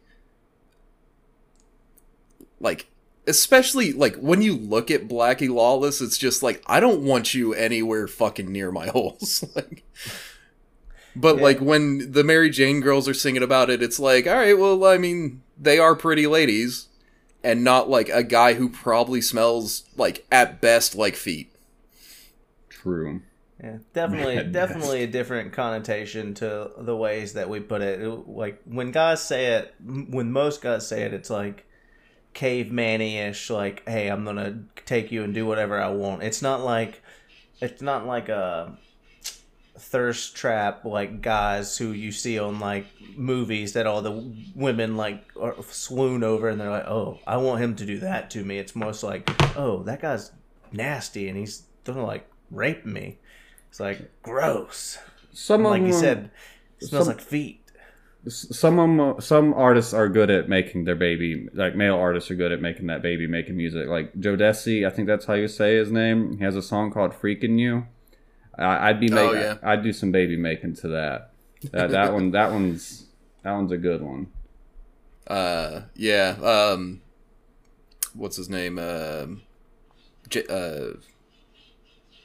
like 2.60 2.88
especially 3.28 3.94
like 3.94 4.16
when 4.16 4.42
you 4.42 4.56
look 4.56 4.90
at 4.90 5.08
Blackie 5.08 5.50
Lawless, 5.54 6.02
it's 6.02 6.18
just 6.18 6.42
like 6.44 6.64
I 6.68 6.80
don't 6.80 7.04
want 7.04 7.34
you 7.34 7.54
anywhere 7.54 8.08
fucking 8.08 8.52
near 8.52 8.72
my 8.72 8.88
holes. 8.90 9.44
like 9.56 9.84
but 11.16 11.38
Yeah. 11.38 11.42
like 11.44 11.60
when 11.60 12.12
the 12.14 12.24
Mary 12.24 12.50
Jane 12.50 12.80
girls 12.80 13.08
are 13.10 13.14
singing 13.14 13.44
about 13.44 13.70
it, 13.70 13.84
it's 13.84 14.00
like, 14.00 14.28
all 14.28 14.36
right, 14.36 14.58
well, 14.58 14.86
I 14.86 14.98
mean, 14.98 15.42
they 15.60 15.78
are 15.78 15.94
pretty 15.94 16.26
ladies, 16.26 16.88
and 17.44 17.66
not 17.66 17.90
like 17.90 18.08
a 18.08 18.24
guy 18.24 18.54
who 18.54 18.70
probably 18.70 19.20
smells 19.22 19.84
like 19.98 20.26
at 20.32 20.62
best 20.62 20.96
like 20.96 21.16
feet. 21.18 21.54
true. 22.70 23.22
Yeah, 23.64 23.78
definitely, 23.94 24.38
At 24.38 24.52
definitely 24.62 25.04
a 25.04 25.08
different 25.08 25.54
connotation 25.54 26.34
to 26.36 26.72
the 26.78 26.96
ways 26.96 27.34
that 27.34 27.48
we 27.50 27.60
put 27.60 27.82
it. 27.82 28.02
It- 28.02 28.28
Like 28.28 28.62
when 28.66 28.92
guys 28.92 29.22
say 29.24 29.54
it, 29.58 29.74
when 29.86 30.32
most 30.32 30.62
guys 30.62 30.88
say 30.88 31.04
it, 31.04 31.14
it's 31.14 31.30
like 31.30 31.66
caveman-ish. 32.34 33.50
Like, 33.50 33.88
hey, 33.88 34.08
I'm 34.10 34.26
gonna 34.26 34.64
take 34.86 35.12
you 35.12 35.24
and 35.24 35.34
do 35.34 35.46
whatever 35.46 35.80
I 35.80 35.90
want. 35.90 36.24
It's 36.24 36.42
not 36.42 36.62
like, 36.62 37.02
it's 37.62 37.82
not 37.82 38.06
like 38.08 38.30
a 38.30 38.78
thirst 39.78 40.36
trap 40.36 40.86
like 40.86 41.22
guys 41.22 41.76
who 41.78 41.92
you 41.92 42.12
see 42.12 42.38
on 42.38 42.60
like 42.60 42.86
movies 43.16 43.74
that 43.74 43.88
all 43.88 44.02
the 44.02 44.32
women 44.56 44.96
like 44.96 45.24
are 45.40 45.56
swoon 45.64 46.24
over 46.24 46.50
and 46.50 46.60
they're 46.60 46.70
like, 46.70 46.88
oh, 46.88 47.20
I 47.26 47.38
want 47.38 47.62
him 47.62 47.76
to 47.78 47.86
do 47.86 48.00
that 48.00 48.30
to 48.32 48.44
me. 48.44 48.58
It's 48.60 48.76
most 48.76 49.04
like, 49.04 49.30
oh, 49.58 49.84
that 49.84 50.02
guy's 50.02 50.32
nasty 50.72 51.28
and 51.30 51.38
he's 51.38 51.64
gonna 51.84 52.06
like 52.06 52.28
rape 52.50 52.86
me. 52.86 53.18
It's 53.72 53.80
like 53.80 54.12
gross. 54.22 55.00
Some 55.34 55.64
Like 55.64 55.82
you 55.82 55.94
said, 55.94 56.30
it 56.80 56.86
smells 56.90 57.06
some- 57.08 57.16
like 57.16 57.24
feet. 57.24 57.58
some 58.28 58.78
of 58.78 59.16
'em- 59.16 59.22
some 59.22 59.54
artists 59.56 59.94
are 59.96 60.08
good 60.08 60.30
at 60.30 60.48
making 60.48 60.84
their 60.84 60.94
baby 60.96 61.48
like 61.56 61.76
male 61.76 61.96
artists 61.96 62.30
are 62.30 62.36
good 62.36 62.52
at 62.52 62.62
making 62.62 62.86
that 62.88 63.02
baby 63.02 63.26
making 63.26 63.58
music 63.58 63.88
like 63.88 64.14
Jodeci 64.14 64.86
I 64.86 64.92
think 64.92 65.08
that's 65.08 65.26
how 65.26 65.34
you 65.34 65.48
say 65.48 65.78
his 65.78 65.92
name 65.92 66.38
he 66.38 66.44
has 66.44 66.56
a 66.56 66.62
song 66.62 66.92
called 66.92 67.14
"Freaking 67.14 67.58
You" 67.58 67.88
I, 68.60 68.90
I'd 68.90 69.00
be 69.00 69.12
Oh, 69.12 69.16
making 69.16 69.42
yeah. 69.42 69.58
I'd 69.64 69.82
do 69.82 69.92
some 69.92 70.12
baby 70.12 70.38
making 70.38 70.76
to 70.76 70.90
that 70.90 71.32
that 71.72 71.90
that 71.92 72.14
one 72.14 72.30
that 72.32 72.52
one's 72.52 73.08
that 73.42 73.54
one's 73.54 73.72
a 73.72 73.78
good 73.78 74.02
one 74.04 74.28
Uh, 75.28 75.84
yeah. 75.96 76.36
Um, 76.44 77.02
what's 78.14 78.36
his 78.36 78.50
name? 78.50 78.78
Um, 78.78 79.42
J- 80.30 80.46
uh, 80.50 80.98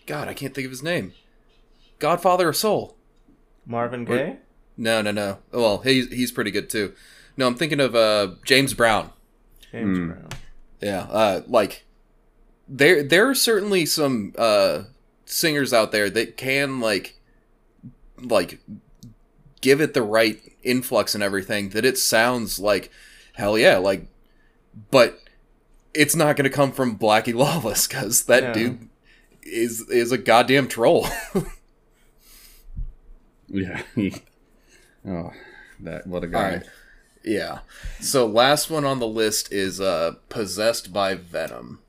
God, 0.07 0.29
I 0.29 0.35
can't 0.35 0.55
think 0.55 0.65
of 0.65 0.71
his 0.73 0.83
name. 0.83 1.13
Godfather 1.99 2.49
of 2.49 2.57
Soul. 2.57 2.97
Marvin 3.67 4.05
Gaye. 4.05 4.37
No, 4.77 5.03
no, 5.03 5.11
no. 5.11 5.39
Well, 5.53 5.79
he's 5.79 6.09
he's 6.13 6.31
pretty 6.33 6.51
good 6.51 6.69
too. 6.71 6.95
No, 7.37 7.47
I'm 7.47 7.55
thinking 7.55 7.81
of 7.81 7.95
uh 7.95 8.33
James 8.45 8.75
Brown. 8.75 9.11
James 9.73 9.99
Hmm. 9.99 10.07
Brown. 10.09 10.29
Yeah. 10.81 11.01
Uh, 11.11 11.43
like 11.47 11.85
there 12.69 13.03
there 13.03 13.29
are 13.29 13.35
certainly 13.35 13.87
some 13.87 14.35
uh 14.39 14.83
singers 15.25 15.73
out 15.73 15.93
there 15.93 16.09
that 16.11 16.37
can 16.37 16.81
like 16.81 17.19
like 18.21 18.61
give 19.61 19.81
it 19.81 19.95
the 19.95 20.03
right 20.03 20.41
influx 20.63 21.15
and 21.15 21.23
everything 21.25 21.71
that 21.71 21.85
it 21.85 21.99
sounds 21.99 22.59
like 22.59 22.91
hell 23.35 23.57
yeah 23.59 23.77
like 23.77 24.07
but 24.91 25.21
it's 25.95 26.15
not 26.17 26.37
going 26.37 26.45
to 26.49 26.55
come 26.55 26.71
from 26.73 26.99
blackie 26.99 27.35
lawless 27.35 27.87
because 27.87 28.25
that 28.25 28.43
No. 28.45 28.53
dude 28.55 28.89
is 29.43 29.89
is 29.91 30.13
a 30.13 30.19
goddamn 30.19 30.67
troll 30.69 31.07
yeah 33.49 33.83
oh 35.09 35.33
that 35.81 36.07
what 36.07 36.25
a 36.25 36.27
guy 36.27 36.51
right 36.57 36.63
Yeah. 37.25 37.59
So 38.01 38.25
last 38.25 38.71
one 38.71 38.85
on 38.85 39.01
the 39.01 39.09
list 39.09 39.53
is 39.53 39.81
uh 39.81 40.15
Possessed 40.29 40.93
by 40.93 41.15
Venom. 41.17 41.81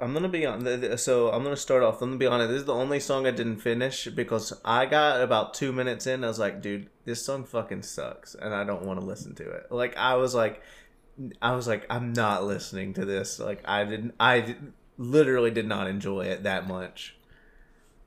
I'm 0.00 0.12
gonna 0.12 0.28
be 0.28 0.46
on. 0.46 0.64
th- 0.64 0.80
th- 0.80 0.98
So 1.00 1.30
I'm 1.32 1.42
gonna 1.42 1.56
start 1.56 1.82
off. 1.82 2.00
I'm 2.00 2.10
gonna 2.10 2.18
be 2.18 2.26
honest. 2.26 2.50
This 2.50 2.60
is 2.60 2.66
the 2.66 2.74
only 2.74 3.00
song 3.00 3.26
I 3.26 3.32
didn't 3.32 3.58
finish 3.58 4.06
because 4.06 4.52
I 4.64 4.86
got 4.86 5.20
about 5.20 5.52
two 5.54 5.72
minutes 5.72 6.06
in. 6.06 6.22
I 6.22 6.28
was 6.28 6.38
like, 6.38 6.62
dude, 6.62 6.90
this 7.06 7.24
song 7.24 7.44
fucking 7.44 7.82
sucks, 7.82 8.34
and 8.36 8.54
I 8.54 8.62
don't 8.64 8.84
want 8.84 9.00
to 9.00 9.06
listen 9.06 9.34
to 9.36 9.50
it. 9.50 9.66
Like 9.72 9.96
I 9.96 10.14
was 10.14 10.32
like, 10.34 10.62
I 11.42 11.56
was 11.56 11.66
like, 11.66 11.86
I'm 11.90 12.12
not 12.12 12.44
listening 12.44 12.94
to 12.94 13.04
this. 13.04 13.40
Like 13.40 13.62
I 13.64 13.84
didn't. 13.84 14.14
I 14.20 14.40
did, 14.42 14.72
literally 14.96 15.50
did 15.50 15.66
not 15.66 15.88
enjoy 15.88 16.26
it 16.26 16.44
that 16.44 16.68
much. 16.68 17.16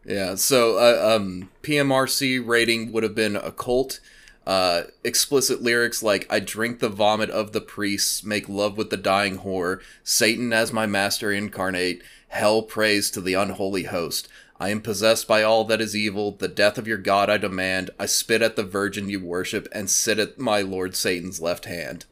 Yeah, 0.07 0.35
so 0.35 0.77
uh, 0.77 1.15
um, 1.17 1.49
PMRC 1.61 2.45
rating 2.45 2.93
would 2.93 3.03
have 3.03 3.13
been 3.13 3.35
occult. 3.35 3.99
Uh, 4.45 4.83
explicit 5.03 5.61
lyrics 5.61 6.01
like 6.01 6.25
"I 6.29 6.39
drink 6.39 6.79
the 6.79 6.87
vomit 6.87 7.29
of 7.29 7.51
the 7.51 7.59
priests, 7.59 8.23
make 8.23 8.47
love 8.47 8.77
with 8.77 8.89
the 8.89 8.95
dying 8.95 9.39
whore, 9.39 9.81
Satan 10.05 10.53
as 10.53 10.71
my 10.71 10.85
master 10.85 11.29
incarnate, 11.29 12.01
hell 12.29 12.61
prays 12.61 13.11
to 13.11 13.21
the 13.21 13.33
unholy 13.33 13.83
host. 13.83 14.29
I 14.57 14.69
am 14.69 14.79
possessed 14.79 15.27
by 15.27 15.43
all 15.43 15.65
that 15.65 15.81
is 15.81 15.93
evil. 15.93 16.31
The 16.31 16.47
death 16.47 16.77
of 16.77 16.87
your 16.87 16.97
god 16.97 17.29
I 17.29 17.37
demand. 17.37 17.89
I 17.99 18.05
spit 18.05 18.41
at 18.41 18.55
the 18.55 18.63
virgin 18.63 19.09
you 19.09 19.19
worship 19.19 19.67
and 19.73 19.89
sit 19.89 20.19
at 20.19 20.39
my 20.39 20.61
lord 20.61 20.95
Satan's 20.95 21.41
left 21.41 21.65
hand." 21.65 22.05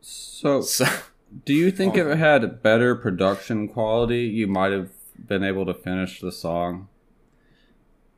So, 0.00 0.62
So, 0.62 0.86
do 1.44 1.52
you 1.52 1.70
think 1.70 1.98
if 1.98 2.06
it 2.06 2.16
had 2.16 2.62
better 2.62 2.94
production 2.94 3.68
quality, 3.68 4.22
you 4.22 4.46
might 4.46 4.72
have 4.72 4.88
been 5.28 5.44
able 5.44 5.66
to 5.66 5.74
finish 5.74 6.18
the 6.18 6.32
song? 6.32 6.88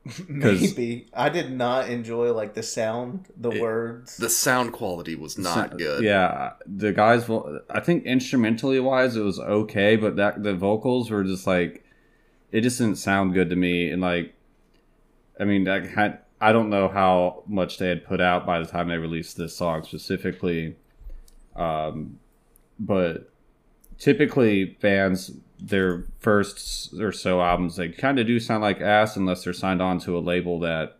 Maybe 0.29 1.07
I 1.13 1.29
did 1.29 1.51
not 1.51 1.89
enjoy 1.89 2.31
like 2.33 2.53
the 2.53 2.61
sound, 2.63 3.25
the 3.35 3.49
It- 3.51 3.61
words. 3.61 4.17
the 4.17 4.29
sound 4.29 4.71
quality 4.73 5.15
was 5.15 5.37
not 5.37 5.71
So- 5.71 5.77
good. 5.77 6.03
Yeah, 6.03 6.53
the 6.65 6.93
guys. 6.93 7.29
I 7.69 7.79
think 7.79 8.05
instrumentally 8.05 8.79
wise, 8.79 9.15
it 9.15 9.21
was 9.23 9.39
okay, 9.39 9.95
but 9.95 10.15
that 10.17 10.43
the 10.43 10.53
vocals 10.53 11.09
were 11.09 11.23
just 11.23 11.47
like, 11.47 11.83
it 12.51 12.61
just 12.61 12.77
didn't 12.77 12.97
sound 12.97 13.33
good 13.33 13.49
to 13.49 13.55
me. 13.55 13.89
And 13.89 14.01
like, 14.01 14.33
I 15.39 15.43
mean, 15.43 15.63
that 15.65 15.85
had, 15.87 16.19
I 16.39 16.51
don't 16.51 16.69
know 16.69 16.87
how 16.87 17.43
much 17.47 17.77
they 17.79 17.89
had 17.89 18.05
put 18.05 18.21
out 18.21 18.45
by 18.45 18.59
the 18.59 18.65
time 18.65 18.89
they 18.89 18.97
released 18.97 19.37
this 19.37 19.55
song 19.57 19.83
specifically, 19.83 20.75
um, 21.55 22.19
but 22.79 23.31
typically 23.97 24.65
bands 24.65 25.31
their 25.59 26.03
first 26.19 26.93
or 26.99 27.11
so 27.11 27.41
albums 27.41 27.75
they 27.77 27.89
kind 27.89 28.19
of 28.19 28.27
do 28.27 28.39
sound 28.39 28.61
like 28.61 28.81
ass 28.81 29.15
unless 29.15 29.43
they're 29.43 29.53
signed 29.53 29.81
on 29.81 29.99
to 29.99 30.17
a 30.17 30.19
label 30.19 30.59
that 30.59 30.97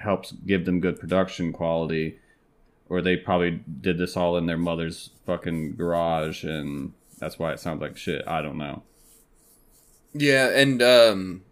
helps 0.00 0.32
give 0.32 0.64
them 0.64 0.80
good 0.80 0.98
production 0.98 1.52
quality 1.52 2.18
or 2.88 3.00
they 3.00 3.16
probably 3.16 3.62
did 3.80 3.98
this 3.98 4.16
all 4.16 4.36
in 4.36 4.46
their 4.46 4.58
mother's 4.58 5.10
fucking 5.24 5.74
garage 5.76 6.44
and 6.44 6.92
that's 7.18 7.38
why 7.38 7.52
it 7.52 7.60
sounds 7.60 7.80
like 7.80 7.96
shit. 7.96 8.26
I 8.26 8.42
don't 8.42 8.58
know. 8.58 8.82
Yeah, 10.12 10.48
and 10.48 10.82
um 10.82 11.42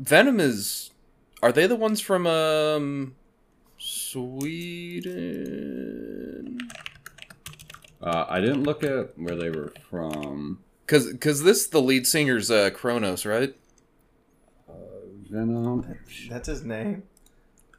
Venom 0.00 0.40
is 0.40 0.90
are 1.42 1.52
they 1.52 1.66
the 1.66 1.76
ones 1.76 2.00
from 2.00 2.26
um 2.26 3.14
Sweden? 3.76 4.98
uh, 8.00 8.24
i 8.28 8.40
didn't 8.40 8.62
look 8.62 8.82
at 8.84 9.18
where 9.18 9.34
they 9.36 9.50
were 9.50 9.72
from 9.90 10.58
Cuz 10.88 11.12
cuz 11.20 11.42
this 11.42 11.66
the 11.68 11.80
lead 11.80 12.06
singer's 12.06 12.50
uh 12.50 12.70
Cronos, 12.70 13.24
right? 13.24 13.54
venom 15.30 15.96
That's 16.30 16.48
his 16.48 16.64
name. 16.64 17.02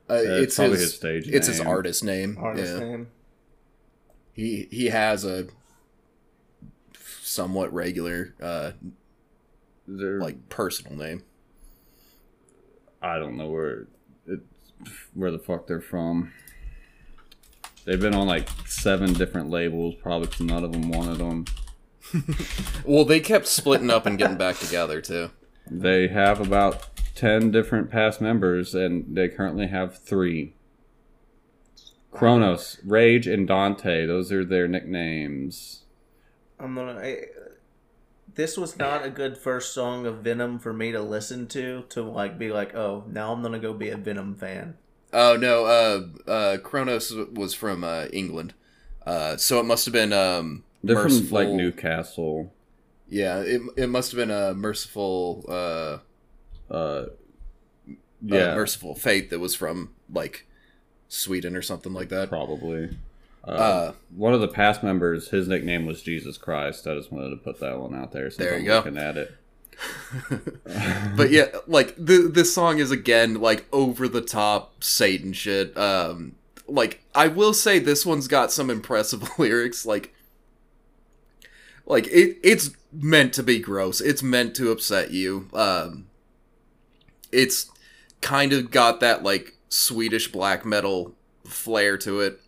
Uh, 0.09 0.13
it's 0.15 0.29
it's 0.43 0.55
probably 0.55 0.73
his, 0.77 0.81
his 0.81 0.95
stage 0.95 1.27
It's 1.27 1.47
his 1.47 1.59
artist 1.59 2.03
name. 2.03 2.37
Artist 2.39 2.73
yeah. 2.73 2.79
name. 2.79 3.07
He 4.33 4.67
he 4.71 4.85
has 4.87 5.25
a 5.25 5.47
somewhat 7.21 7.71
regular 7.73 8.33
uh 8.41 8.71
they're 9.87 10.19
like 10.19 10.35
like 10.35 10.49
personal 10.49 10.95
name. 10.97 11.23
i 13.01 13.17
don't 13.19 13.37
know 13.37 13.47
where 13.49 13.87
it, 14.27 14.39
where 15.13 15.31
the 15.31 15.37
fuck 15.39 15.67
they're 15.67 15.79
from 15.79 16.31
they've 17.85 17.99
been 18.01 18.15
on 18.15 18.27
like 18.27 18.49
seven 18.65 19.13
different 19.13 19.49
labels 19.49 19.93
probably 20.01 20.27
'cause 20.27 20.41
none 20.41 20.63
of 20.63 20.71
them 20.71 20.89
wanted 20.89 21.17
them 21.19 21.45
Well, 22.85 23.05
they 23.05 23.19
kept 23.19 23.47
splitting 23.47 23.89
up 23.89 24.05
and 24.05 24.17
getting 24.17 24.37
back 24.37 24.57
together 24.57 25.01
too. 25.01 25.29
They 25.69 26.07
have 26.07 26.39
about 26.39 26.87
10 27.15 27.51
different 27.51 27.91
past 27.91 28.21
members, 28.21 28.73
and 28.73 29.15
they 29.15 29.27
currently 29.27 29.67
have 29.67 29.97
three 29.97 30.55
Cronos, 32.11 32.79
Rage, 32.83 33.27
and 33.27 33.47
Dante. 33.47 34.05
Those 34.05 34.31
are 34.31 34.43
their 34.43 34.67
nicknames. 34.67 35.83
I'm 36.59 36.75
gonna. 36.75 36.99
I, 36.99 37.25
this 38.35 38.57
was 38.57 38.77
not 38.77 39.05
a 39.05 39.09
good 39.09 39.37
first 39.37 39.73
song 39.73 40.05
of 40.05 40.19
Venom 40.19 40.59
for 40.59 40.73
me 40.73 40.91
to 40.91 41.01
listen 41.01 41.47
to 41.49 41.83
to 41.89 42.01
like 42.01 42.39
be 42.39 42.51
like, 42.51 42.75
oh, 42.75 43.03
now 43.07 43.31
I'm 43.31 43.41
gonna 43.41 43.59
go 43.59 43.73
be 43.73 43.89
a 43.89 43.97
Venom 43.97 44.35
fan. 44.35 44.75
Oh 45.13 45.35
no, 45.35 45.65
uh, 45.65 46.29
uh, 46.29 46.57
Cronos 46.57 47.13
was 47.33 47.53
from 47.53 47.83
uh, 47.83 48.05
England, 48.11 48.53
uh, 49.05 49.37
so 49.37 49.59
it 49.59 49.65
must 49.65 49.85
have 49.85 49.93
been 49.93 50.13
um, 50.13 50.63
They're 50.83 50.95
merciful. 50.95 51.27
from 51.27 51.35
like 51.35 51.49
Newcastle. 51.49 52.53
Yeah, 53.09 53.39
it 53.39 53.61
it 53.75 53.87
must 53.87 54.11
have 54.11 54.17
been 54.17 54.31
a 54.31 54.53
Mercyful, 54.53 55.45
uh, 55.49 55.97
Uh, 56.73 57.05
yeah, 58.21 58.53
Mercyful 58.55 58.95
Fate 58.95 59.29
that 59.31 59.39
was 59.39 59.55
from 59.55 59.91
like 60.13 60.45
Sweden 61.07 61.55
or 61.55 61.61
something 61.61 61.93
like 61.93 62.09
that. 62.09 62.29
probably. 62.29 62.89
Uh, 63.47 63.51
Uh, 63.51 63.93
one 64.15 64.33
of 64.33 64.41
the 64.41 64.47
past 64.47 64.83
members, 64.83 65.29
his 65.29 65.47
nickname 65.47 65.85
was 65.85 66.01
Jesus 66.03 66.37
Christ. 66.37 66.85
I 66.85 66.93
just 66.95 67.11
wanted 67.11 67.29
to 67.31 67.37
put 67.37 67.59
that 67.61 67.79
one 67.79 67.95
out 67.95 68.11
there. 68.11 68.29
There 68.29 68.55
I'm 68.55 68.61
you 68.61 68.67
go. 68.67 68.75
Looking 68.77 68.97
at 68.97 69.17
it, 69.17 69.31
but 71.15 71.31
yeah, 71.31 71.45
like 71.67 71.95
the 71.97 72.29
this 72.31 72.53
song 72.53 72.79
is 72.79 72.91
again 72.91 73.35
like 73.35 73.65
over 73.71 74.07
the 74.07 74.21
top 74.21 74.83
Satan 74.83 75.33
shit. 75.33 75.75
Um, 75.77 76.35
like 76.67 77.01
I 77.15 77.27
will 77.27 77.53
say 77.53 77.79
this 77.79 78.05
one's 78.05 78.27
got 78.27 78.51
some 78.51 78.69
impressive 78.69 79.27
lyrics. 79.39 79.85
Like, 79.85 80.13
like 81.89 82.07
it 82.07 82.37
it's 82.41 82.71
meant 82.93 83.33
to 83.33 83.43
be 83.43 83.59
gross. 83.59 83.99
It's 83.99 84.23
meant 84.23 84.55
to 84.55 84.71
upset 84.71 85.11
you. 85.11 85.49
Um, 85.53 86.07
it's 87.31 87.69
kind 88.21 88.53
of 88.53 88.71
got 88.71 89.01
that 89.01 89.23
like 89.23 89.55
Swedish 89.67 90.31
black 90.31 90.65
metal 90.65 91.13
flair 91.45 91.97
to 91.97 92.21
it. 92.21 92.39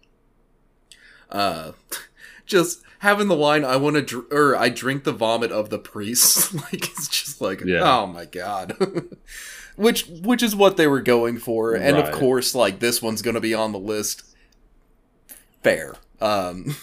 Uh, 1.30 1.74
just 2.46 2.82
having 3.00 3.28
the 3.28 3.36
line 3.36 3.66
"I 3.66 3.76
want 3.78 3.96
to," 3.98 4.02
dr- 4.02 4.32
or 4.32 4.56
"I 4.56 4.70
drink 4.70 5.04
the 5.04 5.12
vomit 5.12 5.52
of 5.52 5.70
the 5.70 5.80
priests," 5.80 6.54
like 6.72 6.90
it's 6.90 7.08
just 7.08 7.42
like, 7.42 7.62
Yeah. 7.66 7.82
oh 7.84 8.08
my 8.08 8.26
god. 8.26 8.78
which 9.76 10.06
which 10.08 10.44
is 10.44 10.56
what 10.56 10.78
they 10.78 10.88
were 10.88 11.02
going 11.02 11.38
for, 11.40 11.74
and 11.74 11.98
of 11.98 12.12
course, 12.12 12.54
like 12.54 12.80
this 12.80 13.02
one's 13.02 13.22
gonna 13.22 13.40
be 13.42 13.54
on 13.54 13.72
the 13.72 13.80
list. 13.80 14.24
Fair. 15.64 15.96
Um, 16.20 16.76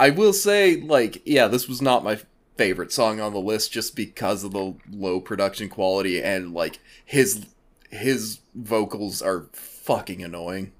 I 0.00 0.08
will 0.08 0.32
say, 0.32 0.76
like, 0.80 1.20
yeah, 1.26 1.46
this 1.46 1.68
was 1.68 1.82
not 1.82 2.02
my 2.02 2.18
favorite 2.56 2.90
song 2.90 3.20
on 3.20 3.34
the 3.34 3.38
list 3.38 3.70
just 3.70 3.94
because 3.94 4.42
of 4.42 4.52
the 4.52 4.74
low 4.90 5.20
production 5.20 5.68
quality 5.68 6.22
and 6.22 6.52
like 6.52 6.78
his 7.04 7.46
his 7.90 8.40
vocals 8.54 9.20
are 9.20 9.48
fucking 9.52 10.22
annoying. 10.22 10.72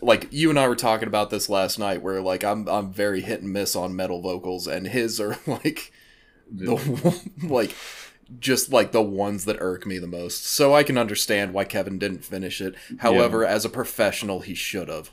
Like 0.00 0.28
you 0.30 0.50
and 0.50 0.58
I 0.58 0.68
were 0.68 0.76
talking 0.76 1.08
about 1.08 1.30
this 1.30 1.48
last 1.48 1.80
night, 1.80 2.00
where 2.00 2.20
like 2.20 2.44
I'm 2.44 2.68
I'm 2.68 2.92
very 2.92 3.22
hit 3.22 3.42
and 3.42 3.52
miss 3.52 3.74
on 3.74 3.96
metal 3.96 4.20
vocals, 4.20 4.68
and 4.68 4.86
his 4.86 5.20
are 5.20 5.36
like 5.46 5.92
the 6.48 7.20
like 7.42 7.74
just 8.38 8.72
like 8.72 8.92
the 8.92 9.02
ones 9.02 9.46
that 9.46 9.56
irk 9.58 9.84
me 9.84 9.98
the 9.98 10.06
most. 10.06 10.46
So 10.46 10.74
I 10.74 10.84
can 10.84 10.96
understand 10.96 11.52
why 11.52 11.64
Kevin 11.64 11.98
didn't 11.98 12.24
finish 12.24 12.60
it. 12.60 12.76
However, 12.98 13.44
as 13.44 13.64
a 13.64 13.68
professional, 13.68 14.40
he 14.40 14.54
should 14.54 14.88
have. 14.88 15.10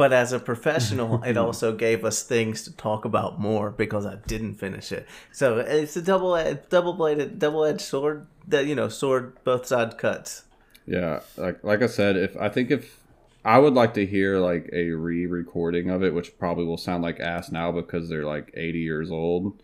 But 0.00 0.14
as 0.14 0.32
a 0.32 0.38
professional, 0.38 1.22
it 1.26 1.36
also 1.36 1.76
gave 1.76 2.06
us 2.06 2.22
things 2.22 2.62
to 2.62 2.72
talk 2.74 3.04
about 3.04 3.38
more 3.38 3.70
because 3.70 4.06
I 4.06 4.14
didn't 4.26 4.54
finish 4.54 4.92
it. 4.92 5.06
So 5.30 5.58
it's 5.58 5.94
a 5.94 6.00
double 6.00 6.42
double 6.70 6.94
bladed 6.94 7.38
double 7.38 7.66
edged 7.66 7.82
sword 7.82 8.26
that 8.48 8.64
you 8.64 8.74
know 8.74 8.88
sword 8.88 9.36
both 9.44 9.66
side 9.66 9.98
cuts. 9.98 10.44
Yeah, 10.86 11.20
like 11.36 11.62
like 11.62 11.82
I 11.82 11.86
said, 11.86 12.16
if 12.16 12.34
I 12.38 12.48
think 12.48 12.70
if 12.70 12.98
I 13.44 13.58
would 13.58 13.74
like 13.74 13.92
to 13.92 14.06
hear 14.06 14.38
like 14.38 14.70
a 14.72 14.92
re-recording 14.92 15.90
of 15.90 16.02
it, 16.02 16.14
which 16.14 16.38
probably 16.38 16.64
will 16.64 16.78
sound 16.78 17.02
like 17.02 17.20
ass 17.20 17.52
now 17.52 17.70
because 17.70 18.08
they're 18.08 18.24
like 18.24 18.50
80 18.54 18.78
years 18.78 19.10
old. 19.10 19.62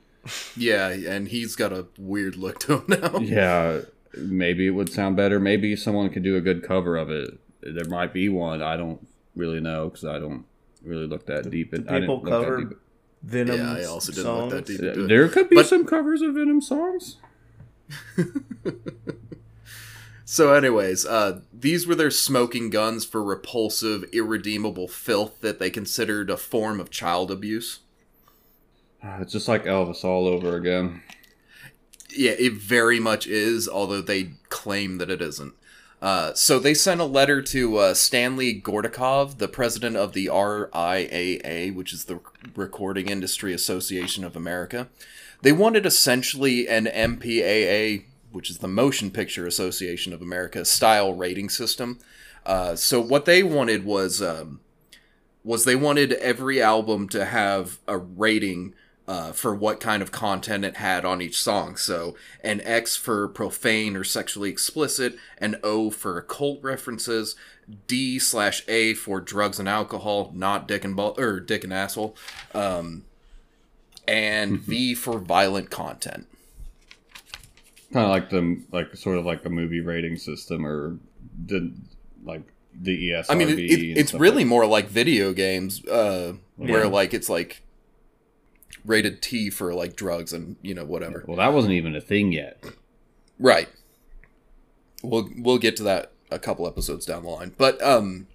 Yeah, 0.55 0.89
and 0.89 1.29
he's 1.29 1.57
got 1.57 1.73
a 1.73 1.87
weird 1.97 2.37
look 2.37 2.59
to 2.59 2.81
him 2.81 2.85
now. 3.01 3.21
Yeah, 3.21 3.81
maybe 4.15 4.67
it 4.67 4.73
would 4.73 4.93
sound 4.93 5.17
better. 5.17 5.41
Maybe 5.41 5.75
someone 5.77 6.11
could 6.11 6.25
do 6.25 6.37
a 6.37 6.43
good 6.43 6.63
cover 6.63 6.99
of 6.99 7.09
it. 7.11 7.39
There 7.63 7.89
might 7.89 8.13
be 8.13 8.29
one. 8.29 8.61
I 8.61 8.77
don't 8.77 9.01
really 9.37 9.61
know 9.61 9.89
because 9.89 10.05
I 10.05 10.19
don't 10.19 10.45
really 10.83 11.07
look 11.07 11.27
that 11.27 11.51
deep. 11.51 11.73
In, 11.75 11.89
I 11.89 12.01
People 12.01 12.19
didn't 12.19 12.31
cover. 12.31 12.77
Venom. 13.23 13.57
Yeah, 13.59 13.73
I 13.73 13.85
also 13.85 14.13
didn't 14.13 14.25
songs. 14.25 14.53
look 14.53 14.65
that 14.67 14.73
deep 14.73 14.81
into 14.83 15.05
it. 15.05 15.09
There 15.09 15.29
could 15.29 15.49
be 15.51 15.57
But- 15.57 15.67
some 15.67 15.85
covers 15.85 16.23
of 16.23 16.35
Venom 16.35 16.61
songs. 16.61 17.17
So, 20.29 20.53
anyways, 20.55 21.07
uh, 21.07 21.41
these 21.53 21.87
were 21.87 21.95
their 21.95 22.11
smoking 22.11 22.69
guns 22.69 23.05
for 23.05 23.23
repulsive, 23.23 24.05
irredeemable 24.13 24.89
filth 24.89 25.41
that 25.41 25.61
they 25.61 25.71
considered 25.71 26.31
a 26.31 26.37
form 26.37 26.81
of 26.81 26.91
child 26.91 27.31
abuse. 27.31 27.79
Uh, 29.05 29.19
It's 29.21 29.33
just 29.33 29.47
like 29.47 29.67
Elvis 29.67 30.05
all 30.05 30.27
over 30.27 30.57
again. 30.57 31.01
Yeah, 32.11 32.33
it 32.33 32.55
very 32.55 32.99
much 32.99 33.29
is, 33.29 33.69
although 33.69 34.01
they 34.01 34.33
claim 34.49 34.99
that 34.99 35.11
it 35.11 35.23
isn't. 35.23 35.55
Uh, 36.07 36.33
so 36.35 36.61
they 36.61 36.73
sent 36.73 37.01
a 37.01 37.05
letter 37.05 37.43
to 37.43 37.79
uh, 37.79 37.93
Stanley 37.93 38.61
Gortikov, 38.61 39.39
the 39.39 39.49
president 39.49 39.97
of 39.97 40.13
the 40.13 40.27
RIAA, 40.27 41.75
which 41.75 41.93
is 41.93 42.05
the 42.05 42.21
Recording 42.55 43.09
Industry 43.09 43.53
Association 43.53 44.23
of 44.23 44.37
America. 44.37 44.87
They 45.43 45.51
wanted 45.51 45.85
essentially 45.85 46.69
an 46.69 46.87
MPAA, 46.87 48.05
which 48.31 48.51
is 48.51 48.59
the 48.59 48.69
Motion 48.69 49.11
Picture 49.11 49.49
Association 49.49 50.13
of 50.13 50.23
America, 50.23 50.65
style 50.65 51.13
rating 51.13 51.49
system. 51.49 51.99
Uh, 52.45 52.77
so 52.77 53.01
what 53.01 53.25
they 53.25 53.43
wanted 53.43 53.85
was 53.85 54.23
um, 54.23 54.61
was 55.43 55.65
they 55.65 55.75
wanted 55.75 56.13
every 56.13 56.63
album 56.63 57.09
to 57.09 57.25
have 57.25 57.81
a 57.89 57.99
rating 57.99 58.75
uh, 59.09 59.33
for 59.33 59.55
what 59.55 59.79
kind 59.81 60.03
of 60.03 60.11
content 60.11 60.65
it 60.65 60.77
had 60.79 61.05
on 61.05 61.23
each 61.23 61.41
song. 61.41 61.77
So 61.77 62.17
an 62.43 62.61
X 62.63 62.97
for 62.97 63.29
profane 63.29 63.97
or 63.97 64.05
sexually 64.05 64.51
explicit, 64.51 65.17
an 65.39 65.57
O 65.63 65.91
for 65.91 66.19
occult 66.19 66.61
references, 66.63 67.37
D 67.87 68.19
slash 68.19 68.65
A 68.69 68.95
for 68.95 69.21
drugs 69.21 69.59
and 69.59 69.69
alcohol, 69.69 70.33
not 70.35 70.67
dick 70.69 70.85
and 70.85 70.97
ball 70.97 71.15
or 71.19 71.41
dick 71.41 71.65
and 71.65 71.73
asshole, 71.73 72.17
um, 72.55 73.05
and 74.09 74.61
V 74.61 74.95
for 74.95 75.19
violent 75.19 75.71
content. 75.71 76.27
Kind 77.93 78.05
of 78.07 78.11
like 78.11 78.31
the 78.31 78.63
like 78.73 78.97
sort 78.97 79.19
of 79.19 79.25
like 79.25 79.45
a 79.45 79.51
movie 79.51 79.81
rating 79.81 80.17
system 80.17 80.67
or 80.67 80.99
the 81.47 81.73
like 82.25 82.43
the 82.79 83.11
ESRB. 83.11 83.27
I 83.31 83.35
mean, 83.37 83.49
it, 83.51 83.59
it, 83.59 83.99
it's 83.99 84.13
really 84.15 84.39
like- 84.43 84.47
more 84.49 84.67
like 84.67 84.89
video 84.89 85.33
games, 85.33 85.85
uh, 85.87 86.35
where 86.57 86.89
like 86.89 87.15
it's 87.15 87.29
like 87.29 87.63
rated 88.87 89.21
T 89.21 89.51
for 89.51 89.75
like 89.75 89.97
drugs 89.97 90.33
and 90.33 90.57
you 90.63 90.75
know 90.75 90.85
whatever. 90.85 91.25
Well, 91.27 91.37
that 91.37 91.53
wasn't 91.53 91.75
even 91.75 91.95
a 91.95 92.01
thing 92.01 92.33
yet. 92.33 92.63
Right. 93.39 93.69
We'll 95.03 95.29
we'll 95.37 95.59
get 95.59 95.77
to 95.77 95.83
that 95.85 96.13
a 96.31 96.39
couple 96.39 96.67
episodes 96.67 97.07
down 97.07 97.25
the 97.25 97.31
line. 97.31 97.55
But 97.57 97.83
um 97.83 98.29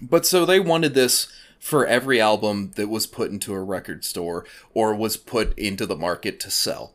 but 0.00 0.26
so 0.26 0.44
they 0.44 0.60
wanted 0.60 0.94
this 0.94 1.28
for 1.58 1.86
every 1.86 2.20
album 2.20 2.72
that 2.76 2.88
was 2.88 3.06
put 3.06 3.30
into 3.30 3.52
a 3.52 3.62
record 3.62 4.04
store 4.04 4.44
or 4.74 4.94
was 4.94 5.16
put 5.16 5.58
into 5.58 5.86
the 5.86 5.96
market 5.96 6.40
to 6.40 6.50
sell. 6.50 6.94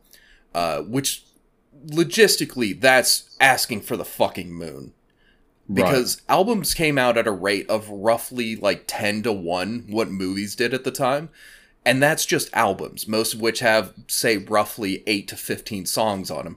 Uh 0.54 0.80
which 0.80 1.24
logistically 1.86 2.78
that's 2.78 3.36
asking 3.40 3.82
for 3.82 3.96
the 3.96 4.04
fucking 4.04 4.52
moon. 4.52 4.92
Because 5.72 6.20
albums 6.28 6.74
came 6.74 6.98
out 6.98 7.16
at 7.16 7.26
a 7.26 7.32
rate 7.32 7.68
of 7.70 7.88
roughly 7.88 8.54
like 8.54 8.84
10 8.86 9.22
to 9.22 9.32
1 9.32 9.86
what 9.88 10.10
movies 10.10 10.54
did 10.54 10.74
at 10.74 10.84
the 10.84 10.90
time. 10.90 11.30
And 11.86 12.02
that's 12.02 12.24
just 12.24 12.54
albums, 12.54 13.06
most 13.06 13.34
of 13.34 13.40
which 13.40 13.60
have, 13.60 13.92
say, 14.06 14.38
roughly 14.38 15.02
8 15.06 15.28
to 15.28 15.36
15 15.36 15.86
songs 15.86 16.30
on 16.30 16.44
them. 16.44 16.56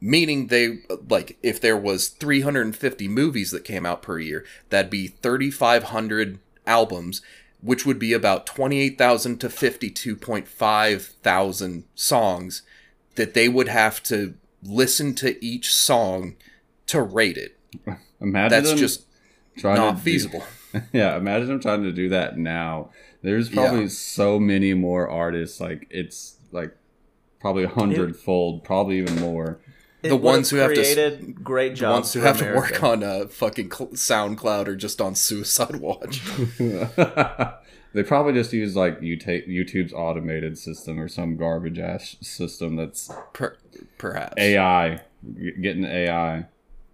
Meaning 0.00 0.46
they, 0.48 0.78
like, 1.08 1.38
if 1.42 1.60
there 1.60 1.76
was 1.76 2.08
350 2.08 3.06
movies 3.06 3.50
that 3.50 3.64
came 3.64 3.84
out 3.84 4.02
per 4.02 4.18
year, 4.18 4.44
that'd 4.70 4.90
be 4.90 5.08
3,500 5.08 6.38
albums, 6.66 7.22
which 7.60 7.84
would 7.86 7.98
be 7.98 8.12
about 8.12 8.46
28,000 8.46 9.38
to 9.38 9.48
52.5 9.48 11.00
thousand 11.02 11.84
songs 11.94 12.62
that 13.14 13.34
they 13.34 13.48
would 13.48 13.68
have 13.68 14.02
to 14.04 14.34
listen 14.62 15.14
to 15.16 15.44
each 15.44 15.72
song 15.72 16.36
to 16.86 17.02
rate 17.02 17.36
it. 17.36 17.58
imagine 18.20 18.64
That's 18.64 18.78
just 18.78 19.04
not 19.62 19.76
to 19.76 19.96
do- 19.96 20.02
feasible. 20.02 20.44
yeah, 20.92 21.16
imagine 21.16 21.48
them 21.48 21.60
trying 21.60 21.82
to 21.82 21.92
do 21.92 22.08
that 22.08 22.38
now. 22.38 22.90
There's 23.22 23.48
probably 23.48 23.82
Yeah. 23.82 23.88
so 23.88 24.38
many 24.40 24.74
more 24.74 25.08
artists. 25.08 25.60
Like 25.60 25.86
it's 25.90 26.36
like 26.50 26.76
probably 27.40 27.64
a 27.64 27.68
hundredfold, 27.68 28.64
probably 28.64 28.98
even 28.98 29.16
more. 29.20 29.58
It 30.02 30.08
The 30.08 30.16
ones 30.16 30.50
who 30.50 30.56
have 30.56 30.74
to 30.74 30.80
s- 30.80 30.94
created 30.94 31.44
great 31.44 31.70
The 31.70 31.74
jobs. 31.76 31.92
ones 31.94 32.12
who 32.14 32.20
for 32.20 32.26
have 32.26 32.38
to 32.38 32.54
work 32.54 32.82
on 32.82 33.04
uh, 33.04 33.26
fucking 33.28 33.70
cl- 33.70 33.90
SoundCloud 33.90 34.66
or 34.66 34.74
just 34.74 35.00
on 35.00 35.14
Suicide 35.14 35.76
Watch. 35.76 36.20
they 37.94 38.02
probably 38.02 38.32
just 38.32 38.52
use 38.52 38.74
like 38.74 39.00
YouTube's 39.00 39.92
automated 39.92 40.58
system 40.58 40.98
or 40.98 41.06
some 41.08 41.36
garbage 41.36 41.78
ass 41.78 42.16
system 42.20 42.74
that's 42.76 43.12
per- 43.32 43.56
perhaps. 43.98 44.34
AI, 44.38 45.00
g- 45.36 45.52
getting 45.60 45.84
AI. 45.84 46.46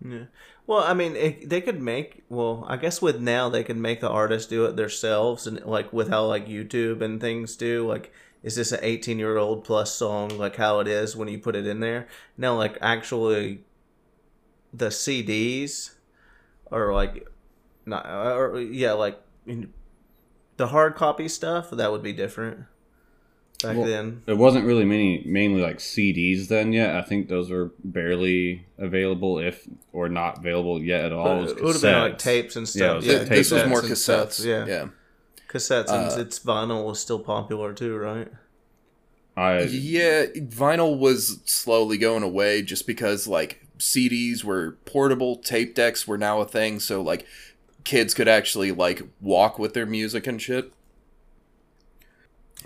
Yeah. 0.07 0.25
Well, 0.69 0.85
I 0.85 0.93
mean, 0.93 1.17
it, 1.17 1.49
they 1.49 1.63
could 1.63 1.81
make. 1.81 2.25
Well, 2.29 2.67
I 2.69 2.77
guess 2.77 3.01
with 3.01 3.23
now 3.23 3.49
they 3.49 3.65
can 3.65 3.81
make 3.81 4.03
the 4.03 4.11
artist 4.11 4.51
do 4.51 4.67
it 4.67 4.77
themselves, 4.77 5.47
and 5.47 5.65
like 5.65 5.95
with 5.95 6.11
how 6.11 6.27
like 6.27 6.47
YouTube 6.47 7.01
and 7.01 7.19
things 7.19 7.57
do. 7.57 7.89
Like, 7.89 8.13
is 8.43 8.57
this 8.57 8.71
an 8.71 8.81
eighteen-year-old 8.83 9.65
plus 9.65 9.95
song? 9.95 10.29
Like 10.29 10.57
how 10.57 10.81
it 10.81 10.87
is 10.87 11.17
when 11.17 11.29
you 11.29 11.39
put 11.39 11.57
it 11.57 11.67
in 11.67 11.81
there. 11.81 12.07
Now, 12.37 12.55
like 12.55 12.77
actually, 12.83 13.65
the 14.71 14.89
CDs 14.89 15.95
are 16.71 16.93
like, 16.93 17.27
not 17.87 18.05
or 18.07 18.61
yeah, 18.61 18.93
like 18.93 19.19
the 20.59 20.67
hard 20.67 20.97
copy 20.97 21.29
stuff. 21.29 21.71
That 21.71 21.91
would 21.93 22.03
be 22.03 22.13
different 22.13 22.67
back 23.63 23.77
Well, 23.77 23.87
then. 23.87 24.23
It 24.27 24.37
wasn't 24.37 24.65
really 24.67 24.85
many, 24.85 25.23
mainly 25.27 25.61
like 25.61 25.79
CDs 25.79 26.49
then 26.49 26.73
yet. 26.73 26.95
I 26.97 27.03
think 27.03 27.29
those 27.29 27.51
were 27.51 27.73
barely 27.83 28.67
available, 28.79 29.39
if 29.39 29.67
or 29.93 30.09
not 30.09 30.39
available 30.39 30.83
yet 30.83 31.05
at 31.05 31.13
all. 31.13 31.25
But 31.25 31.37
It 31.37 31.41
was 31.43 31.53
it 31.53 31.63
would 31.65 31.73
have 31.75 31.83
been 31.83 32.01
like 32.01 32.19
tapes 32.19 32.57
and 32.57 32.67
Yeah, 32.67 32.71
stuff. 32.71 32.97
was 32.97 33.07
Yeah, 33.07 33.13
like 33.15 33.29
Th- 33.29 33.39
this 33.39 33.51
was 33.51 33.63
tapes 33.63 33.69
more 33.71 33.81
and 33.81 33.89
cassettes. 33.91 34.45
Yeah. 34.45 34.67
yeah. 34.67 34.89
cassettes 35.49 35.89
and 35.91 36.13
Uh, 36.13 36.21
its 36.21 36.39
vinyl 36.39 36.87
was 36.87 37.01
still 37.01 37.19
popular 37.19 37.73
too, 37.73 37.97
right? 37.97 38.29
I 39.37 39.63
Yeah, 39.63 40.27
vinyl 40.37 40.99
was 40.99 41.41
slowly 41.45 41.97
going 41.99 42.23
away 42.23 42.63
just 42.63 42.87
because 42.87 43.27
like 43.27 43.61
CDs 43.79 44.43
were 44.45 44.77
portable, 44.85 45.37
tape 45.37 45.75
decks 45.75 46.07
were 46.09 46.19
now 46.19 46.41
a 46.41 46.45
thing, 46.45 46.81
so 46.81 47.01
like 47.01 47.27
kids 47.85 48.15
could 48.15 48.29
actually 48.29 48.73
like 48.73 49.03
walk 49.21 49.59
with 49.59 49.75
their 49.75 49.87
music 49.87 50.27
and 50.27 50.43
shit, 50.43 50.73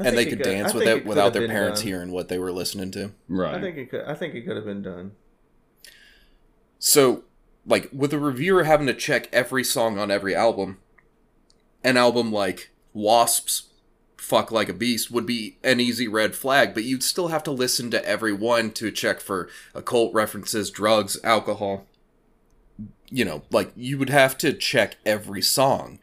I 0.00 0.06
and 0.08 0.16
they 0.16 0.24
could 0.24 0.38
could- 0.38 0.44
dance 0.44 0.72
with 0.72 0.84
think 0.84 1.02
it 1.02 1.06
without 1.06 1.32
their 1.34 1.46
parents 1.48 1.80
done. 1.80 1.88
hearing 1.88 2.10
what 2.12 2.28
they 2.28 2.38
were 2.38 2.52
listening 2.52 2.90
to. 2.92 3.12
right. 3.28 3.54
I 3.56 3.60
think 3.60 3.76
it 3.76 3.90
could. 3.90 4.04
I 4.06 4.14
think 4.14 4.34
it 4.34 4.42
could 4.42 4.56
have 4.56 4.64
been 4.64 4.82
done. 4.82 5.12
So, 6.78 7.24
like, 7.66 7.88
with 7.92 8.12
a 8.12 8.18
reviewer 8.18 8.64
having 8.64 8.86
to 8.88 8.94
check 8.94 9.28
every 9.32 9.62
song 9.62 9.98
on 9.98 10.10
every 10.10 10.34
album, 10.34 10.78
an 11.84 11.96
album 11.96 12.32
like 12.32 12.70
W.A.S.P.'s, 12.94 13.64
Fuck 14.16 14.50
Like 14.52 14.68
a 14.68 14.72
Beast 14.74 15.10
would 15.10 15.26
be 15.26 15.58
an 15.64 15.80
easy 15.80 16.06
red 16.08 16.34
flag, 16.34 16.74
but 16.74 16.84
you'd 16.84 17.02
still 17.02 17.28
have 17.28 17.42
to 17.44 17.50
listen 17.50 17.90
to 17.90 18.04
every 18.06 18.32
one 18.32 18.70
to 18.72 18.90
check 18.90 19.20
for 19.20 19.48
occult 19.74 20.14
references, 20.14 20.70
drugs, 20.70 21.18
alcohol. 21.24 21.86
You 23.10 23.24
know, 23.24 23.42
like, 23.50 23.72
you 23.76 23.98
would 23.98 24.10
have 24.10 24.38
to 24.38 24.52
check 24.52 24.96
every 25.04 25.42
song. 25.42 25.98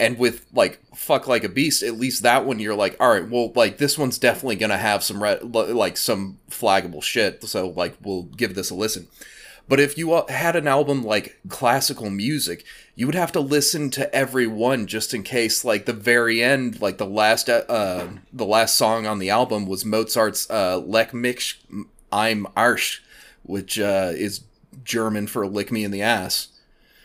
And 0.00 0.18
with, 0.18 0.46
like, 0.52 0.80
Fuck 0.94 1.28
Like 1.28 1.44
a 1.44 1.48
Beast, 1.48 1.82
at 1.82 1.98
least 1.98 2.24
that 2.24 2.44
one 2.44 2.58
you're 2.58 2.74
like, 2.74 3.00
alright, 3.00 3.28
well, 3.28 3.52
like, 3.54 3.78
this 3.78 3.96
one's 3.96 4.18
definitely 4.18 4.56
gonna 4.56 4.76
have 4.76 5.04
some, 5.04 5.22
re- 5.22 5.38
like, 5.40 5.96
some 5.96 6.38
flaggable 6.50 7.02
shit, 7.02 7.44
so, 7.44 7.68
like, 7.68 7.94
we'll 8.02 8.24
give 8.24 8.54
this 8.54 8.70
a 8.70 8.74
listen. 8.74 9.06
But 9.68 9.80
if 9.80 9.96
you 9.96 10.12
uh, 10.12 10.30
had 10.30 10.56
an 10.56 10.68
album 10.68 11.02
like 11.02 11.38
classical 11.48 12.10
music, 12.10 12.64
you 12.94 13.06
would 13.06 13.14
have 13.14 13.32
to 13.32 13.40
listen 13.40 13.90
to 13.90 14.14
every 14.14 14.46
one 14.46 14.86
just 14.86 15.14
in 15.14 15.22
case. 15.22 15.64
Like 15.64 15.86
the 15.86 15.92
very 15.92 16.42
end, 16.42 16.82
like 16.82 16.98
the 16.98 17.06
last 17.06 17.48
uh, 17.48 17.64
uh 17.68 18.08
the 18.32 18.44
last 18.44 18.76
song 18.76 19.06
on 19.06 19.18
the 19.18 19.30
album 19.30 19.66
was 19.66 19.84
Mozart's 19.84 20.48
uh, 20.50 20.78
"Leck 20.78 21.14
mich 21.14 21.62
im 21.70 22.46
Arsch," 22.56 23.00
which 23.42 23.78
uh, 23.78 24.12
is 24.14 24.42
German 24.84 25.26
for 25.26 25.46
"Lick 25.46 25.72
me 25.72 25.84
in 25.84 25.90
the 25.90 26.02
ass." 26.02 26.48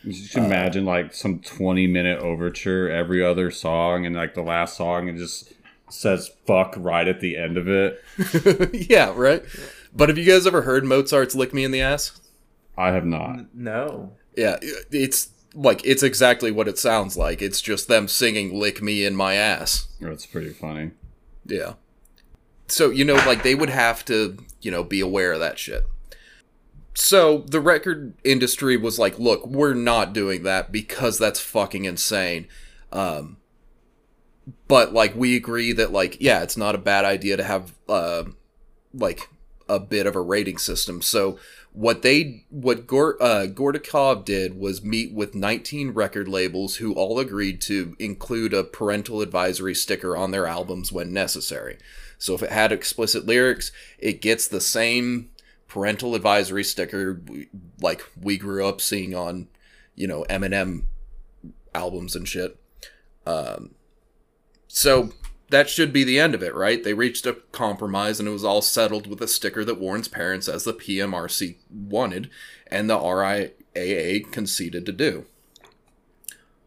You 0.03 0.13
should 0.13 0.41
uh, 0.41 0.45
imagine 0.45 0.85
like 0.85 1.13
some 1.13 1.39
twenty 1.39 1.88
minute 1.88 2.19
overture 2.19 2.89
every 2.89 3.23
other 3.23 3.51
song, 3.51 4.05
and 4.05 4.15
like 4.15 4.34
the 4.34 4.41
last 4.41 4.77
song, 4.77 5.09
and 5.09 5.17
just 5.17 5.53
says 5.89 6.31
"fuck" 6.45 6.73
right 6.77 7.07
at 7.07 7.19
the 7.19 7.38
end 7.38 7.57
of 7.57 7.67
it. 7.67 8.01
yeah, 8.89 9.13
right. 9.15 9.43
But 9.93 10.09
have 10.09 10.17
you 10.17 10.26
guys 10.26 10.47
ever 10.47 10.61
heard 10.61 10.85
Mozart's 10.85 11.35
"Lick 11.35 11.53
me 11.53 11.63
in 11.63 11.71
the 11.71 11.81
ass"? 11.81 12.19
I 12.77 12.89
have 12.89 13.05
not. 13.05 13.53
No. 13.53 14.13
Yeah, 14.38 14.57
it's 14.61 15.30
like 15.53 15.81
it's 15.84 16.03
exactly 16.03 16.51
what 16.51 16.67
it 16.67 16.77
sounds 16.77 17.17
like. 17.17 17.41
It's 17.41 17.61
just 17.61 17.88
them 17.88 18.07
singing 18.07 18.57
"Lick 18.57 18.81
me 18.81 19.03
in 19.03 19.15
my 19.15 19.34
ass." 19.34 19.88
That's 19.99 20.26
pretty 20.26 20.51
funny. 20.51 20.91
Yeah. 21.45 21.73
So, 22.67 22.89
you 22.89 23.03
know, 23.03 23.15
like 23.15 23.43
they 23.43 23.55
would 23.55 23.69
have 23.69 24.05
to, 24.05 24.38
you 24.61 24.71
know, 24.71 24.84
be 24.84 24.99
aware 24.99 25.34
of 25.34 25.39
that 25.39 25.57
shit. 25.57 25.84
So 26.93 27.39
the 27.39 27.61
record 27.61 28.13
industry 28.23 28.75
was 28.75 28.99
like, 28.99 29.17
look, 29.19 29.45
we're 29.45 29.73
not 29.73 30.13
doing 30.13 30.43
that 30.43 30.71
because 30.71 31.17
that's 31.17 31.39
fucking 31.39 31.85
insane. 31.85 32.47
Um, 32.91 33.37
but 34.67 34.93
like 34.93 35.15
we 35.15 35.35
agree 35.35 35.71
that 35.73 35.91
like, 35.91 36.17
yeah, 36.19 36.41
it's 36.41 36.57
not 36.57 36.75
a 36.75 36.79
bad 36.79 37.05
idea 37.05 37.37
to 37.37 37.43
have 37.43 37.73
uh, 37.87 38.23
like 38.93 39.29
a 39.67 39.79
bit 39.79 40.07
of 40.07 40.15
a 40.15 40.21
rating 40.21 40.57
system. 40.57 41.01
So 41.01 41.37
What 41.71 42.01
they 42.01 42.45
what 42.49 42.87
Gor, 42.87 43.21
uh, 43.21 43.45
Gortikov 43.47 44.25
did 44.25 44.59
was 44.59 44.83
meet 44.83 45.13
with 45.13 45.35
19 45.35 45.91
record 45.91 46.27
labels 46.27 46.77
who 46.77 46.93
all 46.93 47.19
agreed 47.19 47.61
to 47.61 47.95
include 47.99 48.53
a 48.53 48.63
parental 48.63 49.21
advisory 49.21 49.75
sticker 49.75 50.17
on 50.17 50.31
their 50.31 50.47
albums 50.47 50.91
when 50.91 51.13
necessary. 51.13 51.77
So 52.17 52.33
if 52.33 52.41
it 52.41 52.51
had 52.51 52.71
explicit 52.71 53.25
lyrics, 53.27 53.71
it 53.99 54.19
gets 54.21 54.47
the 54.47 54.59
same 54.59 55.29
parental 55.69 56.15
advisory 56.15 56.63
sticker 56.63 57.21
like 57.79 58.03
we 58.19 58.37
grew 58.37 58.65
up 58.67 58.81
seeing 58.81 59.15
on, 59.15 59.47
you 59.95 60.07
know, 60.07 60.25
Eminem 60.29 60.85
albums 61.73 62.15
and 62.15 62.27
shit. 62.27 62.59
Um, 63.25 63.75
so 64.67 65.11
that 65.51 65.69
should 65.69 65.93
be 65.93 66.03
the 66.03 66.19
end 66.19 66.35
of 66.35 66.43
it, 66.43 66.53
right? 66.53 66.83
They 66.83 66.93
reached 66.93 67.25
a 67.25 67.37
compromise 67.51 68.19
and 68.19 68.27
it 68.27 68.31
was 68.31 68.43
all 68.43 68.61
settled 68.61 69.07
with 69.07 69.21
a 69.21 69.27
sticker 69.27 69.63
that 69.63 69.79
warns 69.79 70.07
parents 70.07 70.49
as 70.49 70.63
the 70.63 70.73
PMRC 70.73 71.57
wanted 71.71 72.29
and 72.67 72.89
the 72.89 72.97
RIAA 72.97 74.31
conceded 74.31 74.85
to 74.85 74.91
do. 74.91 75.25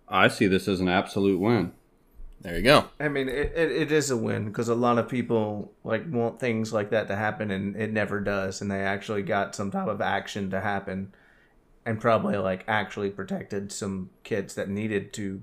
I 0.09 0.29
see 0.29 0.47
this 0.47 0.69
as 0.69 0.81
an 0.81 0.89
absolute 0.89 1.41
win. 1.41 1.73
There 2.43 2.57
you 2.57 2.63
go. 2.63 2.87
I 2.99 3.07
mean, 3.07 3.29
it, 3.29 3.53
it, 3.55 3.71
it 3.71 3.93
is 3.93 4.11
a 4.11 4.17
win 4.17 4.47
because 4.47 4.69
a 4.69 4.75
lot 4.75 4.99
of 4.99 5.09
people 5.09 5.73
like 5.85 6.11
want 6.11 6.41
things 6.41 6.73
like 6.73 6.91
that 6.91 7.07
to 7.07 7.15
happen, 7.15 7.53
and 7.53 7.77
it 7.77 7.93
never 7.93 8.19
does. 8.21 8.61
And 8.61 8.69
they 8.69 8.81
actually 8.81 9.23
got 9.23 9.55
some 9.55 9.71
type 9.71 9.87
of 9.87 10.01
action 10.01 10.51
to 10.51 10.61
happen, 10.61 11.15
and 11.87 12.01
probably 12.01 12.37
like 12.37 12.65
actually 12.67 13.11
protected 13.11 13.71
some 13.71 14.11
kids 14.25 14.57
that 14.57 14.69
needed 14.69 15.13
to 15.15 15.43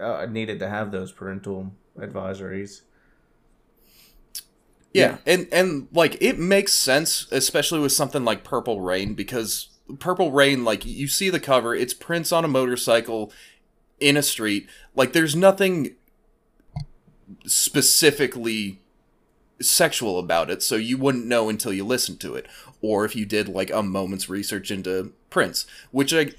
uh, 0.00 0.26
needed 0.26 0.58
to 0.60 0.70
have 0.70 0.90
those 0.90 1.12
parental 1.12 1.72
advisories. 1.98 2.80
Yeah, 4.94 5.18
and 5.26 5.48
and 5.52 5.88
like 5.92 6.16
it 6.22 6.38
makes 6.38 6.72
sense, 6.72 7.26
especially 7.30 7.80
with 7.80 7.92
something 7.92 8.24
like 8.24 8.42
Purple 8.42 8.80
Rain, 8.80 9.12
because 9.12 9.68
Purple 9.98 10.32
Rain, 10.32 10.64
like 10.64 10.86
you 10.86 11.08
see 11.08 11.28
the 11.28 11.40
cover, 11.40 11.74
it's 11.74 11.92
Prince 11.92 12.32
on 12.32 12.44
a 12.44 12.48
motorcycle 12.48 13.32
in 14.00 14.16
a 14.16 14.22
street. 14.22 14.68
Like 14.94 15.12
there's 15.12 15.36
nothing 15.36 15.94
specifically 17.46 18.80
sexual 19.60 20.18
about 20.18 20.50
it, 20.50 20.62
so 20.62 20.76
you 20.76 20.96
wouldn't 20.96 21.26
know 21.26 21.48
until 21.48 21.72
you 21.72 21.84
listened 21.84 22.20
to 22.20 22.34
it, 22.34 22.46
or 22.80 23.04
if 23.04 23.14
you 23.14 23.26
did 23.26 23.48
like 23.48 23.70
a 23.70 23.82
moment's 23.82 24.28
research 24.28 24.70
into 24.70 25.12
Prince, 25.28 25.66
which 25.90 26.12
I 26.14 26.32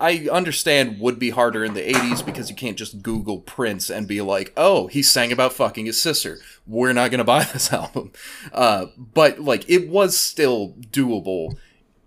I 0.00 0.28
understand 0.30 1.00
would 1.00 1.18
be 1.18 1.30
harder 1.30 1.64
in 1.64 1.74
the 1.74 1.92
80s 1.92 2.24
because 2.24 2.48
you 2.48 2.54
can't 2.54 2.76
just 2.76 3.02
Google 3.02 3.38
Prince 3.38 3.90
and 3.90 4.06
be 4.06 4.20
like, 4.20 4.52
oh, 4.56 4.86
he 4.86 5.02
sang 5.02 5.32
about 5.32 5.52
fucking 5.52 5.86
his 5.86 6.00
sister. 6.00 6.38
We're 6.66 6.92
not 6.92 7.10
going 7.10 7.18
to 7.24 7.24
buy 7.24 7.44
this 7.44 7.72
album. 7.72 8.12
Uh, 8.52 8.86
but, 8.96 9.40
like, 9.40 9.68
it 9.68 9.88
was 9.88 10.16
still 10.16 10.74
doable 10.92 11.56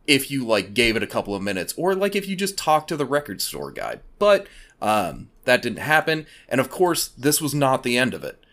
if 0.08 0.32
you, 0.32 0.46
like, 0.46 0.74
gave 0.74 0.96
it 0.96 1.04
a 1.04 1.08
couple 1.08 1.36
of 1.36 1.44
minutes 1.44 1.74
or, 1.76 1.94
like, 1.94 2.16
if 2.16 2.28
you 2.28 2.36
just 2.36 2.58
talked 2.58 2.88
to 2.90 2.98
the 2.98 3.06
record 3.06 3.42
store 3.42 3.72
guy. 3.72 4.00
But 4.20 4.48
um, 4.82 5.30
that 5.46 5.62
didn't 5.62 5.80
happen. 5.80 6.26
And, 6.50 6.60
of 6.60 6.70
course, 6.70 7.08
this 7.08 7.42
was 7.42 7.54
not 7.54 7.84
the 7.84 7.98
end 7.98 8.14
of 8.14 8.24
it. 8.24 8.44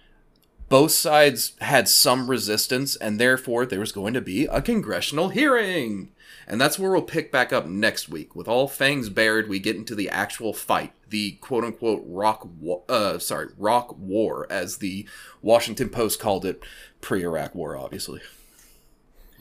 Both 0.68 0.92
sides 0.92 1.52
had 1.60 1.88
some 1.88 2.28
resistance, 2.28 2.94
and 2.96 3.18
therefore 3.18 3.64
there 3.64 3.80
was 3.80 3.92
going 3.92 4.12
to 4.14 4.20
be 4.20 4.44
a 4.46 4.60
congressional 4.60 5.30
hearing. 5.30 6.10
And 6.46 6.60
that's 6.60 6.78
where 6.78 6.90
we'll 6.90 7.02
pick 7.02 7.32
back 7.32 7.52
up 7.52 7.66
next 7.66 8.08
week. 8.08 8.34
With 8.34 8.48
all 8.48 8.68
fangs 8.68 9.08
bared, 9.08 9.48
we 9.48 9.58
get 9.58 9.76
into 9.76 9.94
the 9.94 10.10
actual 10.10 10.52
fight, 10.52 10.92
the 11.08 11.32
quote 11.32 11.64
unquote 11.64 12.02
rock, 12.06 12.46
wa- 12.60 12.80
uh, 12.88 13.18
sorry, 13.18 13.48
rock 13.56 13.96
war, 13.98 14.46
as 14.50 14.78
the 14.78 15.06
Washington 15.42 15.88
Post 15.88 16.20
called 16.20 16.44
it, 16.44 16.62
pre-Iraq 17.00 17.54
War, 17.54 17.76
obviously. 17.76 18.20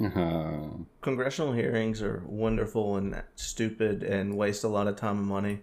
Uh, 0.04 0.68
Congressional 1.02 1.54
hearings 1.54 2.02
are 2.02 2.24
wonderful 2.26 2.98
and 2.98 3.22
stupid 3.36 4.04
and 4.04 4.38
waste 4.38 4.64
a 4.64 4.68
lot 4.68 4.88
of 4.88 4.96
time 4.96 5.18
and 5.18 5.28
money. 5.28 5.60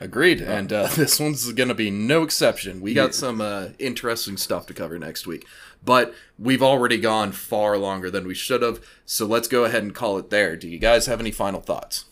Agreed, 0.00 0.40
and 0.40 0.72
uh, 0.72 0.86
this 0.94 1.20
one's 1.20 1.50
going 1.52 1.68
to 1.68 1.74
be 1.74 1.90
no 1.90 2.22
exception. 2.22 2.80
We 2.80 2.94
got 2.94 3.14
some 3.14 3.40
uh, 3.40 3.68
interesting 3.78 4.36
stuff 4.36 4.66
to 4.66 4.74
cover 4.74 4.98
next 4.98 5.26
week, 5.26 5.46
but 5.84 6.14
we've 6.38 6.62
already 6.62 6.98
gone 6.98 7.32
far 7.32 7.78
longer 7.78 8.10
than 8.10 8.26
we 8.26 8.34
should 8.34 8.62
have, 8.62 8.84
so 9.06 9.26
let's 9.26 9.48
go 9.48 9.64
ahead 9.64 9.82
and 9.82 9.94
call 9.94 10.18
it 10.18 10.30
there. 10.30 10.56
Do 10.56 10.68
you 10.68 10.78
guys 10.78 11.06
have 11.06 11.20
any 11.20 11.30
final 11.30 11.60
thoughts? 11.60 12.06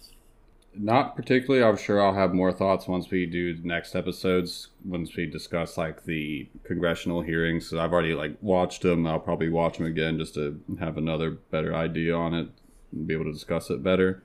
not 0.74 1.16
particularly. 1.16 1.64
I'm 1.64 1.76
sure 1.76 2.02
I'll 2.02 2.14
have 2.14 2.32
more 2.32 2.52
thoughts 2.52 2.88
once 2.88 3.10
we 3.10 3.26
do 3.26 3.54
the 3.54 3.66
next 3.66 3.94
episodes. 3.94 4.68
Once 4.84 5.14
we 5.16 5.26
discuss 5.26 5.76
like 5.76 6.04
the 6.04 6.48
congressional 6.64 7.22
hearings, 7.22 7.68
so 7.68 7.78
I've 7.78 7.92
already 7.92 8.14
like 8.14 8.36
watched 8.40 8.82
them. 8.82 9.06
I'll 9.06 9.20
probably 9.20 9.48
watch 9.48 9.78
them 9.78 9.86
again 9.86 10.18
just 10.18 10.34
to 10.34 10.60
have 10.80 10.96
another 10.96 11.30
better 11.30 11.74
idea 11.74 12.14
on 12.14 12.34
it 12.34 12.48
and 12.92 13.06
be 13.06 13.14
able 13.14 13.24
to 13.24 13.32
discuss 13.32 13.70
it 13.70 13.82
better. 13.82 14.22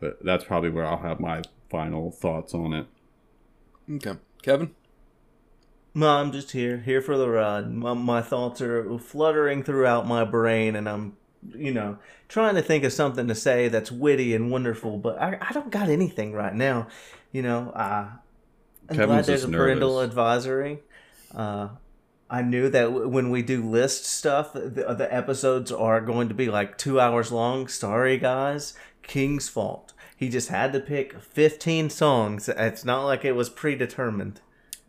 But 0.00 0.24
that's 0.24 0.44
probably 0.44 0.70
where 0.70 0.86
I'll 0.86 0.98
have 0.98 1.20
my 1.20 1.42
final 1.70 2.10
thoughts 2.10 2.54
on 2.54 2.72
it. 2.72 2.86
Okay, 3.90 4.18
Kevin. 4.42 4.74
No, 5.94 6.08
I'm 6.08 6.32
just 6.32 6.50
here, 6.50 6.78
here 6.78 7.00
for 7.00 7.16
the 7.16 7.28
ride. 7.28 7.70
My, 7.72 7.94
my 7.94 8.20
thoughts 8.20 8.60
are 8.60 8.98
fluttering 8.98 9.62
throughout 9.62 10.08
my 10.08 10.24
brain, 10.24 10.74
and 10.74 10.88
I'm, 10.88 11.16
you 11.54 11.72
know, 11.72 11.98
trying 12.28 12.56
to 12.56 12.62
think 12.62 12.82
of 12.82 12.92
something 12.92 13.28
to 13.28 13.34
say 13.34 13.68
that's 13.68 13.92
witty 13.92 14.34
and 14.34 14.50
wonderful, 14.50 14.98
but 14.98 15.20
I, 15.20 15.38
I 15.40 15.52
don't 15.52 15.70
got 15.70 15.88
anything 15.88 16.32
right 16.32 16.54
now. 16.54 16.88
You 17.30 17.42
know, 17.42 17.70
uh, 17.70 18.08
I'm 18.88 18.96
Kevin's 18.96 19.06
glad 19.06 19.24
there's 19.26 19.44
a 19.44 19.46
just 19.46 19.52
parental 19.52 20.00
advisory. 20.00 20.80
Uh, 21.34 21.68
I 22.28 22.42
knew 22.42 22.68
that 22.70 22.84
w- 22.84 23.08
when 23.08 23.30
we 23.30 23.42
do 23.42 23.62
list 23.62 24.04
stuff, 24.04 24.52
the, 24.52 24.94
the 24.96 25.08
episodes 25.14 25.70
are 25.70 26.00
going 26.00 26.28
to 26.28 26.34
be 26.34 26.48
like 26.48 26.76
two 26.78 26.98
hours 26.98 27.30
long. 27.30 27.68
Sorry, 27.68 28.18
guys. 28.18 28.74
King's 29.02 29.48
fault. 29.48 29.83
He 30.16 30.28
just 30.28 30.48
had 30.48 30.72
to 30.72 30.80
pick 30.80 31.20
15 31.20 31.90
songs. 31.90 32.48
It's 32.48 32.84
not 32.84 33.04
like 33.04 33.24
it 33.24 33.32
was 33.32 33.48
predetermined. 33.50 34.40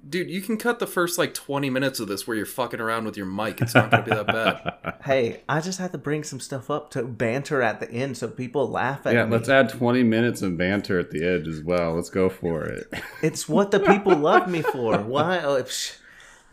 Dude, 0.07 0.29
you 0.29 0.39
can 0.41 0.57
cut 0.57 0.77
the 0.77 0.85
first 0.85 1.17
like 1.17 1.33
20 1.33 1.71
minutes 1.71 1.99
of 1.99 2.07
this 2.07 2.27
where 2.27 2.37
you're 2.37 2.45
fucking 2.45 2.79
around 2.79 3.05
with 3.05 3.17
your 3.17 3.25
mic. 3.25 3.59
It's 3.59 3.73
not 3.73 3.89
going 3.89 4.03
to 4.03 4.09
be 4.09 4.15
that 4.15 4.27
bad. 4.27 4.95
Hey, 5.05 5.41
I 5.47 5.61
just 5.61 5.77
had 5.79 5.91
to 5.91 5.97
bring 5.99 6.23
some 6.23 6.39
stuff 6.39 6.69
up 6.71 6.89
to 6.91 7.03
banter 7.03 7.61
at 7.61 7.79
the 7.79 7.89
end 7.91 8.17
so 8.17 8.27
people 8.27 8.67
laugh 8.69 9.05
at 9.05 9.13
Yeah, 9.13 9.25
me. 9.25 9.31
Yeah, 9.31 9.37
let's 9.37 9.49
add 9.49 9.69
20 9.69 10.03
minutes 10.03 10.41
of 10.41 10.57
banter 10.57 10.99
at 10.99 11.11
the 11.11 11.23
edge 11.23 11.47
as 11.47 11.61
well. 11.61 11.93
Let's 11.93 12.09
go 12.09 12.29
for 12.29 12.63
it. 12.65 12.91
It's 13.21 13.47
what 13.49 13.71
the 13.71 13.79
people 13.79 14.15
love 14.15 14.47
me 14.49 14.61
for. 14.61 14.97
Why? 14.97 15.39
oh, 15.43 15.63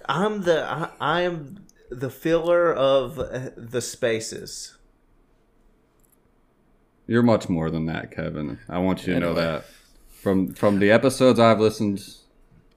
I'm 0.07 0.43
the 0.43 0.65
I, 0.65 0.91
I 1.01 1.21
am 1.23 1.65
the 1.91 2.11
filler 2.11 2.73
of 2.73 3.19
uh, 3.19 3.51
the 3.57 3.81
spaces. 3.81 4.77
You're 7.13 7.23
much 7.23 7.47
more 7.51 7.71
than 7.71 7.85
that, 7.87 8.11
Kevin. 8.11 8.59
I 8.71 8.79
want 8.79 9.07
you 9.07 9.13
to 9.13 9.21
know 9.21 9.35
that. 9.35 9.67
From 10.09 10.55
from 10.55 10.79
the 10.79 10.91
episodes 10.91 11.39
I've 11.39 11.61
listened 11.61 12.03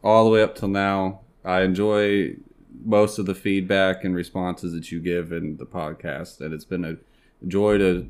all 0.03 0.26
the 0.26 0.30
way 0.30 0.44
up 0.44 0.56
till 0.56 0.68
now, 0.68 1.22
I 1.45 1.62
enjoy 1.62 2.36
most 2.84 3.18
of 3.18 3.28
the 3.28 3.34
feedback 3.34 4.03
and 4.03 4.14
responses 4.14 4.74
that 4.74 4.91
you 4.91 4.99
give 4.99 5.32
in 5.32 5.56
the 5.56 5.66
podcast, 5.66 6.41
and 6.41 6.53
it's 6.53 6.66
been 6.66 6.84
a 6.84 6.98
joy 7.48 7.78
to 7.78 8.10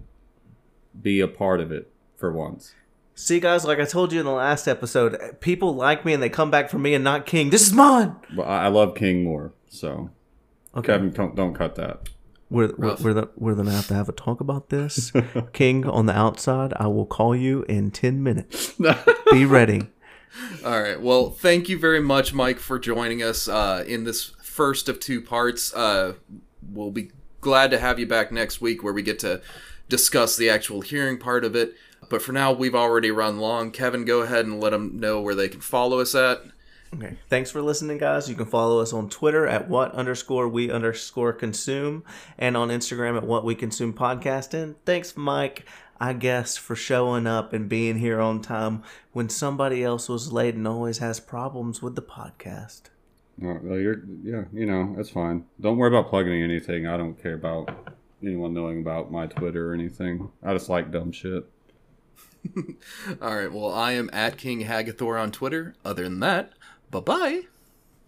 be 0.99 1.19
a 1.19 1.27
part 1.27 1.61
of 1.61 1.71
it 1.71 1.91
for 2.15 2.31
once. 2.31 2.73
See, 3.13 3.39
guys, 3.39 3.63
like 3.63 3.79
I 3.79 3.85
told 3.85 4.11
you 4.11 4.19
in 4.19 4.25
the 4.25 4.31
last 4.31 4.67
episode, 4.67 5.39
people 5.41 5.75
like 5.75 6.05
me 6.05 6.13
and 6.13 6.23
they 6.23 6.29
come 6.29 6.49
back 6.49 6.71
for 6.71 6.79
me 6.79 6.95
and 6.95 7.03
not 7.03 7.27
King. 7.27 7.51
This 7.51 7.67
is 7.67 7.73
mine. 7.73 8.15
I 8.39 8.41
I 8.41 8.67
love 8.69 8.95
King 8.95 9.23
more, 9.23 9.53
so 9.69 10.09
Okay, 10.75 10.87
Kevin, 10.87 11.11
don't, 11.11 11.35
don't 11.35 11.53
cut 11.53 11.75
that. 11.75 12.09
We're 12.55 12.73
we're 12.77 12.87
Rough. 12.87 13.01
we're, 13.01 13.13
the, 13.13 13.29
we're 13.35 13.53
gonna 13.53 13.71
have 13.71 13.87
to 13.87 13.93
have 13.93 14.07
a 14.07 14.13
talk 14.13 14.39
about 14.39 14.69
this. 14.69 15.11
King 15.53 15.85
on 15.85 16.05
the 16.05 16.17
outside. 16.17 16.73
I 16.77 16.87
will 16.87 17.05
call 17.05 17.35
you 17.35 17.63
in 17.63 17.91
ten 17.91 18.23
minutes. 18.23 18.73
Be 19.31 19.45
ready. 19.45 19.89
All 20.63 20.81
right. 20.81 20.99
Well, 20.99 21.29
thank 21.29 21.67
you 21.67 21.77
very 21.77 21.99
much, 21.99 22.33
Mike, 22.33 22.59
for 22.59 22.79
joining 22.79 23.21
us 23.21 23.49
uh, 23.49 23.83
in 23.85 24.05
this 24.05 24.31
first 24.41 24.87
of 24.87 25.01
two 25.01 25.21
parts. 25.21 25.73
Uh, 25.73 26.13
we'll 26.71 26.91
be 26.91 27.11
glad 27.41 27.71
to 27.71 27.79
have 27.79 27.99
you 27.99 28.07
back 28.07 28.31
next 28.31 28.61
week 28.61 28.83
where 28.83 28.93
we 28.93 29.01
get 29.01 29.19
to 29.19 29.41
discuss 29.89 30.37
the 30.37 30.49
actual 30.49 30.81
hearing 30.81 31.17
part 31.17 31.43
of 31.43 31.55
it. 31.55 31.73
But 32.09 32.21
for 32.21 32.31
now, 32.31 32.53
we've 32.53 32.75
already 32.75 33.11
run 33.11 33.39
long. 33.39 33.71
Kevin, 33.71 34.05
go 34.05 34.21
ahead 34.21 34.45
and 34.45 34.61
let 34.61 34.69
them 34.69 34.99
know 34.99 35.21
where 35.21 35.35
they 35.35 35.49
can 35.49 35.61
follow 35.61 35.99
us 35.99 36.15
at. 36.15 36.41
Okay. 36.95 37.17
Thanks 37.29 37.51
for 37.51 37.61
listening, 37.61 37.97
guys. 37.97 38.29
You 38.29 38.35
can 38.35 38.45
follow 38.45 38.79
us 38.79 38.93
on 38.93 39.09
Twitter 39.09 39.45
at 39.47 39.67
what 39.67 39.91
underscore 39.93 40.47
we 40.47 40.71
underscore 40.71 41.33
consume 41.33 42.03
and 42.37 42.55
on 42.55 42.69
Instagram 42.69 43.17
at 43.17 43.23
what 43.25 43.43
we 43.43 43.53
consume 43.55 43.93
podcast. 43.93 44.53
And 44.53 44.75
thanks, 44.85 45.17
Mike, 45.17 45.65
I 45.99 46.13
guess, 46.13 46.55
for 46.57 46.75
showing 46.75 47.27
up 47.27 47.51
and 47.53 47.67
being 47.67 47.97
here 47.97 48.21
on 48.21 48.41
time 48.41 48.83
when 49.11 49.29
somebody 49.29 49.83
else 49.83 50.07
was 50.07 50.31
late 50.31 50.55
and 50.55 50.67
always 50.67 50.99
has 50.99 51.19
problems 51.19 51.81
with 51.81 51.95
the 51.95 52.01
podcast. 52.01 52.83
Well, 53.37 53.59
well, 53.61 53.79
you're 53.79 54.01
yeah, 54.23 54.43
you 54.53 54.65
know, 54.65 54.93
that's 54.95 55.09
fine. 55.09 55.45
Don't 55.59 55.77
worry 55.77 55.89
about 55.89 56.09
plugging 56.09 56.41
anything. 56.41 56.87
I 56.87 56.95
don't 56.95 57.21
care 57.21 57.33
about 57.33 57.69
anyone 58.23 58.53
knowing 58.53 58.79
about 58.79 59.11
my 59.11 59.27
Twitter 59.27 59.71
or 59.71 59.73
anything. 59.73 60.29
I 60.41 60.53
just 60.53 60.69
like 60.69 60.91
dumb 60.91 61.11
shit. 61.11 61.45
All 63.21 63.35
right. 63.35 63.51
Well, 63.51 63.73
I 63.73 63.93
am 63.93 64.09
at 64.13 64.37
King 64.37 64.61
Hagathor 64.63 65.19
on 65.21 65.31
Twitter. 65.31 65.75
Other 65.83 66.03
than 66.03 66.19
that, 66.21 66.53
bye 67.01 67.41
bye. 67.41 67.54